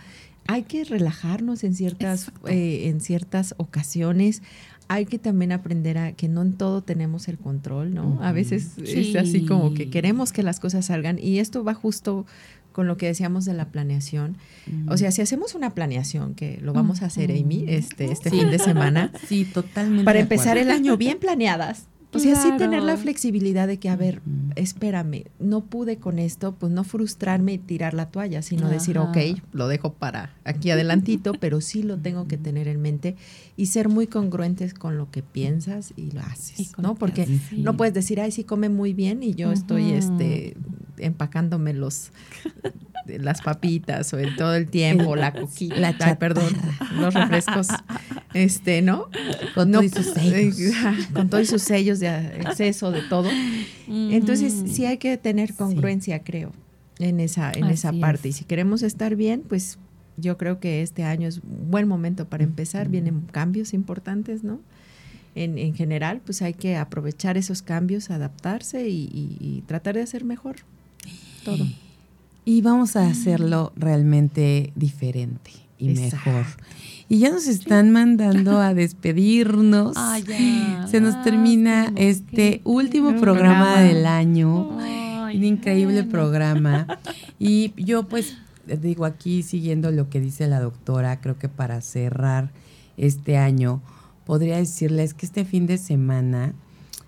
Hay 0.47 0.63
que 0.63 0.83
relajarnos 0.83 1.63
en 1.63 1.73
ciertas 1.73 2.31
eh, 2.47 2.89
en 2.89 2.99
ciertas 2.99 3.55
ocasiones. 3.57 4.41
Hay 4.87 5.05
que 5.05 5.19
también 5.19 5.53
aprender 5.53 5.97
a 5.97 6.11
que 6.11 6.27
no 6.27 6.41
en 6.41 6.53
todo 6.53 6.81
tenemos 6.81 7.29
el 7.29 7.37
control, 7.37 7.93
¿no? 7.93 8.19
A 8.21 8.33
veces 8.33 8.77
es 8.77 9.15
así 9.15 9.45
como 9.45 9.73
que 9.73 9.89
queremos 9.89 10.33
que 10.33 10.43
las 10.43 10.59
cosas 10.59 10.87
salgan 10.87 11.17
y 11.17 11.39
esto 11.39 11.63
va 11.63 11.73
justo 11.73 12.25
con 12.71 12.87
lo 12.87 12.97
que 12.97 13.07
decíamos 13.07 13.45
de 13.45 13.53
la 13.53 13.65
planeación. 13.65 14.37
O 14.87 14.97
sea, 14.97 15.11
si 15.11 15.21
hacemos 15.21 15.55
una 15.55 15.73
planeación, 15.73 16.35
que 16.35 16.59
lo 16.61 16.73
vamos 16.73 17.01
a 17.01 17.07
hacer, 17.07 17.31
Amy, 17.31 17.65
este, 17.67 18.11
este 18.11 18.29
fin 18.29 18.49
de 18.49 18.59
semana. 18.59 19.11
Sí, 19.27 19.45
totalmente. 19.45 20.03
Para 20.03 20.19
empezar 20.19 20.57
el 20.57 20.71
año 20.71 20.97
bien 20.97 21.19
planeadas. 21.19 21.85
O 22.13 22.19
sea, 22.19 22.35
sí 22.35 22.49
tener 22.57 22.83
la 22.83 22.97
flexibilidad 22.97 23.67
de 23.67 23.77
que, 23.77 23.87
a 23.87 23.95
ver, 23.95 24.21
espérame, 24.55 25.23
no 25.39 25.61
pude 25.61 25.97
con 25.97 26.19
esto, 26.19 26.53
pues 26.53 26.71
no 26.71 26.83
frustrarme 26.83 27.53
y 27.53 27.57
tirar 27.57 27.93
la 27.93 28.07
toalla, 28.07 28.41
sino 28.41 28.67
decir, 28.67 28.97
ok, 28.97 29.17
lo 29.53 29.69
dejo 29.69 29.93
para 29.93 30.33
aquí 30.43 30.71
adelantito, 30.71 31.33
pero 31.39 31.61
sí 31.61 31.83
lo 31.83 31.97
tengo 31.97 32.27
que 32.27 32.37
tener 32.37 32.67
en 32.67 32.81
mente 32.81 33.15
y 33.55 33.67
ser 33.67 33.87
muy 33.87 34.07
congruentes 34.07 34.73
con 34.73 34.97
lo 34.97 35.09
que 35.09 35.23
piensas 35.23 35.93
y 35.95 36.11
lo 36.11 36.19
haces, 36.21 36.73
¿no? 36.77 36.95
Porque 36.95 37.27
no 37.55 37.77
puedes 37.77 37.93
decir, 37.93 38.19
ay, 38.19 38.31
sí 38.31 38.43
come 38.43 38.67
muy 38.67 38.93
bien 38.93 39.23
y 39.23 39.33
yo 39.33 39.53
estoy 39.53 39.91
este, 39.91 40.57
empacándome 40.97 41.73
los 41.73 42.11
las 43.05 43.41
papitas 43.41 44.13
o 44.13 44.19
en 44.19 44.35
todo 44.35 44.55
el 44.55 44.67
tiempo, 44.67 45.15
la 45.15 45.33
coquita, 45.33 45.75
la 45.75 46.19
perdón, 46.19 46.53
los 46.99 47.13
refrescos, 47.13 47.67
este, 48.33 48.81
¿no? 48.81 49.09
Con 49.55 49.71
todos 49.71 49.91
sus 49.91 50.05
sellos. 50.13 50.73
con 51.13 51.29
todos 51.29 51.47
sus 51.47 51.61
sellos 51.61 51.99
de 51.99 52.07
exceso, 52.37 52.91
de 52.91 53.01
todo. 53.03 53.29
Entonces, 53.87 54.53
sí 54.67 54.85
hay 54.85 54.97
que 54.97 55.17
tener 55.17 55.53
congruencia, 55.55 56.23
creo, 56.23 56.51
en 56.99 57.19
esa, 57.19 57.51
en 57.51 57.65
esa 57.65 57.91
parte. 57.93 58.29
Y 58.29 58.33
si 58.33 58.45
queremos 58.45 58.83
estar 58.83 59.15
bien, 59.15 59.43
pues 59.47 59.77
yo 60.17 60.37
creo 60.37 60.59
que 60.59 60.81
este 60.81 61.03
año 61.03 61.27
es 61.27 61.37
un 61.37 61.71
buen 61.71 61.87
momento 61.87 62.27
para 62.27 62.43
empezar. 62.43 62.89
Vienen 62.89 63.21
cambios 63.31 63.73
importantes, 63.73 64.43
¿no? 64.43 64.59
En, 65.33 65.57
en, 65.57 65.73
general, 65.73 66.21
pues 66.25 66.41
hay 66.41 66.53
que 66.53 66.75
aprovechar 66.75 67.37
esos 67.37 67.61
cambios, 67.61 68.09
adaptarse 68.09 68.89
y, 68.89 69.07
y 69.39 69.63
tratar 69.65 69.95
de 69.95 70.01
hacer 70.01 70.25
mejor 70.25 70.57
todo. 71.43 71.65
Y 72.45 72.61
vamos 72.61 72.95
a 72.95 73.07
hacerlo 73.07 73.71
realmente 73.75 74.71
diferente 74.75 75.51
y 75.77 75.89
mejor. 75.89 76.45
Y 77.09 77.19
ya 77.19 77.29
nos 77.29 77.47
están 77.47 77.91
mandando 77.91 78.59
a 78.59 78.73
despedirnos. 78.73 79.97
Se 80.89 81.01
nos 81.01 81.21
termina 81.23 81.91
este 81.95 82.61
último 82.63 83.19
programa, 83.19 83.81
del 83.81 84.05
año. 84.05 84.77
un 84.77 85.43
increíble 85.43 86.03
programa. 86.03 86.87
Y 87.43 87.73
yo 87.75 88.03
pues 88.03 88.37
digo 88.67 89.03
aquí 89.03 89.41
siguiendo 89.41 89.89
lo 89.89 90.11
que 90.11 90.19
dice 90.21 90.47
la 90.47 90.59
doctora, 90.59 91.19
creo 91.19 91.39
que 91.39 91.49
para 91.49 91.81
cerrar 91.81 92.51
este 92.97 93.35
año, 93.37 93.81
podría 94.25 94.57
decirles 94.57 95.15
que 95.15 95.25
este 95.25 95.43
fin 95.43 95.65
de 95.65 95.79
semana, 95.79 96.53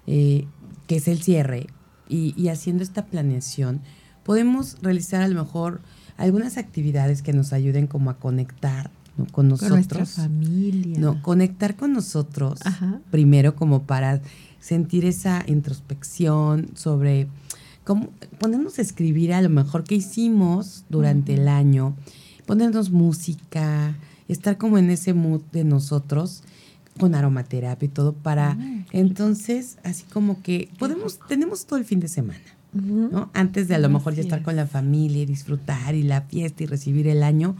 eh, 0.07 0.47
que 0.87 0.95
es 0.95 1.07
el 1.07 1.21
cierre, 1.21 1.67
y, 2.09 2.33
y 2.35 2.47
haciendo 2.47 2.81
esta 2.83 3.05
planeación, 3.05 3.81
podemos 4.23 4.77
realizar 4.81 5.21
a 5.21 5.27
lo 5.27 5.43
mejor 5.43 5.81
algunas 6.17 6.57
actividades 6.57 7.21
que 7.21 7.33
nos 7.33 7.53
ayuden 7.53 7.87
como 7.87 8.09
a 8.09 8.17
conectar 8.17 8.91
con 9.31 9.47
nosotros. 9.47 9.69
Con 9.69 9.77
nuestra 9.77 10.05
familia. 10.05 10.99
No, 10.99 11.21
conectar 11.21 11.75
con 11.75 11.93
nosotros 11.93 12.59
primero 13.11 13.55
como 13.55 13.83
para 13.83 14.21
sentir 14.59 15.05
esa 15.05 15.43
introspección 15.47 16.69
sobre 16.75 17.27
cómo 17.83 18.09
ponernos 18.39 18.79
a 18.79 18.81
escribir 18.81 19.33
a 19.33 19.41
lo 19.41 19.49
mejor 19.49 19.83
qué 19.83 19.95
hicimos 19.95 20.85
durante 20.89 21.33
el 21.33 21.47
año, 21.47 21.95
ponernos 22.45 22.89
música, 22.89 23.95
estar 24.27 24.57
como 24.57 24.77
en 24.77 24.89
ese 24.89 25.13
mood 25.13 25.41
de 25.51 25.63
nosotros 25.63 26.43
con 26.99 27.15
aromaterapia 27.15 27.87
y 27.87 27.89
todo 27.89 28.13
para 28.13 28.51
ah, 28.51 28.57
entonces 28.91 29.77
así 29.83 30.03
como 30.13 30.43
que 30.43 30.69
podemos 30.77 31.19
tenemos 31.27 31.65
todo 31.65 31.79
el 31.79 31.85
fin 31.85 31.99
de 31.99 32.07
semana 32.07 32.39
¿no? 32.73 33.29
Antes 33.33 33.67
de 33.67 33.75
a 33.75 33.79
lo 33.79 33.89
mejor 33.89 34.15
ya 34.15 34.21
estar 34.21 34.41
con 34.41 34.55
la 34.55 34.67
familia 34.67 35.23
y 35.23 35.25
disfrutar 35.25 35.95
y 35.95 36.03
la 36.03 36.21
fiesta 36.21 36.63
y 36.63 36.65
recibir 36.65 37.07
el 37.07 37.23
año, 37.23 37.55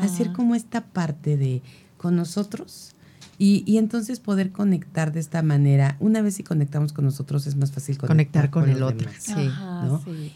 hacer 0.00 0.32
como 0.32 0.54
esta 0.54 0.84
parte 0.84 1.36
de 1.36 1.62
con 1.96 2.14
nosotros 2.14 2.94
y, 3.38 3.62
y, 3.66 3.78
entonces 3.78 4.20
poder 4.20 4.50
conectar 4.50 5.12
de 5.12 5.20
esta 5.20 5.42
manera. 5.42 5.96
Una 6.00 6.22
vez 6.22 6.34
si 6.34 6.42
conectamos 6.42 6.92
con 6.92 7.04
nosotros 7.04 7.46
es 7.46 7.56
más 7.56 7.70
fácil 7.70 7.96
conectar, 7.96 8.50
con, 8.50 8.68
el 8.68 8.82
otro. 8.82 9.08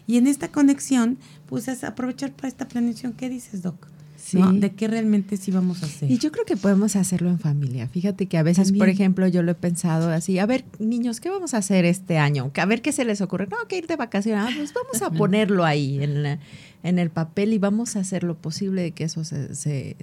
Y 0.07 0.19
en 0.19 0.27
esta 0.29 0.49
conexión, 0.49 1.19
pues 1.47 1.67
es 1.67 1.83
aprovechar 1.83 2.33
para 2.33 2.49
esta 2.49 2.69
planeación. 2.69 3.13
¿Qué 3.13 3.29
dices, 3.29 3.63
Doc? 3.63 3.89
De 4.33 4.73
qué 4.73 4.89
realmente 4.89 5.37
sí 5.37 5.51
vamos 5.51 5.83
a 5.83 5.87
hacer. 5.87 6.11
Y 6.11 6.19
yo 6.19 6.33
creo 6.33 6.45
que 6.45 6.57
podemos 6.57 6.97
hacerlo 6.97 7.31
en 7.31 7.39
familia. 7.39 7.89
Fíjate 7.89 8.27
que 8.27 8.39
a 8.39 8.43
veces, 8.43 8.73
por 8.73 8.89
ejemplo, 8.89 9.27
yo 9.29 9.43
lo 9.43 9.53
he 9.53 9.55
pensado 9.55 10.11
así, 10.11 10.39
a 10.39 10.47
ver, 10.47 10.65
niños, 10.79 11.21
¿qué 11.21 11.31
vamos 11.31 11.55
a 11.55 11.59
hacer 11.59 11.85
este 11.85 12.19
año? 12.19 12.51
A 12.57 12.67
ver 12.67 12.83
qué 12.83 12.93
se 12.93 13.05
les 13.05 13.21
ocurre. 13.21 13.47
No, 13.51 13.57
que 13.69 13.79
ir 13.79 13.87
de 13.87 13.97
vacaciones. 13.97 14.45
Ah, 14.49 14.53
pues 14.57 14.73
vamos 14.73 15.03
a 15.03 15.11
ponerlo 15.11 15.65
ahí 15.65 16.03
en, 16.03 16.39
en 16.83 16.99
el 16.99 17.11
papel 17.11 17.53
y 17.53 17.59
vamos 17.59 17.97
a 17.97 18.01
hacer 18.01 18.25
lo 18.25 18.37
posible 18.37 18.83
de 18.83 18.91
que 18.93 19.05
eso 19.05 19.25
se, 19.25 19.55
se 19.55 19.97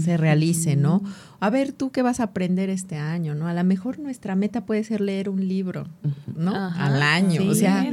se 0.00 0.16
realice, 0.16 0.76
¿no? 0.76 1.02
A 1.40 1.48
ver, 1.48 1.72
tú 1.72 1.90
qué 1.90 2.02
vas 2.02 2.20
a 2.20 2.24
aprender 2.24 2.68
este 2.68 2.96
año, 2.96 3.34
¿no? 3.34 3.48
A 3.48 3.54
lo 3.54 3.64
mejor 3.64 3.98
nuestra 3.98 4.36
meta 4.36 4.66
puede 4.66 4.84
ser 4.84 5.00
leer 5.00 5.30
un 5.30 5.48
libro, 5.48 5.88
¿no? 6.36 6.54
Al 6.54 7.02
año, 7.02 7.48
o 7.48 7.54
sea, 7.54 7.86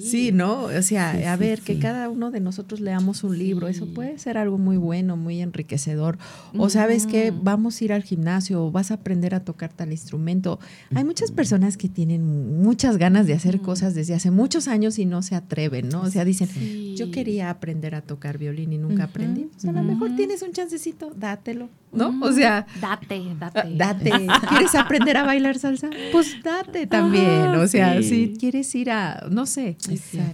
sí. 0.00 0.32
¿no? 0.32 0.62
O 0.62 0.82
sea, 0.82 1.32
a 1.32 1.36
ver, 1.36 1.60
que 1.60 1.78
cada 1.78 2.08
uno 2.08 2.30
de 2.30 2.40
nosotros 2.40 2.80
leamos 2.80 3.24
un 3.24 3.38
libro, 3.38 3.68
eso 3.68 3.86
puede 3.86 4.18
ser 4.18 4.38
algo 4.38 4.56
muy 4.56 4.78
bueno, 4.78 5.16
muy 5.18 5.42
enriquecedor. 5.42 6.16
O 6.56 6.70
sabes 6.70 7.06
que 7.06 7.30
vamos 7.30 7.80
a 7.80 7.84
ir 7.84 7.92
al 7.92 8.02
gimnasio 8.02 8.64
o 8.64 8.70
vas 8.70 8.90
a 8.90 8.94
aprender 8.94 9.34
a 9.34 9.40
tocar 9.40 9.72
tal 9.72 9.92
instrumento. 9.92 10.58
Hay 10.94 11.04
muchas 11.04 11.30
personas 11.30 11.76
que 11.76 11.90
tienen 11.90 12.62
muchas 12.62 12.96
ganas 12.96 13.26
de 13.26 13.34
hacer 13.34 13.60
cosas 13.60 13.94
desde 13.94 14.14
hace 14.14 14.30
muchos 14.30 14.66
años 14.66 14.98
y 14.98 15.04
no 15.04 15.20
se 15.22 15.34
atreven, 15.34 15.90
¿no? 15.90 16.00
O 16.00 16.10
sea, 16.10 16.24
dicen, 16.24 16.48
yo 16.96 17.10
quería 17.10 17.50
aprender 17.50 17.94
a 17.94 18.00
tocar 18.00 18.38
violín 18.38 18.72
y 18.72 18.78
nunca 18.78 19.04
aprendí. 19.04 19.50
Pues 19.52 19.66
a 19.66 19.72
lo 19.72 19.82
mejor 19.82 20.16
tienes 20.16 20.40
un 20.42 20.52
chancecito, 20.52 21.12
dátelo, 21.14 21.68
¿no? 21.92 22.18
O 22.22 22.32
sea, 22.32 22.66
Date, 22.80 23.22
date. 23.38 23.60
Ah, 23.60 23.66
date. 23.76 24.10
¿Quieres 24.48 24.74
aprender 24.74 25.16
a 25.16 25.24
bailar 25.24 25.58
salsa? 25.58 25.90
Pues 26.12 26.36
date 26.42 26.86
también. 26.86 27.48
o 27.54 27.66
sea, 27.66 28.02
si 28.02 28.36
quieres 28.38 28.74
ir 28.74 28.90
a, 28.90 29.26
no 29.30 29.46
sé, 29.46 29.76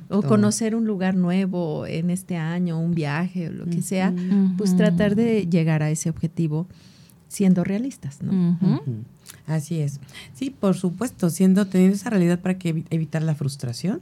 o 0.08 0.22
conocer 0.22 0.74
un 0.74 0.86
lugar 0.86 1.14
nuevo 1.14 1.86
en 1.86 2.10
este 2.10 2.36
año, 2.36 2.78
un 2.80 2.94
viaje 2.94 3.48
o 3.48 3.52
lo 3.52 3.66
que 3.66 3.82
sea, 3.82 4.12
pues 4.56 4.76
tratar 4.76 5.14
de 5.16 5.46
llegar 5.46 5.82
a 5.82 5.90
ese 5.90 6.10
objetivo 6.10 6.66
siendo 7.28 7.64
realistas, 7.64 8.22
¿no? 8.22 8.60
Así 9.46 9.80
es. 9.80 10.00
Sí, 10.34 10.50
por 10.50 10.76
supuesto, 10.76 11.30
siendo 11.30 11.66
teniendo 11.66 11.96
esa 11.96 12.10
realidad 12.10 12.38
para 12.40 12.58
que 12.58 12.84
evitar 12.90 13.22
la 13.22 13.34
frustración 13.34 14.00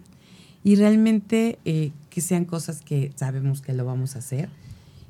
y 0.64 0.76
realmente 0.76 1.58
eh, 1.64 1.90
que 2.10 2.20
sean 2.20 2.44
cosas 2.44 2.80
que 2.82 3.10
sabemos 3.16 3.60
que 3.60 3.72
lo 3.72 3.84
vamos 3.84 4.14
a 4.14 4.20
hacer 4.20 4.48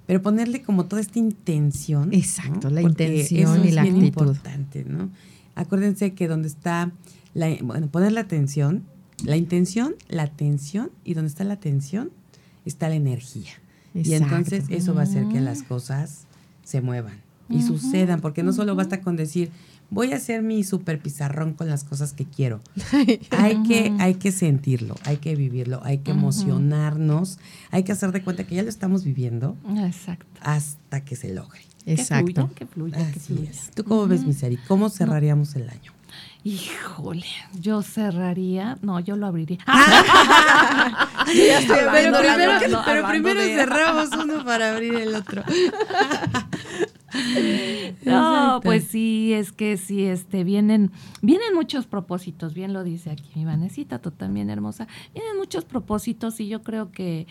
pero 0.06 0.22
ponerle 0.22 0.62
como 0.62 0.86
toda 0.86 1.00
esta 1.00 1.18
intención. 1.18 2.12
Exacto, 2.12 2.70
la 2.70 2.82
intención 2.82 3.66
y 3.66 3.70
la 3.70 3.82
actitud. 3.82 4.02
importante, 4.02 4.84
¿no? 4.84 5.10
Acuérdense 5.54 6.14
que 6.14 6.28
donde 6.28 6.48
está, 6.48 6.92
la, 7.34 7.56
bueno, 7.62 7.88
poner 7.88 8.12
la 8.12 8.20
atención, 8.20 8.84
la 9.24 9.36
intención, 9.36 9.94
la 10.08 10.22
atención, 10.24 10.90
y 11.04 11.14
donde 11.14 11.28
está 11.28 11.44
la 11.44 11.54
atención 11.54 12.10
está 12.64 12.88
la 12.88 12.94
energía. 12.94 13.52
Y 13.94 14.14
entonces 14.14 14.64
eso 14.70 14.94
va 14.94 15.02
a 15.02 15.04
hacer 15.04 15.28
que 15.28 15.40
las 15.40 15.62
cosas 15.62 16.26
se 16.64 16.80
muevan 16.80 17.20
y 17.48 17.62
sucedan, 17.62 18.20
porque 18.20 18.42
no 18.42 18.52
solo 18.52 18.74
basta 18.74 19.02
con 19.02 19.16
decir, 19.16 19.50
voy 19.92 20.14
a 20.14 20.16
hacer 20.16 20.42
mi 20.42 20.64
super 20.64 20.98
pizarrón 20.98 21.52
con 21.52 21.68
las 21.68 21.84
cosas 21.84 22.14
que 22.14 22.24
quiero. 22.24 22.60
hay, 23.30 23.62
que, 23.62 23.94
hay 24.00 24.14
que 24.14 24.32
sentirlo, 24.32 24.96
hay 25.04 25.18
que 25.18 25.36
vivirlo, 25.36 25.80
hay 25.84 25.98
que 25.98 26.12
emocionarnos, 26.12 27.38
hay 27.70 27.84
que 27.84 27.92
hacer 27.92 28.10
de 28.10 28.22
cuenta 28.22 28.44
que 28.44 28.54
ya 28.54 28.62
lo 28.62 28.70
estamos 28.70 29.04
viviendo 29.04 29.56
Exacto. 29.76 30.26
hasta 30.40 31.04
que 31.04 31.14
se 31.14 31.32
logre. 31.32 31.60
Exacto. 31.84 32.50
Que 32.54 32.64
fluya, 32.66 33.12
que 33.12 33.20
fluya, 33.20 33.50
¿Tú 33.74 33.84
cómo 33.84 34.06
ves, 34.06 34.24
Miseri? 34.24 34.56
¿Cómo 34.68 34.88
cerraríamos 34.88 35.54
el 35.56 35.68
año? 35.68 35.92
Híjole, 36.44 37.26
yo 37.60 37.82
cerraría, 37.82 38.78
no, 38.82 38.98
yo 38.98 39.16
lo 39.16 39.26
abriría. 39.26 39.58
pero 41.26 42.18
primero, 42.18 42.82
pero 42.84 43.08
primero 43.08 43.40
cerramos 43.42 44.10
uno 44.12 44.44
para 44.44 44.72
abrir 44.72 44.94
el 44.94 45.14
otro. 45.14 45.44
No, 48.04 48.60
pues 48.62 48.84
sí, 48.84 49.32
es 49.32 49.52
que 49.52 49.76
sí, 49.76 50.04
este, 50.04 50.44
vienen, 50.44 50.90
vienen 51.20 51.54
muchos 51.54 51.86
propósitos, 51.86 52.54
bien 52.54 52.72
lo 52.72 52.84
dice 52.84 53.10
aquí 53.10 53.30
mi 53.34 53.44
Vanesita, 53.44 54.00
tú 54.00 54.10
también 54.10 54.50
hermosa, 54.50 54.86
vienen 55.14 55.36
muchos 55.36 55.64
propósitos 55.64 56.40
y 56.40 56.48
yo 56.48 56.62
creo 56.62 56.90
que, 56.90 57.26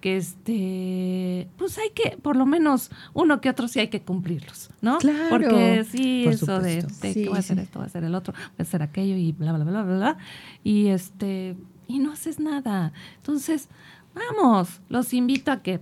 que 0.00 0.16
este, 0.16 1.48
pues 1.56 1.78
hay 1.78 1.90
que, 1.90 2.16
por 2.16 2.36
lo 2.36 2.46
menos 2.46 2.90
uno 3.14 3.40
que 3.40 3.50
otro 3.50 3.68
sí 3.68 3.80
hay 3.80 3.88
que 3.88 4.02
cumplirlos, 4.02 4.70
¿no? 4.80 4.98
Claro. 4.98 5.28
Porque 5.30 5.84
sí, 5.90 6.26
eso 6.26 6.60
de, 6.60 6.86
que 7.00 7.28
voy 7.28 7.36
a 7.36 7.40
hacer 7.40 7.58
esto, 7.58 7.78
voy 7.78 7.84
a 7.84 7.86
hacer 7.86 8.04
el 8.04 8.14
otro, 8.14 8.32
voy 8.34 8.56
a 8.58 8.62
hacer 8.62 8.82
aquello 8.82 9.16
y 9.16 9.32
bla, 9.32 9.52
bla, 9.52 9.64
bla, 9.64 9.82
bla, 9.82 9.96
bla, 9.96 10.18
y 10.64 10.88
este, 10.88 11.56
y 11.88 11.98
no 11.98 12.12
haces 12.12 12.40
nada. 12.40 12.92
Entonces, 13.16 13.68
vamos, 14.14 14.80
los 14.88 15.12
invito 15.12 15.52
a 15.52 15.62
que 15.62 15.80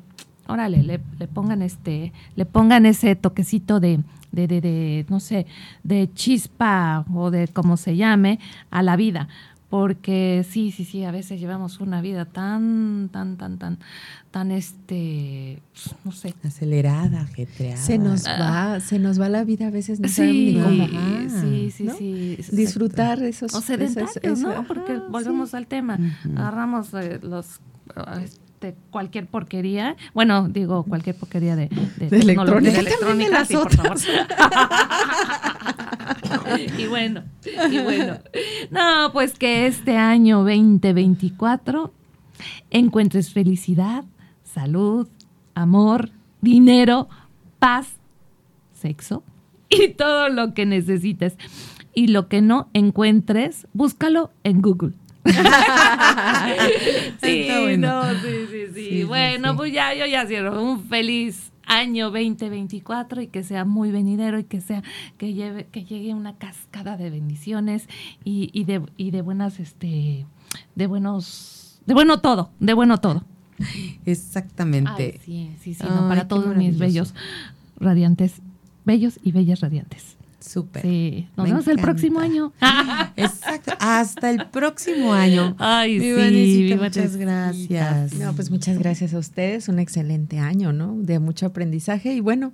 órale, 0.49 0.83
le, 0.83 1.01
le, 1.19 1.29
pongan 1.29 1.63
este, 1.63 2.13
le 2.37 2.45
pongan 2.47 2.87
ese 2.87 3.17
toquecito 3.17 3.81
de, 3.81 4.01
de, 4.33 4.47
de, 4.47 4.61
de, 4.61 5.07
no 5.09 5.21
sé, 5.21 5.47
de 5.83 6.11
chispa 6.13 7.05
o 7.15 7.31
de 7.31 7.49
como 7.49 7.77
se 7.77 7.97
llame 7.97 8.39
a 8.71 8.83
la 8.83 8.97
vida. 8.97 9.29
Porque 9.71 10.47
sí, 10.49 10.71
sí, 10.71 10.85
sí, 10.85 11.03
a 11.03 11.11
veces 11.11 11.41
llevamos 11.41 11.81
una 11.81 12.01
vida 12.01 12.27
tan, 12.27 13.09
tan, 13.11 13.37
tan, 13.37 13.59
tan, 13.59 13.79
tan, 14.31 14.53
este, 14.53 15.61
no 16.05 16.13
sé. 16.13 16.33
Acelerada, 16.45 17.23
ajetreada. 17.23 17.77
Se 17.77 17.99
nos 17.99 18.25
va, 18.25 18.79
se 18.79 19.01
nos 19.01 19.21
va 19.21 19.29
la 19.29 19.43
vida 19.43 19.67
a 19.67 19.71
veces, 19.71 19.99
no 19.99 20.07
sí, 20.07 20.61
cómo. 20.63 20.87
sí, 21.41 21.73
sí, 21.73 21.89
sí. 21.99 22.39
Disfrutar 22.53 23.21
esos... 23.25 23.53
O 23.53 23.61
sedentarios, 23.61 24.39
¿no? 24.39 24.65
Porque 24.69 24.99
volvemos 25.11 25.55
al 25.55 25.67
tema. 25.67 25.99
Agarramos 26.37 26.95
eh, 26.95 27.19
los 27.21 27.59
cualquier 28.73 29.27
porquería, 29.27 29.97
bueno, 30.15 30.49
digo 30.49 30.85
cualquier 30.85 31.17
porquería 31.17 31.57
de, 31.57 31.69
de, 31.97 32.19
electrónica, 32.19 32.81
por 33.51 33.71
favor. 33.71 33.99
y 36.79 36.87
bueno, 36.87 37.25
y 37.71 37.79
bueno. 37.81 38.19
No, 38.71 39.11
pues 39.13 39.39
que 39.39 39.67
este 39.67 39.99
año 39.99 40.39
2024 40.39 41.93
encuentres 42.71 43.33
felicidad, 43.33 44.05
salud, 44.43 45.09
amor, 45.55 46.11
dinero, 46.41 47.09
paz, 47.59 47.97
sexo 48.73 49.23
y 49.69 49.89
todo 49.89 50.29
lo 50.29 50.55
que 50.55 50.67
necesites. 50.67 51.37
Y 51.97 52.09
lo 52.09 52.29
que 52.29 52.43
no 52.43 52.69
encuentres, 52.73 53.69
búscalo 53.73 54.33
en 54.43 54.63
Google. 54.63 54.95
sí, 57.23 57.49
no, 57.79 58.05
sí, 58.21 58.47
sí, 58.51 58.67
sí. 58.75 59.05
bueno, 59.05 59.57
pues 59.57 59.73
ya, 59.73 59.95
yo 59.95 60.05
ya 60.07 60.27
cierro. 60.27 60.63
Un 60.63 60.85
feliz 60.85 61.51
año 61.67 62.11
2024 62.11 63.23
y 63.23 63.29
que 63.29 63.43
sea 63.43 63.65
muy 63.65 63.91
venidero 63.91 64.39
y 64.39 64.45
que 64.45 64.61
sea 64.61 64.83
que 65.17 65.33
lleve 65.33 65.65
que 65.67 65.85
llegue 65.85 66.13
una 66.13 66.37
cascada 66.37 66.99
de 66.99 67.09
bendiciones 67.09 67.89
y, 68.23 68.51
y 68.53 68.65
de 68.65 68.83
y 68.99 69.11
de 69.13 69.23
buenas 69.23 69.59
este 69.61 70.27
de 70.75 70.87
buenos 70.87 71.81
de 71.87 71.95
bueno 71.95 72.21
todo 72.21 72.51
de 72.61 72.75
bueno 72.75 72.99
todo. 72.99 73.25
Exactamente. 74.05 75.21
Sí 75.25 75.53
sí 75.61 75.75
sí 75.75 75.85
para 75.85 76.29
todos 76.29 76.55
mis 76.57 76.79
bellos 76.79 77.15
radiantes 77.79 78.43
bellos 78.85 79.19
y 79.23 79.33
bellas 79.33 79.61
radiantes 79.61 80.19
Súper. 80.47 80.83
Sí. 80.83 81.29
Nos 81.37 81.47
vemos 81.47 81.69
el 81.69 81.79
próximo 81.79 82.21
año. 82.21 82.53
Exacto. 83.17 83.73
Hasta 83.81 84.31
el 84.31 84.47
próximo 84.47 85.15
año. 85.15 85.57
Ay, 85.59 85.99
sí. 85.99 86.75
muchas 86.79 87.17
gracias. 87.17 88.13
No, 88.15 88.35
pues 88.35 88.51
muchas 88.51 88.79
gracias 88.79 89.15
a 89.15 89.19
ustedes. 89.19 89.69
Un 89.69 89.79
excelente 89.79 90.39
año, 90.39 90.73
¿no? 90.73 90.97
De 90.97 91.19
mucho 91.19 91.47
aprendizaje. 91.47 92.13
Y 92.13 92.21
bueno, 92.21 92.53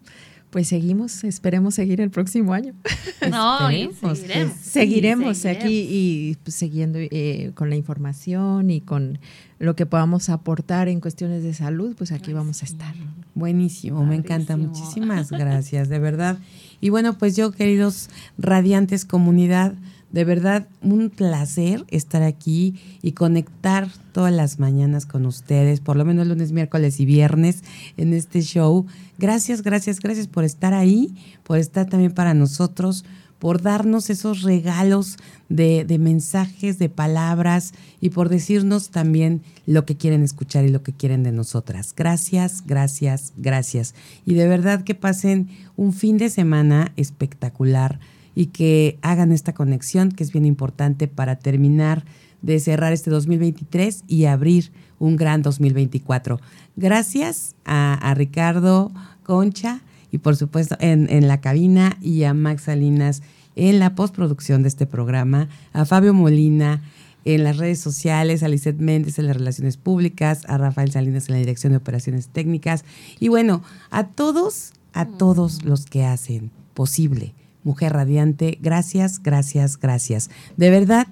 pues 0.50 0.68
seguimos, 0.68 1.24
esperemos 1.24 1.74
seguir 1.74 2.00
el 2.00 2.10
próximo 2.10 2.52
año. 2.52 2.74
No, 3.30 3.68
seguiremos. 3.68 4.54
seguiremos, 4.60 5.44
aquí 5.44 5.86
y 5.88 6.36
pues, 6.42 6.54
siguiendo 6.54 6.98
eh, 6.98 7.52
con 7.54 7.68
la 7.68 7.76
información 7.76 8.70
y 8.70 8.80
con 8.80 9.18
lo 9.58 9.76
que 9.76 9.84
podamos 9.84 10.30
aportar 10.30 10.88
en 10.88 11.00
cuestiones 11.00 11.44
de 11.44 11.52
salud, 11.52 11.94
pues 11.96 12.12
aquí 12.12 12.32
vamos 12.32 12.62
a 12.62 12.64
estar. 12.64 12.94
Buenísimo, 13.34 14.04
me 14.04 14.16
encanta. 14.16 14.56
Muchísimas 14.56 15.30
gracias, 15.30 15.90
de 15.90 15.98
verdad. 15.98 16.38
Y 16.80 16.90
bueno, 16.90 17.18
pues 17.18 17.36
yo, 17.36 17.52
queridos 17.52 18.08
radiantes 18.38 19.04
comunidad, 19.04 19.74
de 20.12 20.24
verdad 20.24 20.66
un 20.82 21.10
placer 21.10 21.84
estar 21.88 22.22
aquí 22.22 22.74
y 23.00 23.12
conectar 23.12 23.88
todas 24.12 24.32
las 24.32 24.58
mañanas 24.58 25.06
con 25.06 25.24
ustedes, 25.24 25.80
por 25.80 25.96
lo 25.96 26.04
menos 26.04 26.26
lunes, 26.26 26.52
miércoles 26.52 26.98
y 26.98 27.04
viernes 27.04 27.62
en 27.96 28.12
este 28.12 28.42
show. 28.42 28.86
Gracias, 29.18 29.62
gracias, 29.62 30.00
gracias 30.00 30.26
por 30.26 30.44
estar 30.44 30.74
ahí, 30.74 31.14
por 31.44 31.58
estar 31.58 31.88
también 31.88 32.12
para 32.12 32.34
nosotros, 32.34 33.04
por 33.40 33.62
darnos 33.62 34.10
esos 34.10 34.42
regalos 34.42 35.16
de, 35.48 35.84
de, 35.84 35.98
mensajes, 35.98 36.78
de 36.78 36.90
palabras 36.90 37.72
y 38.00 38.10
por 38.10 38.28
decirnos 38.28 38.90
también 38.90 39.42
lo 39.66 39.86
que 39.86 39.96
quieren 39.96 40.22
escuchar 40.22 40.64
y 40.64 40.68
lo 40.68 40.82
que 40.82 40.92
quieren 40.92 41.24
de 41.24 41.32
nosotras. 41.32 41.94
Gracias, 41.96 42.62
gracias, 42.66 43.32
gracias. 43.36 43.94
Y 44.26 44.34
de 44.34 44.46
verdad 44.46 44.84
que 44.84 44.94
pasen 44.94 45.48
un 45.74 45.94
fin 45.94 46.18
de 46.18 46.28
semana 46.28 46.92
espectacular 46.96 47.98
y 48.34 48.46
que 48.46 48.98
hagan 49.00 49.32
esta 49.32 49.54
conexión 49.54 50.12
que 50.12 50.22
es 50.22 50.32
bien 50.32 50.44
importante 50.44 51.08
para 51.08 51.36
terminar 51.36 52.04
de 52.42 52.60
cerrar 52.60 52.92
este 52.92 53.10
2023 53.10 54.04
y 54.06 54.26
abrir 54.26 54.70
un 54.98 55.16
gran 55.16 55.40
2024. 55.40 56.40
Gracias 56.76 57.54
a, 57.64 57.94
a 57.94 58.14
Ricardo 58.14 58.92
Concha 59.22 59.80
y 60.10 60.18
por 60.18 60.36
supuesto 60.36 60.76
en, 60.80 61.08
en, 61.10 61.28
la 61.28 61.40
cabina 61.40 61.96
y 62.00 62.24
a 62.24 62.34
Max 62.34 62.62
Salinas 62.64 63.22
en 63.56 63.78
la 63.78 63.94
postproducción 63.94 64.62
de 64.62 64.68
este 64.68 64.86
programa, 64.86 65.48
a 65.72 65.84
Fabio 65.84 66.14
Molina 66.14 66.82
en 67.24 67.44
las 67.44 67.58
redes 67.58 67.80
sociales, 67.80 68.42
a 68.42 68.48
Lizeth 68.48 68.78
Méndez 68.78 69.18
en 69.18 69.26
las 69.26 69.36
relaciones 69.36 69.76
públicas, 69.76 70.42
a 70.48 70.56
Rafael 70.56 70.90
Salinas 70.90 71.28
en 71.28 71.34
la 71.34 71.40
dirección 71.40 71.72
de 71.72 71.78
operaciones 71.78 72.28
técnicas 72.28 72.84
y 73.18 73.28
bueno, 73.28 73.62
a 73.90 74.06
todos, 74.06 74.72
a 74.92 75.06
todos 75.06 75.64
los 75.64 75.86
que 75.86 76.04
hacen 76.04 76.50
posible 76.74 77.34
Mujer 77.62 77.92
Radiante, 77.92 78.58
gracias, 78.60 79.22
gracias, 79.22 79.78
gracias. 79.78 80.30
De 80.56 80.70
verdad, 80.70 81.06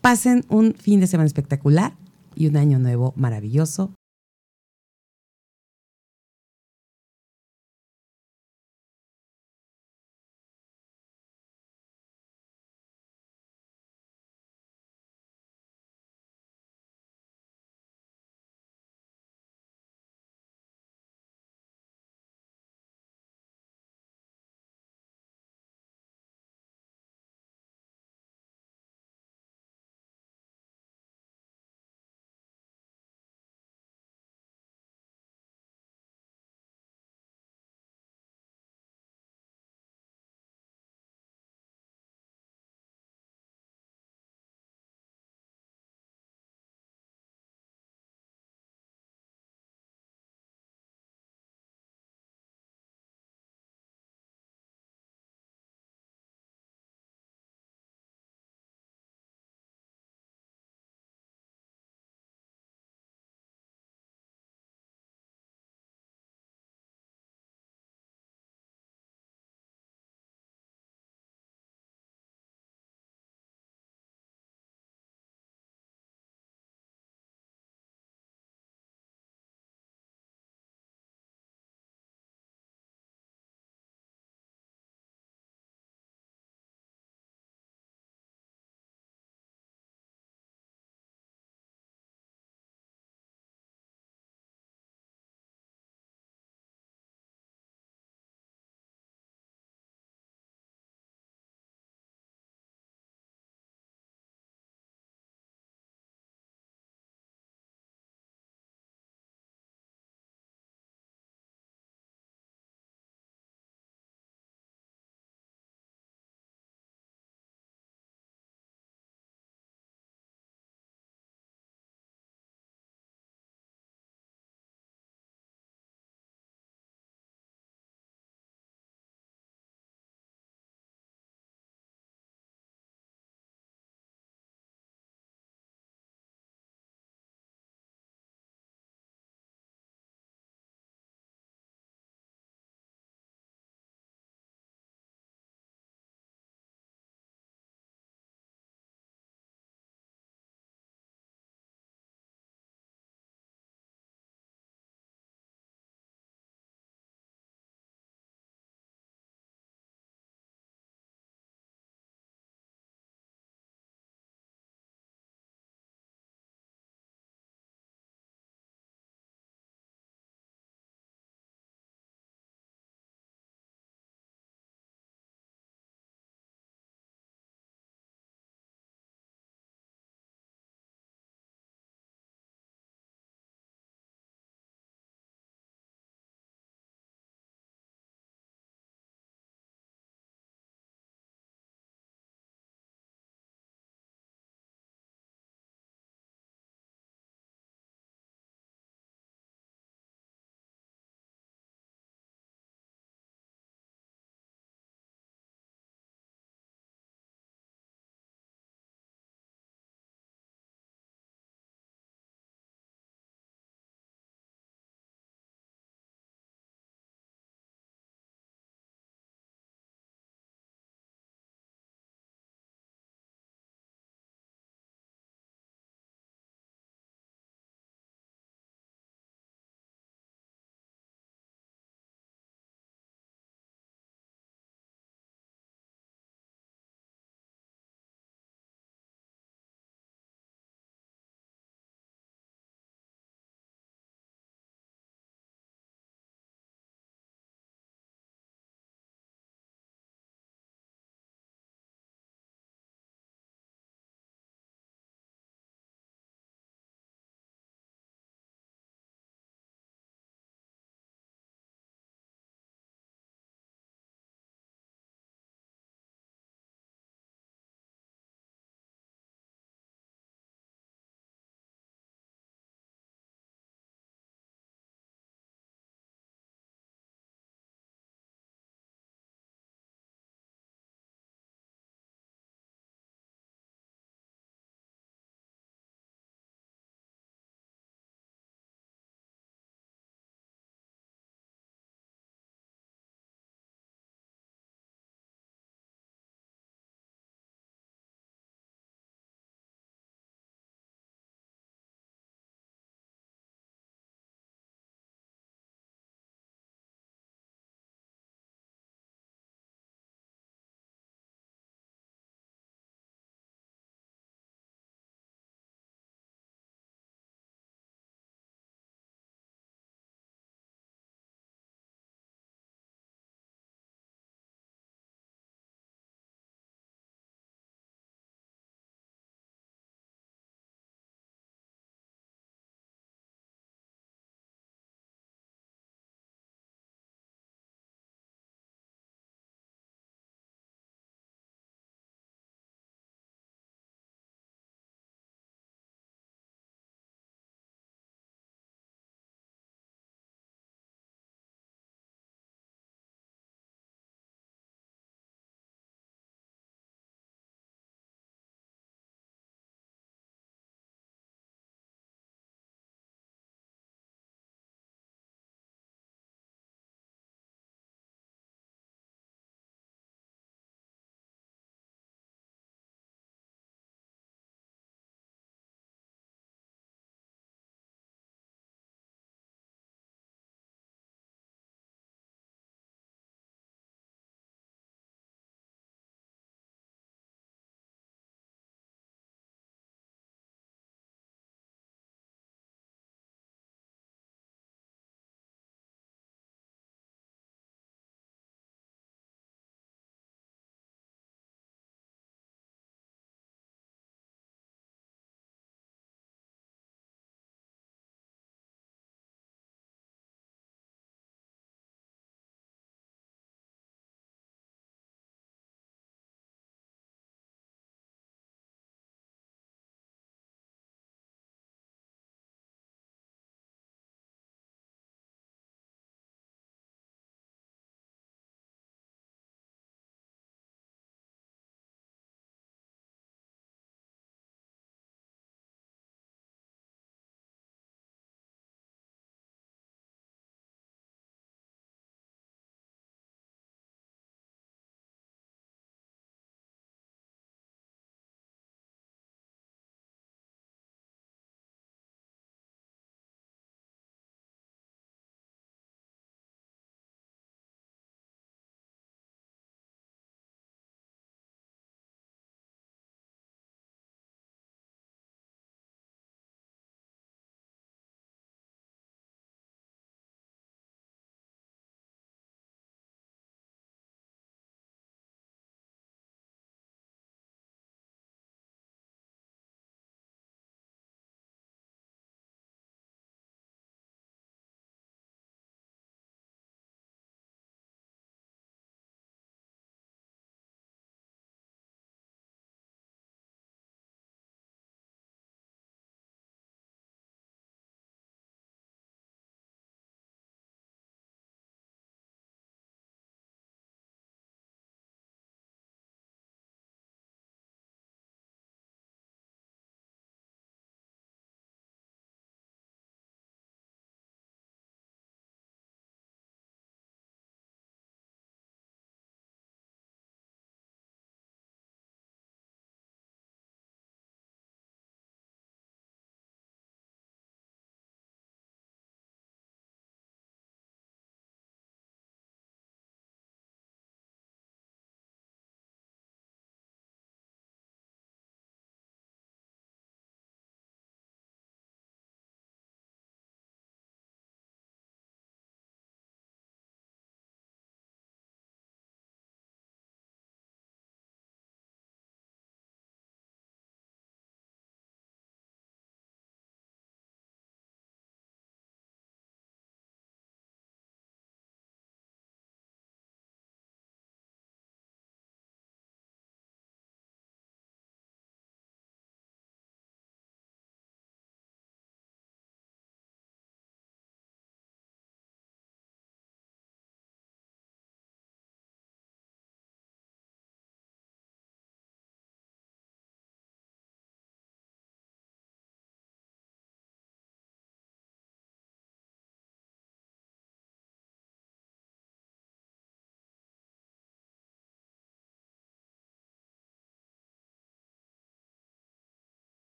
pasen 0.00 0.44
un 0.48 0.74
fin 0.74 1.00
de 1.00 1.06
semana 1.06 1.26
espectacular 1.26 1.92
y 2.34 2.46
un 2.46 2.56
año 2.56 2.78
nuevo 2.78 3.12
maravilloso. 3.16 3.92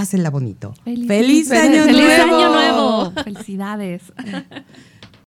Pásenla 0.00 0.30
bonito. 0.30 0.72
Feliz, 0.82 1.50
año, 1.52 1.84
nuevo. 1.84 2.34
año 2.34 2.48
nuevo. 2.48 3.12
Felicidades. 3.22 4.02